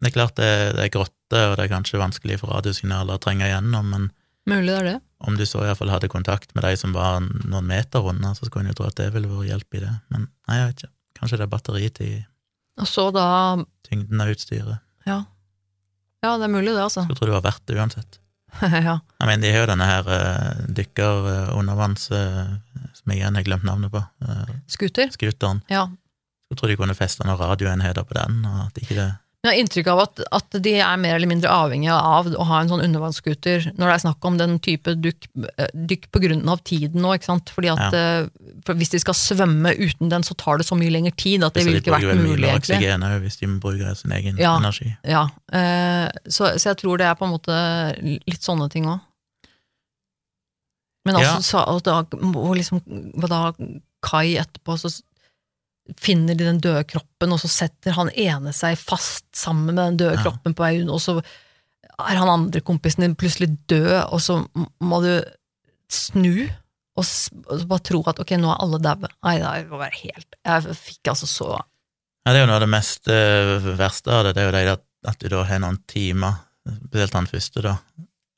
Det 0.00 0.12
er 0.12 0.14
klart 0.14 0.36
det, 0.38 0.50
det 0.76 0.84
er 0.84 0.92
grotte, 0.94 1.40
og 1.50 1.56
det 1.58 1.64
er 1.66 1.72
kanskje 1.74 1.98
vanskelig 1.98 2.38
for 2.38 2.54
radiosignaler 2.54 3.18
å 3.18 3.22
trenge 3.26 3.48
igjennom, 3.50 3.90
men 3.90 4.06
Mulig 4.46 4.70
det 4.70 4.78
er 4.78 4.84
det. 4.92 5.00
om 5.26 5.34
du 5.36 5.42
så 5.50 5.64
iallfall 5.66 5.90
hadde 5.90 6.08
kontakt 6.08 6.54
med 6.54 6.62
de 6.62 6.76
som 6.78 6.92
var 6.94 7.18
noen 7.26 7.66
meter 7.66 8.06
unna, 8.06 8.34
så 8.38 8.46
skulle 8.46 8.68
en 8.68 8.70
jo 8.70 8.78
tro 8.78 8.86
at 8.86 8.94
det 9.02 9.10
ville 9.12 9.26
vært 9.26 9.50
hjelp 9.50 9.74
i 9.74 9.82
det. 9.82 9.94
Men 10.14 10.28
nei, 10.46 10.60
jeg 10.62 10.68
vet 10.70 10.84
ikke. 10.84 10.92
Kanskje 11.16 11.40
det 11.40 11.46
er 11.46 11.52
batteritid, 11.52 12.26
Og 12.80 12.88
så 12.90 13.08
da 13.14 13.26
tyngden 13.88 14.20
av 14.20 14.30
utstyret. 14.34 14.82
Ja. 15.08 15.22
Ja, 16.24 16.36
det 16.36 16.48
er 16.48 16.52
mulig 16.52 16.74
det, 16.74 16.82
altså. 16.82 17.04
Skulle 17.06 17.18
tro 17.18 17.28
det 17.28 17.36
var 17.36 17.44
verdt 17.46 17.66
det 17.68 17.76
uansett. 17.78 18.18
ja. 18.62 18.98
Jeg 19.20 19.28
mener, 19.28 19.42
de 19.42 19.52
har 19.52 19.64
jo 19.64 19.70
denne 19.70 19.88
her 19.88 20.10
uh, 20.10 20.64
dykker 20.76 21.28
uh, 21.28 21.58
undervanns... 21.58 22.10
uh, 22.12 22.56
som 22.96 23.12
jeg 23.12 23.20
igjen 23.20 23.36
har 23.36 23.44
glemt 23.46 23.66
navnet 23.68 23.92
på. 23.92 24.00
Uh, 24.24 24.56
Scooter? 24.72 25.10
Scooteren. 25.12 25.60
Ja. 25.70 25.84
Skulle 26.46 26.60
tro 26.60 26.70
de 26.70 26.78
kunne 26.80 26.96
feste 26.96 27.26
noen 27.26 27.38
radioenheter 27.40 28.06
på 28.06 28.16
den, 28.16 28.40
og 28.48 28.66
at 28.68 28.80
ikke 28.80 28.96
det 28.98 29.10
Men 29.44 29.52
jeg 29.52 29.58
har 29.60 29.62
inntrykk 29.62 29.88
av 29.92 30.00
at, 30.02 30.20
at 30.34 30.56
de 30.64 30.72
er 30.82 30.96
mer 30.98 31.14
eller 31.18 31.28
mindre 31.30 31.50
avhengige 31.52 31.94
av 31.94 32.26
å 32.34 32.44
ha 32.48 32.56
en 32.62 32.70
sånn 32.70 32.82
undervannsscooter 32.82 33.68
når 33.76 33.84
det 33.84 33.92
er 33.92 34.02
snakk 34.02 34.26
om 34.26 34.38
den 34.40 34.56
type 34.64 34.94
dykk, 34.98 35.28
eh, 35.54 35.68
dykk 35.92 36.08
på 36.10 36.22
grunn 36.24 36.40
av 36.50 36.62
tiden 36.66 37.04
nå, 37.04 37.12
ikke 37.14 37.28
sant. 37.28 37.52
Fordi 37.54 37.70
at 37.70 37.94
ja. 37.94 38.06
for 38.66 38.80
hvis 38.80 38.90
de 38.96 39.00
skal 39.04 39.14
svømme 39.14 39.70
uten 39.78 40.10
den, 40.10 40.26
så 40.26 40.34
tar 40.40 40.58
det 40.58 40.66
så 40.66 40.78
mye 40.78 40.90
lengre 40.90 41.14
tid 41.14 41.46
at 41.46 41.54
det 41.54 41.66
ville 41.68 41.78
ikke 41.78 41.94
vært 41.94 42.18
mulig, 42.18 42.48
egentlig. 42.48 42.80
oksygen 42.80 43.06
hvis 43.22 43.38
de 43.42 43.50
bruker 43.62 43.94
sin 44.00 44.16
egen 44.18 44.40
Ja. 44.42 44.56
energi. 44.58 44.90
Ja, 45.06 45.26
eh, 45.52 46.08
så, 46.26 46.56
så 46.56 46.72
jeg 46.72 46.80
tror 46.82 46.98
det 46.98 47.06
er 47.06 47.14
på 47.20 47.28
en 47.28 47.36
måte 47.36 47.60
litt 48.02 48.42
sånne 48.42 48.70
ting 48.72 48.88
òg. 48.90 49.04
Men 51.06 51.20
Ja. 51.20 51.36
altså, 51.36 51.42
så, 51.52 51.62
og 51.70 51.84
da, 51.86 52.00
og 52.02 52.56
liksom, 52.58 52.82
da 53.30 53.52
Kai 54.02 54.36
etterpå, 54.38 54.74
så 54.78 54.90
finner 56.00 56.34
de 56.34 56.44
den 56.48 56.58
døde 56.62 56.82
kroppen, 56.90 57.32
og 57.32 57.38
så 57.42 57.48
setter 57.52 57.94
han 57.94 58.10
ene 58.18 58.52
seg 58.56 58.78
fast 58.80 59.26
sammen 59.36 59.68
med 59.70 59.78
den 59.78 59.98
døde 60.02 60.16
Ja. 60.18 60.22
kroppen 60.26 60.54
på 60.56 60.64
vei 60.64 60.80
unna, 60.80 60.96
og 60.96 61.00
så 61.04 61.18
er 61.20 62.16
han 62.18 62.28
andre 62.28 62.60
kompisen 62.60 63.04
din 63.06 63.14
plutselig 63.16 63.52
død, 63.70 64.08
og 64.12 64.20
så 64.20 64.40
må 64.82 64.98
du 65.04 65.12
snu 65.88 66.48
og, 66.96 67.04
og 67.52 67.62
bare 67.70 67.84
tro 67.84 68.00
at 68.10 68.18
ok, 68.20 68.34
nå 68.40 68.50
er 68.50 68.60
alle 68.64 68.78
daue. 68.82 69.08
Nei, 69.24 69.36
det 69.38 69.68
må 69.70 69.78
være 69.78 69.98
helt 70.00 70.36
Jeg 70.48 70.76
fikk 70.80 71.10
altså 71.12 71.28
så 71.28 71.48
Ja, 71.56 72.32
det 72.32 72.40
er 72.40 72.44
jo 72.46 72.48
noe 72.50 72.56
av 72.58 72.64
det 72.64 72.72
mest 72.72 73.08
eh, 73.12 73.68
verste 73.78 74.10
av 74.10 74.24
det, 74.26 74.32
det 74.34 74.42
er 74.42 74.48
jo 74.48 74.54
det 74.56 74.62
at, 74.74 74.84
at 75.12 75.20
du 75.22 75.28
da 75.30 75.44
har 75.46 75.60
noen 75.62 75.78
timer, 75.86 76.40
spesielt 76.88 77.14
han 77.14 77.28
første, 77.30 77.62
da, 77.62 77.76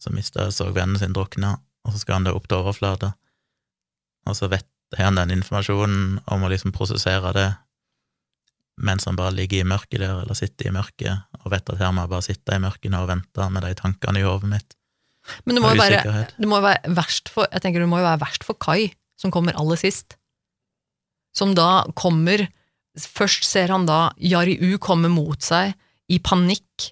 som 0.03 0.15
mista 0.19 0.51
så 0.53 0.69
vennen 0.75 0.99
sin 1.01 1.15
drukne, 1.17 1.55
og 1.87 1.95
så 1.95 2.03
skal 2.03 2.19
han 2.19 2.27
da 2.29 2.35
opp 2.37 2.51
til 2.51 2.59
overflata, 2.61 3.15
og 4.29 4.37
så 4.37 4.51
vet 4.53 4.67
har 4.97 5.11
han 5.11 5.19
den 5.21 5.35
informasjonen 5.37 6.21
om 6.33 6.45
å 6.45 6.51
liksom 6.53 6.73
prosessere 6.73 7.33
det 7.37 7.49
mens 8.79 9.09
han 9.09 9.17
bare 9.19 9.35
ligger 9.35 9.63
i 9.65 9.67
mørket 9.67 9.99
der, 10.01 10.21
eller 10.23 10.37
sitter 10.39 10.69
i 10.71 10.75
mørket, 10.75 11.25
og 11.43 11.51
vet 11.51 11.73
at 11.73 11.81
her 11.81 11.91
må 11.95 12.05
jeg 12.05 12.13
bare 12.13 12.27
sitte 12.29 12.55
i 12.55 12.63
mørket 12.63 12.95
og 12.95 13.09
vente 13.11 13.49
med 13.51 13.65
de 13.67 13.73
tankene 13.79 14.21
i 14.21 14.27
hodet 14.27 14.51
mitt. 14.53 14.77
Men 15.45 15.59
det 15.59 15.65
må 15.65 15.73
være, 15.77 16.29
det 16.39 16.49
må 16.49 16.61
jo 16.61 16.65
være 16.65 16.95
verst 16.97 17.29
for 17.29 17.45
Jeg 17.53 17.61
tenker 17.61 17.83
det 17.83 17.89
må 17.91 17.99
jo 18.01 18.07
være 18.07 18.23
verst 18.23 18.47
for 18.47 18.57
Kai, 18.57 18.95
som 19.19 19.33
kommer 19.35 19.57
aller 19.61 19.77
sist. 19.81 20.17
Som 21.37 21.53
da 21.59 21.85
kommer 21.99 22.47
Først 22.99 23.45
ser 23.47 23.71
han 23.71 23.85
da 23.87 24.09
Jari 24.19 24.57
U 24.59 24.79
komme 24.83 25.07
mot 25.13 25.39
seg 25.45 25.77
i 26.11 26.17
panikk, 26.25 26.89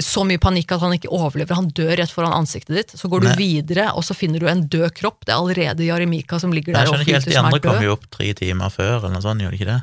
så 0.00 0.22
mye 0.24 0.40
panikk 0.40 0.72
at 0.72 0.80
han 0.80 0.94
ikke 0.96 1.10
overlever, 1.12 1.52
han 1.58 1.68
dør 1.76 1.92
rett 2.00 2.12
foran 2.12 2.32
ansiktet 2.32 2.76
ditt. 2.78 2.92
Så 2.96 3.10
går 3.12 3.20
du 3.20 3.28
Nei. 3.28 3.36
videre, 3.36 3.90
og 3.92 4.04
så 4.06 4.16
finner 4.16 4.40
du 4.40 4.46
en 4.48 4.62
død 4.72 4.94
kropp. 4.96 5.26
Det 5.26 5.34
er 5.34 5.40
allerede 5.40 5.84
Jaremika 5.84 6.38
som 6.40 6.54
ligger 6.54 6.72
der 6.72 6.86
Jeg 6.86 6.92
skjønner 6.94 7.04
ikke 7.04 7.18
helt, 7.18 7.28
De 7.28 7.40
andre 7.42 7.60
kom 7.66 7.84
jo 7.84 7.92
opp 7.98 8.06
tre 8.14 8.30
timer 8.38 8.72
før, 8.72 8.94
eller 9.02 9.12
noe 9.18 9.24
sånt, 9.24 9.44
gjorde 9.44 9.56
de 9.58 9.60
ikke 9.60 9.68
det? 9.72 9.80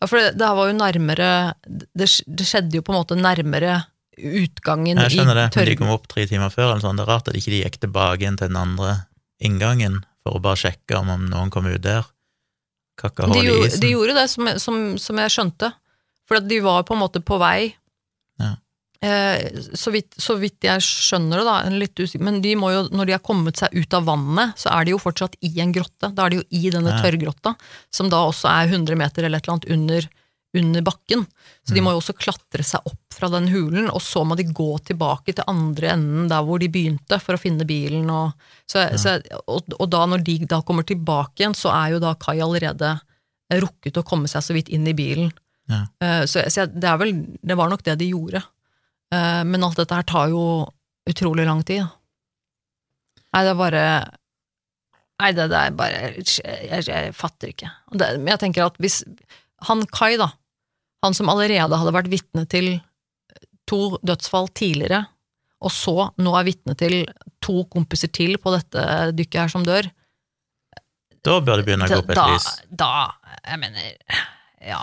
Ja, 0.00 0.06
for 0.06 0.18
det, 0.18 0.30
det 0.38 0.52
var 0.58 0.70
jo 0.70 0.76
nærmere 0.78 1.28
det, 1.66 2.08
det 2.26 2.46
skjedde 2.46 2.78
jo 2.78 2.82
på 2.86 2.94
en 2.94 2.98
måte 2.98 3.18
nærmere 3.18 3.74
utgangen 4.16 4.98
Jeg 5.04 5.12
skjønner 5.18 5.36
det, 5.42 5.48
men 5.54 5.68
de 5.68 5.76
kom 5.78 5.92
opp 5.92 6.06
tre 6.10 6.24
timer 6.30 6.50
før, 6.54 6.70
eller 6.72 6.84
sånn. 6.86 6.98
Det 6.98 7.04
er 7.04 7.10
rart 7.10 7.28
at 7.28 7.34
de 7.36 7.42
ikke 7.42 7.58
gikk 7.60 7.80
tilbake 7.84 8.22
igjen 8.24 8.38
til 8.40 8.50
den 8.50 8.58
andre 8.60 8.94
inngangen 9.44 10.00
for 10.24 10.38
å 10.38 10.42
bare 10.42 10.58
sjekke 10.62 10.98
om, 10.98 11.10
om 11.12 11.26
noen 11.30 11.50
kom 11.54 11.66
ut 11.68 11.82
der. 11.84 12.06
Kakka 12.96 13.26
hull 13.28 13.42
i 13.42 13.48
gjorde- 13.50 13.66
isen. 13.68 13.82
de 13.84 13.90
gjorde 13.92 14.14
det, 14.16 14.28
som, 14.32 14.48
som, 14.62 14.78
som 14.98 15.20
jeg 15.20 15.34
skjønte. 15.34 15.72
For 16.26 16.40
at 16.40 16.48
de 16.48 16.58
var 16.64 16.86
på 16.88 16.96
en 16.96 17.02
måte 17.04 17.20
på 17.22 17.36
vei. 17.38 17.74
Ja. 19.02 19.08
Eh, 19.08 19.60
så, 19.76 19.90
vidt, 19.94 20.14
så 20.20 20.36
vidt 20.40 20.60
jeg 20.64 20.80
skjønner 20.84 21.38
det, 21.42 21.46
da, 21.48 21.56
litt 21.70 21.94
usikker, 22.00 22.22
men 22.24 22.40
de 22.44 22.52
jo, 22.56 22.84
når 22.90 23.06
de 23.06 23.12
har 23.12 23.24
kommet 23.24 23.56
seg 23.60 23.74
ut 23.76 23.94
av 23.94 24.04
vannet, 24.08 24.54
så 24.56 24.70
er 24.72 24.84
de 24.84 24.94
jo 24.94 24.98
fortsatt 25.02 25.36
i 25.42 25.52
en 25.60 25.72
grotte. 25.72 26.12
Da 26.14 26.26
er 26.26 26.30
de 26.30 26.36
jo 26.42 26.46
i 26.50 26.70
denne 26.70 26.94
Ja. 26.94 27.02
tørrgrotta, 27.02 27.54
som 27.92 28.08
da 28.08 28.24
også 28.28 28.48
er 28.48 28.68
100 28.72 28.96
meter 28.96 29.24
eller 29.24 29.38
et 29.38 29.44
eller 29.48 29.56
annet 29.58 29.70
under, 29.70 30.08
under 30.56 30.82
bakken. 30.82 31.26
Så 31.66 31.72
Mm. 31.72 31.74
de 31.74 31.80
må 31.82 31.90
jo 31.92 32.00
også 32.00 32.16
klatre 32.16 32.64
seg 32.64 32.80
opp 32.86 33.00
fra 33.16 33.28
den 33.32 33.48
hulen, 33.48 33.88
og 33.90 34.00
så 34.00 34.24
må 34.24 34.36
de 34.36 34.44
gå 34.44 34.78
tilbake 34.84 35.34
til 35.34 35.44
andre 35.48 35.88
enden 35.94 36.28
der 36.28 36.42
hvor 36.44 36.58
de 36.60 36.68
begynte, 36.68 37.20
for 37.20 37.34
å 37.34 37.40
finne 37.40 37.64
bilen. 37.66 38.08
Og, 38.10 38.32
så, 38.68 38.86
så, 38.98 39.20
og, 39.48 39.62
og 39.80 39.88
da 39.90 40.04
når 40.06 40.22
de 40.24 40.38
da 40.46 40.60
kommer 40.62 40.84
tilbake 40.84 41.40
igjen, 41.40 41.54
så 41.56 41.72
er 41.72 41.92
jo 41.94 41.98
da 42.00 42.14
Kai 42.14 42.38
allerede 42.40 43.00
rukket 43.52 43.96
å 44.00 44.04
komme 44.04 44.28
seg 44.28 44.42
så 44.42 44.52
vidt 44.56 44.68
inn 44.68 44.86
i 44.88 44.92
bilen. 44.96 45.32
Ja. 45.68 45.86
Eh, 46.00 46.24
Så, 46.26 46.44
så 46.50 46.66
det, 46.66 46.92
vel, 47.00 47.12
det 47.42 47.56
var 47.56 47.68
nok 47.68 47.82
det 47.82 47.98
de 47.98 48.10
gjorde. 48.12 48.42
Eh, 49.14 49.42
Men 49.44 49.64
alt 49.64 49.78
dette 49.78 49.94
her 49.94 50.06
tar 50.08 50.30
jo 50.32 50.42
utrolig 51.08 51.46
lang 51.46 51.62
tid. 51.66 51.86
Nei, 53.32 53.42
det 53.44 53.52
er 53.52 53.58
bare 53.60 53.82
Nei, 55.16 55.30
det, 55.32 55.46
det 55.48 55.56
er 55.60 55.76
bare 55.76 56.00
jeg, 56.20 56.82
jeg, 56.90 57.12
fatter 57.16 57.48
ikke. 57.52 57.70
Det, 57.96 58.08
men 58.20 58.34
jeg 58.34 58.40
tenker 58.42 58.66
at 58.66 58.76
hvis 58.82 58.98
han 59.64 59.84
Kai, 59.88 60.18
da, 60.20 60.26
han 61.04 61.16
som 61.16 61.30
allerede 61.32 61.78
hadde 61.80 61.94
vært 61.96 62.10
vitne 62.12 62.44
til 62.52 62.74
to 63.66 63.96
dødsfall 64.04 64.50
tidligere, 64.52 65.06
og 65.64 65.72
så 65.72 66.10
nå 66.20 66.34
er 66.36 66.44
vitne 66.50 66.76
til 66.78 66.98
to 67.40 67.64
kompiser 67.72 68.12
til 68.12 68.36
på 68.42 68.52
dette 68.52 68.84
dykket 69.16 69.40
her 69.46 69.52
som 69.52 69.64
dør, 69.66 69.88
Da 71.26 71.40
bør 71.42 71.58
det 71.58 71.64
begynne 71.66 71.88
å 71.88 71.90
gå 71.90 71.96
opp 72.04 72.10
et 72.12 72.18
da, 72.20 72.26
lys. 72.30 72.44
da 72.70 72.90
Jeg 73.48 73.58
mener, 73.58 73.88
ja 74.62 74.82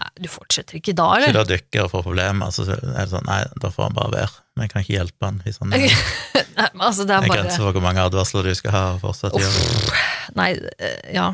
Nei, 0.00 0.08
Du 0.24 0.28
fortsetter 0.32 0.78
ikke 0.80 0.94
da, 0.96 1.06
eller? 1.18 1.34
da 1.36 1.42
dykker 1.44 1.84
og 1.84 1.90
får 1.92 2.04
problemer, 2.06 2.50
så 2.56 2.64
er 2.72 2.80
det 2.80 3.06
sånn 3.12 3.26
Nei, 3.28 3.42
da 3.60 3.68
får 3.74 3.86
han 3.90 3.98
bare 3.98 4.14
være. 4.16 4.32
jeg 4.64 4.72
kan 4.72 4.82
ikke 4.86 4.96
hjelpe 4.96 5.28
han 5.28 5.42
hvis 5.44 5.60
han 5.60 5.76
er 5.76 5.84
Nei, 5.84 6.66
men 6.72 6.82
altså, 6.88 7.04
det 7.04 7.14
er 7.14 7.22
er 7.22 7.28
bare 7.28 7.42
grense 7.44 7.60
for 7.60 7.76
hvor 7.76 7.84
mange 7.84 8.02
advarsler 8.08 8.48
du 8.48 8.54
skal 8.58 8.72
ha 8.74 8.82
og 8.96 9.00
fortsatt 9.04 9.36
gjøre. 9.36 9.62
Uff, 9.68 10.02
Nei, 10.40 10.50
eh, 10.80 10.98
ja. 11.18 11.28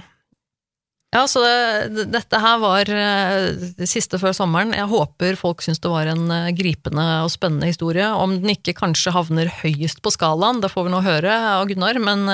Ja, 1.14 1.22
så 1.30 1.40
det, 1.40 1.94
det- 1.96 2.06
dette 2.12 2.38
her 2.42 2.58
var 2.60 2.90
eh, 2.92 3.46
det 3.78 3.86
siste 3.88 4.18
før 4.20 4.34
sommeren. 4.36 4.74
Jeg 4.76 4.88
håper 4.90 5.38
folk 5.40 5.62
syns 5.64 5.78
det 5.80 5.88
var 5.92 6.10
en 6.12 6.26
eh, 6.34 6.50
gripende 6.58 7.04
og 7.24 7.30
spennende 7.32 7.70
historie. 7.70 8.08
Om 8.12 8.34
den 8.42 8.52
ikke 8.56 8.74
kanskje 8.76 9.14
havner 9.14 9.48
høyest 9.62 10.02
på 10.04 10.12
skalaen, 10.12 10.60
det 10.60 10.72
får 10.74 10.88
vi 10.88 10.92
nå 10.96 11.00
høre 11.06 11.32
av 11.54 11.64
Gunnar, 11.70 11.98
men, 12.02 12.26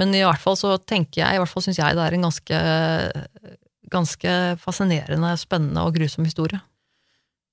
men 0.00 0.16
i 0.16 0.24
hvert 0.24 0.42
fall 0.42 0.56
så 0.58 0.74
tenker 0.80 1.22
jeg, 1.22 1.36
i 1.36 1.42
hvert 1.44 1.52
fall 1.52 1.62
syns 1.68 1.78
jeg 1.78 1.94
det 2.00 2.06
er 2.08 2.16
en 2.18 2.26
ganske, 2.26 2.62
ganske 3.92 4.32
fascinerende, 4.62 5.32
spennende 5.40 5.84
og 5.86 5.96
grusom 5.96 6.26
historie. 6.28 6.60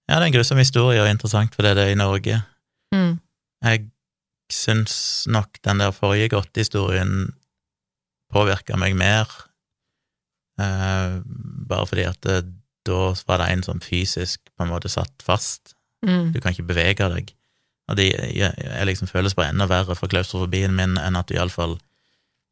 Ja, 0.06 0.20
det 0.20 0.22
er 0.22 0.30
en 0.30 0.38
grusom 0.38 0.62
historie, 0.62 1.02
og 1.02 1.10
interessant 1.10 1.56
fordi 1.57 1.74
det 1.78 1.86
er 1.86 1.94
i 1.94 1.99
Norge. 1.99 2.41
Mm. 2.94 3.18
Jeg 3.66 3.88
syns 4.53 5.26
nok 5.28 5.57
den 5.66 5.82
der 5.82 5.95
forrige 5.95 6.30
godtehistorien 6.36 7.34
påvirka 8.34 8.78
meg 8.78 8.98
mer, 8.98 9.32
eh, 10.62 11.22
bare 11.70 11.88
fordi 11.90 12.06
at 12.10 12.22
det, 12.22 12.44
da 12.86 13.16
var 13.28 13.41
det 13.41 13.49
en 13.52 13.64
som 13.66 13.82
fysisk 13.82 14.41
på 14.53 14.66
en 14.66 14.74
måte 14.74 14.91
satt 14.91 15.26
fast. 15.26 15.74
Mm. 16.06 16.34
Du 16.34 16.40
kan 16.41 16.53
ikke 16.53 16.70
bevege 16.70 17.10
deg. 17.16 17.34
Og 17.90 17.98
det 17.98 18.12
jeg, 18.14 18.53
jeg 18.57 18.86
liksom 18.86 19.10
føles 19.10 19.36
bare 19.38 19.53
enda 19.53 19.68
verre 19.70 19.95
for 19.98 20.10
klaustrofobien 20.10 20.74
min 20.74 20.98
enn 21.02 21.18
at 21.18 21.30
du 21.30 21.36
iallfall 21.38 21.78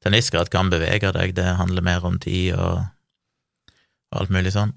til 0.02 0.12
en 0.12 0.18
viss 0.18 0.30
grad 0.34 0.50
kan 0.54 0.70
bevege 0.74 1.14
deg. 1.16 1.36
Det 1.38 1.56
handler 1.58 1.86
mer 1.86 2.06
om 2.06 2.20
tid 2.22 2.54
og, 2.58 2.84
og 4.14 4.22
alt 4.22 4.34
mulig 4.34 4.54
sånn. 4.56 4.72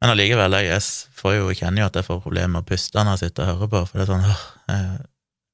Men 0.00 0.14
allikevel, 0.14 0.56
jeg 0.64 0.82
får 1.20 1.36
jo, 1.36 1.48
jeg 1.52 1.60
kjenner 1.60 1.84
jo 1.84 1.88
at 1.90 1.98
jeg 2.00 2.06
får 2.08 2.20
problemer 2.24 2.54
med 2.56 2.64
å 2.64 2.68
puste 2.70 3.04
når 3.04 3.18
jeg 3.18 3.28
sitter 3.28 3.44
og 3.44 3.50
hører 3.52 3.72
på, 3.74 3.82
for 3.90 4.00
det 4.00 4.06
er 4.06 4.12
sånn 4.14 4.28
åh, 4.30 4.44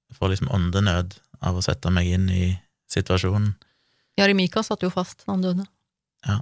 jeg 0.07 0.19
får 0.21 0.33
liksom 0.33 0.53
åndenød 0.55 1.17
av 1.51 1.59
å 1.59 1.65
sette 1.67 1.91
meg 1.93 2.13
inn 2.15 2.29
i 2.31 2.45
situasjonen. 2.93 3.57
Jarimika 4.17 4.63
satt 4.65 4.87
jo 4.87 4.91
fast 4.95 5.27
da 5.27 5.35
han 5.35 5.43
døde. 5.43 5.67
Ja. 6.25 6.39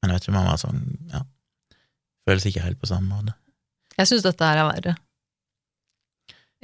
Men 0.00 0.12
jeg 0.12 0.20
vet 0.20 0.26
ikke 0.28 0.34
om 0.34 0.40
han 0.40 0.52
var 0.52 0.60
sånn, 0.62 0.84
ja 1.12 1.24
Føles 2.24 2.46
ikke 2.48 2.62
helt 2.64 2.78
på 2.80 2.88
samme 2.88 3.10
måte. 3.12 3.34
Jeg 3.98 4.08
syns 4.08 4.22
dette 4.24 4.46
her 4.48 4.62
er 4.62 4.64
verre. 4.64 4.94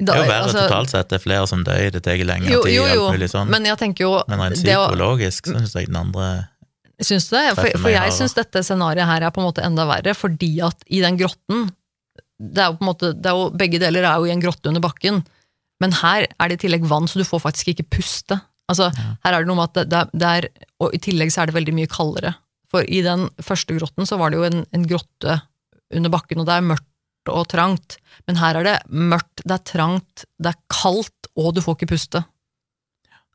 Det 0.01 0.09
er 0.09 0.23
jo 0.23 0.29
verre 0.31 0.45
altså- 0.47 0.63
totalt 0.65 0.91
sett, 0.91 1.09
det 1.11 1.19
er 1.19 1.23
flere 1.23 1.47
som 1.51 1.65
dør, 1.65 1.91
det 1.93 2.03
tar 2.03 2.17
lengre 2.17 2.49
Jo, 2.49 2.63
tid, 2.65 2.75
jo, 2.79 2.87
jo, 2.89 3.03
alt 3.05 3.19
mulig 3.19 3.29
sånn. 3.29 3.51
Men, 3.51 3.61
men 3.61 3.69
jeg 3.69 3.79
tenker 3.83 4.07
jo 4.07 4.13
rent 4.25 4.65
det 4.65 4.77
å- 4.79 4.87
psykologisk 4.89 5.51
så 5.51 5.59
syns 5.59 5.75
jeg 5.77 5.87
den 5.91 5.97
andre 6.01 6.49
Syns 7.01 7.29
du 7.31 7.37
det? 7.37 7.47
For, 7.57 7.69
for 7.81 7.93
jeg 7.93 8.13
syns 8.13 8.37
dette 8.37 8.63
scenarioet 8.67 9.09
her 9.09 9.25
er 9.25 9.33
på 9.33 9.41
en 9.41 9.49
måte 9.49 9.65
enda 9.65 9.87
verre, 9.89 10.13
fordi 10.17 10.53
at 10.67 10.85
i 10.93 11.01
den 11.05 11.17
grotten 11.21 11.71
det 12.41 12.63
er 12.63 12.71
jo 12.71 12.79
på 12.79 12.85
en 12.85 12.89
måte, 12.89 13.13
det 13.17 13.29
er 13.29 13.37
jo, 13.37 13.49
Begge 13.61 13.81
deler 13.83 14.07
er 14.09 14.21
jo 14.21 14.29
i 14.29 14.33
en 14.33 14.41
grotte 14.41 14.71
under 14.71 14.83
bakken, 14.85 15.21
men 15.81 15.97
her 16.01 16.27
er 16.29 16.51
det 16.51 16.59
i 16.59 16.63
tillegg 16.67 16.87
vann, 16.89 17.09
så 17.09 17.21
du 17.21 17.27
får 17.29 17.43
faktisk 17.45 17.73
ikke 17.73 17.89
puste. 17.99 18.39
Altså, 18.71 18.91
Her 19.25 19.35
er 19.35 19.43
det 19.43 19.51
noe 19.51 19.59
med 19.59 19.73
at 19.73 19.91
det, 19.91 20.03
det 20.15 20.29
er 20.29 20.47
Og 20.79 20.95
i 20.95 21.01
tillegg 21.03 21.33
så 21.35 21.43
er 21.43 21.51
det 21.51 21.57
veldig 21.57 21.75
mye 21.75 21.91
kaldere. 21.91 22.37
For 22.71 22.87
i 22.87 23.01
den 23.03 23.27
første 23.43 23.75
grotten 23.75 24.07
så 24.07 24.19
var 24.21 24.31
det 24.31 24.39
jo 24.39 24.47
en, 24.47 24.63
en 24.71 24.87
grotte 24.87 25.41
under 25.91 26.13
bakken, 26.13 26.39
og 26.39 26.47
det 26.47 26.55
er 26.55 26.69
mørkt 26.69 27.33
og 27.33 27.49
trangt. 27.51 27.97
Men 28.29 28.39
her 28.39 28.61
er 28.61 28.69
det 28.69 28.77
mørkt, 28.95 29.43
det 29.43 29.57
er 29.57 29.65
trangt, 29.67 30.25
det 30.39 30.53
er 30.53 30.61
kaldt, 30.71 31.31
og 31.35 31.57
du 31.57 31.61
får 31.65 31.81
ikke 31.81 31.91
puste. 31.97 32.23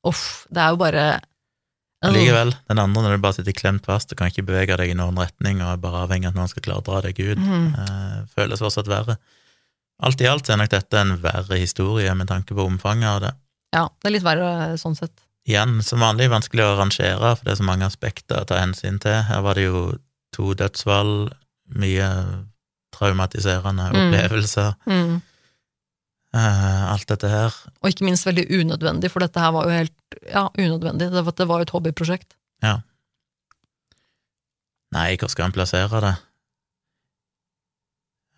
Uff, 0.08 0.46
det 0.54 0.64
er 0.64 0.72
jo 0.72 0.80
bare 0.80 1.06
Likevel, 2.14 2.54
den 2.70 2.80
andre 2.80 3.02
når 3.02 3.16
du 3.16 3.22
bare 3.24 3.34
sitter 3.38 3.56
klemt 3.56 3.86
fast 3.86 4.12
og 4.12 4.18
kan 4.20 4.28
ikke 4.30 4.46
bevege 4.46 4.78
deg 4.78 4.92
i 4.92 4.98
noen 4.98 5.18
retning 5.18 5.62
og 5.62 5.72
er 5.72 5.82
bare 5.82 6.04
avhengig 6.06 6.28
av 6.28 6.34
at 6.36 6.40
noen 6.40 6.52
skal 6.52 6.66
klare 6.66 6.84
å 6.84 6.86
dra 6.86 7.02
deg 7.02 7.20
ut, 7.20 7.40
mm. 7.42 7.68
eh, 7.82 8.18
føles 8.36 8.60
fortsatt 8.62 8.88
verre. 8.92 9.18
Alt 10.04 10.22
i 10.22 10.28
alt 10.28 10.50
er 10.50 10.58
nok 10.60 10.70
dette 10.70 11.00
en 11.00 11.16
verre 11.24 11.58
historie 11.58 12.14
med 12.16 12.28
tanke 12.28 12.54
på 12.54 12.66
omfanget 12.68 13.10
av 13.10 13.22
det. 13.24 13.34
Ja, 13.76 13.86
det 14.02 14.10
er 14.10 14.16
litt 14.18 14.26
verre 14.28 14.78
sånn 14.78 14.96
sett. 14.96 15.14
Igjen, 15.48 15.78
som 15.86 16.02
vanlig 16.02 16.30
vanskelig 16.32 16.64
å 16.66 16.76
rangere, 16.80 17.36
for 17.36 17.46
det 17.46 17.54
er 17.54 17.60
så 17.62 17.68
mange 17.68 17.86
aspekter 17.86 18.42
å 18.42 18.48
ta 18.50 18.58
hensyn 18.60 18.98
til. 19.00 19.20
Her 19.28 19.42
var 19.46 19.54
det 19.56 19.68
jo 19.68 19.86
to 20.34 20.54
dødsfall, 20.58 21.30
mye 21.76 22.10
traumatiserende 22.96 23.90
Mm. 23.92 23.98
opplevelser, 24.02 24.76
Mm. 24.88 25.22
Eh, 26.36 26.84
alt 26.92 27.08
dette 27.12 27.30
her. 27.32 27.56
Og 27.82 27.90
ikke 27.92 28.06
minst 28.08 28.28
veldig 28.28 28.46
unødvendig, 28.52 29.10
for 29.14 29.24
dette 29.24 29.42
her 29.42 29.54
var 29.56 29.70
jo 29.70 29.78
helt 29.80 30.20
ja, 30.30 30.46
unødvendig. 30.60 31.10
Det 31.14 31.24
var, 31.28 31.36
det 31.40 31.48
var 31.50 31.62
jo 31.62 31.68
et 31.70 31.76
hobbyprosjekt. 31.76 32.36
Nei, 34.96 35.10
hvor 35.20 35.28
skal 35.32 35.50
en 35.50 35.56
plassere 35.56 36.00
det? 36.06 36.14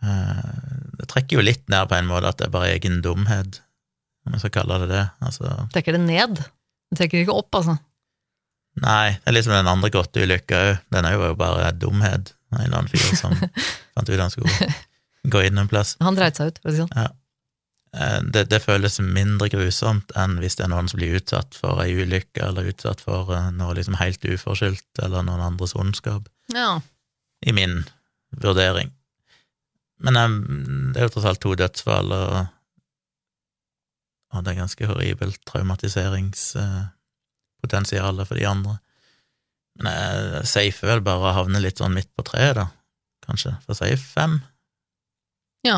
Uh, 0.01 0.95
Det 0.97 1.07
trekker 1.11 1.37
jo 1.37 1.43
litt 1.45 1.65
ned 1.69 1.89
på 1.89 1.97
en 1.97 2.07
måte 2.09 2.29
at 2.31 2.39
det 2.39 2.47
er 2.47 2.53
bare 2.53 2.71
egen 2.73 3.01
dumhet, 3.05 3.59
om 4.25 4.33
jeg 4.35 4.41
skal 4.43 4.53
kalle 4.59 4.79
det 4.83 4.89
det. 4.91 5.03
Altså, 5.23 5.51
Trekker 5.73 5.93
det 5.97 6.01
ned. 6.05 6.41
Det 6.89 6.97
trekker 7.01 7.21
ikke 7.21 7.35
opp, 7.37 7.53
altså. 7.59 7.77
nei, 8.81 9.17
det 9.19 9.29
er 9.31 9.35
liksom 9.37 9.53
den 9.57 9.69
andre 9.69 9.91
grotteulykka 9.93 10.63
òg. 10.63 10.81
Den 10.95 11.05
er 11.09 11.15
jo 11.17 11.29
bare 11.37 11.69
dumhet. 11.77 12.33
En 12.55 12.63
eller 12.63 12.79
annen 12.79 12.91
fyr 12.91 13.15
som 13.19 13.33
fant 13.93 14.09
ut 14.09 14.19
han 14.21 14.31
skulle 14.33 14.71
gå 15.27 15.41
inn 15.49 15.59
en 15.61 15.69
plass. 15.69 15.95
Han 16.01 16.17
dreit 16.17 16.39
seg 16.39 16.53
ut, 16.53 16.61
for 16.63 16.71
å 16.71 16.73
si 16.73 16.79
det 16.79 16.85
sånn. 16.87 16.93
Eh, 17.03 17.11
Det, 18.33 18.43
det 18.51 18.59
føles 18.61 18.99
mindre 19.01 19.47
grusomt 19.49 20.11
enn 20.19 20.35
hvis 20.41 20.57
det 20.59 20.65
er 20.65 20.71
noen 20.73 20.89
som 20.91 20.99
blir 20.99 21.15
utsatt 21.17 21.55
for 21.57 21.79
ei 21.81 21.95
ulykke, 21.97 22.41
eller 22.45 22.69
utsatt 22.69 22.99
for 23.01 23.31
eh, 23.33 23.47
noe 23.55 23.73
liksom 23.77 23.95
helt 23.97 24.25
uforskyldt, 24.27 24.99
eller 25.01 25.25
noen 25.25 25.45
andres 25.45 25.73
ondskap. 25.77 26.27
Ja. 26.53 26.81
i 27.45 27.53
min 27.53 27.85
vurdering. 28.41 28.89
Men 30.03 30.15
jeg, 30.15 30.29
det 30.93 30.99
er 31.01 31.05
jo 31.07 31.13
tross 31.15 31.29
alt 31.29 31.41
to 31.43 31.51
dødsfall, 31.57 32.09
og, 32.13 32.45
og 34.33 34.39
det 34.45 34.51
er 34.53 34.61
ganske 34.61 34.87
horribelt 34.89 35.41
traumatiseringspotensial 35.49 38.15
for 38.25 38.35
de 38.37 38.45
andre. 38.49 38.73
Men 39.77 39.85
jeg 39.93 40.45
safer 40.49 40.85
vel 40.93 41.01
bare 41.05 41.27
å 41.29 41.37
havne 41.37 41.59
litt 41.61 41.79
sånn 41.81 41.95
midt 41.97 42.11
på 42.17 42.23
treet, 42.29 42.55
da, 42.57 42.65
kanskje. 43.25 43.51
For 43.65 43.73
safe 43.77 44.05
fem. 44.05 44.33
ja. 45.65 45.77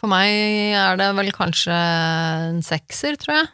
For 0.00 0.12
meg 0.12 0.76
er 0.76 0.98
det 1.00 1.10
vel 1.16 1.30
kanskje 1.34 1.76
en 1.76 2.62
sekser, 2.64 3.16
tror 3.20 3.40
jeg. 3.40 3.52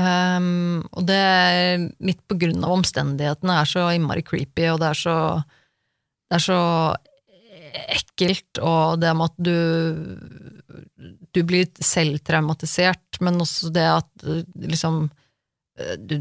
Um, 0.00 0.80
og 0.96 1.04
det 1.08 1.18
er 1.18 1.86
litt 2.06 2.20
på 2.30 2.36
grunn 2.40 2.62
av 2.64 2.76
omstendighetene. 2.78 3.56
Er 3.62 3.68
så 3.68 3.88
innmari 3.94 4.24
creepy, 4.24 4.68
og 4.72 4.82
det 4.82 4.92
er 4.92 5.00
så 5.04 5.16
Det 6.30 6.36
er 6.38 6.44
så 6.46 6.60
ekkelt, 7.90 8.58
og 8.62 9.00
det 9.02 9.10
med 9.18 9.30
at 9.30 9.40
du 9.42 9.56
du 11.34 11.42
blir 11.46 11.68
selvtraumatisert, 11.84 13.20
men 13.22 13.40
også 13.42 13.70
det 13.74 13.86
at 13.86 14.24
eh, 14.26 14.46
liksom 14.66 15.04
eh, 15.78 15.96
du, 15.98 16.16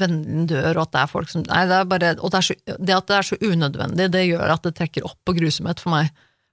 vennen 0.00 0.46
dør, 0.50 0.72
og 0.76 0.82
at 0.86 0.92
det 0.94 1.02
er 1.02 1.12
folk 1.12 1.32
som 1.32 1.44
Nei, 1.46 1.62
det 1.68 1.78
er 1.78 1.88
bare 1.90 2.12
Og 2.18 2.32
det, 2.32 2.38
er 2.38 2.46
så, 2.48 2.56
det 2.76 2.96
at 2.96 3.08
det 3.10 3.16
er 3.16 3.28
så 3.30 3.38
unødvendig, 3.40 4.08
det 4.14 4.24
gjør 4.26 4.54
at 4.56 4.66
det 4.66 4.74
trekker 4.78 5.06
opp 5.08 5.18
på 5.26 5.36
grusomhet 5.38 5.82
for 5.82 5.94
meg. 5.94 6.10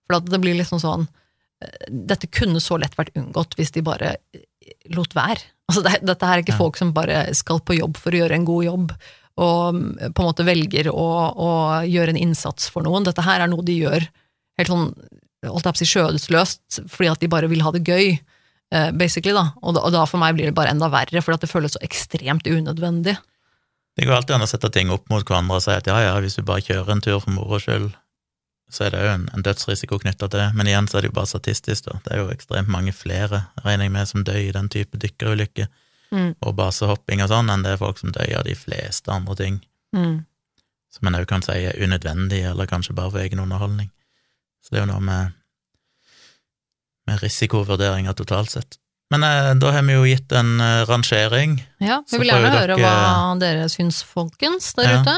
For 0.07 0.19
at 0.19 0.29
det 0.31 0.41
blir 0.43 0.57
liksom 0.59 0.81
sånn 0.83 1.07
eh, 1.07 1.89
Dette 2.11 2.29
kunne 2.31 2.61
så 2.63 2.79
lett 2.81 2.97
vært 2.99 3.15
unngått 3.19 3.57
hvis 3.59 3.73
de 3.75 3.85
bare 3.85 4.15
lot 4.95 5.15
være. 5.15 5.41
Altså, 5.69 5.83
det, 5.85 5.97
dette 6.07 6.27
her 6.27 6.39
er 6.39 6.45
ikke 6.45 6.55
Ja. 6.55 6.61
folk 6.61 6.79
som 6.79 6.93
bare 6.95 7.25
skal 7.35 7.61
på 7.63 7.77
jobb 7.77 7.99
for 7.99 8.15
å 8.15 8.23
gjøre 8.23 8.35
en 8.35 8.47
god 8.47 8.65
jobb, 8.65 8.95
og 9.43 9.75
mm, 9.75 10.13
på 10.13 10.23
en 10.23 10.27
måte 10.27 10.45
velger 10.47 10.89
å, 10.91 11.07
å 11.33 11.49
gjøre 11.87 12.13
en 12.13 12.19
innsats 12.19 12.67
for 12.71 12.85
noen. 12.85 13.05
Dette 13.07 13.23
her 13.25 13.43
er 13.43 13.51
noe 13.51 13.65
de 13.65 13.79
gjør 13.81 14.05
helt 14.59 14.69
sånn 14.69 14.91
holdt 15.43 15.67
jeg 15.67 15.73
på 15.73 15.79
å 15.79 15.81
si 15.81 15.89
skjødesløst, 15.89 16.79
fordi 16.91 17.11
at 17.11 17.23
de 17.23 17.29
bare 17.31 17.49
vil 17.51 17.63
ha 17.65 17.71
det 17.75 17.83
gøy, 17.87 18.13
eh, 18.71 18.89
basically, 18.95 19.33
da. 19.35 19.49
Og, 19.61 19.75
da. 19.75 19.83
og 19.83 19.93
da 19.95 20.05
for 20.09 20.21
meg 20.21 20.37
blir 20.37 20.49
det 20.49 20.55
bare 20.57 20.71
enda 20.73 20.89
verre, 20.93 21.23
fordi 21.23 21.39
at 21.39 21.45
det 21.45 21.51
føles 21.51 21.75
så 21.75 21.81
ekstremt 21.83 22.47
unødvendig. 22.47 23.17
Det 23.97 24.07
går 24.07 24.15
alltid 24.15 24.35
an 24.35 24.45
å 24.45 24.49
sette 24.49 24.69
ting 24.73 24.89
opp 24.93 25.05
mot 25.11 25.21
hverandre 25.25 25.59
og 25.59 25.61
si 25.65 25.71
at 25.75 25.85
ja, 25.87 25.99
ja, 26.01 26.13
hvis 26.23 26.39
du 26.39 26.41
bare 26.47 26.63
kjører 26.65 26.89
en 26.95 27.01
tur 27.05 27.19
for 27.21 27.29
moro 27.35 27.59
skyld, 27.61 27.91
så 28.73 28.87
er 28.87 28.95
det 28.95 29.01
jo 29.03 29.11
en, 29.11 29.27
en 29.37 29.43
dødsrisiko 29.45 29.99
knytta 30.01 30.25
til 30.31 30.39
det. 30.41 30.47
Men 30.57 30.65
igjen 30.71 30.87
så 30.89 30.97
er 30.97 31.05
det 31.05 31.11
jo 31.11 31.17
bare 31.19 31.29
statistisk, 31.29 31.85
da. 31.85 31.99
Det 32.01 32.15
er 32.15 32.23
jo 32.23 32.31
ekstremt 32.33 32.71
mange 32.73 32.93
flere, 32.95 33.43
regner 33.61 33.85
jeg 33.85 33.93
med, 33.93 34.09
som 34.09 34.23
dør 34.25 34.39
i 34.41 34.53
den 34.55 34.69
type 34.73 34.97
dykkerulykker 35.01 35.69
Mm. 36.13 36.35
og 36.45 36.51
basehopping 36.53 37.23
og 37.23 37.29
sånn, 37.31 37.47
enn 37.49 37.63
det 37.65 37.71
er 37.73 37.79
folk 37.81 37.97
som 37.97 38.11
dør 38.13 38.35
av 38.37 38.43
de 38.45 38.53
fleste 38.53 39.09
andre 39.09 39.33
ting. 39.39 39.55
Mm. 39.97 40.19
som 40.93 41.07
en 41.09 41.15
òg 41.17 41.25
kan 41.25 41.41
si 41.41 41.55
er 41.65 41.79
unødvendig, 41.81 42.43
eller 42.45 42.69
kanskje 42.69 42.93
bare 42.93 43.09
for 43.09 43.17
egen 43.23 43.39
underholdning. 43.41 43.87
Så 44.61 44.69
det 44.69 44.77
er 44.77 44.83
jo 44.85 44.91
noe 44.91 45.01
med, 45.01 45.31
med 47.09 47.23
risikovurderinger 47.23 48.13
totalt 48.13 48.53
sett. 48.53 48.77
Men 49.13 49.23
eh, 49.27 49.51
da 49.61 49.71
har 49.75 49.85
vi 49.85 49.93
jo 49.99 50.03
gitt 50.09 50.33
en 50.35 50.55
eh, 50.63 50.81
rangering. 50.89 51.59
Ja, 51.83 51.99
vi 52.09 52.19
vil 52.23 52.31
gjerne 52.33 52.49
høre 52.55 52.75
dere- 52.75 52.81
hva 52.81 53.37
dere 53.41 53.69
syns, 53.71 54.01
folkens, 54.09 54.71
der 54.79 54.89
Ja. 54.89 54.99
ute. 55.03 55.15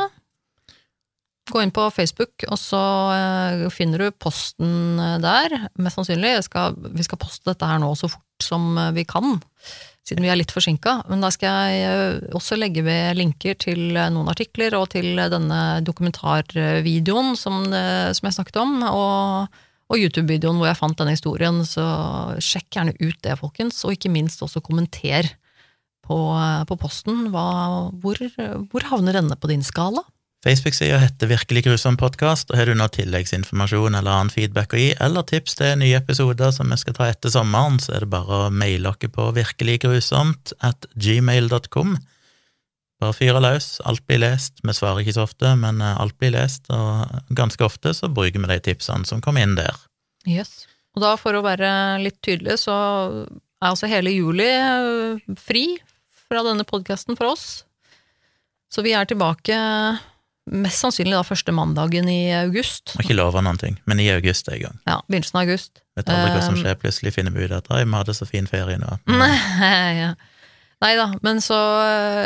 Gå 1.53 1.61
inn 1.61 1.69
på 1.71 1.83
Facebook, 1.93 2.41
og 2.49 2.57
så 2.57 2.79
eh, 3.13 3.65
finner 3.69 4.01
du 4.01 4.07
posten 4.17 4.97
eh, 4.99 5.17
der, 5.21 5.53
mest 5.77 5.99
sannsynlig. 5.99 6.31
Skal, 6.47 6.73
vi 6.97 7.05
skal 7.05 7.19
poste 7.21 7.45
dette 7.51 7.67
her 7.69 7.77
nå 7.83 7.91
så 7.99 8.09
fort 8.09 8.41
som 8.41 8.71
eh, 8.81 8.89
vi 8.97 9.03
kan, 9.05 9.37
siden 10.09 10.25
vi 10.25 10.31
er 10.33 10.39
litt 10.41 10.51
forsinka. 10.53 11.03
Men 11.09 11.21
da 11.21 11.29
skal 11.33 11.69
jeg 11.69 12.33
også 12.35 12.57
legge 12.57 12.81
ved 12.85 13.15
linker 13.21 13.55
til 13.61 13.93
noen 13.93 14.27
artikler 14.33 14.73
og 14.79 14.89
til 14.97 15.13
denne 15.17 15.61
dokumentarvideoen 15.85 17.35
som, 17.37 17.61
som 17.69 18.27
jeg 18.29 18.35
snakket 18.39 18.59
om, 18.61 18.75
og, 18.89 19.61
og 19.91 20.01
YouTube-videoen 20.01 20.57
hvor 20.59 20.69
jeg 20.69 20.79
fant 20.79 20.97
denne 20.99 21.15
historien. 21.15 21.61
Så 21.67 21.85
sjekk 22.43 22.77
gjerne 22.77 22.95
ut 22.99 23.19
det, 23.25 23.37
folkens, 23.41 23.83
og 23.85 23.95
ikke 23.95 24.13
minst 24.13 24.41
også 24.45 24.63
kommenter 24.65 25.29
på, 26.05 26.17
på 26.69 26.79
posten. 26.81 27.29
Hva, 27.33 27.47
hvor, 28.01 28.21
hvor 28.71 28.89
havner 28.91 29.19
denne 29.19 29.37
på 29.37 29.51
din 29.51 29.65
skala? 29.65 30.05
Facebook-sida 30.45 30.99
heter 31.01 31.29
Virkelig 31.31 31.63
grusom 31.65 31.95
podkast, 31.97 32.51
og 32.51 32.59
har 32.59 32.69
du 32.69 32.75
noe 32.77 32.91
tilleggsinformasjon 32.93 33.97
eller 33.97 34.11
annen 34.13 34.29
feedback 34.29 34.75
å 34.75 34.81
gi, 34.81 34.91
eller 35.01 35.25
tips 35.25 35.57
til 35.57 35.79
nye 35.81 35.97
episoder 35.97 36.53
som 36.53 36.69
vi 36.69 36.77
skal 36.77 36.97
ta 36.99 37.07
etter 37.09 37.33
sommeren, 37.33 37.79
så 37.81 37.95
er 37.97 38.05
det 38.05 38.11
bare 38.13 38.43
å 38.43 38.51
maile 38.53 38.91
oss 38.91 39.09
på 39.15 39.25
virkeliggrusomt 39.39 40.53
at 40.69 40.85
gmail.com. 40.93 41.95
Bare 43.05 43.13
fyre 43.13 43.41
løs, 43.43 43.75
alt 43.85 44.01
blir 44.09 44.23
lest. 44.23 44.63
Vi 44.65 44.73
svarer 44.73 45.03
ikke 45.03 45.13
så 45.13 45.27
ofte, 45.27 45.51
men 45.61 45.81
eh, 45.83 45.97
alt 46.01 46.15
blir 46.17 46.33
lest, 46.33 46.65
og 46.73 47.05
ganske 47.37 47.61
ofte 47.65 47.93
så 47.93 48.09
bruker 48.09 48.41
vi 48.41 48.49
de 48.49 48.57
tipsene 48.71 49.05
som 49.05 49.21
kommer 49.21 49.45
inn 49.45 49.53
der. 49.59 49.77
Yes. 50.25 50.63
Og 50.97 51.03
da, 51.03 51.13
for 51.21 51.37
å 51.37 51.43
være 51.45 51.69
litt 52.01 52.17
tydelig, 52.25 52.57
så 52.63 52.73
er 53.27 53.69
altså 53.69 53.89
hele 53.91 54.13
juli 54.15 54.47
øh, 54.47 55.21
fri 55.37 55.67
fra 56.25 56.41
denne 56.47 56.65
podkasten 56.65 57.19
for 57.19 57.35
oss. 57.35 57.47
Så 58.73 58.81
vi 58.81 58.95
er 58.97 59.05
tilbake 59.05 59.55
mest 60.51 60.81
sannsynlig 60.81 61.15
da 61.15 61.23
første 61.25 61.53
mandagen 61.55 62.09
i 62.09 62.29
august. 62.37 62.95
Må 62.97 63.05
ikke 63.05 63.17
love 63.17 63.41
noen 63.45 63.59
ting, 63.61 63.77
men 63.89 64.01
i 64.01 64.09
august 64.13 64.49
er 64.49 64.57
jeg 64.57 64.63
i 64.63 64.65
gang. 64.67 64.79
Ja, 64.89 64.99
begynnelsen 65.09 65.39
av 65.39 65.45
august. 65.45 65.81
Vet 65.97 66.11
aldri 66.11 66.33
hva 66.33 66.45
som 66.45 66.57
skjer, 66.59 66.77
plutselig 66.81 67.13
finner 67.15 67.33
vi 67.33 67.45
ut 67.45 67.53
at 67.55 67.69
«Oi, 67.73 67.83
vi 67.85 67.97
hadde 67.97 68.17
så 68.17 68.27
fin 68.29 68.49
ferie 68.49 68.77
nå. 68.81 68.97
Nei, 69.09 69.35
ja. 70.01 70.15
Nei 70.85 70.93
da, 70.99 71.07
men 71.25 71.41
så, 71.41 71.57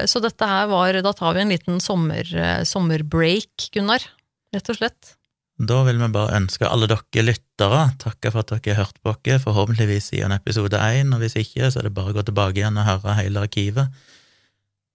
så 0.10 0.20
dette 0.20 0.48
her 0.48 0.68
var 0.68 0.98
Da 1.06 1.14
tar 1.16 1.38
vi 1.38 1.46
en 1.46 1.54
liten 1.54 1.80
sommer, 1.84 2.28
eh, 2.36 2.66
sommerbreak, 2.68 3.70
Gunnar. 3.72 4.04
Rett 4.52 4.72
og 4.74 4.80
slett. 4.80 5.16
Da 5.60 5.82
vil 5.84 6.00
vi 6.00 6.08
bare 6.12 6.38
ønske 6.40 6.68
alle 6.68 6.88
dere 6.88 7.24
lyttere 7.24 7.82
takke 8.00 8.32
for 8.32 8.44
at 8.44 8.52
dere 8.52 8.76
har 8.78 8.88
hørt 8.88 9.00
på 9.04 9.12
oss, 9.12 9.44
forhåpentligvis 9.44 10.14
i 10.16 10.22
en 10.24 10.36
episode 10.36 10.80
én, 10.80 11.12
og 11.16 11.24
hvis 11.24 11.36
ikke, 11.40 11.68
så 11.68 11.82
er 11.82 11.90
det 11.90 11.96
bare 11.96 12.14
å 12.14 12.16
gå 12.16 12.24
tilbake 12.28 12.62
igjen 12.62 12.80
og 12.80 12.88
høre 12.88 13.18
hele 13.20 13.44
arkivet. 13.44 13.92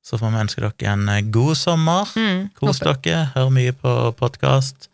Så 0.05 0.21
får 0.21 0.33
vi 0.33 0.43
ønske 0.45 0.65
dere 0.65 0.93
en 0.93 1.09
eh, 1.09 1.25
god 1.33 1.57
sommer. 1.61 2.17
Kos 2.61 2.81
dere, 2.85 3.31
hør 3.37 3.53
mye 3.53 3.77
på 3.77 3.95
podkast. 4.21 4.91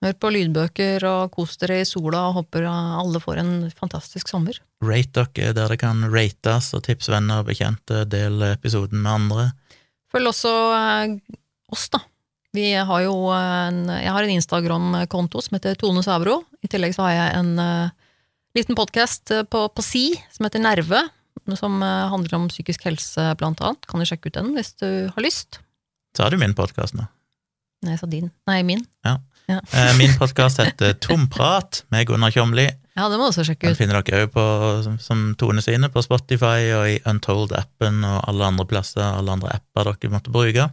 Hør 0.00 0.14
på 0.16 0.30
lydbøker 0.32 1.04
og 1.04 1.34
kos 1.34 1.58
dere 1.60 1.82
i 1.82 1.88
sola, 1.88 2.22
og 2.30 2.38
håper 2.38 2.64
alle 2.70 3.20
får 3.20 3.40
en 3.42 3.52
fantastisk 3.76 4.30
sommer. 4.32 4.56
Rate 4.80 5.26
dere 5.36 5.52
der 5.56 5.74
det 5.74 5.80
kan 5.82 6.06
rates, 6.08 6.70
og 6.76 6.86
tips 6.86 7.10
venner 7.12 7.42
og 7.42 7.50
bekjente, 7.50 8.06
del 8.08 8.40
episoden 8.48 9.02
med 9.04 9.12
andre. 9.12 9.44
Følg 10.10 10.30
også 10.32 10.54
eh, 10.78 11.18
oss, 11.68 11.90
da. 11.92 12.00
Vi 12.56 12.72
har 12.74 13.02
jo 13.04 13.12
en, 13.36 13.84
jeg 13.92 14.10
har 14.10 14.26
en 14.26 14.34
Instagram-konto 14.34 15.44
som 15.44 15.58
heter 15.58 15.76
Tone 15.78 16.02
Savro. 16.02 16.40
I 16.64 16.70
tillegg 16.72 16.96
så 16.96 17.04
har 17.06 17.14
jeg 17.18 17.36
en 17.42 17.52
eh, 17.62 17.92
liten 18.56 18.78
podkast 18.78 19.30
på, 19.52 19.66
på 19.68 19.84
Si 19.86 20.06
som 20.32 20.48
heter 20.48 20.64
Nerve, 20.64 21.04
som 21.60 21.76
eh, 21.84 22.08
handler 22.10 22.40
om 22.40 22.48
psykisk 22.50 22.88
helse, 22.88 23.28
blant 23.36 23.60
annet. 23.60 23.84
Kan 23.84 24.00
du 24.00 24.08
sjekke 24.08 24.32
ut 24.32 24.40
den 24.40 24.54
hvis 24.56 24.72
du 24.80 24.88
har 25.12 25.28
lyst? 25.28 25.60
Så 26.16 26.24
har 26.24 26.32
du 26.32 26.40
min 26.40 26.56
podkast 26.56 26.96
nå. 26.96 27.04
Nei, 27.84 27.94
jeg 27.94 28.02
sa 28.02 28.08
din. 28.10 28.32
Nei, 28.48 28.62
min. 28.66 28.82
Eh, 29.50 29.98
Min 29.98 30.12
podkast 30.18 30.60
heter 30.62 30.92
Tomprat 31.02 31.84
med 31.90 32.06
Gunnar 32.06 32.30
Kjomli. 32.30 32.68
Ja, 32.94 33.08
det 33.10 33.18
må 33.18 33.30
også 33.30 33.42
sjekke 33.46 33.66
ut. 33.66 33.72
Den 33.72 33.78
finner 33.78 34.04
dere 34.04 34.26
òg 34.26 34.34
på, 34.34 34.44
som, 35.02 35.24
Tone 35.38 35.62
sine, 35.64 35.90
på 35.90 36.02
Spotify 36.04 36.70
og 36.76 36.84
i 36.90 36.98
Untold-appen 37.08 38.04
og 38.06 38.20
alle 38.30 38.50
andre 38.52 38.66
plasser, 38.70 39.02
alle 39.02 39.34
andre 39.34 39.56
apper 39.56 39.90
dere 39.90 40.12
måtte 40.12 40.34
bruke. 40.34 40.68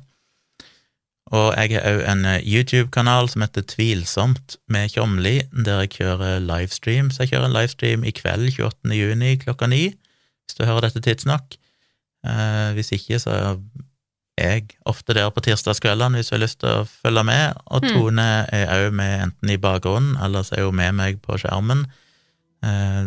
Og 1.27 1.47
jeg 1.57 1.73
har 1.75 1.87
òg 1.89 2.03
en 2.07 2.25
eh, 2.29 2.43
YouTube-kanal 2.45 3.31
som 3.33 3.43
heter 3.43 3.65
Tvilsomt 3.67 4.59
med 4.71 4.93
Tjomli, 4.93 5.39
der 5.51 5.83
jeg 5.85 5.95
kjører 5.97 6.43
livestream. 6.43 7.09
Så 7.11 7.25
jeg 7.25 7.33
kjører 7.33 7.49
en 7.49 7.57
livestream 7.57 8.05
i 8.07 8.13
kveld, 8.15 8.51
28. 8.53 8.93
juni 8.95 9.33
klokka 9.41 9.67
ni, 9.71 9.87
hvis 10.45 10.59
du 10.59 10.67
hører 10.67 10.87
dette 10.87 11.03
tidsnok. 11.03 11.57
Eh, 12.27 12.69
hvis 12.77 12.93
ikke, 12.95 13.19
så 13.23 13.57
jeg 14.37 14.67
ofte 14.85 15.13
der 15.17 15.29
på 15.33 15.41
tirsdagskveldene 15.41 16.19
hvis 16.19 16.29
du 16.29 16.35
har 16.35 16.43
lyst 16.43 16.59
til 16.61 16.69
å 16.69 16.87
følge 16.87 17.23
med. 17.25 17.57
Og 17.67 17.81
Mm. 17.83 17.89
Tone 17.93 18.27
er 18.53 18.67
òg 18.75 18.91
med 18.93 19.21
enten 19.27 19.49
i 19.49 19.57
bakgrunnen, 19.57 20.17
eller 20.23 20.43
så 20.43 20.57
er 20.57 20.65
hun 20.65 20.75
med 20.75 20.93
meg 20.95 21.21
på 21.21 21.37
skjermen. 21.41 21.85
Eh, 22.63 23.05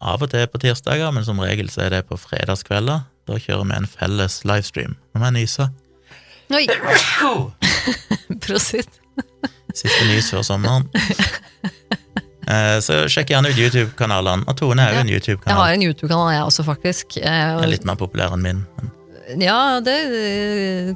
av 0.00 0.22
og 0.22 0.30
til 0.30 0.46
på 0.46 0.58
tirsdager, 0.62 1.10
men 1.12 1.24
som 1.24 1.38
regel 1.40 1.68
så 1.68 1.82
er 1.86 1.90
det 1.90 2.06
på 2.08 2.16
fredagskvelder. 2.18 3.02
Da 3.26 3.34
kjører 3.38 3.66
vi 3.68 3.76
en 3.76 3.86
felles 3.86 4.44
livestream. 4.44 4.96
Nå 5.14 5.20
må 5.20 5.26
jeg 5.32 5.42
nyse. 5.42 5.68
Oi! 6.50 6.66
Prosit. 8.44 8.88
Siste 9.74 10.06
nys 10.08 10.30
før 10.32 10.42
sommeren. 10.46 10.88
Eh, 12.50 12.78
så 12.82 13.04
sjekk 13.12 13.30
gjerne 13.30 13.50
ut 13.52 13.58
YouTube-kanalene. 13.60 14.42
Og 14.50 14.56
Tone 14.58 14.82
er 14.82 14.90
jo 14.90 14.96
Ja. 14.96 15.00
en 15.00 15.08
Jeg 15.08 15.38
har 15.46 15.72
en 15.72 15.82
YouTube-kanal, 15.82 16.32
jeg 16.32 16.42
også, 16.42 16.64
faktisk. 16.64 17.16
Eh, 17.18 17.22
Den 17.56 17.64
er 17.64 17.68
litt 17.68 17.84
mer 17.84 17.94
populær 17.96 18.32
enn 18.32 18.42
min. 18.42 18.66
Men 18.78 18.90
Ja, 19.38 19.80
det 19.84 19.96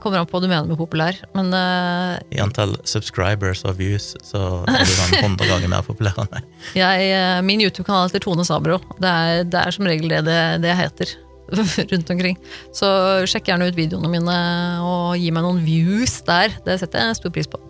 kommer 0.03 0.19
an 0.19 0.29
på 0.29 0.37
hva 0.37 0.43
du 0.43 0.49
mener 0.49 0.67
med 0.69 0.79
populær. 0.81 1.19
Men 1.37 1.53
uh, 1.55 2.17
I 2.35 2.41
antall 2.43 2.75
subscribers 2.89 3.63
og 3.69 3.79
views 3.79 4.15
så 4.25 4.65
er 4.71 4.83
du 4.83 4.95
sånn 4.95 5.19
100 5.21 5.51
ganger 5.51 5.71
mer 5.71 5.85
populær 5.87 6.19
enn 6.23 6.33
meg. 6.33 6.49
jeg, 6.83 7.11
eh, 7.15 7.43
min 7.47 7.63
YouTube-kanal 7.63 8.09
heter 8.09 8.25
Tone 8.25 8.47
Sabro. 8.47 8.81
Det 8.99 9.11
er, 9.11 9.45
det 9.47 9.61
er 9.61 9.77
som 9.77 9.87
regel 9.89 10.11
det 10.11 10.25
det, 10.27 10.41
det 10.65 10.75
heter 10.79 11.15
rundt 11.93 12.11
omkring. 12.17 12.41
Så 12.75 12.89
sjekk 13.31 13.53
gjerne 13.53 13.69
ut 13.71 13.79
videoene 13.79 14.11
mine 14.11 14.39
og 14.83 15.15
gi 15.21 15.31
meg 15.35 15.47
noen 15.47 15.63
views 15.67 16.19
der. 16.27 16.57
Det 16.67 16.81
setter 16.83 17.11
jeg 17.11 17.21
stor 17.21 17.35
pris 17.35 17.51
på. 17.51 17.61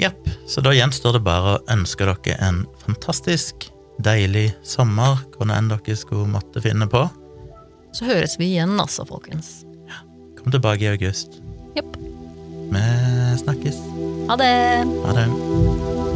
Jepp. 0.00 0.24
Så 0.48 0.64
da 0.64 0.72
gjenstår 0.74 1.18
det 1.18 1.26
bare 1.26 1.56
å 1.56 1.62
ønske 1.70 2.08
dere 2.08 2.38
en 2.42 2.64
fantastisk, 2.82 3.68
deilig 4.02 4.48
sommer, 4.66 5.20
hvor 5.36 5.52
enn 5.52 5.68
dere 5.70 5.98
skulle 5.98 6.30
måtte 6.32 6.64
finne 6.64 6.88
på. 6.90 7.04
Så 7.92 8.08
høres 8.08 8.38
vi 8.40 8.52
igjen, 8.54 8.78
altså, 8.80 9.04
folkens. 9.08 9.62
Ja. 9.88 10.00
Kom 10.38 10.52
tilbake 10.54 10.86
i 10.86 10.92
august. 10.94 11.40
Jepp. 11.76 11.96
Vi 12.72 12.86
snakkes. 13.44 13.78
Ha 14.30 14.36
det! 14.40 14.54
Ha 15.04 15.16
det. 15.18 16.11